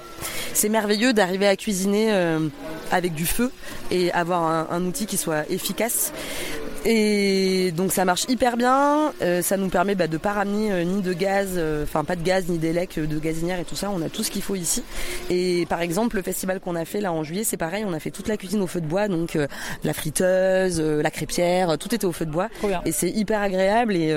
C'est 0.53 0.69
merveilleux 0.69 1.13
d'arriver 1.13 1.47
à 1.47 1.57
cuisiner 1.57 2.13
avec 2.91 3.15
du 3.15 3.27
feu 3.27 3.51
et 3.91 4.11
avoir 4.13 4.73
un, 4.73 4.85
outil 4.85 5.07
qui 5.07 5.17
soit 5.17 5.49
efficace 5.51 6.13
Et 6.87 7.73
donc 7.73 7.93
ça 7.93 8.05
marche 8.05 8.25
hyper 8.29 8.57
bien. 8.59 9.13
Euh, 9.23 9.41
ça 9.41 9.57
nous 9.57 9.69
permet 9.69 9.95
bah, 9.95 10.07
de 10.07 10.19
pas 10.19 10.33
ramener 10.33 10.71
euh, 10.71 10.85
ni 10.85 11.01
de 11.01 11.15
gaz, 11.15 11.53
euh, 11.57 11.85
enfin 11.85 12.05
pas 12.05 12.15
de 12.15 12.23
gaz 12.23 12.45
ni 12.49 12.59
d'élec, 12.59 12.99
de 12.99 13.19
gazinière 13.19 13.59
et 13.59 13.65
tout 13.65 13.75
ça. 13.75 13.91
On 13.91 14.03
a 14.03 14.11
tout 14.11 14.23
ce 14.23 14.31
qu'il 14.31 14.43
faut 14.43 14.55
ici. 14.55 14.83
Et 15.31 15.65
par 15.67 15.81
exemple 15.81 16.17
le 16.17 16.23
festival 16.23 16.61
qu'on 16.61 16.75
a 16.75 16.85
fait 16.85 17.01
là 17.01 17.13
en 17.13 17.25
juillet, 17.25 17.43
c'est 17.45 17.57
pareil. 17.57 17.85
On 17.89 17.95
a 17.95 18.01
fait 18.01 18.11
toute 18.11 18.29
la 18.29 18.37
cuisine 18.37 18.61
au 18.61 18.67
feu 18.67 18.83
de 18.83 18.87
bois, 18.87 19.09
donc 19.09 19.39
la 19.83 19.95
friteuse, 19.95 20.81
la 20.81 21.11
crêpière, 21.11 21.79
tout 21.79 21.95
était 21.95 22.05
au 22.05 22.13
feu 22.13 22.27
de 22.27 22.31
bois. 22.31 22.49
Et 22.85 22.93
c'est 22.93 23.11
hyper 23.11 23.41
agréable. 23.41 23.97
Et, 23.97 24.09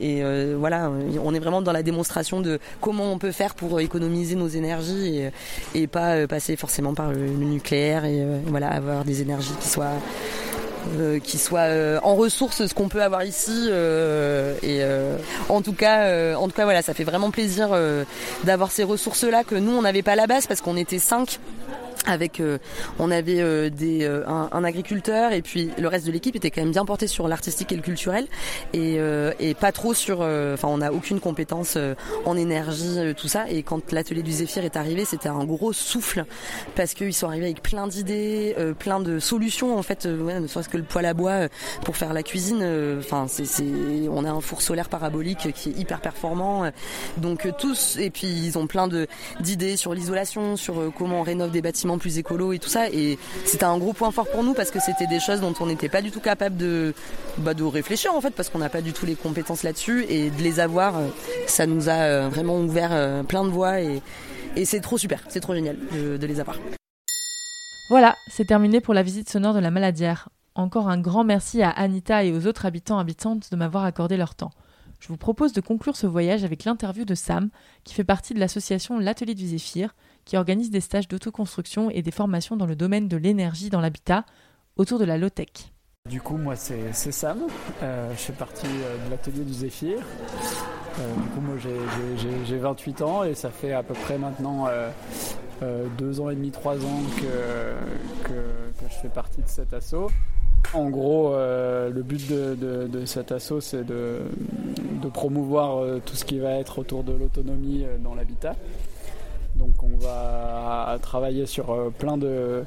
et 0.00 0.54
voilà, 0.54 0.90
on 1.22 1.34
est 1.34 1.40
vraiment 1.40 1.62
dans 1.62 1.72
la 1.72 1.82
démonstration 1.82 2.40
de 2.40 2.60
comment 2.80 3.12
on 3.12 3.18
peut 3.18 3.32
faire 3.32 3.54
pour 3.54 3.80
économiser 3.80 4.36
nos 4.36 4.48
énergies 4.48 5.18
et, 5.18 5.30
et 5.74 5.86
pas 5.86 6.26
passer 6.28 6.56
forcément 6.56 6.94
par 6.94 7.10
le, 7.10 7.26
le 7.26 7.44
nucléaire 7.44 8.04
et 8.04 8.24
voilà 8.46 8.68
avoir 8.68 9.04
des 9.04 9.22
énergies 9.22 9.54
qui 9.60 9.68
soient 9.68 9.98
euh, 10.98 11.20
qui 11.20 11.38
soit 11.38 11.60
euh, 11.60 12.00
en 12.02 12.16
ressources 12.16 12.66
ce 12.66 12.74
qu'on 12.74 12.88
peut 12.88 13.02
avoir 13.02 13.24
ici 13.24 13.68
euh, 13.68 14.54
et 14.62 14.82
en 15.48 15.62
tout 15.62 15.72
cas 15.72 16.36
en 16.36 16.48
tout 16.48 16.54
cas 16.54 16.64
voilà 16.64 16.82
ça 16.82 16.94
fait 16.94 17.04
vraiment 17.04 17.30
plaisir 17.30 17.70
d'avoir 18.44 18.70
ces 18.70 18.82
ressources 18.82 19.24
là 19.24 19.44
que 19.44 19.54
nous 19.54 19.72
on 19.72 19.82
n'avait 19.82 20.02
pas 20.02 20.12
à 20.12 20.16
la 20.16 20.26
base 20.26 20.46
parce 20.46 20.60
qu'on 20.60 20.76
était 20.76 20.98
cinq 20.98 21.38
avec 22.06 22.40
euh, 22.40 22.58
on 22.98 23.10
avait 23.10 23.40
euh, 23.40 23.70
des 23.70 24.04
euh, 24.04 24.26
un, 24.26 24.64
agriculteur 24.64 25.32
et 25.32 25.42
puis 25.42 25.70
le 25.78 25.88
reste 25.88 26.06
de 26.06 26.12
l'équipe 26.12 26.36
était 26.36 26.50
quand 26.50 26.62
même 26.62 26.72
bien 26.72 26.84
porté 26.84 27.06
sur 27.06 27.28
l'artistique 27.28 27.72
et 27.72 27.76
le 27.76 27.82
culturel 27.82 28.26
et, 28.72 28.98
et 29.40 29.54
pas 29.54 29.72
trop 29.72 29.92
sur 29.92 30.20
enfin 30.20 30.68
on 30.68 30.78
n'a 30.78 30.92
aucune 30.92 31.18
compétence 31.20 31.76
en 32.24 32.36
énergie 32.36 33.14
tout 33.16 33.26
ça. 33.28 33.48
Et 33.48 33.62
quand 33.62 33.92
l'atelier 33.92 34.22
du 34.22 34.30
Zéphyr 34.30 34.64
est 34.64 34.76
arrivé 34.76 35.04
c'était 35.04 35.28
un 35.28 35.44
gros 35.44 35.72
souffle 35.72 36.24
parce 36.76 36.94
qu'ils 36.94 37.12
sont 37.12 37.26
arrivés 37.26 37.46
avec 37.46 37.62
plein 37.62 37.88
d'idées 37.88 38.54
plein 38.78 39.00
de 39.00 39.18
solutions 39.18 39.76
en 39.76 39.82
fait 39.82 40.06
ouais, 40.06 40.38
ne 40.38 40.46
serait-ce 40.46 40.68
que 40.68 40.76
le 40.76 40.84
poêle 40.84 41.06
à 41.06 41.14
bois 41.14 41.48
pour 41.84 41.96
faire 41.96 42.12
la 42.12 42.22
cuisine 42.22 42.64
enfin 42.98 43.26
c'est 43.28 43.64
on 44.08 44.24
a 44.24 44.30
un 44.30 44.40
four 44.40 44.62
solaire 44.62 44.88
parabolique 44.88 45.52
qui 45.54 45.70
est 45.70 45.78
hyper 45.78 46.00
performant 46.00 46.70
donc 47.16 47.48
tous 47.58 47.96
et 47.98 48.10
puis 48.10 48.28
ils 48.28 48.58
ont 48.58 48.66
plein 48.66 48.86
de 48.86 49.08
d'idées 49.40 49.76
sur 49.76 49.92
l'isolation 49.92 50.56
sur 50.56 50.92
comment 50.96 51.20
on 51.20 51.22
rénove 51.22 51.50
des 51.50 51.62
bâtiments 51.62 51.91
plus 51.98 52.18
écolo 52.18 52.52
et 52.52 52.58
tout 52.58 52.68
ça. 52.68 52.88
Et 52.90 53.18
c'était 53.44 53.64
un 53.64 53.78
gros 53.78 53.92
point 53.92 54.10
fort 54.10 54.28
pour 54.30 54.42
nous 54.42 54.54
parce 54.54 54.70
que 54.70 54.80
c'était 54.80 55.06
des 55.06 55.20
choses 55.20 55.40
dont 55.40 55.54
on 55.60 55.66
n'était 55.66 55.88
pas 55.88 56.02
du 56.02 56.10
tout 56.10 56.20
capable 56.20 56.56
de, 56.56 56.94
bah, 57.38 57.54
de 57.54 57.62
réfléchir 57.62 58.14
en 58.14 58.20
fait 58.20 58.30
parce 58.30 58.48
qu'on 58.48 58.58
n'a 58.58 58.68
pas 58.68 58.82
du 58.82 58.92
tout 58.92 59.06
les 59.06 59.14
compétences 59.14 59.62
là-dessus 59.62 60.06
et 60.08 60.30
de 60.30 60.42
les 60.42 60.60
avoir, 60.60 60.96
euh, 60.96 61.08
ça 61.46 61.66
nous 61.66 61.88
a 61.88 61.92
euh, 61.92 62.28
vraiment 62.28 62.58
ouvert 62.58 62.90
euh, 62.92 63.22
plein 63.22 63.44
de 63.44 63.50
voies 63.50 63.80
et, 63.80 64.02
et 64.56 64.64
c'est 64.64 64.80
trop 64.80 64.98
super, 64.98 65.22
c'est 65.28 65.40
trop 65.40 65.54
génial 65.54 65.76
de, 65.92 66.16
de 66.16 66.26
les 66.26 66.40
avoir. 66.40 66.58
Voilà, 67.90 68.16
c'est 68.28 68.46
terminé 68.46 68.80
pour 68.80 68.94
la 68.94 69.02
visite 69.02 69.28
sonore 69.28 69.54
de 69.54 69.58
la 69.58 69.70
Maladière. 69.70 70.28
Encore 70.54 70.88
un 70.88 70.98
grand 70.98 71.24
merci 71.24 71.62
à 71.62 71.70
Anita 71.70 72.24
et 72.24 72.32
aux 72.32 72.46
autres 72.46 72.66
habitants 72.66 72.98
habitantes 72.98 73.50
de 73.50 73.56
m'avoir 73.56 73.84
accordé 73.84 74.16
leur 74.16 74.34
temps. 74.34 74.50
Je 75.02 75.08
vous 75.08 75.16
propose 75.16 75.52
de 75.52 75.60
conclure 75.60 75.96
ce 75.96 76.06
voyage 76.06 76.44
avec 76.44 76.64
l'interview 76.64 77.04
de 77.04 77.16
Sam, 77.16 77.48
qui 77.82 77.92
fait 77.92 78.04
partie 78.04 78.34
de 78.34 78.38
l'association 78.38 79.00
L'Atelier 79.00 79.34
du 79.34 79.48
Zéphyr, 79.48 79.96
qui 80.24 80.36
organise 80.36 80.70
des 80.70 80.80
stages 80.80 81.08
d'autoconstruction 81.08 81.90
et 81.90 82.02
des 82.02 82.10
formations 82.10 82.56
dans 82.56 82.66
le 82.66 82.76
domaine 82.76 83.08
de 83.08 83.16
l'énergie 83.16 83.70
dans 83.70 83.80
l'habitat 83.80 84.24
autour 84.76 84.98
de 84.98 85.04
la 85.04 85.18
low-tech. 85.18 85.72
Du 86.10 86.20
coup, 86.20 86.36
moi, 86.36 86.56
c'est 86.56 86.92
Sam. 86.92 87.42
Euh, 87.80 88.10
je 88.10 88.18
fais 88.20 88.32
partie 88.32 88.66
euh, 88.66 89.06
de 89.06 89.10
l'atelier 89.10 89.44
du 89.44 89.52
Zéphyr. 89.52 89.98
Euh, 89.98 91.14
du 91.14 91.28
coup, 91.28 91.40
moi, 91.40 91.54
j'ai 92.44 92.58
28 92.58 93.02
ans 93.02 93.22
et 93.22 93.34
ça 93.34 93.50
fait 93.50 93.72
à 93.72 93.84
peu 93.84 93.94
près 93.94 94.18
maintenant 94.18 94.66
deux 95.96 96.20
ans 96.20 96.28
et 96.28 96.34
demi, 96.34 96.50
trois 96.50 96.74
ans 96.74 97.00
que, 97.16 98.34
je 98.82 98.94
fais 99.00 99.08
partie 99.08 99.42
de 99.42 99.48
cet 99.48 99.72
assaut. 99.72 100.10
En 100.74 100.90
gros, 100.90 101.34
le 101.36 102.02
but 102.02 102.28
de, 102.28 103.04
cet 103.06 103.30
assaut, 103.30 103.60
c'est 103.60 103.84
de, 103.84 104.22
promouvoir 105.14 106.00
tout 106.04 106.16
ce 106.16 106.24
qui 106.24 106.40
va 106.40 106.54
être 106.54 106.80
autour 106.80 107.04
de 107.04 107.12
l'autonomie 107.12 107.86
dans 108.02 108.16
l'habitat. 108.16 108.56
Donc 109.56 109.82
on 109.82 109.96
va 109.96 110.98
travailler 111.02 111.46
sur 111.46 111.70
euh, 111.70 111.90
plein 111.90 112.16
de, 112.16 112.64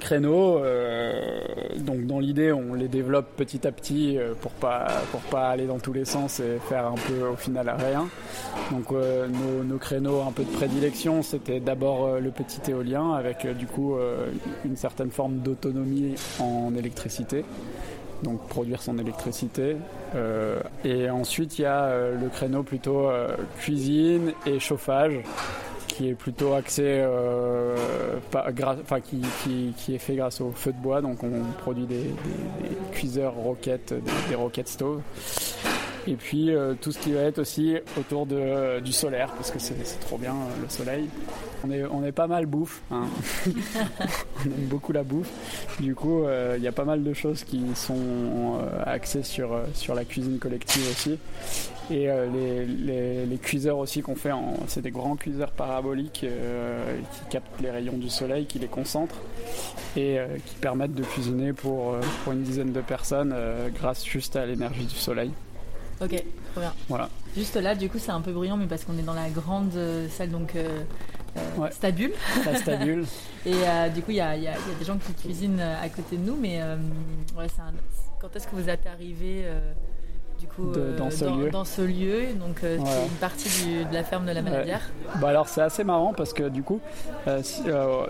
créneaux. 0.00 0.58
Euh, 0.58 1.20
donc 1.78 2.06
dans 2.06 2.18
l'idée, 2.18 2.52
on 2.52 2.74
les 2.74 2.88
développe 2.88 3.36
petit 3.36 3.66
à 3.66 3.72
petit 3.72 4.16
euh, 4.16 4.32
pour 4.40 4.52
pas 4.52 4.86
pour 5.10 5.20
pas 5.20 5.50
aller 5.50 5.66
dans 5.66 5.78
tous 5.78 5.92
les 5.92 6.04
sens 6.04 6.40
et 6.40 6.58
faire 6.68 6.86
un 6.86 6.94
peu 6.94 7.26
au 7.26 7.36
final 7.36 7.74
rien. 7.78 8.08
Donc 8.70 8.90
nos, 8.90 9.78
créneaux 9.78 10.22
un 10.26 10.32
peu 10.32 10.42
de 10.42 10.50
prédilection, 10.50 11.22
c'était 11.22 11.60
d'abord 11.60 12.18
le 12.18 12.30
petit 12.30 12.70
éolien 12.70 13.12
avec 13.12 13.46
du 13.56 13.66
coup 13.66 13.94
une 14.64 14.76
certaine 14.76 15.10
forme 15.10 15.38
d'autonomie 15.38 16.14
en 16.40 16.74
électricité 16.74 17.44
donc 18.22 18.40
produire 18.48 18.80
son 18.80 18.98
électricité. 18.98 19.76
et 20.84 21.10
ensuite, 21.10 21.58
il 21.58 21.62
y 21.62 21.66
a 21.66 22.10
le 22.10 22.28
créneau 22.28 22.62
plutôt 22.62 23.08
cuisine 23.58 24.32
et 24.46 24.58
chauffage, 24.58 25.20
qui 25.96 26.08
est 26.10 26.14
plutôt 26.14 26.52
axé, 26.52 26.82
euh, 26.84 27.74
enfin, 28.34 29.00
qui, 29.00 29.94
est 29.94 29.98
fait 29.98 30.16
grâce 30.16 30.40
au 30.40 30.50
feu 30.50 30.72
de 30.72 30.78
bois. 30.78 31.00
Donc 31.00 31.22
on 31.22 31.42
produit 31.58 31.86
des, 31.86 32.10
cuiseurs 32.92 33.34
roquettes, 33.34 33.94
des, 33.94 34.28
des 34.28 34.34
roquettes 34.34 34.68
stove. 34.68 35.00
Et 36.06 36.14
puis 36.14 36.50
euh, 36.50 36.74
tout 36.80 36.92
ce 36.92 36.98
qui 36.98 37.12
va 37.12 37.20
être 37.22 37.38
aussi 37.38 37.76
autour 37.98 38.26
de, 38.26 38.80
du 38.80 38.92
solaire, 38.92 39.32
parce 39.32 39.50
que 39.50 39.58
c'est 39.58 39.74
trop 40.00 40.18
bien 40.18 40.32
euh, 40.32 40.62
le 40.62 40.68
soleil. 40.68 41.08
On 41.64 41.70
est, 41.70 41.84
on 41.84 42.04
est 42.04 42.12
pas 42.12 42.26
mal 42.26 42.46
bouffe, 42.46 42.82
hein. 42.90 43.04
on 43.46 44.44
aime 44.44 44.66
beaucoup 44.68 44.92
la 44.92 45.02
bouffe. 45.02 45.30
Du 45.80 45.94
coup, 45.94 46.24
il 46.56 46.62
y 46.62 46.68
a 46.68 46.72
pas 46.72 46.84
mal 46.84 47.02
de 47.02 47.12
choses 47.12 47.44
qui 47.44 47.62
sont 47.74 48.58
axées 48.84 49.22
sur, 49.22 49.58
sur 49.74 49.94
la 49.94 50.04
cuisine 50.04 50.38
collective 50.38 50.82
aussi. 50.90 51.18
Et 51.90 52.10
euh, 52.10 53.26
les, 53.28 53.38
cuiseurs 53.38 53.78
aussi 53.78 54.02
qu'on 54.02 54.16
fait, 54.16 54.32
c'est 54.66 54.82
des 54.82 54.90
grands 54.90 55.14
cuiseurs 55.14 55.52
paraboliques 55.52 56.22
euh, 56.24 56.98
qui 57.12 57.30
captent 57.30 57.60
les 57.60 57.70
rayons 57.70 57.96
du 57.96 58.08
soleil, 58.08 58.46
qui 58.46 58.58
les 58.58 58.66
concentrent 58.66 59.20
et 59.96 60.18
euh, 60.18 60.26
qui 60.44 60.56
permettent 60.56 60.94
de 60.94 61.04
cuisiner 61.04 61.52
pour, 61.52 61.94
pour 62.24 62.32
une 62.32 62.42
dizaine 62.42 62.72
de 62.72 62.80
personnes 62.80 63.34
grâce 63.74 64.04
juste 64.04 64.36
à 64.36 64.46
l'énergie 64.46 64.86
du 64.86 64.94
soleil. 64.94 65.30
Ok, 66.00 66.24
trop 66.52 66.60
bien. 66.60 66.74
Voilà. 66.88 67.08
Juste 67.36 67.56
là, 67.56 67.74
du 67.74 67.88
coup, 67.88 67.98
c'est 67.98 68.10
un 68.10 68.20
peu 68.20 68.32
bruyant, 68.32 68.56
mais 68.56 68.66
parce 68.66 68.84
qu'on 68.84 68.98
est 68.98 69.02
dans 69.02 69.14
la 69.14 69.30
grande 69.30 69.72
salle, 70.10 70.30
donc 70.30 70.54
stabule. 71.70 72.12
La 72.44 72.56
stabule. 72.56 73.04
et 73.46 73.54
du 73.94 74.02
coup, 74.02 74.10
il 74.10 74.16
y 74.16 74.20
a, 74.20 74.36
y 74.36 74.48
a, 74.48 74.56
des 74.78 74.84
gens 74.84 74.98
qui 74.98 75.12
cuisinent 75.14 75.60
à 75.60 75.88
côté 75.88 76.16
de 76.16 76.22
nous, 76.22 76.36
mais 76.36 76.60
ouais, 77.36 77.46
quand 78.20 78.34
est-ce 78.34 78.46
que 78.46 78.56
vous 78.56 78.68
êtes 78.68 78.86
arrivé 78.86 79.44
du 80.38 80.46
coup, 80.46 80.72
euh, 80.76 80.96
dans, 80.96 81.10
ce 81.10 81.24
lieu. 81.24 81.50
dans, 81.50 81.64
ce 81.64 81.82
lieu. 81.82 82.34
Donc, 82.38 82.62
euh, 82.62 82.78
c'est 82.84 83.06
une 83.06 83.18
partie 83.20 83.84
de 83.90 83.94
la 83.94 84.04
ferme 84.04 84.26
de 84.26 84.32
la 84.32 84.42
Maladière. 84.42 84.90
Bah 85.20 85.28
alors, 85.28 85.48
c'est 85.48 85.62
assez 85.62 85.84
marrant 85.84 86.12
parce 86.12 86.32
que 86.32 86.48
du 86.48 86.62
coup, 86.62 86.80
euh, 87.26 87.42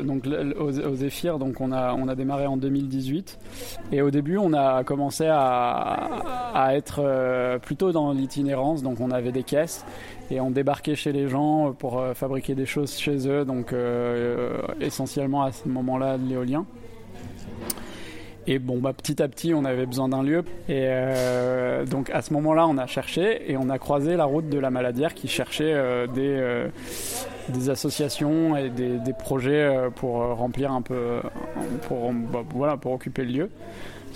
donc, 0.02 0.24
aux, 0.58 0.94
Zéphyr, 0.94 1.38
donc 1.38 1.60
on 1.60 1.72
a, 1.72 1.94
on 1.94 2.08
a 2.08 2.14
démarré 2.14 2.46
en 2.46 2.56
2018. 2.56 3.38
Et 3.92 4.02
au 4.02 4.10
début, 4.10 4.38
on 4.38 4.52
a 4.52 4.82
commencé 4.84 5.26
à, 5.26 6.52
à 6.54 6.74
être 6.74 7.58
plutôt 7.62 7.92
dans 7.92 8.12
l'itinérance. 8.12 8.82
Donc, 8.82 9.00
on 9.00 9.10
avait 9.10 9.32
des 9.32 9.42
caisses 9.42 9.84
et 10.30 10.40
on 10.40 10.50
débarquait 10.50 10.96
chez 10.96 11.12
les 11.12 11.28
gens 11.28 11.72
pour 11.72 12.02
fabriquer 12.14 12.54
des 12.54 12.66
choses 12.66 12.96
chez 12.98 13.28
eux. 13.28 13.44
Donc, 13.44 13.74
essentiellement 14.80 15.44
à 15.44 15.52
ce 15.52 15.68
moment-là, 15.68 16.18
de 16.18 16.28
l'éolien. 16.28 16.66
Et 18.48 18.58
bon, 18.58 18.78
bah, 18.78 18.92
petit 18.92 19.20
à 19.22 19.28
petit, 19.28 19.54
on 19.54 19.64
avait 19.64 19.86
besoin 19.86 20.08
d'un 20.08 20.22
lieu. 20.22 20.44
Et 20.68 20.86
euh, 20.86 21.84
donc 21.84 22.10
à 22.10 22.22
ce 22.22 22.32
moment-là, 22.34 22.66
on 22.68 22.78
a 22.78 22.86
cherché 22.86 23.50
et 23.50 23.56
on 23.56 23.68
a 23.68 23.78
croisé 23.78 24.16
la 24.16 24.24
route 24.24 24.48
de 24.48 24.58
la 24.58 24.70
Maladière 24.70 25.14
qui 25.14 25.26
cherchait 25.26 25.72
euh, 25.74 26.06
des, 26.06 26.36
euh, 26.38 26.68
des 27.48 27.70
associations 27.70 28.56
et 28.56 28.70
des, 28.70 28.98
des 28.98 29.12
projets 29.12 29.88
pour 29.96 30.14
remplir 30.14 30.70
un 30.70 30.82
peu, 30.82 31.20
pour, 31.88 32.12
bah, 32.12 32.44
voilà, 32.50 32.76
pour 32.76 32.92
occuper 32.92 33.24
le 33.24 33.32
lieu. 33.32 33.50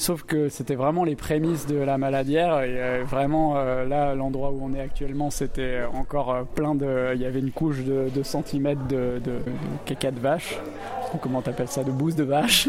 Sauf 0.01 0.23
que 0.23 0.49
c'était 0.49 0.77
vraiment 0.77 1.05
les 1.05 1.15
prémices 1.15 1.67
de 1.67 1.77
la 1.77 1.99
maladière 1.99 2.63
et 2.63 3.03
vraiment 3.05 3.55
là 3.85 4.15
l'endroit 4.15 4.51
où 4.51 4.59
on 4.63 4.73
est 4.73 4.81
actuellement 4.81 5.29
c'était 5.29 5.83
encore 5.93 6.47
plein 6.55 6.75
de 6.75 7.13
il 7.15 7.21
y 7.21 7.27
avait 7.27 7.41
une 7.41 7.51
couche 7.51 7.85
de, 7.85 8.09
de 8.09 8.23
centimètres 8.23 8.87
de, 8.89 9.21
caca 9.85 10.11
de 10.11 10.19
vache 10.19 10.59
comment 11.19 11.43
t'appelles 11.43 11.69
ça, 11.69 11.83
de 11.83 11.91
bouse 11.91 12.15
de 12.15 12.25
vache. 12.25 12.69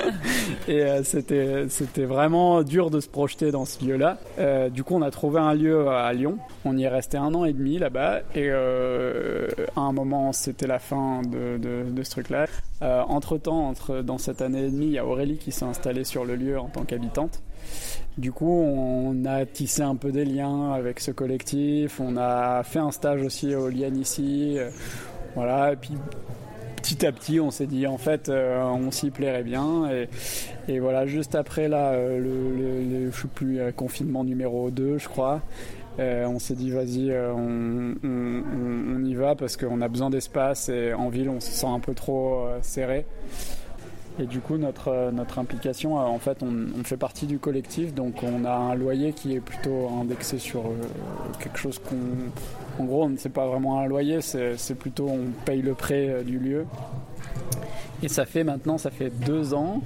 et 0.68 0.82
euh, 0.82 1.02
c'était, 1.02 1.66
c'était 1.68 2.04
vraiment 2.04 2.62
dur 2.62 2.90
de 2.90 3.00
se 3.00 3.08
projeter 3.08 3.50
dans 3.50 3.64
ce 3.64 3.84
lieu-là. 3.84 4.18
Euh, 4.38 4.68
du 4.68 4.84
coup, 4.84 4.94
on 4.94 5.02
a 5.02 5.10
trouvé 5.10 5.40
un 5.40 5.54
lieu 5.54 5.88
à 5.88 6.12
Lyon. 6.12 6.38
On 6.64 6.76
y 6.76 6.84
est 6.84 6.88
resté 6.88 7.18
un 7.18 7.34
an 7.34 7.44
et 7.44 7.52
demi 7.52 7.78
là-bas. 7.78 8.20
Et 8.34 8.48
euh, 8.50 9.48
à 9.76 9.80
un 9.80 9.92
moment, 9.92 10.32
c'était 10.32 10.66
la 10.66 10.78
fin 10.78 11.22
de, 11.22 11.58
de, 11.58 12.02
ce 12.02 12.10
truc-là. 12.10 12.46
entre-temps, 12.80 13.68
entre, 13.68 14.02
dans 14.02 14.18
cette 14.18 14.42
année 14.42 14.64
et 14.66 14.70
demie, 14.70 14.86
il 14.86 14.92
y 14.92 14.98
a 14.98 15.06
Aurélie 15.06 15.38
qui 15.38 15.52
s'est 15.52 15.64
installée 15.64 16.04
sur 16.04 16.24
le 16.24 16.36
lieu 16.36 16.55
en 16.58 16.68
tant 16.68 16.84
qu'habitante. 16.84 17.42
Du 18.18 18.32
coup, 18.32 18.50
on 18.50 19.24
a 19.26 19.44
tissé 19.44 19.82
un 19.82 19.94
peu 19.94 20.10
des 20.10 20.24
liens 20.24 20.72
avec 20.72 21.00
ce 21.00 21.10
collectif. 21.10 22.00
On 22.00 22.16
a 22.16 22.62
fait 22.62 22.78
un 22.78 22.90
stage 22.90 23.22
aussi 23.22 23.54
au 23.54 23.68
Lian 23.68 23.94
ici. 23.94 24.56
Voilà, 25.34 25.72
et 25.72 25.76
puis 25.76 25.92
petit 26.76 27.04
à 27.04 27.12
petit, 27.12 27.40
on 27.40 27.50
s'est 27.50 27.66
dit 27.66 27.86
en 27.86 27.98
fait, 27.98 28.30
on 28.30 28.90
s'y 28.90 29.10
plairait 29.10 29.42
bien. 29.42 29.90
Et, 30.66 30.78
voilà, 30.78 31.06
juste 31.06 31.34
après 31.34 31.68
là, 31.68 31.94
le, 31.94 32.18
le, 32.18 33.10
je 33.10 33.20
sais 33.20 33.28
plus, 33.28 33.60
confinement 33.74 34.24
numéro 34.24 34.70
2, 34.70 34.96
je 34.96 35.08
crois. 35.08 35.42
on 35.98 36.38
s'est 36.38 36.54
dit 36.54 36.70
vas-y, 36.70 37.12
on, 37.12 37.96
on, 38.02 39.04
y 39.04 39.14
va 39.14 39.34
parce 39.34 39.58
qu'on 39.58 39.82
a 39.82 39.88
besoin 39.88 40.08
d'espace 40.08 40.70
et 40.70 40.94
en 40.94 41.10
ville 41.10 41.28
on 41.28 41.40
se 41.40 41.50
sent 41.50 41.66
un 41.66 41.80
peu 41.80 41.92
trop 41.92 42.46
serré. 42.62 43.04
Et 44.18 44.24
du 44.24 44.40
coup, 44.40 44.56
notre, 44.56 44.88
euh, 44.88 45.10
notre 45.10 45.38
implication, 45.38 45.98
euh, 45.98 46.04
en 46.04 46.18
fait, 46.18 46.38
on, 46.42 46.82
fait 46.84 46.96
partie 46.96 47.26
du 47.26 47.38
collectif, 47.38 47.92
donc 47.92 48.22
on 48.22 48.44
a 48.44 48.52
un 48.52 48.74
loyer 48.74 49.12
qui 49.12 49.34
est 49.34 49.40
plutôt 49.40 49.90
indexé 50.00 50.38
sur 50.38 50.60
euh, 50.60 50.72
quelque 51.38 51.58
chose 51.58 51.78
qu'on. 51.78 52.82
En 52.82 52.86
gros, 52.86 53.10
c'est 53.18 53.32
pas 53.32 53.46
vraiment 53.46 53.80
un 53.80 53.86
loyer, 53.86 54.20
c'est 54.20 54.74
plutôt 54.78 55.08
on 55.08 55.30
paye 55.44 55.62
le 55.62 55.74
prêt 55.74 56.22
du 56.24 56.38
lieu. 56.38 56.66
Et 58.02 58.08
ça 58.08 58.26
fait 58.26 58.44
maintenant, 58.44 58.76
ça 58.76 58.90
fait 58.90 59.10
deux 59.10 59.54
ans, 59.54 59.80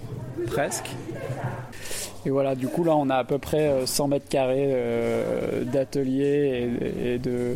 presque. 0.47 0.90
Et 2.27 2.31
voilà, 2.31 2.55
du 2.55 2.66
coup, 2.66 2.82
là, 2.82 2.97
on 2.97 3.09
a 3.09 3.16
à 3.16 3.24
peu 3.24 3.39
près 3.39 3.86
100 3.86 4.09
mètres 4.09 4.28
carrés 4.28 4.77
d'atelier 5.73 6.69
et, 7.01 7.19
de, 7.19 7.55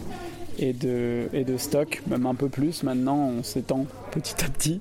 et 0.60 0.72
de, 0.72 1.28
et 1.32 1.42
de 1.42 1.56
stock, 1.56 2.00
même 2.06 2.26
un 2.26 2.36
peu 2.36 2.48
plus. 2.48 2.84
Maintenant, 2.84 3.32
on 3.38 3.42
s'étend 3.42 3.86
petit 4.14 4.44
à 4.44 4.48
petit. 4.48 4.80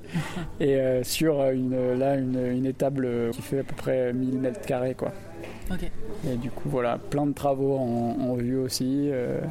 et 0.59 0.75
euh, 0.75 1.03
sur 1.03 1.43
une, 1.49 1.97
là, 1.97 2.15
une, 2.15 2.37
une, 2.37 2.65
étable 2.65 3.31
qui 3.31 3.41
fait 3.41 3.59
à 3.59 3.63
peu 3.63 3.75
près 3.75 4.13
1000 4.13 4.39
mètres 4.39 4.61
carrés. 4.61 4.93
Quoi. 4.93 5.11
Et 6.29 6.35
du 6.35 6.51
coup, 6.51 6.69
voilà, 6.69 6.97
plein 6.97 7.25
de 7.25 7.33
travaux 7.33 7.77
en, 7.77 8.35
vue 8.35 8.57
aussi. 8.57 9.09
Euh, 9.11 9.41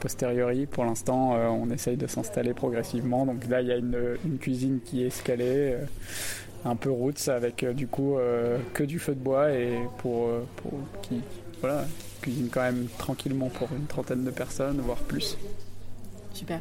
posteriori, 0.00 0.66
pour 0.66 0.84
l'instant, 0.84 1.34
euh, 1.34 1.48
on 1.48 1.70
essaye 1.70 1.96
de 1.96 2.06
s'installer 2.06 2.54
progressivement. 2.54 3.26
Donc 3.26 3.48
là, 3.48 3.60
il 3.60 3.68
y 3.68 3.72
a 3.72 3.76
une, 3.76 4.16
une 4.24 4.38
cuisine 4.38 4.80
qui 4.84 5.02
est 5.02 5.06
escalée 5.06 5.76
un 6.64 6.76
peu 6.76 6.90
roots 6.90 7.28
avec 7.28 7.64
du 7.74 7.86
coup 7.86 8.16
que 8.72 8.84
du 8.84 8.98
feu 8.98 9.14
de 9.14 9.20
bois 9.20 9.52
et 9.52 9.78
pour, 9.98 10.30
pour 10.56 10.72
qui 11.02 11.20
voilà 11.60 11.84
cuisine 12.22 12.48
quand 12.50 12.62
même 12.62 12.86
tranquillement 12.96 13.50
pour 13.50 13.68
une 13.76 13.84
trentaine 13.84 14.24
de 14.24 14.30
personnes 14.30 14.80
voire 14.80 14.96
plus 14.96 15.36
Super. 16.32 16.60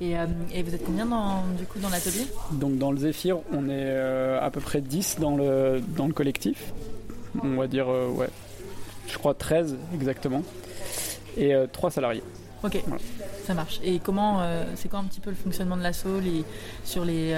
Et, 0.00 0.16
euh, 0.16 0.26
et, 0.52 0.62
vous 0.62 0.74
êtes 0.74 0.84
combien 0.84 1.06
dans, 1.06 1.42
du 1.58 1.64
coup 1.64 1.78
dans 1.78 1.88
l'atelier? 1.88 2.26
Donc 2.52 2.76
dans 2.78 2.90
le 2.90 2.98
Zéphyr, 2.98 3.38
on 3.52 3.68
est 3.68 3.84
euh, 3.86 4.38
à 4.40 4.50
peu 4.50 4.60
près 4.60 4.80
10 4.80 5.16
dans 5.20 5.36
le, 5.36 5.80
dans 5.96 6.06
le 6.06 6.12
collectif. 6.12 6.72
On 7.42 7.56
va 7.56 7.66
dire, 7.66 7.88
euh, 7.88 8.08
ouais, 8.08 8.28
je 9.08 9.16
crois 9.16 9.34
13 9.34 9.76
exactement. 9.94 10.42
Et 11.38 11.54
3 11.72 11.90
salariés. 11.90 12.22
Ok, 12.64 12.82
ça 13.46 13.54
marche. 13.54 13.80
Et 13.84 13.98
comment, 13.98 14.40
c'est 14.74 14.88
quoi 14.88 14.98
un 14.98 15.04
petit 15.04 15.20
peu 15.20 15.30
le 15.30 15.36
fonctionnement 15.36 15.76
de 15.76 15.82
l'assaut 15.82 16.20
sur 16.84 17.04
les, 17.04 17.28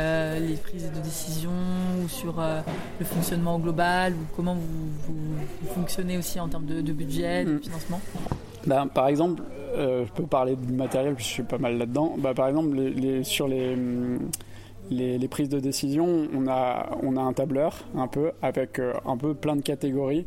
les, 0.41 0.57
prises 0.57 0.91
de 0.91 1.01
décision 1.01 1.51
ou 2.03 2.09
sur 2.09 2.35
le 2.99 3.05
fonctionnement 3.05 3.59
global 3.59 4.15
ou 4.15 4.25
comment 4.35 4.55
vous, 4.55 5.69
fonctionnez 5.75 6.19
aussi 6.19 6.41
en 6.41 6.49
termes 6.49 6.67
de, 6.67 6.93
budget, 6.93 7.45
de 7.45 7.55
mm. 7.55 7.63
financement? 7.63 8.01
Ben, 8.67 8.87
Par 8.87 9.09
exemple, 9.09 9.43
euh, 9.77 10.05
je 10.07 10.13
peux 10.13 10.27
parler 10.27 10.57
du 10.57 10.73
matériel, 10.73 11.15
je 11.19 11.25
suis 11.25 11.43
pas 11.43 11.59
mal 11.59 11.79
là-dedans. 11.79 12.17
Bah, 12.19 12.35
par 12.35 12.49
exemple, 12.49 12.77
les, 12.77 13.25
sur 13.25 13.47
hum, 13.47 14.19
les, 14.91 15.19
les, 15.19 15.29
prises 15.29 15.49
de 15.49 15.61
décision, 15.61 16.29
on 16.35 16.49
a, 16.49 16.97
on 17.03 17.17
a 17.17 17.21
un 17.21 17.33
tableur 17.33 17.85
un 17.95 18.09
peu 18.09 18.33
avec 18.43 18.79
euh, 18.79 18.95
un 19.07 19.17
peu 19.17 19.35
plein 19.35 19.57
de 19.57 19.63
catégories 19.63 20.27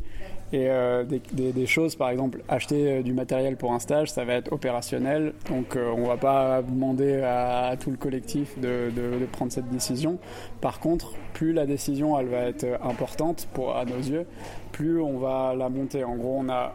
et 0.54 0.70
euh, 0.70 1.04
des, 1.04 1.66
choses, 1.66 1.96
par 1.96 2.10
exemple, 2.10 2.42
acheter 2.50 3.04
du 3.04 3.14
matériel 3.14 3.58
pour 3.58 3.74
un 3.74 3.80
stage, 3.80 4.12
ça 4.12 4.26
va 4.26 4.34
être 4.34 4.52
opérationnel. 4.52 5.34
Donc 5.50 5.78
on 5.78 6.06
va 6.08 6.18
pas 6.18 6.62
demander 6.62 7.22
à, 7.22 7.76
tout 7.80 7.92
le 7.92 7.98
collectif 7.98 8.60
de, 8.60 8.92
de, 8.96 9.20
de, 9.20 9.26
prendre 9.26 9.52
cette 9.52 9.70
décision. 9.70 10.20
Par 10.60 10.80
contre, 10.80 11.14
plus 11.34 11.54
la 11.54 11.66
décision 11.66 12.20
elle 12.20 12.28
va 12.28 12.40
être 12.40 12.66
importante 12.84 13.48
pour 13.54 13.76
à 13.76 13.86
nos 13.86 13.98
yeux, 13.98 14.26
plus 14.72 15.02
on 15.02 15.18
va 15.20 15.54
la 15.56 15.70
monter. 15.70 16.04
En 16.04 16.16
gros, 16.16 16.38
on 16.40 16.50
a 16.50 16.74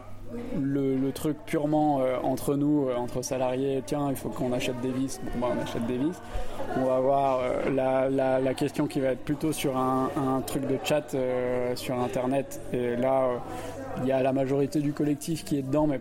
le, 0.61 1.11
truc 1.11 1.37
purement 1.45 2.01
euh, 2.01 2.17
entre 2.21 2.55
nous, 2.55 2.87
euh, 2.87 2.95
entre 2.95 3.21
salariés, 3.21 3.81
tiens, 3.85 4.07
il 4.09 4.15
faut 4.15 4.29
qu'on 4.29 4.51
achète 4.53 4.79
des 4.81 4.91
vis, 4.91 5.19
bon, 5.35 5.47
bah, 5.47 5.53
on 5.57 5.61
achète 5.61 5.85
des 5.87 5.97
vis. 5.97 6.21
On 6.75 6.85
va 6.85 6.95
avoir 6.95 7.39
euh, 7.41 8.39
la, 8.41 8.53
question 8.53 8.87
qui 8.87 8.99
va 8.99 9.09
être 9.09 9.23
plutôt 9.23 9.51
sur 9.51 9.77
un, 9.77 10.09
truc 10.45 10.67
de 10.67 10.77
chat 10.83 11.15
sur 11.75 11.99
Internet. 11.99 12.61
Et 12.73 12.95
là, 12.95 13.29
il 14.01 14.07
y 14.07 14.11
a 14.11 14.21
la 14.21 14.33
majorité 14.33 14.79
du 14.79 14.93
collectif 14.93 15.43
qui 15.43 15.57
est 15.57 15.61
dedans, 15.61 15.87
mais 15.87 15.99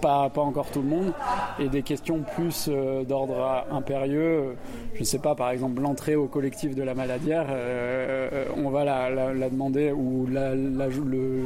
pas, 0.00 0.28
pas 0.30 0.42
encore 0.42 0.70
tout 0.70 0.82
le 0.82 0.88
monde, 0.88 1.12
et 1.58 1.68
des 1.68 1.82
questions 1.82 2.20
plus 2.36 2.68
euh, 2.68 3.04
d'ordre 3.04 3.64
impérieux. 3.70 4.56
Je 4.94 5.00
ne 5.00 5.04
sais 5.04 5.18
pas, 5.18 5.34
par 5.34 5.50
exemple, 5.50 5.82
l'entrée 5.82 6.16
au 6.16 6.26
collectif 6.26 6.74
de 6.74 6.82
la 6.82 6.94
maladière, 6.94 7.46
euh, 7.50 8.28
euh, 8.32 8.44
on 8.56 8.70
va 8.70 8.84
la, 8.84 9.10
la, 9.34 9.50
demander, 9.50 9.92
ou 9.92 10.26
la, 10.30 10.54
le, 10.54 11.42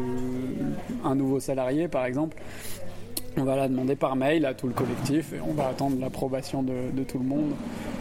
un 1.04 1.14
nouveau 1.14 1.40
salarié, 1.40 1.88
par 1.88 2.04
exemple, 2.04 2.36
on 3.36 3.44
va 3.44 3.56
la 3.56 3.68
demander 3.68 3.96
par 3.96 4.16
mail 4.16 4.44
à 4.44 4.54
tout 4.54 4.66
le 4.66 4.72
collectif 4.72 5.32
et 5.32 5.40
on 5.40 5.52
va 5.52 5.68
attendre 5.68 5.96
l'approbation 6.00 6.62
de, 6.62 6.90
de, 6.92 7.04
tout 7.04 7.18
le 7.18 7.24
monde. 7.24 7.52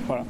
Voilà. 0.07 0.25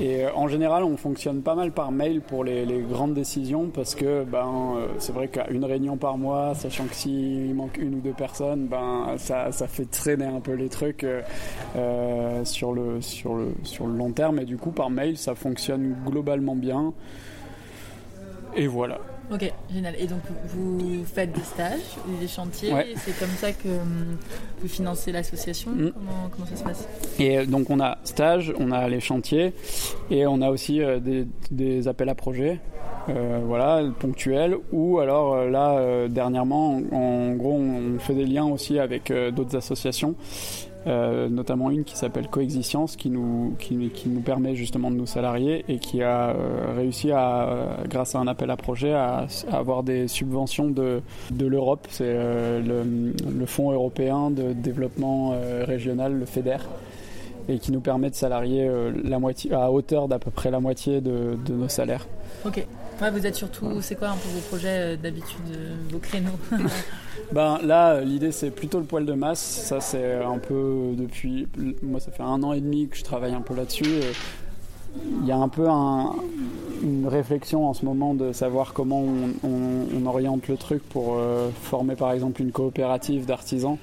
Et 0.00 0.24
euh, 0.24 0.30
en 0.34 0.48
général, 0.48 0.82
on 0.82 0.96
fonctionne 0.96 1.42
pas 1.42 1.54
mal 1.54 1.72
par 1.72 1.92
mail 1.92 2.22
pour 2.22 2.42
les, 2.42 2.64
grandes 2.90 3.12
décisions 3.12 3.68
parce 3.68 3.94
que 3.94 4.24
ben, 4.24 4.76
euh, 4.76 4.86
c'est 4.98 5.12
vrai 5.12 5.28
qu'à 5.28 5.48
une 5.50 5.64
réunion 5.64 5.96
par 5.98 6.16
mois, 6.16 6.54
sachant 6.54 6.86
que 6.86 6.94
s'il 6.94 7.54
manque 7.54 7.76
une 7.76 7.96
ou 7.96 8.00
deux 8.00 8.12
personnes, 8.12 8.66
ben, 8.66 9.14
ça, 9.18 9.52
ça 9.52 9.66
fait 9.66 9.90
traîner 9.90 10.24
un 10.24 10.40
peu 10.40 10.54
les 10.54 10.68
trucs 10.68 11.04
euh, 11.04 12.44
sur, 12.44 12.72
le, 12.72 13.02
sur, 13.02 13.34
le, 13.34 13.52
sur 13.62 13.86
le 13.86 13.94
long 13.94 14.12
terme. 14.12 14.38
Et 14.38 14.46
du 14.46 14.56
coup, 14.56 14.70
par 14.70 14.88
mail, 14.88 15.18
ça 15.18 15.34
fonctionne 15.34 15.96
globalement 16.06 16.56
bien. 16.56 16.94
Et 18.56 18.66
voilà. 18.66 18.98
Ok, 19.32 19.52
génial. 19.72 19.94
Et 19.98 20.06
donc 20.06 20.22
vous 20.48 21.04
faites 21.04 21.32
des 21.32 21.42
stages, 21.42 21.96
des 22.20 22.26
chantiers, 22.26 22.72
c'est 22.96 23.16
comme 23.18 23.28
ça 23.36 23.52
que 23.52 23.68
hum, 23.68 24.16
vous 24.60 24.68
financez 24.68 25.12
l'association 25.12 25.70
mm. 25.70 25.92
comment, 26.32 26.46
ça 26.46 26.56
se 26.56 26.64
passe? 26.64 26.88
Et 27.18 27.38
euh, 27.38 27.46
donc 27.46 27.70
on 27.70 27.78
a 27.80 27.98
stage, 28.04 28.52
on 28.58 28.72
a 28.72 28.88
les 28.88 29.00
chantiers 29.00 29.52
et 30.10 30.26
on 30.26 30.42
a 30.42 30.50
aussi 30.50 30.82
euh, 30.82 30.98
des, 31.50 31.88
appels 31.88 32.08
à 32.08 32.14
projets. 32.14 32.58
Euh, 33.08 33.40
voilà, 33.44 33.82
ponctuels, 33.98 34.56
ou 34.72 34.98
alors 34.98 35.46
là, 35.46 36.06
dernièrement, 36.08 36.80
en, 36.92 37.32
gros, 37.32 37.54
on 37.54 37.98
fait 37.98 38.14
des 38.14 38.26
liens 38.26 38.44
aussi 38.44 38.78
avec 38.78 39.10
d'autres 39.32 39.56
associations 39.56 40.14
euh, 40.86 41.28
notamment 41.28 41.70
une 41.70 41.84
qui 41.84 41.94
s'appelle 41.94 42.28
Coexistence, 42.28 42.96
qui 42.96 43.10
nous, 43.10 43.54
qui, 43.58 43.76
nous 43.76 44.20
permet 44.20 44.56
justement 44.56 44.90
de 44.90 44.96
nous 44.96 45.06
salarier 45.06 45.64
et 45.68 45.78
qui 45.78 46.02
a 46.02 46.30
euh, 46.30 46.74
réussi 46.74 47.12
à, 47.12 47.76
grâce 47.86 48.14
à 48.14 48.18
un 48.18 48.26
appel 48.26 48.50
à 48.50 48.56
projet, 48.56 48.94
à, 48.94 49.26
avoir 49.52 49.82
des 49.82 50.08
subventions 50.08 50.68
de, 50.70 51.02
de 51.30 51.46
l'Europe. 51.46 51.86
C'est 51.90 52.04
euh, 52.06 52.60
le, 52.62 53.12
le, 53.30 53.46
Fonds 53.46 53.72
européen 53.72 54.30
de 54.30 54.52
développement 54.52 55.34
régional, 55.66 56.14
le 56.14 56.24
FEDER, 56.24 56.58
et 57.48 57.58
qui 57.58 57.72
nous 57.72 57.80
permet 57.80 58.08
de 58.08 58.14
salarier 58.14 58.70
la 59.02 59.18
moitié, 59.18 59.52
à 59.52 59.72
hauteur 59.72 60.06
d'à 60.08 60.18
peu 60.18 60.30
près 60.30 60.50
la 60.50 60.60
moitié 60.60 61.00
de, 61.00 61.36
de 61.44 61.52
nos 61.52 61.68
salaires. 61.68 62.06
Ok. 62.46 62.64
vous 63.12 63.26
êtes 63.26 63.34
surtout, 63.34 63.80
c'est 63.80 63.96
quoi 63.96 64.10
un 64.10 64.16
peu 64.16 64.28
vos 64.28 64.40
projets 64.48 64.96
d'habitude, 64.96 65.40
vos 65.90 65.98
créneaux? 65.98 66.38
Ben 67.32 67.58
là, 67.62 68.00
l'idée 68.00 68.32
c'est 68.32 68.50
plutôt 68.50 68.78
le 68.78 68.84
poil 68.84 69.04
de 69.06 69.12
masse. 69.12 69.40
Ça 69.40 69.80
c'est 69.80 70.16
un 70.16 70.38
peu 70.38 70.94
depuis, 70.96 71.46
moi 71.82 72.00
ça 72.00 72.10
fait 72.10 72.22
un 72.22 72.42
an 72.42 72.52
et 72.52 72.60
demi 72.60 72.88
que 72.88 72.96
je 72.96 73.04
travaille 73.04 73.34
un 73.34 73.40
peu 73.40 73.54
là-dessus. 73.54 74.00
Il 75.20 75.26
y 75.26 75.30
a 75.30 75.36
un 75.36 75.48
peu 75.48 75.68
une 76.82 77.06
réflexion 77.06 77.68
en 77.68 77.74
ce 77.74 77.84
moment 77.84 78.14
de 78.14 78.32
savoir 78.32 78.72
comment 78.72 79.04
on, 79.44 80.06
oriente 80.06 80.48
le 80.48 80.56
truc 80.56 80.82
pour 80.88 81.14
euh, 81.18 81.50
former 81.62 81.94
par 81.94 82.10
exemple 82.10 82.42
une 82.42 82.50
coopérative 82.50 83.26
d'artisans 83.26 83.76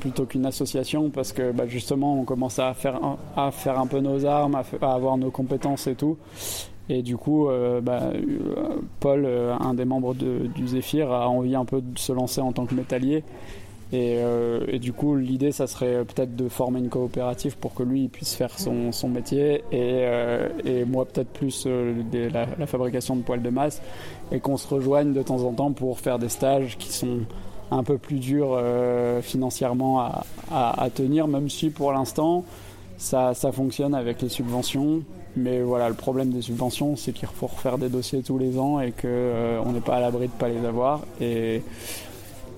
plutôt 0.00 0.26
qu'une 0.26 0.44
association 0.44 1.08
parce 1.08 1.32
que 1.32 1.52
bah, 1.52 1.66
justement 1.66 2.20
on 2.20 2.24
commence 2.24 2.58
à 2.58 2.74
faire, 2.74 3.00
à 3.36 3.50
faire 3.52 3.78
un 3.78 3.86
peu 3.86 4.00
nos 4.00 4.26
armes, 4.26 4.56
à 4.56 4.92
avoir 4.92 5.16
nos 5.16 5.30
compétences 5.30 5.86
et 5.86 5.94
tout. 5.94 6.18
Et 6.88 7.02
du 7.02 7.16
coup, 7.16 7.48
euh, 7.48 7.80
bah, 7.80 8.10
euh, 8.14 8.80
Paul, 9.00 9.24
euh, 9.24 9.54
un 9.58 9.74
des 9.74 9.84
membres 9.84 10.14
du 10.14 10.66
Zéphyr, 10.66 11.12
a 11.12 11.28
envie 11.28 11.54
un 11.54 11.64
peu 11.64 11.80
de 11.80 11.98
se 11.98 12.12
lancer 12.12 12.40
en 12.40 12.52
tant 12.52 12.66
que 12.66 12.74
métallier. 12.74 13.22
Et, 13.94 14.78
du 14.78 14.94
coup, 14.94 15.16
l'idée, 15.16 15.52
ça 15.52 15.66
serait 15.66 16.02
peut-être 16.06 16.34
de 16.34 16.48
former 16.48 16.78
une 16.78 16.88
coopérative 16.88 17.58
pour 17.58 17.74
que 17.74 17.82
lui 17.82 18.08
puisse 18.08 18.34
faire 18.34 18.58
son, 18.58 18.90
métier 19.10 19.62
et, 19.70 20.84
moi 20.86 21.04
peut-être 21.04 21.28
plus 21.28 21.66
la, 21.66 22.46
fabrication 22.66 23.16
de 23.16 23.20
poils 23.20 23.42
de 23.42 23.50
masse 23.50 23.82
et 24.32 24.40
qu'on 24.40 24.56
se 24.56 24.66
rejoigne 24.66 25.12
de 25.12 25.22
temps 25.22 25.42
en 25.42 25.52
temps 25.52 25.72
pour 25.72 26.00
faire 26.00 26.18
des 26.18 26.30
stages 26.30 26.78
qui 26.78 26.90
sont 26.90 27.18
un 27.70 27.82
peu 27.82 27.98
plus 27.98 28.18
durs 28.18 28.58
financièrement 29.20 30.00
à, 30.50 30.88
tenir, 30.94 31.28
même 31.28 31.50
si 31.50 31.68
pour 31.68 31.92
l'instant 31.92 32.44
ça 32.96 33.34
fonctionne 33.52 33.94
avec 33.94 34.22
les 34.22 34.30
subventions. 34.30 35.02
Mais 35.36 35.62
voilà, 35.62 35.88
le 35.88 35.94
problème 35.94 36.30
des 36.30 36.42
subventions, 36.42 36.96
c'est 36.96 37.12
qu'il 37.12 37.28
faut 37.28 37.46
refaire 37.46 37.78
des 37.78 37.88
dossiers 37.88 38.22
tous 38.22 38.38
les 38.38 38.58
ans 38.58 38.80
et 38.80 38.92
qu'on 38.92 39.06
euh, 39.06 39.64
n'est 39.72 39.80
pas 39.80 39.96
à 39.96 40.00
l'abri 40.00 40.28
de 40.28 40.32
ne 40.32 40.38
pas 40.38 40.48
les 40.48 40.66
avoir. 40.66 41.00
Et, 41.20 41.62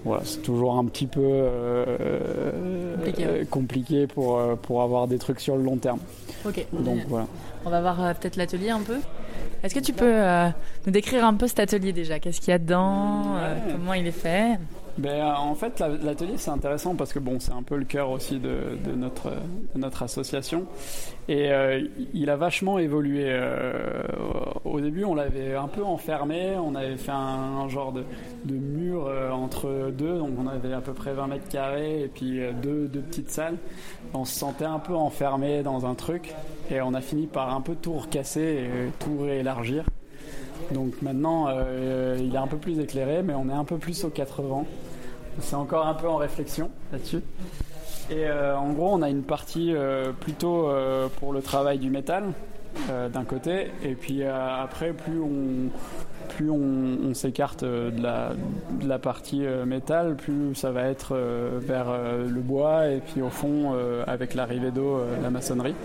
voilà, 0.05 0.23
c'est 0.25 0.43
toujours 0.43 0.77
un 0.77 0.85
petit 0.85 1.07
peu 1.07 1.47
compliqué, 3.51 4.07
pour, 4.07 4.39
pour 4.63 4.83
avoir 4.83 5.07
des 5.07 5.19
trucs 5.19 5.41
sur 5.41 5.57
le 5.57 5.63
long 5.63 5.77
terme. 5.77 6.01
Ok. 6.45 6.67
Donc 6.73 6.99
voilà. 7.09 7.27
On 7.65 7.71
va 7.71 7.81
voir 7.81 8.15
peut-être 8.17 8.37
l'atelier 8.37 8.69
un 8.71 8.81
peu. 8.81 8.99
Est-ce 9.63 9.75
que 9.75 9.81
tu 9.81 9.95
peux 9.95 10.21
nous 10.85 10.93
décrire 10.93 11.25
un 11.25 11.33
peu 11.33 11.47
cet 11.47 11.61
atelier 11.61 11.93
déjà? 11.95 12.19
Qu'est-ce 12.19 12.41
qu'il 12.41 12.51
y 12.51 12.55
a 12.55 12.59
dedans? 12.59 13.37
Comment 13.73 13.95
il 13.95 14.07
est 14.07 14.13
fait? 14.13 14.59
Ben, 14.97 15.35
en 15.37 15.55
fait, 15.57 15.83
l'atelier 16.03 16.35
c'est 16.37 16.51
intéressant 16.51 16.95
parce 16.95 17.12
que 17.12 17.19
bon, 17.19 17.41
c'est 17.41 17.53
un 17.53 17.62
peu 17.62 17.77
le 17.77 17.85
cœur 17.85 18.11
aussi 18.11 18.39
de, 18.39 18.79
notre, 18.95 20.03
association 20.03 20.66
et 21.29 21.51
euh, 21.51 21.83
il 22.12 22.31
a 22.31 22.37
vachement 22.37 22.79
évolué. 22.79 23.25
Euh, 23.27 24.03
au 24.65 24.81
début, 24.81 25.05
on 25.05 25.15
l'avait 25.15 25.55
un 25.55 25.66
peu 25.66 25.83
enfermé, 25.83 26.55
on 26.57 26.75
avait 26.75 26.97
fait 26.97 27.12
un, 27.12 27.69
genre 27.69 27.93
de, 27.93 28.05
mur 28.55 29.07
euh, 29.07 29.31
entre 29.31 29.91
deux, 29.91 30.19
donc 30.19 30.31
on 30.39 30.47
avait 30.47 30.73
à 30.73 30.81
peu 30.81 30.93
près 30.93 31.12
20 31.12 31.27
mètres 31.27 31.49
carrés 31.49 32.03
et 32.03 32.09
puis 32.09 32.41
deux, 32.62 32.87
deux 32.87 33.01
petites 33.01 33.31
salles. 33.31 33.57
On 34.12 34.25
se 34.25 34.35
sentait 34.35 34.65
un 34.65 34.79
peu 34.79 34.95
enfermé 34.95 35.62
dans 35.62 35.87
un 35.87 35.95
truc 35.95 36.33
et 36.71 36.81
on 36.81 36.95
a 36.95 37.01
fini 37.01 37.27
par 37.27 37.53
un 37.53 37.61
peu 37.61 37.75
tout 37.75 37.95
recasser 37.95 38.41
et 38.41 38.91
tout 39.01 39.23
réélargir. 39.23 39.85
Donc 40.72 41.02
maintenant, 41.02 41.47
euh, 41.48 42.16
il 42.18 42.35
est 42.35 42.39
un 42.39 42.47
peu 42.47 42.56
plus 42.56 42.78
éclairé, 42.78 43.22
mais 43.22 43.35
on 43.35 43.48
est 43.48 43.55
un 43.55 43.64
peu 43.64 43.78
plus 43.78 44.05
aux 44.05 44.10
80. 44.10 44.64
C'est 45.40 45.56
encore 45.56 45.86
un 45.86 45.94
peu 45.94 46.09
en 46.09 46.16
réflexion 46.16 46.70
là-dessus. 46.93 47.22
Et 48.10 48.26
euh, 48.26 48.56
en 48.56 48.72
gros, 48.72 48.90
on 48.93 49.02
a 49.02 49.09
une 49.09 49.22
partie 49.22 49.74
euh, 49.74 50.12
plutôt 50.12 50.68
pour 51.18 51.32
le 51.32 51.43
travail 51.43 51.78
du 51.78 51.90
métal 51.90 52.32
d'un 52.89 53.22
côté, 53.22 53.68
et 53.85 53.94
puis 53.94 54.24
après, 54.24 54.93
plus 54.93 55.20
on, 55.20 55.70
plus 56.31 56.51
on, 56.51 57.14
s'écarte 57.14 57.62
de 57.62 58.02
la, 58.02 58.98
partie 58.98 59.43
métal, 59.64 60.16
plus 60.16 60.56
ça 60.56 60.72
va 60.72 60.82
être 60.89 61.16
vers 61.60 61.86
le 62.26 62.40
bois, 62.40 62.89
et 62.89 62.98
puis 62.98 63.22
au 63.22 63.31
fond, 63.31 63.76
avec 64.09 64.35
l'arrivée 64.35 64.72
d'eau, 64.72 64.98
la 65.22 65.31
maçonnerie. 65.31 65.76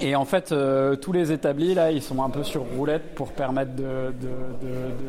Et 0.00 0.14
en 0.14 0.24
fait, 0.24 0.52
euh, 0.52 0.96
tous 0.96 1.12
les 1.12 1.32
établis, 1.32 1.74
là, 1.74 1.90
ils 1.90 2.02
sont 2.02 2.22
un 2.22 2.30
peu 2.30 2.44
sur 2.44 2.62
roulette 2.76 3.14
pour 3.14 3.32
permettre 3.32 3.74
de, 3.74 4.12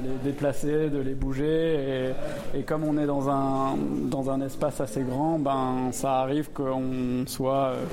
les 0.04 0.32
déplacer, 0.32 0.90
de 0.90 1.00
les 1.00 1.14
bouger. 1.14 2.14
Et, 2.56 2.62
comme 2.64 2.84
on 2.84 2.98
est 2.98 3.06
dans 3.06 3.30
un, 3.30 3.76
dans 4.10 4.30
un 4.30 4.42
espace 4.42 4.82
assez 4.82 5.02
grand, 5.02 5.38
ben, 5.38 5.90
ça 5.92 6.20
arrive 6.20 6.50
qu'on 6.52 7.24
soit 7.28 7.74
euh, 7.74 7.84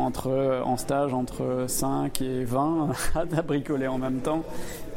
entre, 0.00 0.62
en 0.64 0.76
stage 0.76 1.14
entre 1.14 1.64
5 1.66 2.22
et 2.22 2.44
20 2.44 2.90
à 3.14 3.42
bricoler 3.42 3.86
en 3.86 3.98
même 3.98 4.20
temps. 4.20 4.42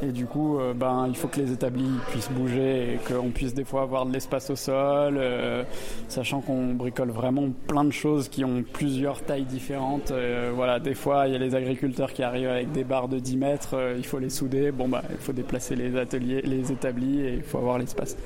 Et 0.01 0.11
du 0.11 0.25
coup, 0.25 0.59
euh, 0.59 0.73
ben, 0.73 1.05
il 1.07 1.15
faut 1.15 1.27
que 1.29 1.39
les 1.39 1.51
établis 1.51 1.89
puissent 2.09 2.31
bouger 2.31 2.95
et 2.95 2.99
qu'on 3.07 3.29
puisse 3.29 3.53
des 3.53 3.63
fois 3.63 3.83
avoir 3.83 4.05
de 4.05 4.11
l'espace 4.11 4.49
au 4.49 4.55
sol, 4.55 5.15
euh, 5.17 5.63
sachant 6.09 6.41
qu'on 6.41 6.73
bricole 6.73 7.09
vraiment 7.09 7.49
plein 7.67 7.85
de 7.85 7.91
choses 7.91 8.27
qui 8.27 8.43
ont 8.43 8.63
plusieurs 8.63 9.21
tailles 9.21 9.45
différentes. 9.45 10.11
Euh, 10.11 10.51
voilà, 10.53 10.79
des 10.79 10.93
fois, 10.93 11.27
il 11.27 11.33
y 11.33 11.35
a 11.35 11.39
les 11.39 11.55
agriculteurs 11.55 12.11
qui 12.11 12.23
arrivent 12.23 12.49
avec 12.49 12.71
des 12.73 12.83
barres 12.83 13.07
de 13.07 13.19
10 13.19 13.37
mètres, 13.37 13.75
il 13.97 14.05
faut 14.05 14.19
les 14.19 14.29
souder. 14.29 14.71
Bon, 14.71 14.89
bah, 14.89 15.03
il 15.09 15.17
faut 15.17 15.33
déplacer 15.33 15.75
les 15.75 15.95
ateliers, 15.95 16.41
les 16.41 16.71
établis 16.71 17.21
et 17.21 17.35
il 17.35 17.43
faut 17.43 17.59
avoir 17.59 17.77
l'espace. 17.77 18.17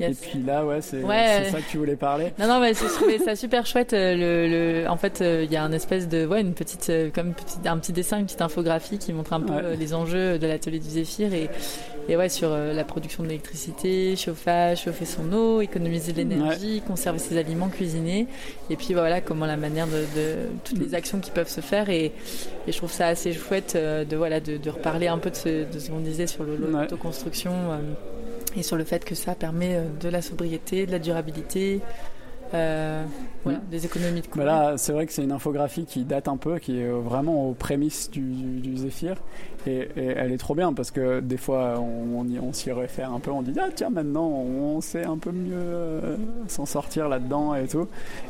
Et 0.00 0.10
puis 0.10 0.42
là, 0.42 0.64
ouais, 0.64 0.80
c'est 0.80 1.00
ça 1.00 1.60
que 1.60 1.70
tu 1.70 1.78
voulais 1.78 1.96
parler. 1.96 2.32
Non, 2.38 2.46
non, 2.46 2.60
mais 2.60 2.74
je 2.74 2.84
trouvais 2.84 3.18
ça 3.18 3.34
super 3.34 3.66
chouette. 3.66 3.92
Euh, 3.92 4.82
le, 4.82 4.88
en 4.88 4.96
fait, 4.96 5.20
euh, 5.20 5.44
il 5.44 5.52
y 5.52 5.56
a 5.56 5.62
un 5.62 5.72
espèce 5.72 6.08
de, 6.08 6.26
ouais, 6.26 6.40
une 6.40 6.54
petite, 6.54 6.90
euh, 6.90 7.10
comme 7.14 7.32
un 7.64 7.78
petit 7.78 7.92
dessin, 7.92 8.18
une 8.18 8.26
petite 8.26 8.42
infographie 8.42 8.98
qui 8.98 9.12
montre 9.12 9.32
un 9.32 9.40
peu 9.40 9.72
les 9.78 9.94
enjeux 9.94 10.38
de 10.38 10.46
l'atelier 10.46 10.78
du 10.78 10.88
Zéphyr 10.88 11.32
et, 11.32 11.48
et 12.08 12.16
ouais, 12.16 12.28
sur 12.28 12.50
la 12.50 12.84
production 12.84 13.22
d'électricité, 13.22 14.14
chauffage, 14.16 14.84
chauffer 14.84 15.06
son 15.06 15.32
eau, 15.32 15.60
économiser 15.60 16.12
de 16.12 16.18
l'énergie, 16.18 16.82
conserver 16.86 17.18
ses 17.18 17.38
aliments, 17.38 17.68
cuisiner. 17.68 18.26
Et 18.70 18.76
puis 18.76 18.94
voilà, 18.94 19.20
comment 19.20 19.46
la 19.46 19.56
manière 19.56 19.86
de, 19.86 20.34
toutes 20.64 20.78
les 20.78 20.94
actions 20.94 21.20
qui 21.20 21.30
peuvent 21.30 21.48
se 21.48 21.60
faire. 21.60 21.88
Et, 21.90 22.06
et 22.66 22.72
je 22.72 22.76
trouve 22.76 22.92
ça 22.92 23.08
assez 23.08 23.32
chouette 23.32 23.76
de, 23.76 24.16
voilà, 24.16 24.40
de, 24.40 24.70
reparler 24.70 25.08
un 25.08 25.18
peu 25.18 25.30
de 25.30 25.36
ce, 25.36 25.72
de 25.72 25.78
ce 25.78 25.90
qu'on 25.90 26.00
disait 26.00 26.26
sur 26.26 26.44
l'autoconstruction 26.44 27.52
et 28.56 28.62
sur 28.62 28.76
le 28.76 28.84
fait 28.84 29.04
que 29.04 29.14
ça 29.14 29.34
permet 29.34 29.76
euh, 29.76 29.84
de 30.00 30.08
la 30.08 30.22
sobriété, 30.22 30.86
de 30.86 30.92
la 30.92 30.98
durabilité, 30.98 31.80
euh, 32.54 33.04
voilà, 33.42 33.58
des 33.70 33.86
économies 33.86 34.20
de 34.20 34.26
coûts. 34.26 34.38
là, 34.38 34.74
c'est 34.76 34.92
vrai 34.92 35.06
que 35.06 35.12
c'est 35.12 35.24
une 35.24 35.32
infographie 35.32 35.84
qui 35.84 36.04
date 36.04 36.28
un 36.28 36.36
peu, 36.36 36.58
qui 36.58 36.78
est 36.80 36.88
vraiment 36.88 37.48
aux 37.48 37.54
prémices 37.54 38.10
du, 38.10 38.20
du, 38.20 38.76
Zéphyr. 38.76 39.16
Et, 39.66 39.88
elle 39.96 40.30
est 40.30 40.38
trop 40.38 40.54
bien 40.54 40.72
parce 40.72 40.92
que 40.92 41.18
des 41.18 41.36
fois, 41.36 41.80
on, 41.80 42.24
on, 42.24 42.52
s'y 42.52 42.70
réfère 42.70 43.12
un 43.12 43.18
peu, 43.18 43.32
on 43.32 43.42
dit 43.42 43.52
Ah, 43.58 43.68
tiens, 43.74 43.90
maintenant, 43.90 44.28
on 44.28 44.80
sait 44.80 45.04
un 45.04 45.18
peu 45.18 45.32
mieux 45.32 45.56
euh, 45.56 46.16
s'en 46.46 46.66
sortir 46.66 47.08
là-dedans 47.08 47.54
et 47.56 47.66
tout. 47.66 47.88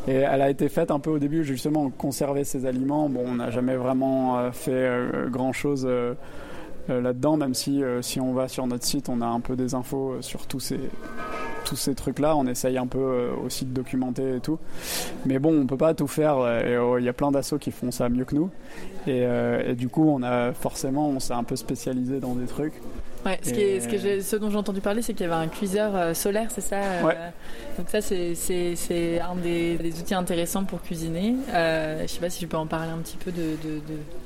Et 0.09 0.15
elle 0.15 0.40
a 0.40 0.48
été 0.48 0.69
faite 0.69 0.90
un 0.90 0.98
peu 0.98 1.11
au 1.11 1.19
début, 1.19 1.44
justement, 1.44 1.90
conserver 1.90 2.44
ses 2.44 2.65
aliments. 2.65 3.11
Bon, 3.11 3.24
on 3.27 3.35
n'a 3.35 3.51
jamais 3.51 3.77
vraiment 3.77 4.51
fait 4.53 4.89
grand 5.28 5.53
chose 5.53 5.86
euh, 5.86 6.15
là-dedans, 6.89 7.37
même 7.37 7.55
si, 7.55 7.83
euh, 7.83 8.03
si 8.03 8.21
on 8.21 8.33
va 8.33 8.49
sur 8.49 8.67
notre 8.67 8.85
site, 8.85 9.09
on 9.09 9.21
a 9.21 9.27
un 9.27 9.41
peu 9.41 9.57
des 9.57 9.75
infos 9.75 10.13
euh, 10.13 10.23
sur 10.23 10.47
tous 10.47 10.61
ces, 10.61 10.81
tous 11.65 11.77
ces 11.77 11.95
trucs-là. 11.95 12.37
On 12.37 12.47
essaye 12.47 12.79
un 12.79 12.87
peu 12.87 13.31
aussi 13.45 13.65
de 13.65 13.73
documenter 13.73 14.37
et 14.37 14.41
tout. 14.41 14.59
Mais 15.25 15.39
bon, 15.39 15.61
on 15.61 15.67
peut 15.67 15.77
pas 15.77 15.95
tout 15.95 16.07
faire. 16.07 16.37
Il 16.99 17.05
y 17.05 17.09
a 17.09 17.13
plein 17.13 17.31
d'assauts 17.31 17.59
qui 17.59 17.71
font 17.71 17.91
ça 17.91 18.09
mieux 18.09 18.25
que 18.25 18.35
nous. 18.35 18.51
Et, 19.07 19.23
et, 19.23 19.75
du 19.75 19.89
coup, 19.89 20.09
on 20.09 20.23
a 20.23 20.53
forcément, 20.53 21.09
on 21.09 21.21
s'est 21.21 21.35
un 21.35 21.45
peu 21.45 21.57
spécialisé 21.57 22.21
dans 22.21 22.35
des 22.35 22.47
trucs. 22.47 22.75
Ouais, 23.27 23.41
ce, 23.43 23.51
qui 23.51 23.81
ce, 23.81 23.89
que 23.89 24.21
ce 24.21 24.37
dont 24.37 24.51
j'ai 24.51 24.57
entendu 24.57 24.81
parler, 24.81 25.03
c'est 25.03 25.13
qu'il 25.13 25.27
y 25.27 25.29
avait 25.29 25.45
un 25.45 25.49
cuiseur 25.49 25.97
euh, 25.97 26.15
solaire, 26.15 26.49
c'est 26.51 26.61
ça 26.61 26.77
euh, 26.77 27.03
ouais. 27.03 27.17
Donc 27.77 27.89
ça, 27.89 28.01
c'est 28.01 29.21
un 29.21 29.35
des, 29.35 29.75
des, 29.79 29.99
outils 29.99 30.15
intéressants 30.15 30.63
pour 30.63 30.81
cuisiner. 30.81 31.35
Euh, 31.53 32.03
je 32.03 32.07
sais 32.07 32.21
pas 32.21 32.31
si 32.31 32.39
tu 32.39 32.47
peux 32.47 32.57
en 32.57 32.69
parler 32.69 32.93
un 32.93 32.99
petit 32.99 33.17
peu 33.17 33.33
de... 33.33 33.57
de, 33.65 33.81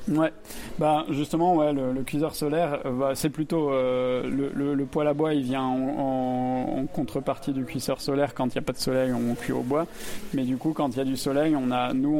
Ouais, 0.09 0.31
bah, 0.79 1.05
justement, 1.09 1.55
ouais, 1.55 1.73
le, 1.73 2.01
cuiseur 2.03 2.35
solaire, 2.35 2.79
euh, 2.85 2.91
bah, 2.91 3.11
c'est 3.13 3.29
plutôt... 3.29 3.69
le, 3.71 4.73
le, 4.73 4.85
poêle 4.85 5.07
à 5.07 5.13
bois, 5.13 5.33
il 5.33 5.43
vient 5.43 5.63
en, 5.63 6.85
contrepartie 6.91 7.53
du 7.53 7.63
cuiseur 7.65 8.01
solaire. 8.01 8.33
Quand 8.33 8.47
il 8.47 8.57
n'y 8.57 8.59
a 8.59 8.63
pas 8.63 8.73
de 8.73 8.77
soleil, 8.77 9.13
on 9.13 9.35
cuit 9.35 9.53
au 9.53 9.61
bois. 9.61 9.85
Mais 10.33 10.43
du 10.43 10.57
coup, 10.57 10.73
quand 10.73 10.89
il 10.89 10.97
y 10.97 11.01
a 11.01 11.05
du 11.05 11.17
soleil, 11.17 11.55
on 11.55 11.71
a, 11.71 11.93
nous, 11.93 12.15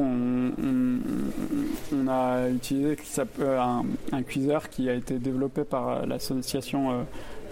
on, 1.94 2.08
a 2.08 2.50
utilisé 2.50 2.96
un, 3.42 3.84
un 4.12 4.24
cuiseur 4.24 4.70
qui 4.70 4.90
a 4.90 4.94
été 4.94 5.20
développé 5.20 5.64
par 5.64 6.06
l'association 6.06 6.92
euh, 6.92 7.04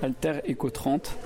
Alter 0.02 0.42
Eco 0.50 0.70
30 0.70 1.18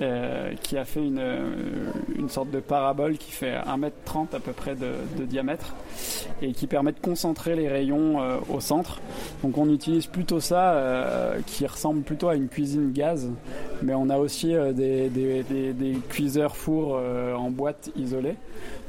euh, 0.00 0.54
qui 0.62 0.76
a 0.76 0.84
fait 0.84 1.04
une, 1.04 1.18
euh, 1.18 1.90
une, 2.16 2.28
sorte 2.28 2.50
de 2.50 2.60
parabole 2.60 3.16
qui 3.16 3.32
fait 3.32 3.54
1m30 3.54 4.34
à 4.34 4.40
peu 4.40 4.52
près 4.52 4.74
de, 4.74 5.24
diamètre 5.24 5.74
et 6.42 6.52
qui 6.52 6.66
permet 6.66 6.92
de 6.92 7.00
concentrer 7.00 7.56
les 7.56 7.68
rayons 7.68 8.18
au 8.48 8.60
centre. 8.60 9.00
Donc 9.42 9.58
on 9.58 9.68
utilise 9.72 10.06
plutôt 10.06 10.40
ça 10.40 11.34
qui 11.46 11.66
ressemble 11.66 12.02
plutôt 12.02 12.28
à 12.28 12.36
une 12.36 12.48
cuisine 12.48 12.92
gaz, 12.92 13.28
mais 13.82 13.94
on 13.94 14.10
a 14.10 14.18
aussi 14.18 14.54
des, 14.74 15.08
des, 15.08 15.98
cuiseurs 16.08 16.56
fours 16.56 17.00
en 17.36 17.50
boîte 17.50 17.90
isolée 17.96 18.36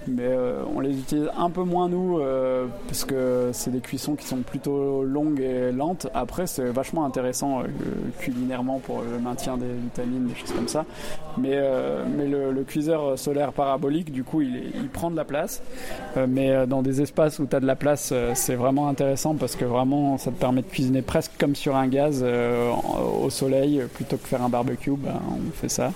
mais 0.08 0.24
euh, 0.26 0.64
on 0.76 0.80
les 0.80 0.98
utilise 0.98 1.30
un 1.38 1.50
peu 1.50 1.64
moins 1.64 1.90
nous 1.90 2.20
euh, 2.20 2.68
parce 2.88 3.06
que 3.06 3.50
c'est 3.54 3.72
des 3.72 3.80
cuissons 3.80 4.16
qui 4.16 4.26
sont 4.26 4.38
plutôt 4.38 5.04
longues 5.04 5.42
et 5.42 5.72
lentes. 5.72 6.08
Après, 6.14 6.48
c'est 6.48 6.66
vachement 6.66 7.06
intéressant 7.06 7.62
euh, 7.62 7.66
culinairement 8.20 8.80
pour 8.80 9.02
le 9.02 9.20
maintien 9.20 9.58
des 9.58 9.68
vitamines, 9.68 10.28
des 10.28 10.36
choses 10.36 10.52
comme 10.52 10.68
ça. 10.68 10.86
Mais, 11.38 11.58
mais 12.18 12.28
le, 12.28 12.64
cuiseur 12.64 13.18
solaire 13.18 13.54
parabolique, 13.54 14.12
du 14.12 14.24
coup, 14.24 14.42
il, 14.42 14.72
il 14.76 14.90
prend 14.90 15.10
de 15.10 15.16
la 15.16 15.24
place. 15.24 15.62
mais 16.28 16.68
dans 16.68 16.82
des 16.82 17.02
espaces 17.02 17.40
où 17.40 17.46
tu 17.46 17.56
as 17.56 17.60
de 17.60 17.66
la 17.66 17.76
place, 17.76 18.14
c'est 18.34 18.56
vraiment 18.56 18.90
intéressant 18.90 19.36
parce 19.36 19.56
que 19.56 19.66
vraiment, 19.66 20.18
ça 20.18 20.32
te 20.32 20.40
permet 20.40 20.62
de 20.62 20.68
cuisiner 20.68 21.02
presque 21.02 21.32
comme 21.40 21.56
sur 21.56 21.76
un 21.76 21.88
gaz 21.88 22.24
au 23.22 23.30
soleil 23.30 23.84
plutôt 23.94 24.18
que 24.18 24.28
faire 24.28 24.44
un 24.44 24.50
barbecue. 24.50 24.79
Ben, 24.88 25.20
on 25.30 25.52
fait 25.52 25.70
ça. 25.70 25.92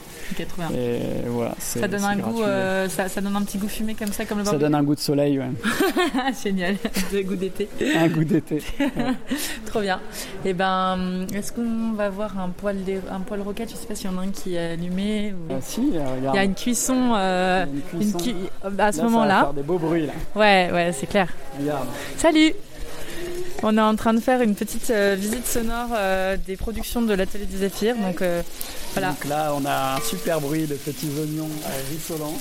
Et 0.76 1.00
voilà, 1.28 1.56
ça 1.60 1.88
donne 1.88 2.04
un 2.04 2.18
goût, 2.18 2.42
ça, 2.90 3.10
ça 3.10 3.22
donne 3.22 3.36
un 3.36 3.42
petit 3.44 3.58
goût 3.58 3.68
fumé 3.68 3.96
comme 3.96 4.12
ça, 4.12 4.26
comme 4.26 4.40
le 4.40 4.46
Ça 4.46 4.58
donne 4.58 4.76
un 4.76 4.84
goût 4.84 4.96
de 4.96 5.00
soleil, 5.00 5.40
ouais. 5.40 5.50
Génial, 6.44 6.76
un 7.14 7.22
goût 7.22 7.36
d'été. 7.36 7.70
un 7.96 8.08
goût 8.08 8.24
d'été. 8.24 8.62
Trop 9.66 9.82
bien. 9.82 10.00
Et 10.46 10.50
eh 10.50 10.54
ben, 10.54 11.26
est-ce 11.34 11.52
qu'on 11.52 11.94
va 11.94 12.10
voir 12.10 12.38
un 12.40 12.50
poêle, 12.50 12.78
un 13.12 13.20
poêle 13.20 13.42
roquette? 13.42 13.72
Je 13.72 13.76
sais 13.76 13.88
pas 13.88 13.96
s'il 13.96 14.10
y 14.12 14.14
en 14.14 14.18
a 14.18 14.22
un 14.22 14.30
qui 14.30 14.56
est 14.56 14.74
allumé. 14.74 15.34
Ah, 15.50 15.56
si, 15.62 15.82
Il 15.82 16.24
y 16.24 16.38
a 16.38 16.44
une 16.44 16.56
cuisson. 16.56 17.14
Euh, 17.16 17.66
une 17.94 18.14
cuisson. 18.14 18.36
à 18.78 18.92
ce 18.92 19.02
moment-là. 19.02 19.28
Ça 19.28 19.40
va 19.40 19.46
faire 19.46 19.54
des 19.54 19.64
beaux 19.64 19.80
bruits 19.80 20.08
là. 20.08 20.14
Ouais, 20.36 20.70
ouais, 20.74 20.92
c'est 20.94 21.08
clair. 21.08 21.30
Regarde. 21.60 21.88
Salut. 22.18 22.54
On 23.64 23.78
est 23.78 23.82
en 23.82 23.96
train 23.96 24.14
de 24.14 24.20
faire 24.20 24.42
une 24.42 24.56
petite 24.56 24.90
euh, 24.90 25.16
visite 25.18 25.48
sonore 25.48 25.90
euh, 25.94 26.38
des 26.46 26.58
productions 26.58 27.02
de 27.02 27.14
l'atelier 27.14 27.46
du 27.46 27.58
Zéphyr. 27.58 27.96
Donc, 27.96 28.22
voilà. 28.94 29.10
donc 29.10 29.26
là, 29.26 29.54
on 29.58 29.66
a 29.66 29.96
un 29.96 30.02
super 30.02 30.42
bruit 30.42 30.68
de 30.68 30.76
petits 30.76 31.10
oignons 31.20 31.50
rissolants 31.90 32.38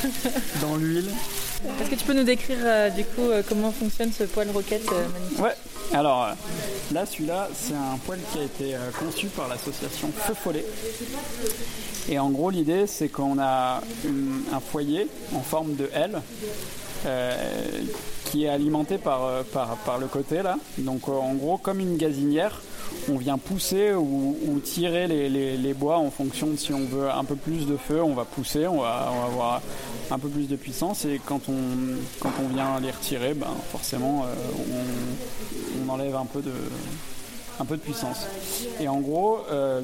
dans 0.62 0.76
l'huile. 0.76 1.10
Est-ce 1.80 1.90
que 1.90 1.94
tu 1.96 2.04
peux 2.04 2.14
nous 2.14 2.24
décrire 2.24 2.58
du 2.96 3.04
coup 3.04 3.28
comment 3.48 3.72
fonctionne 3.72 4.12
ce 4.12 4.24
poêle 4.24 4.50
roquette 4.50 4.86
magnifique 4.90 5.40
Ouais. 5.40 5.54
Alors, 5.92 6.28
Là, 6.92 7.06
celui-là, 7.06 7.48
c'est 7.54 7.74
un 7.74 7.98
poêle 8.04 8.18
qui 8.32 8.38
a 8.40 8.42
été 8.42 8.74
euh, 8.74 8.90
conçu 8.98 9.26
par 9.28 9.46
l'association 9.46 10.10
Feu 10.12 10.34
Follet. 10.34 10.64
Et 12.08 12.18
en 12.18 12.30
gros, 12.30 12.50
l'idée, 12.50 12.88
c'est 12.88 13.08
qu'on 13.08 13.38
a 13.38 13.80
un 14.52 14.60
foyer 14.60 15.06
en 15.32 15.40
forme 15.40 15.76
de 15.76 15.88
L 15.92 16.20
euh, 17.06 17.32
qui 18.30 18.44
est 18.44 18.48
alimenté 18.48 18.98
par, 18.98 19.24
euh, 19.24 19.42
par, 19.84 19.98
le 19.98 20.06
côté 20.06 20.42
là. 20.42 20.56
Donc 20.78 21.08
en 21.08 21.34
gros, 21.34 21.58
comme 21.58 21.80
une 21.80 21.96
gazinière, 21.96 22.60
on 23.10 23.16
vient 23.16 23.38
pousser 23.38 23.92
ou, 23.92 24.60
tirer 24.62 25.06
les, 25.06 25.74
bois 25.74 25.98
en 25.98 26.10
fonction 26.10 26.48
de 26.48 26.56
si 26.56 26.72
on 26.72 26.84
veut 26.84 27.10
un 27.10 27.24
peu 27.24 27.36
plus 27.36 27.66
de 27.66 27.76
feu, 27.76 28.02
on 28.02 28.14
va 28.14 28.24
pousser, 28.24 28.66
on 28.66 28.80
va, 28.80 29.10
avoir 29.26 29.62
un 30.10 30.18
peu 30.18 30.28
plus 30.28 30.48
de 30.48 30.56
puissance 30.56 31.04
et 31.04 31.20
quand 31.24 31.40
on, 31.48 32.48
vient 32.48 32.80
les 32.80 32.90
retirer, 32.90 33.34
ben, 33.34 33.48
forcément 33.70 34.26
on, 34.58 35.86
on 35.86 35.92
enlève 35.92 36.16
un 36.16 36.26
peu 36.26 36.42
de, 36.42 36.52
un 37.60 37.64
peu 37.64 37.76
de 37.76 37.82
puissance. 37.82 38.26
Et 38.80 38.88
en 38.88 39.00
gros, 39.00 39.40
euh, 39.50 39.80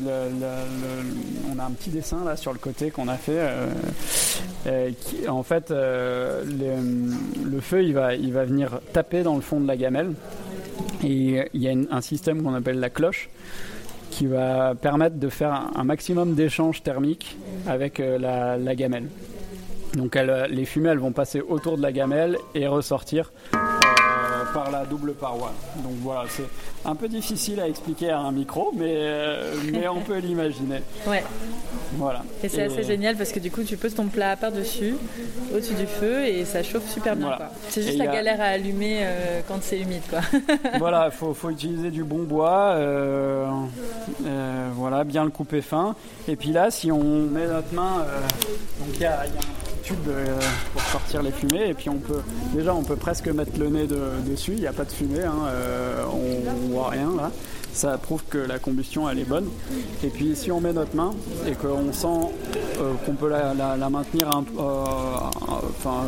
on 1.54 1.58
a 1.58 1.64
un 1.64 1.70
petit 1.72 1.90
dessin 1.90 2.24
là 2.24 2.36
sur 2.36 2.52
le 2.52 2.58
côté 2.58 2.90
qu'on 2.90 3.08
a 3.08 3.16
fait. 3.16 3.38
Euh, 3.38 3.66
euh, 4.66 4.90
en 5.28 5.42
fait, 5.42 5.70
le, 5.70 7.60
feu, 7.60 7.84
il 7.84 7.94
va, 7.94 8.14
il 8.14 8.32
va 8.32 8.44
venir 8.44 8.80
taper 8.92 9.22
dans 9.22 9.34
le 9.34 9.42
fond 9.42 9.60
de 9.60 9.66
la 9.66 9.76
gamelle. 9.76 10.12
Et 11.04 11.48
il 11.52 11.62
y 11.62 11.68
a 11.68 11.74
un 11.90 12.00
système 12.00 12.42
qu'on 12.42 12.54
appelle 12.54 12.80
la 12.80 12.90
cloche 12.90 13.28
qui 14.10 14.26
va 14.26 14.74
permettre 14.74 15.16
de 15.16 15.28
faire 15.28 15.70
un, 15.74 15.84
maximum 15.84 16.34
d'échanges 16.34 16.82
thermiques 16.82 17.36
avec 17.66 17.98
la, 17.98 18.74
gamelle. 18.74 19.08
Donc 19.94 20.16
les 20.48 20.64
fumées, 20.64 20.90
elles 20.90 20.98
vont 20.98 21.12
passer 21.12 21.42
autour 21.42 21.76
de 21.76 21.82
la 21.82 21.92
gamelle 21.92 22.38
et 22.54 22.66
ressortir 22.66 23.32
par 24.56 24.70
la 24.70 24.84
double 24.84 25.14
paroi. 25.14 25.52
Donc 25.82 25.92
voilà, 26.00 26.24
c'est 26.28 26.46
un 26.84 26.94
peu 26.94 27.08
difficile 27.08 27.60
à 27.60 27.68
expliquer 27.68 28.10
à 28.10 28.20
un 28.20 28.32
micro, 28.32 28.72
mais, 28.74 28.94
euh, 28.94 29.54
mais 29.72 29.86
on 29.88 30.00
peut 30.00 30.18
l'imaginer. 30.18 30.82
Ouais. 31.06 31.22
Voilà. 31.98 32.24
Et 32.42 32.48
c'est 32.48 32.64
assez 32.64 32.82
génial 32.82 33.16
parce 33.16 33.30
que 33.30 33.38
du 33.38 33.50
coup, 33.50 33.62
tu 33.62 33.76
poses 33.76 33.94
ton 33.94 34.08
plat 34.08 34.36
par-dessus, 34.36 34.96
au-dessus 35.54 35.74
du 35.74 35.86
feu, 35.86 36.26
et 36.26 36.44
ça 36.44 36.62
chauffe 36.64 36.90
super 36.90 37.14
bien. 37.14 37.38
C'est 37.68 37.82
juste 37.82 37.96
la 37.96 38.06
galère 38.06 38.40
à 38.40 38.46
allumer 38.46 39.00
euh, 39.02 39.40
quand 39.46 39.62
c'est 39.62 39.78
humide. 39.78 40.02
Quoi. 40.10 40.20
voilà, 40.78 41.10
il 41.12 41.12
faut, 41.16 41.32
faut, 41.32 41.50
utiliser 41.50 41.90
du 41.90 42.02
bon 42.02 42.24
bois, 42.24 42.72
euh, 42.74 43.46
voilà, 44.74 45.04
bien 45.04 45.24
le 45.24 45.30
couper 45.30 45.62
fin. 45.62 45.94
Et 46.26 46.34
puis 46.34 46.50
là, 46.50 46.72
si 46.72 46.90
on 46.90 47.02
met 47.04 47.46
notre 47.46 47.72
main, 47.72 48.04
donc 48.80 48.94
il 48.94 49.00
y 49.00 49.06
a, 49.06 49.24
y 49.26 49.28
a 49.28 49.55
euh, 49.92 50.40
pour 50.72 50.82
sortir 50.82 51.22
les 51.22 51.30
fumées 51.30 51.68
et 51.68 51.74
puis 51.74 51.88
on 51.88 51.98
peut 51.98 52.20
déjà 52.54 52.74
on 52.74 52.82
peut 52.82 52.96
presque 52.96 53.28
mettre 53.28 53.58
le 53.58 53.68
nez 53.68 53.86
dessus, 53.86 54.52
il 54.52 54.60
n'y 54.60 54.66
a 54.66 54.72
pas 54.72 54.84
de 54.84 54.90
fumée, 54.90 55.22
hein, 55.22 55.34
euh, 55.48 56.04
on, 56.12 56.72
voit 56.72 56.90
rien 56.90 57.12
là. 57.16 57.30
Ça 57.72 57.98
prouve 57.98 58.22
que 58.28 58.38
la 58.38 58.58
combustion 58.58 59.08
elle 59.08 59.18
est 59.18 59.28
bonne. 59.28 59.48
Et 60.02 60.08
puis 60.08 60.34
si 60.34 60.50
on 60.50 60.60
met 60.60 60.72
notre 60.72 60.96
main 60.96 61.12
et 61.46 61.52
qu'on 61.52 61.92
sent 61.92 62.32
euh, 62.80 62.94
qu'on 63.04 63.12
peut 63.12 63.28
la, 63.28 63.76
maintenir 63.90 64.30
un, 64.30 64.44
enfin, 64.58 66.04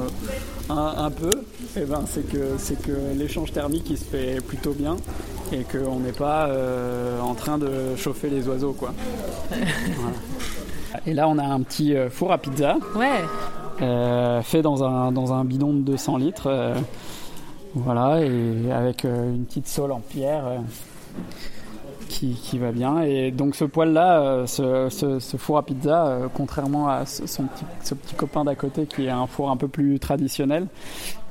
un, 0.70 1.10
peu, 1.10 1.30
et 1.76 1.82
eh 1.82 1.84
ben 1.84 2.04
c'est 2.10 2.26
que 2.28 2.56
c'est 2.58 2.80
que 2.80 2.92
l'échange 3.16 3.52
thermique 3.52 3.90
il 3.90 3.98
se 3.98 4.04
fait 4.04 4.40
plutôt 4.40 4.72
bien 4.72 4.96
et 5.52 5.64
qu'on 5.64 6.00
n'est 6.00 6.12
pas 6.12 6.50
en 7.22 7.34
train 7.34 7.58
de 7.58 7.94
chauffer 7.96 8.30
les 8.30 8.48
oiseaux 8.48 8.72
quoi. 8.72 8.92
Et 11.06 11.14
là, 11.14 11.28
on 11.28 11.38
a 11.38 11.44
un 11.44 11.60
petit 11.62 11.94
four 12.10 12.32
à 12.32 12.38
pizza. 12.38 12.76
Ouais. 12.96 13.22
Euh, 13.80 14.42
fait 14.42 14.62
dans 14.62 14.82
un, 14.82 15.12
dans 15.12 15.32
un 15.32 15.44
bidon 15.44 15.72
de 15.72 15.80
200 15.80 16.16
litres. 16.16 16.46
Euh, 16.46 16.74
voilà, 17.74 18.20
et 18.22 18.72
avec 18.72 19.04
euh, 19.04 19.30
une 19.30 19.44
petite 19.44 19.68
sole 19.68 19.92
en 19.92 20.00
pierre 20.00 20.62
qui, 22.08 22.32
qui, 22.32 22.58
va 22.58 22.72
bien. 22.72 23.02
Et 23.02 23.30
donc 23.30 23.54
ce 23.54 23.64
poêle-là, 23.64 24.46
ce, 24.46 24.88
ce, 24.90 25.36
four 25.36 25.58
à 25.58 25.62
pizza, 25.62 26.18
contrairement 26.34 26.88
à 26.88 27.04
son 27.06 27.44
petit, 27.44 27.64
ce 27.84 27.94
petit 27.94 28.14
copain 28.14 28.44
d'à 28.44 28.54
côté 28.54 28.86
qui 28.86 29.04
est 29.04 29.10
un 29.10 29.26
four 29.26 29.50
un 29.50 29.56
peu 29.56 29.68
plus 29.68 29.98
traditionnel, 30.00 30.66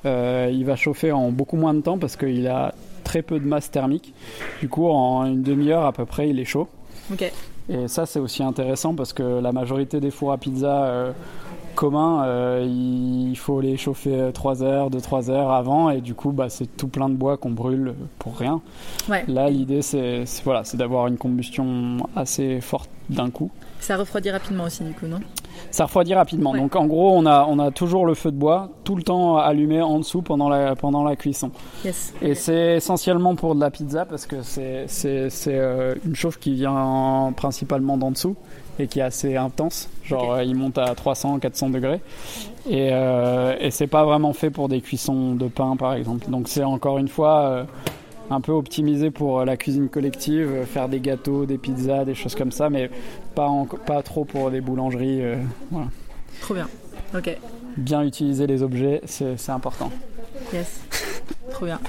il 0.05 0.63
va 0.63 0.75
chauffer 0.75 1.11
en 1.11 1.31
beaucoup 1.31 1.57
moins 1.57 1.73
de 1.73 1.81
temps 1.81 1.97
parce 1.97 2.15
qu'il 2.15 2.47
a 2.47 2.73
très 3.03 3.23
peu 3.23 3.39
de 3.39 3.45
masse 3.45 3.71
thermique. 3.71 4.13
Du 4.61 4.69
coup, 4.69 4.87
en 4.87 5.25
une 5.25 5.41
demi-heure 5.41 5.85
à 5.85 5.91
peu 5.91 6.05
près, 6.05 6.29
il 6.29 6.39
est 6.39 6.45
chaud. 6.45 6.67
Et 7.69 7.87
ça, 7.87 8.05
c'est 8.05 8.19
aussi 8.19 8.43
intéressant 8.43 8.93
parce 8.93 9.11
que 9.11 9.41
la 9.41 9.51
majorité 9.51 9.99
des 9.99 10.11
fours 10.11 10.31
à 10.31 10.37
pizza 10.37 11.13
commun, 11.77 12.25
euh, 12.25 12.65
il 12.67 13.37
faut 13.37 13.61
les 13.61 13.77
chauffer 13.77 14.31
3 14.33 14.63
heures, 14.63 14.89
2-3 14.89 15.29
heures 15.29 15.51
avant, 15.51 15.91
et 15.91 16.01
du 16.01 16.15
coup, 16.15 16.31
bah, 16.31 16.49
c'est 16.49 16.65
tout 16.75 16.87
plein 16.87 17.07
de 17.07 17.13
bois 17.13 17.37
qu'on 17.37 17.51
brûle 17.51 17.93
pour 18.19 18.35
rien. 18.35 18.61
Là, 19.27 19.49
l'idée, 19.49 19.81
c'est 19.81 20.25
voilà, 20.43 20.63
d'avoir 20.73 21.07
une 21.07 21.17
combustion 21.17 21.97
assez 22.15 22.59
forte 22.59 22.89
d'un 23.09 23.29
coup. 23.29 23.51
Ça 23.79 23.95
refroidit 23.95 24.31
rapidement 24.31 24.65
aussi, 24.65 24.83
du 24.83 24.93
coup, 24.93 25.05
non? 25.05 25.19
Ça 25.71 25.85
refroidit 25.85 26.15
rapidement. 26.15 26.53
Donc, 26.55 26.75
en 26.75 26.87
gros, 26.87 27.11
on 27.15 27.25
a, 27.25 27.45
on 27.47 27.59
a 27.59 27.71
toujours 27.71 28.05
le 28.05 28.15
feu 28.15 28.31
de 28.31 28.37
bois 28.37 28.69
tout 28.83 28.95
le 28.95 29.03
temps 29.03 29.37
allumé 29.37 29.81
en 29.81 29.99
dessous 29.99 30.21
pendant 30.21 30.49
la, 30.49 30.75
pendant 30.75 31.03
la 31.03 31.15
cuisson. 31.15 31.51
Et 32.21 32.35
c'est 32.35 32.75
essentiellement 32.77 33.35
pour 33.35 33.55
de 33.55 33.59
la 33.59 33.69
pizza 33.69 34.05
parce 34.05 34.25
que 34.25 34.41
c'est 34.41 34.87
euh, 35.47 35.95
une 36.05 36.15
chauffe 36.15 36.39
qui 36.39 36.53
vient 36.53 37.33
principalement 37.35 37.97
d'en 37.97 38.11
dessous 38.11 38.35
et 38.79 38.87
qui 38.87 38.99
est 38.99 39.03
assez 39.03 39.35
intense. 39.35 39.89
Genre, 40.03 40.33
euh, 40.33 40.43
il 40.43 40.55
monte 40.55 40.77
à 40.77 40.93
300, 40.93 41.39
400 41.39 41.69
degrés. 41.69 42.01
Et, 42.69 42.89
euh, 42.91 43.55
et 43.59 43.71
c'est 43.71 43.87
pas 43.87 44.05
vraiment 44.05 44.33
fait 44.33 44.49
pour 44.49 44.69
des 44.69 44.81
cuissons 44.81 45.35
de 45.35 45.47
pain, 45.47 45.75
par 45.75 45.93
exemple. 45.93 46.29
Donc, 46.29 46.47
c'est 46.47 46.63
encore 46.63 46.97
une 46.97 47.07
fois 47.07 47.45
euh, 47.45 47.63
un 48.29 48.41
peu 48.41 48.51
optimisé 48.51 49.11
pour 49.11 49.45
la 49.45 49.57
cuisine 49.57 49.89
collective, 49.89 50.65
faire 50.65 50.89
des 50.89 50.99
gâteaux, 50.99 51.45
des 51.45 51.57
pizzas, 51.57 52.05
des 52.05 52.15
choses 52.15 52.35
comme 52.35 52.51
ça, 52.51 52.69
mais 52.69 52.89
pas, 53.35 53.49
pas 53.85 54.01
trop 54.03 54.25
pour 54.25 54.51
des 54.51 54.61
boulangeries. 54.61 55.21
voilà. 55.71 55.87
Trop 56.41 56.53
bien. 56.53 56.67
Ok. 57.15 57.35
Bien 57.77 58.03
utiliser 58.03 58.47
les 58.47 58.63
objets, 58.63 59.01
c'est 59.05 59.49
important. 59.49 59.91
Yes. 60.53 60.81
Trop 61.51 61.65
bien. 61.65 61.79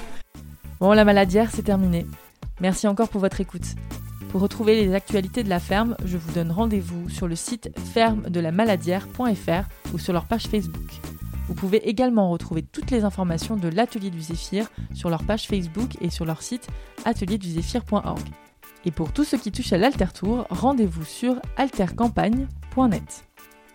Bon, 0.81 0.93
la 0.93 1.05
maladière, 1.05 1.51
c'est 1.53 1.63
terminé. 1.63 2.07
Merci 2.61 2.87
encore 2.87 3.09
pour 3.09 3.21
votre 3.21 3.41
écoute. 3.41 3.75
Pour 4.29 4.43
retrouver 4.43 4.85
les 4.85 4.95
actualités 4.95 5.43
de 5.43 5.49
la 5.49 5.59
ferme, 5.59 5.97
je 6.05 6.19
vous 6.19 6.33
donne 6.33 6.53
rendez-vous 6.53 7.09
sur 7.09 7.27
le 7.27 7.35
site 7.35 7.71
ferme-de-la-maladière.fr 7.95 9.69
ou 9.95 9.99
sur 9.99 10.13
leur 10.13 10.27
page 10.27 10.47
Facebook. 10.49 11.01
Vous 11.49 11.55
pouvez 11.55 11.89
également 11.89 12.31
retrouver 12.31 12.63
toutes 12.63 12.91
les 12.91 13.05
informations 13.05 13.57
de 13.57 13.69
l'atelier 13.69 14.11
du 14.11 14.21
Zéphyr 14.21 14.69
sur 14.95 15.09
leur 15.09 15.25
page 15.25 15.47
Facebook 15.47 15.97
et 16.03 16.11
sur 16.11 16.27
leur 16.27 16.43
site 16.43 16.69
atelierduZéphyr.org. 17.07 18.21
Et 18.85 18.91
pour 18.91 19.13
tout 19.13 19.25
ce 19.25 19.37
qui 19.37 19.51
touche 19.51 19.73
à 19.73 19.79
l'Altertour, 19.79 20.47
rendez-vous 20.51 21.05
sur 21.05 21.41
altercampagne.net. 21.57 23.25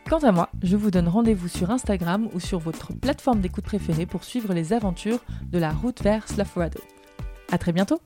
Quant 0.07 0.19
à 0.19 0.31
moi, 0.31 0.49
je 0.61 0.77
vous 0.77 0.91
donne 0.91 1.07
rendez-vous 1.07 1.47
sur 1.47 1.71
Instagram 1.71 2.30
ou 2.34 2.39
sur 2.39 2.59
votre 2.59 2.93
plateforme 2.93 3.41
d'écoute 3.41 3.63
préférée 3.63 4.05
pour 4.05 4.23
suivre 4.23 4.53
les 4.53 4.71
aventures 4.71 5.23
de 5.51 5.57
la 5.57 5.71
route 5.71 6.03
vers 6.03 6.27
Slafrado. 6.27 6.80
A 7.51 7.57
très 7.57 7.71
bientôt 7.71 7.99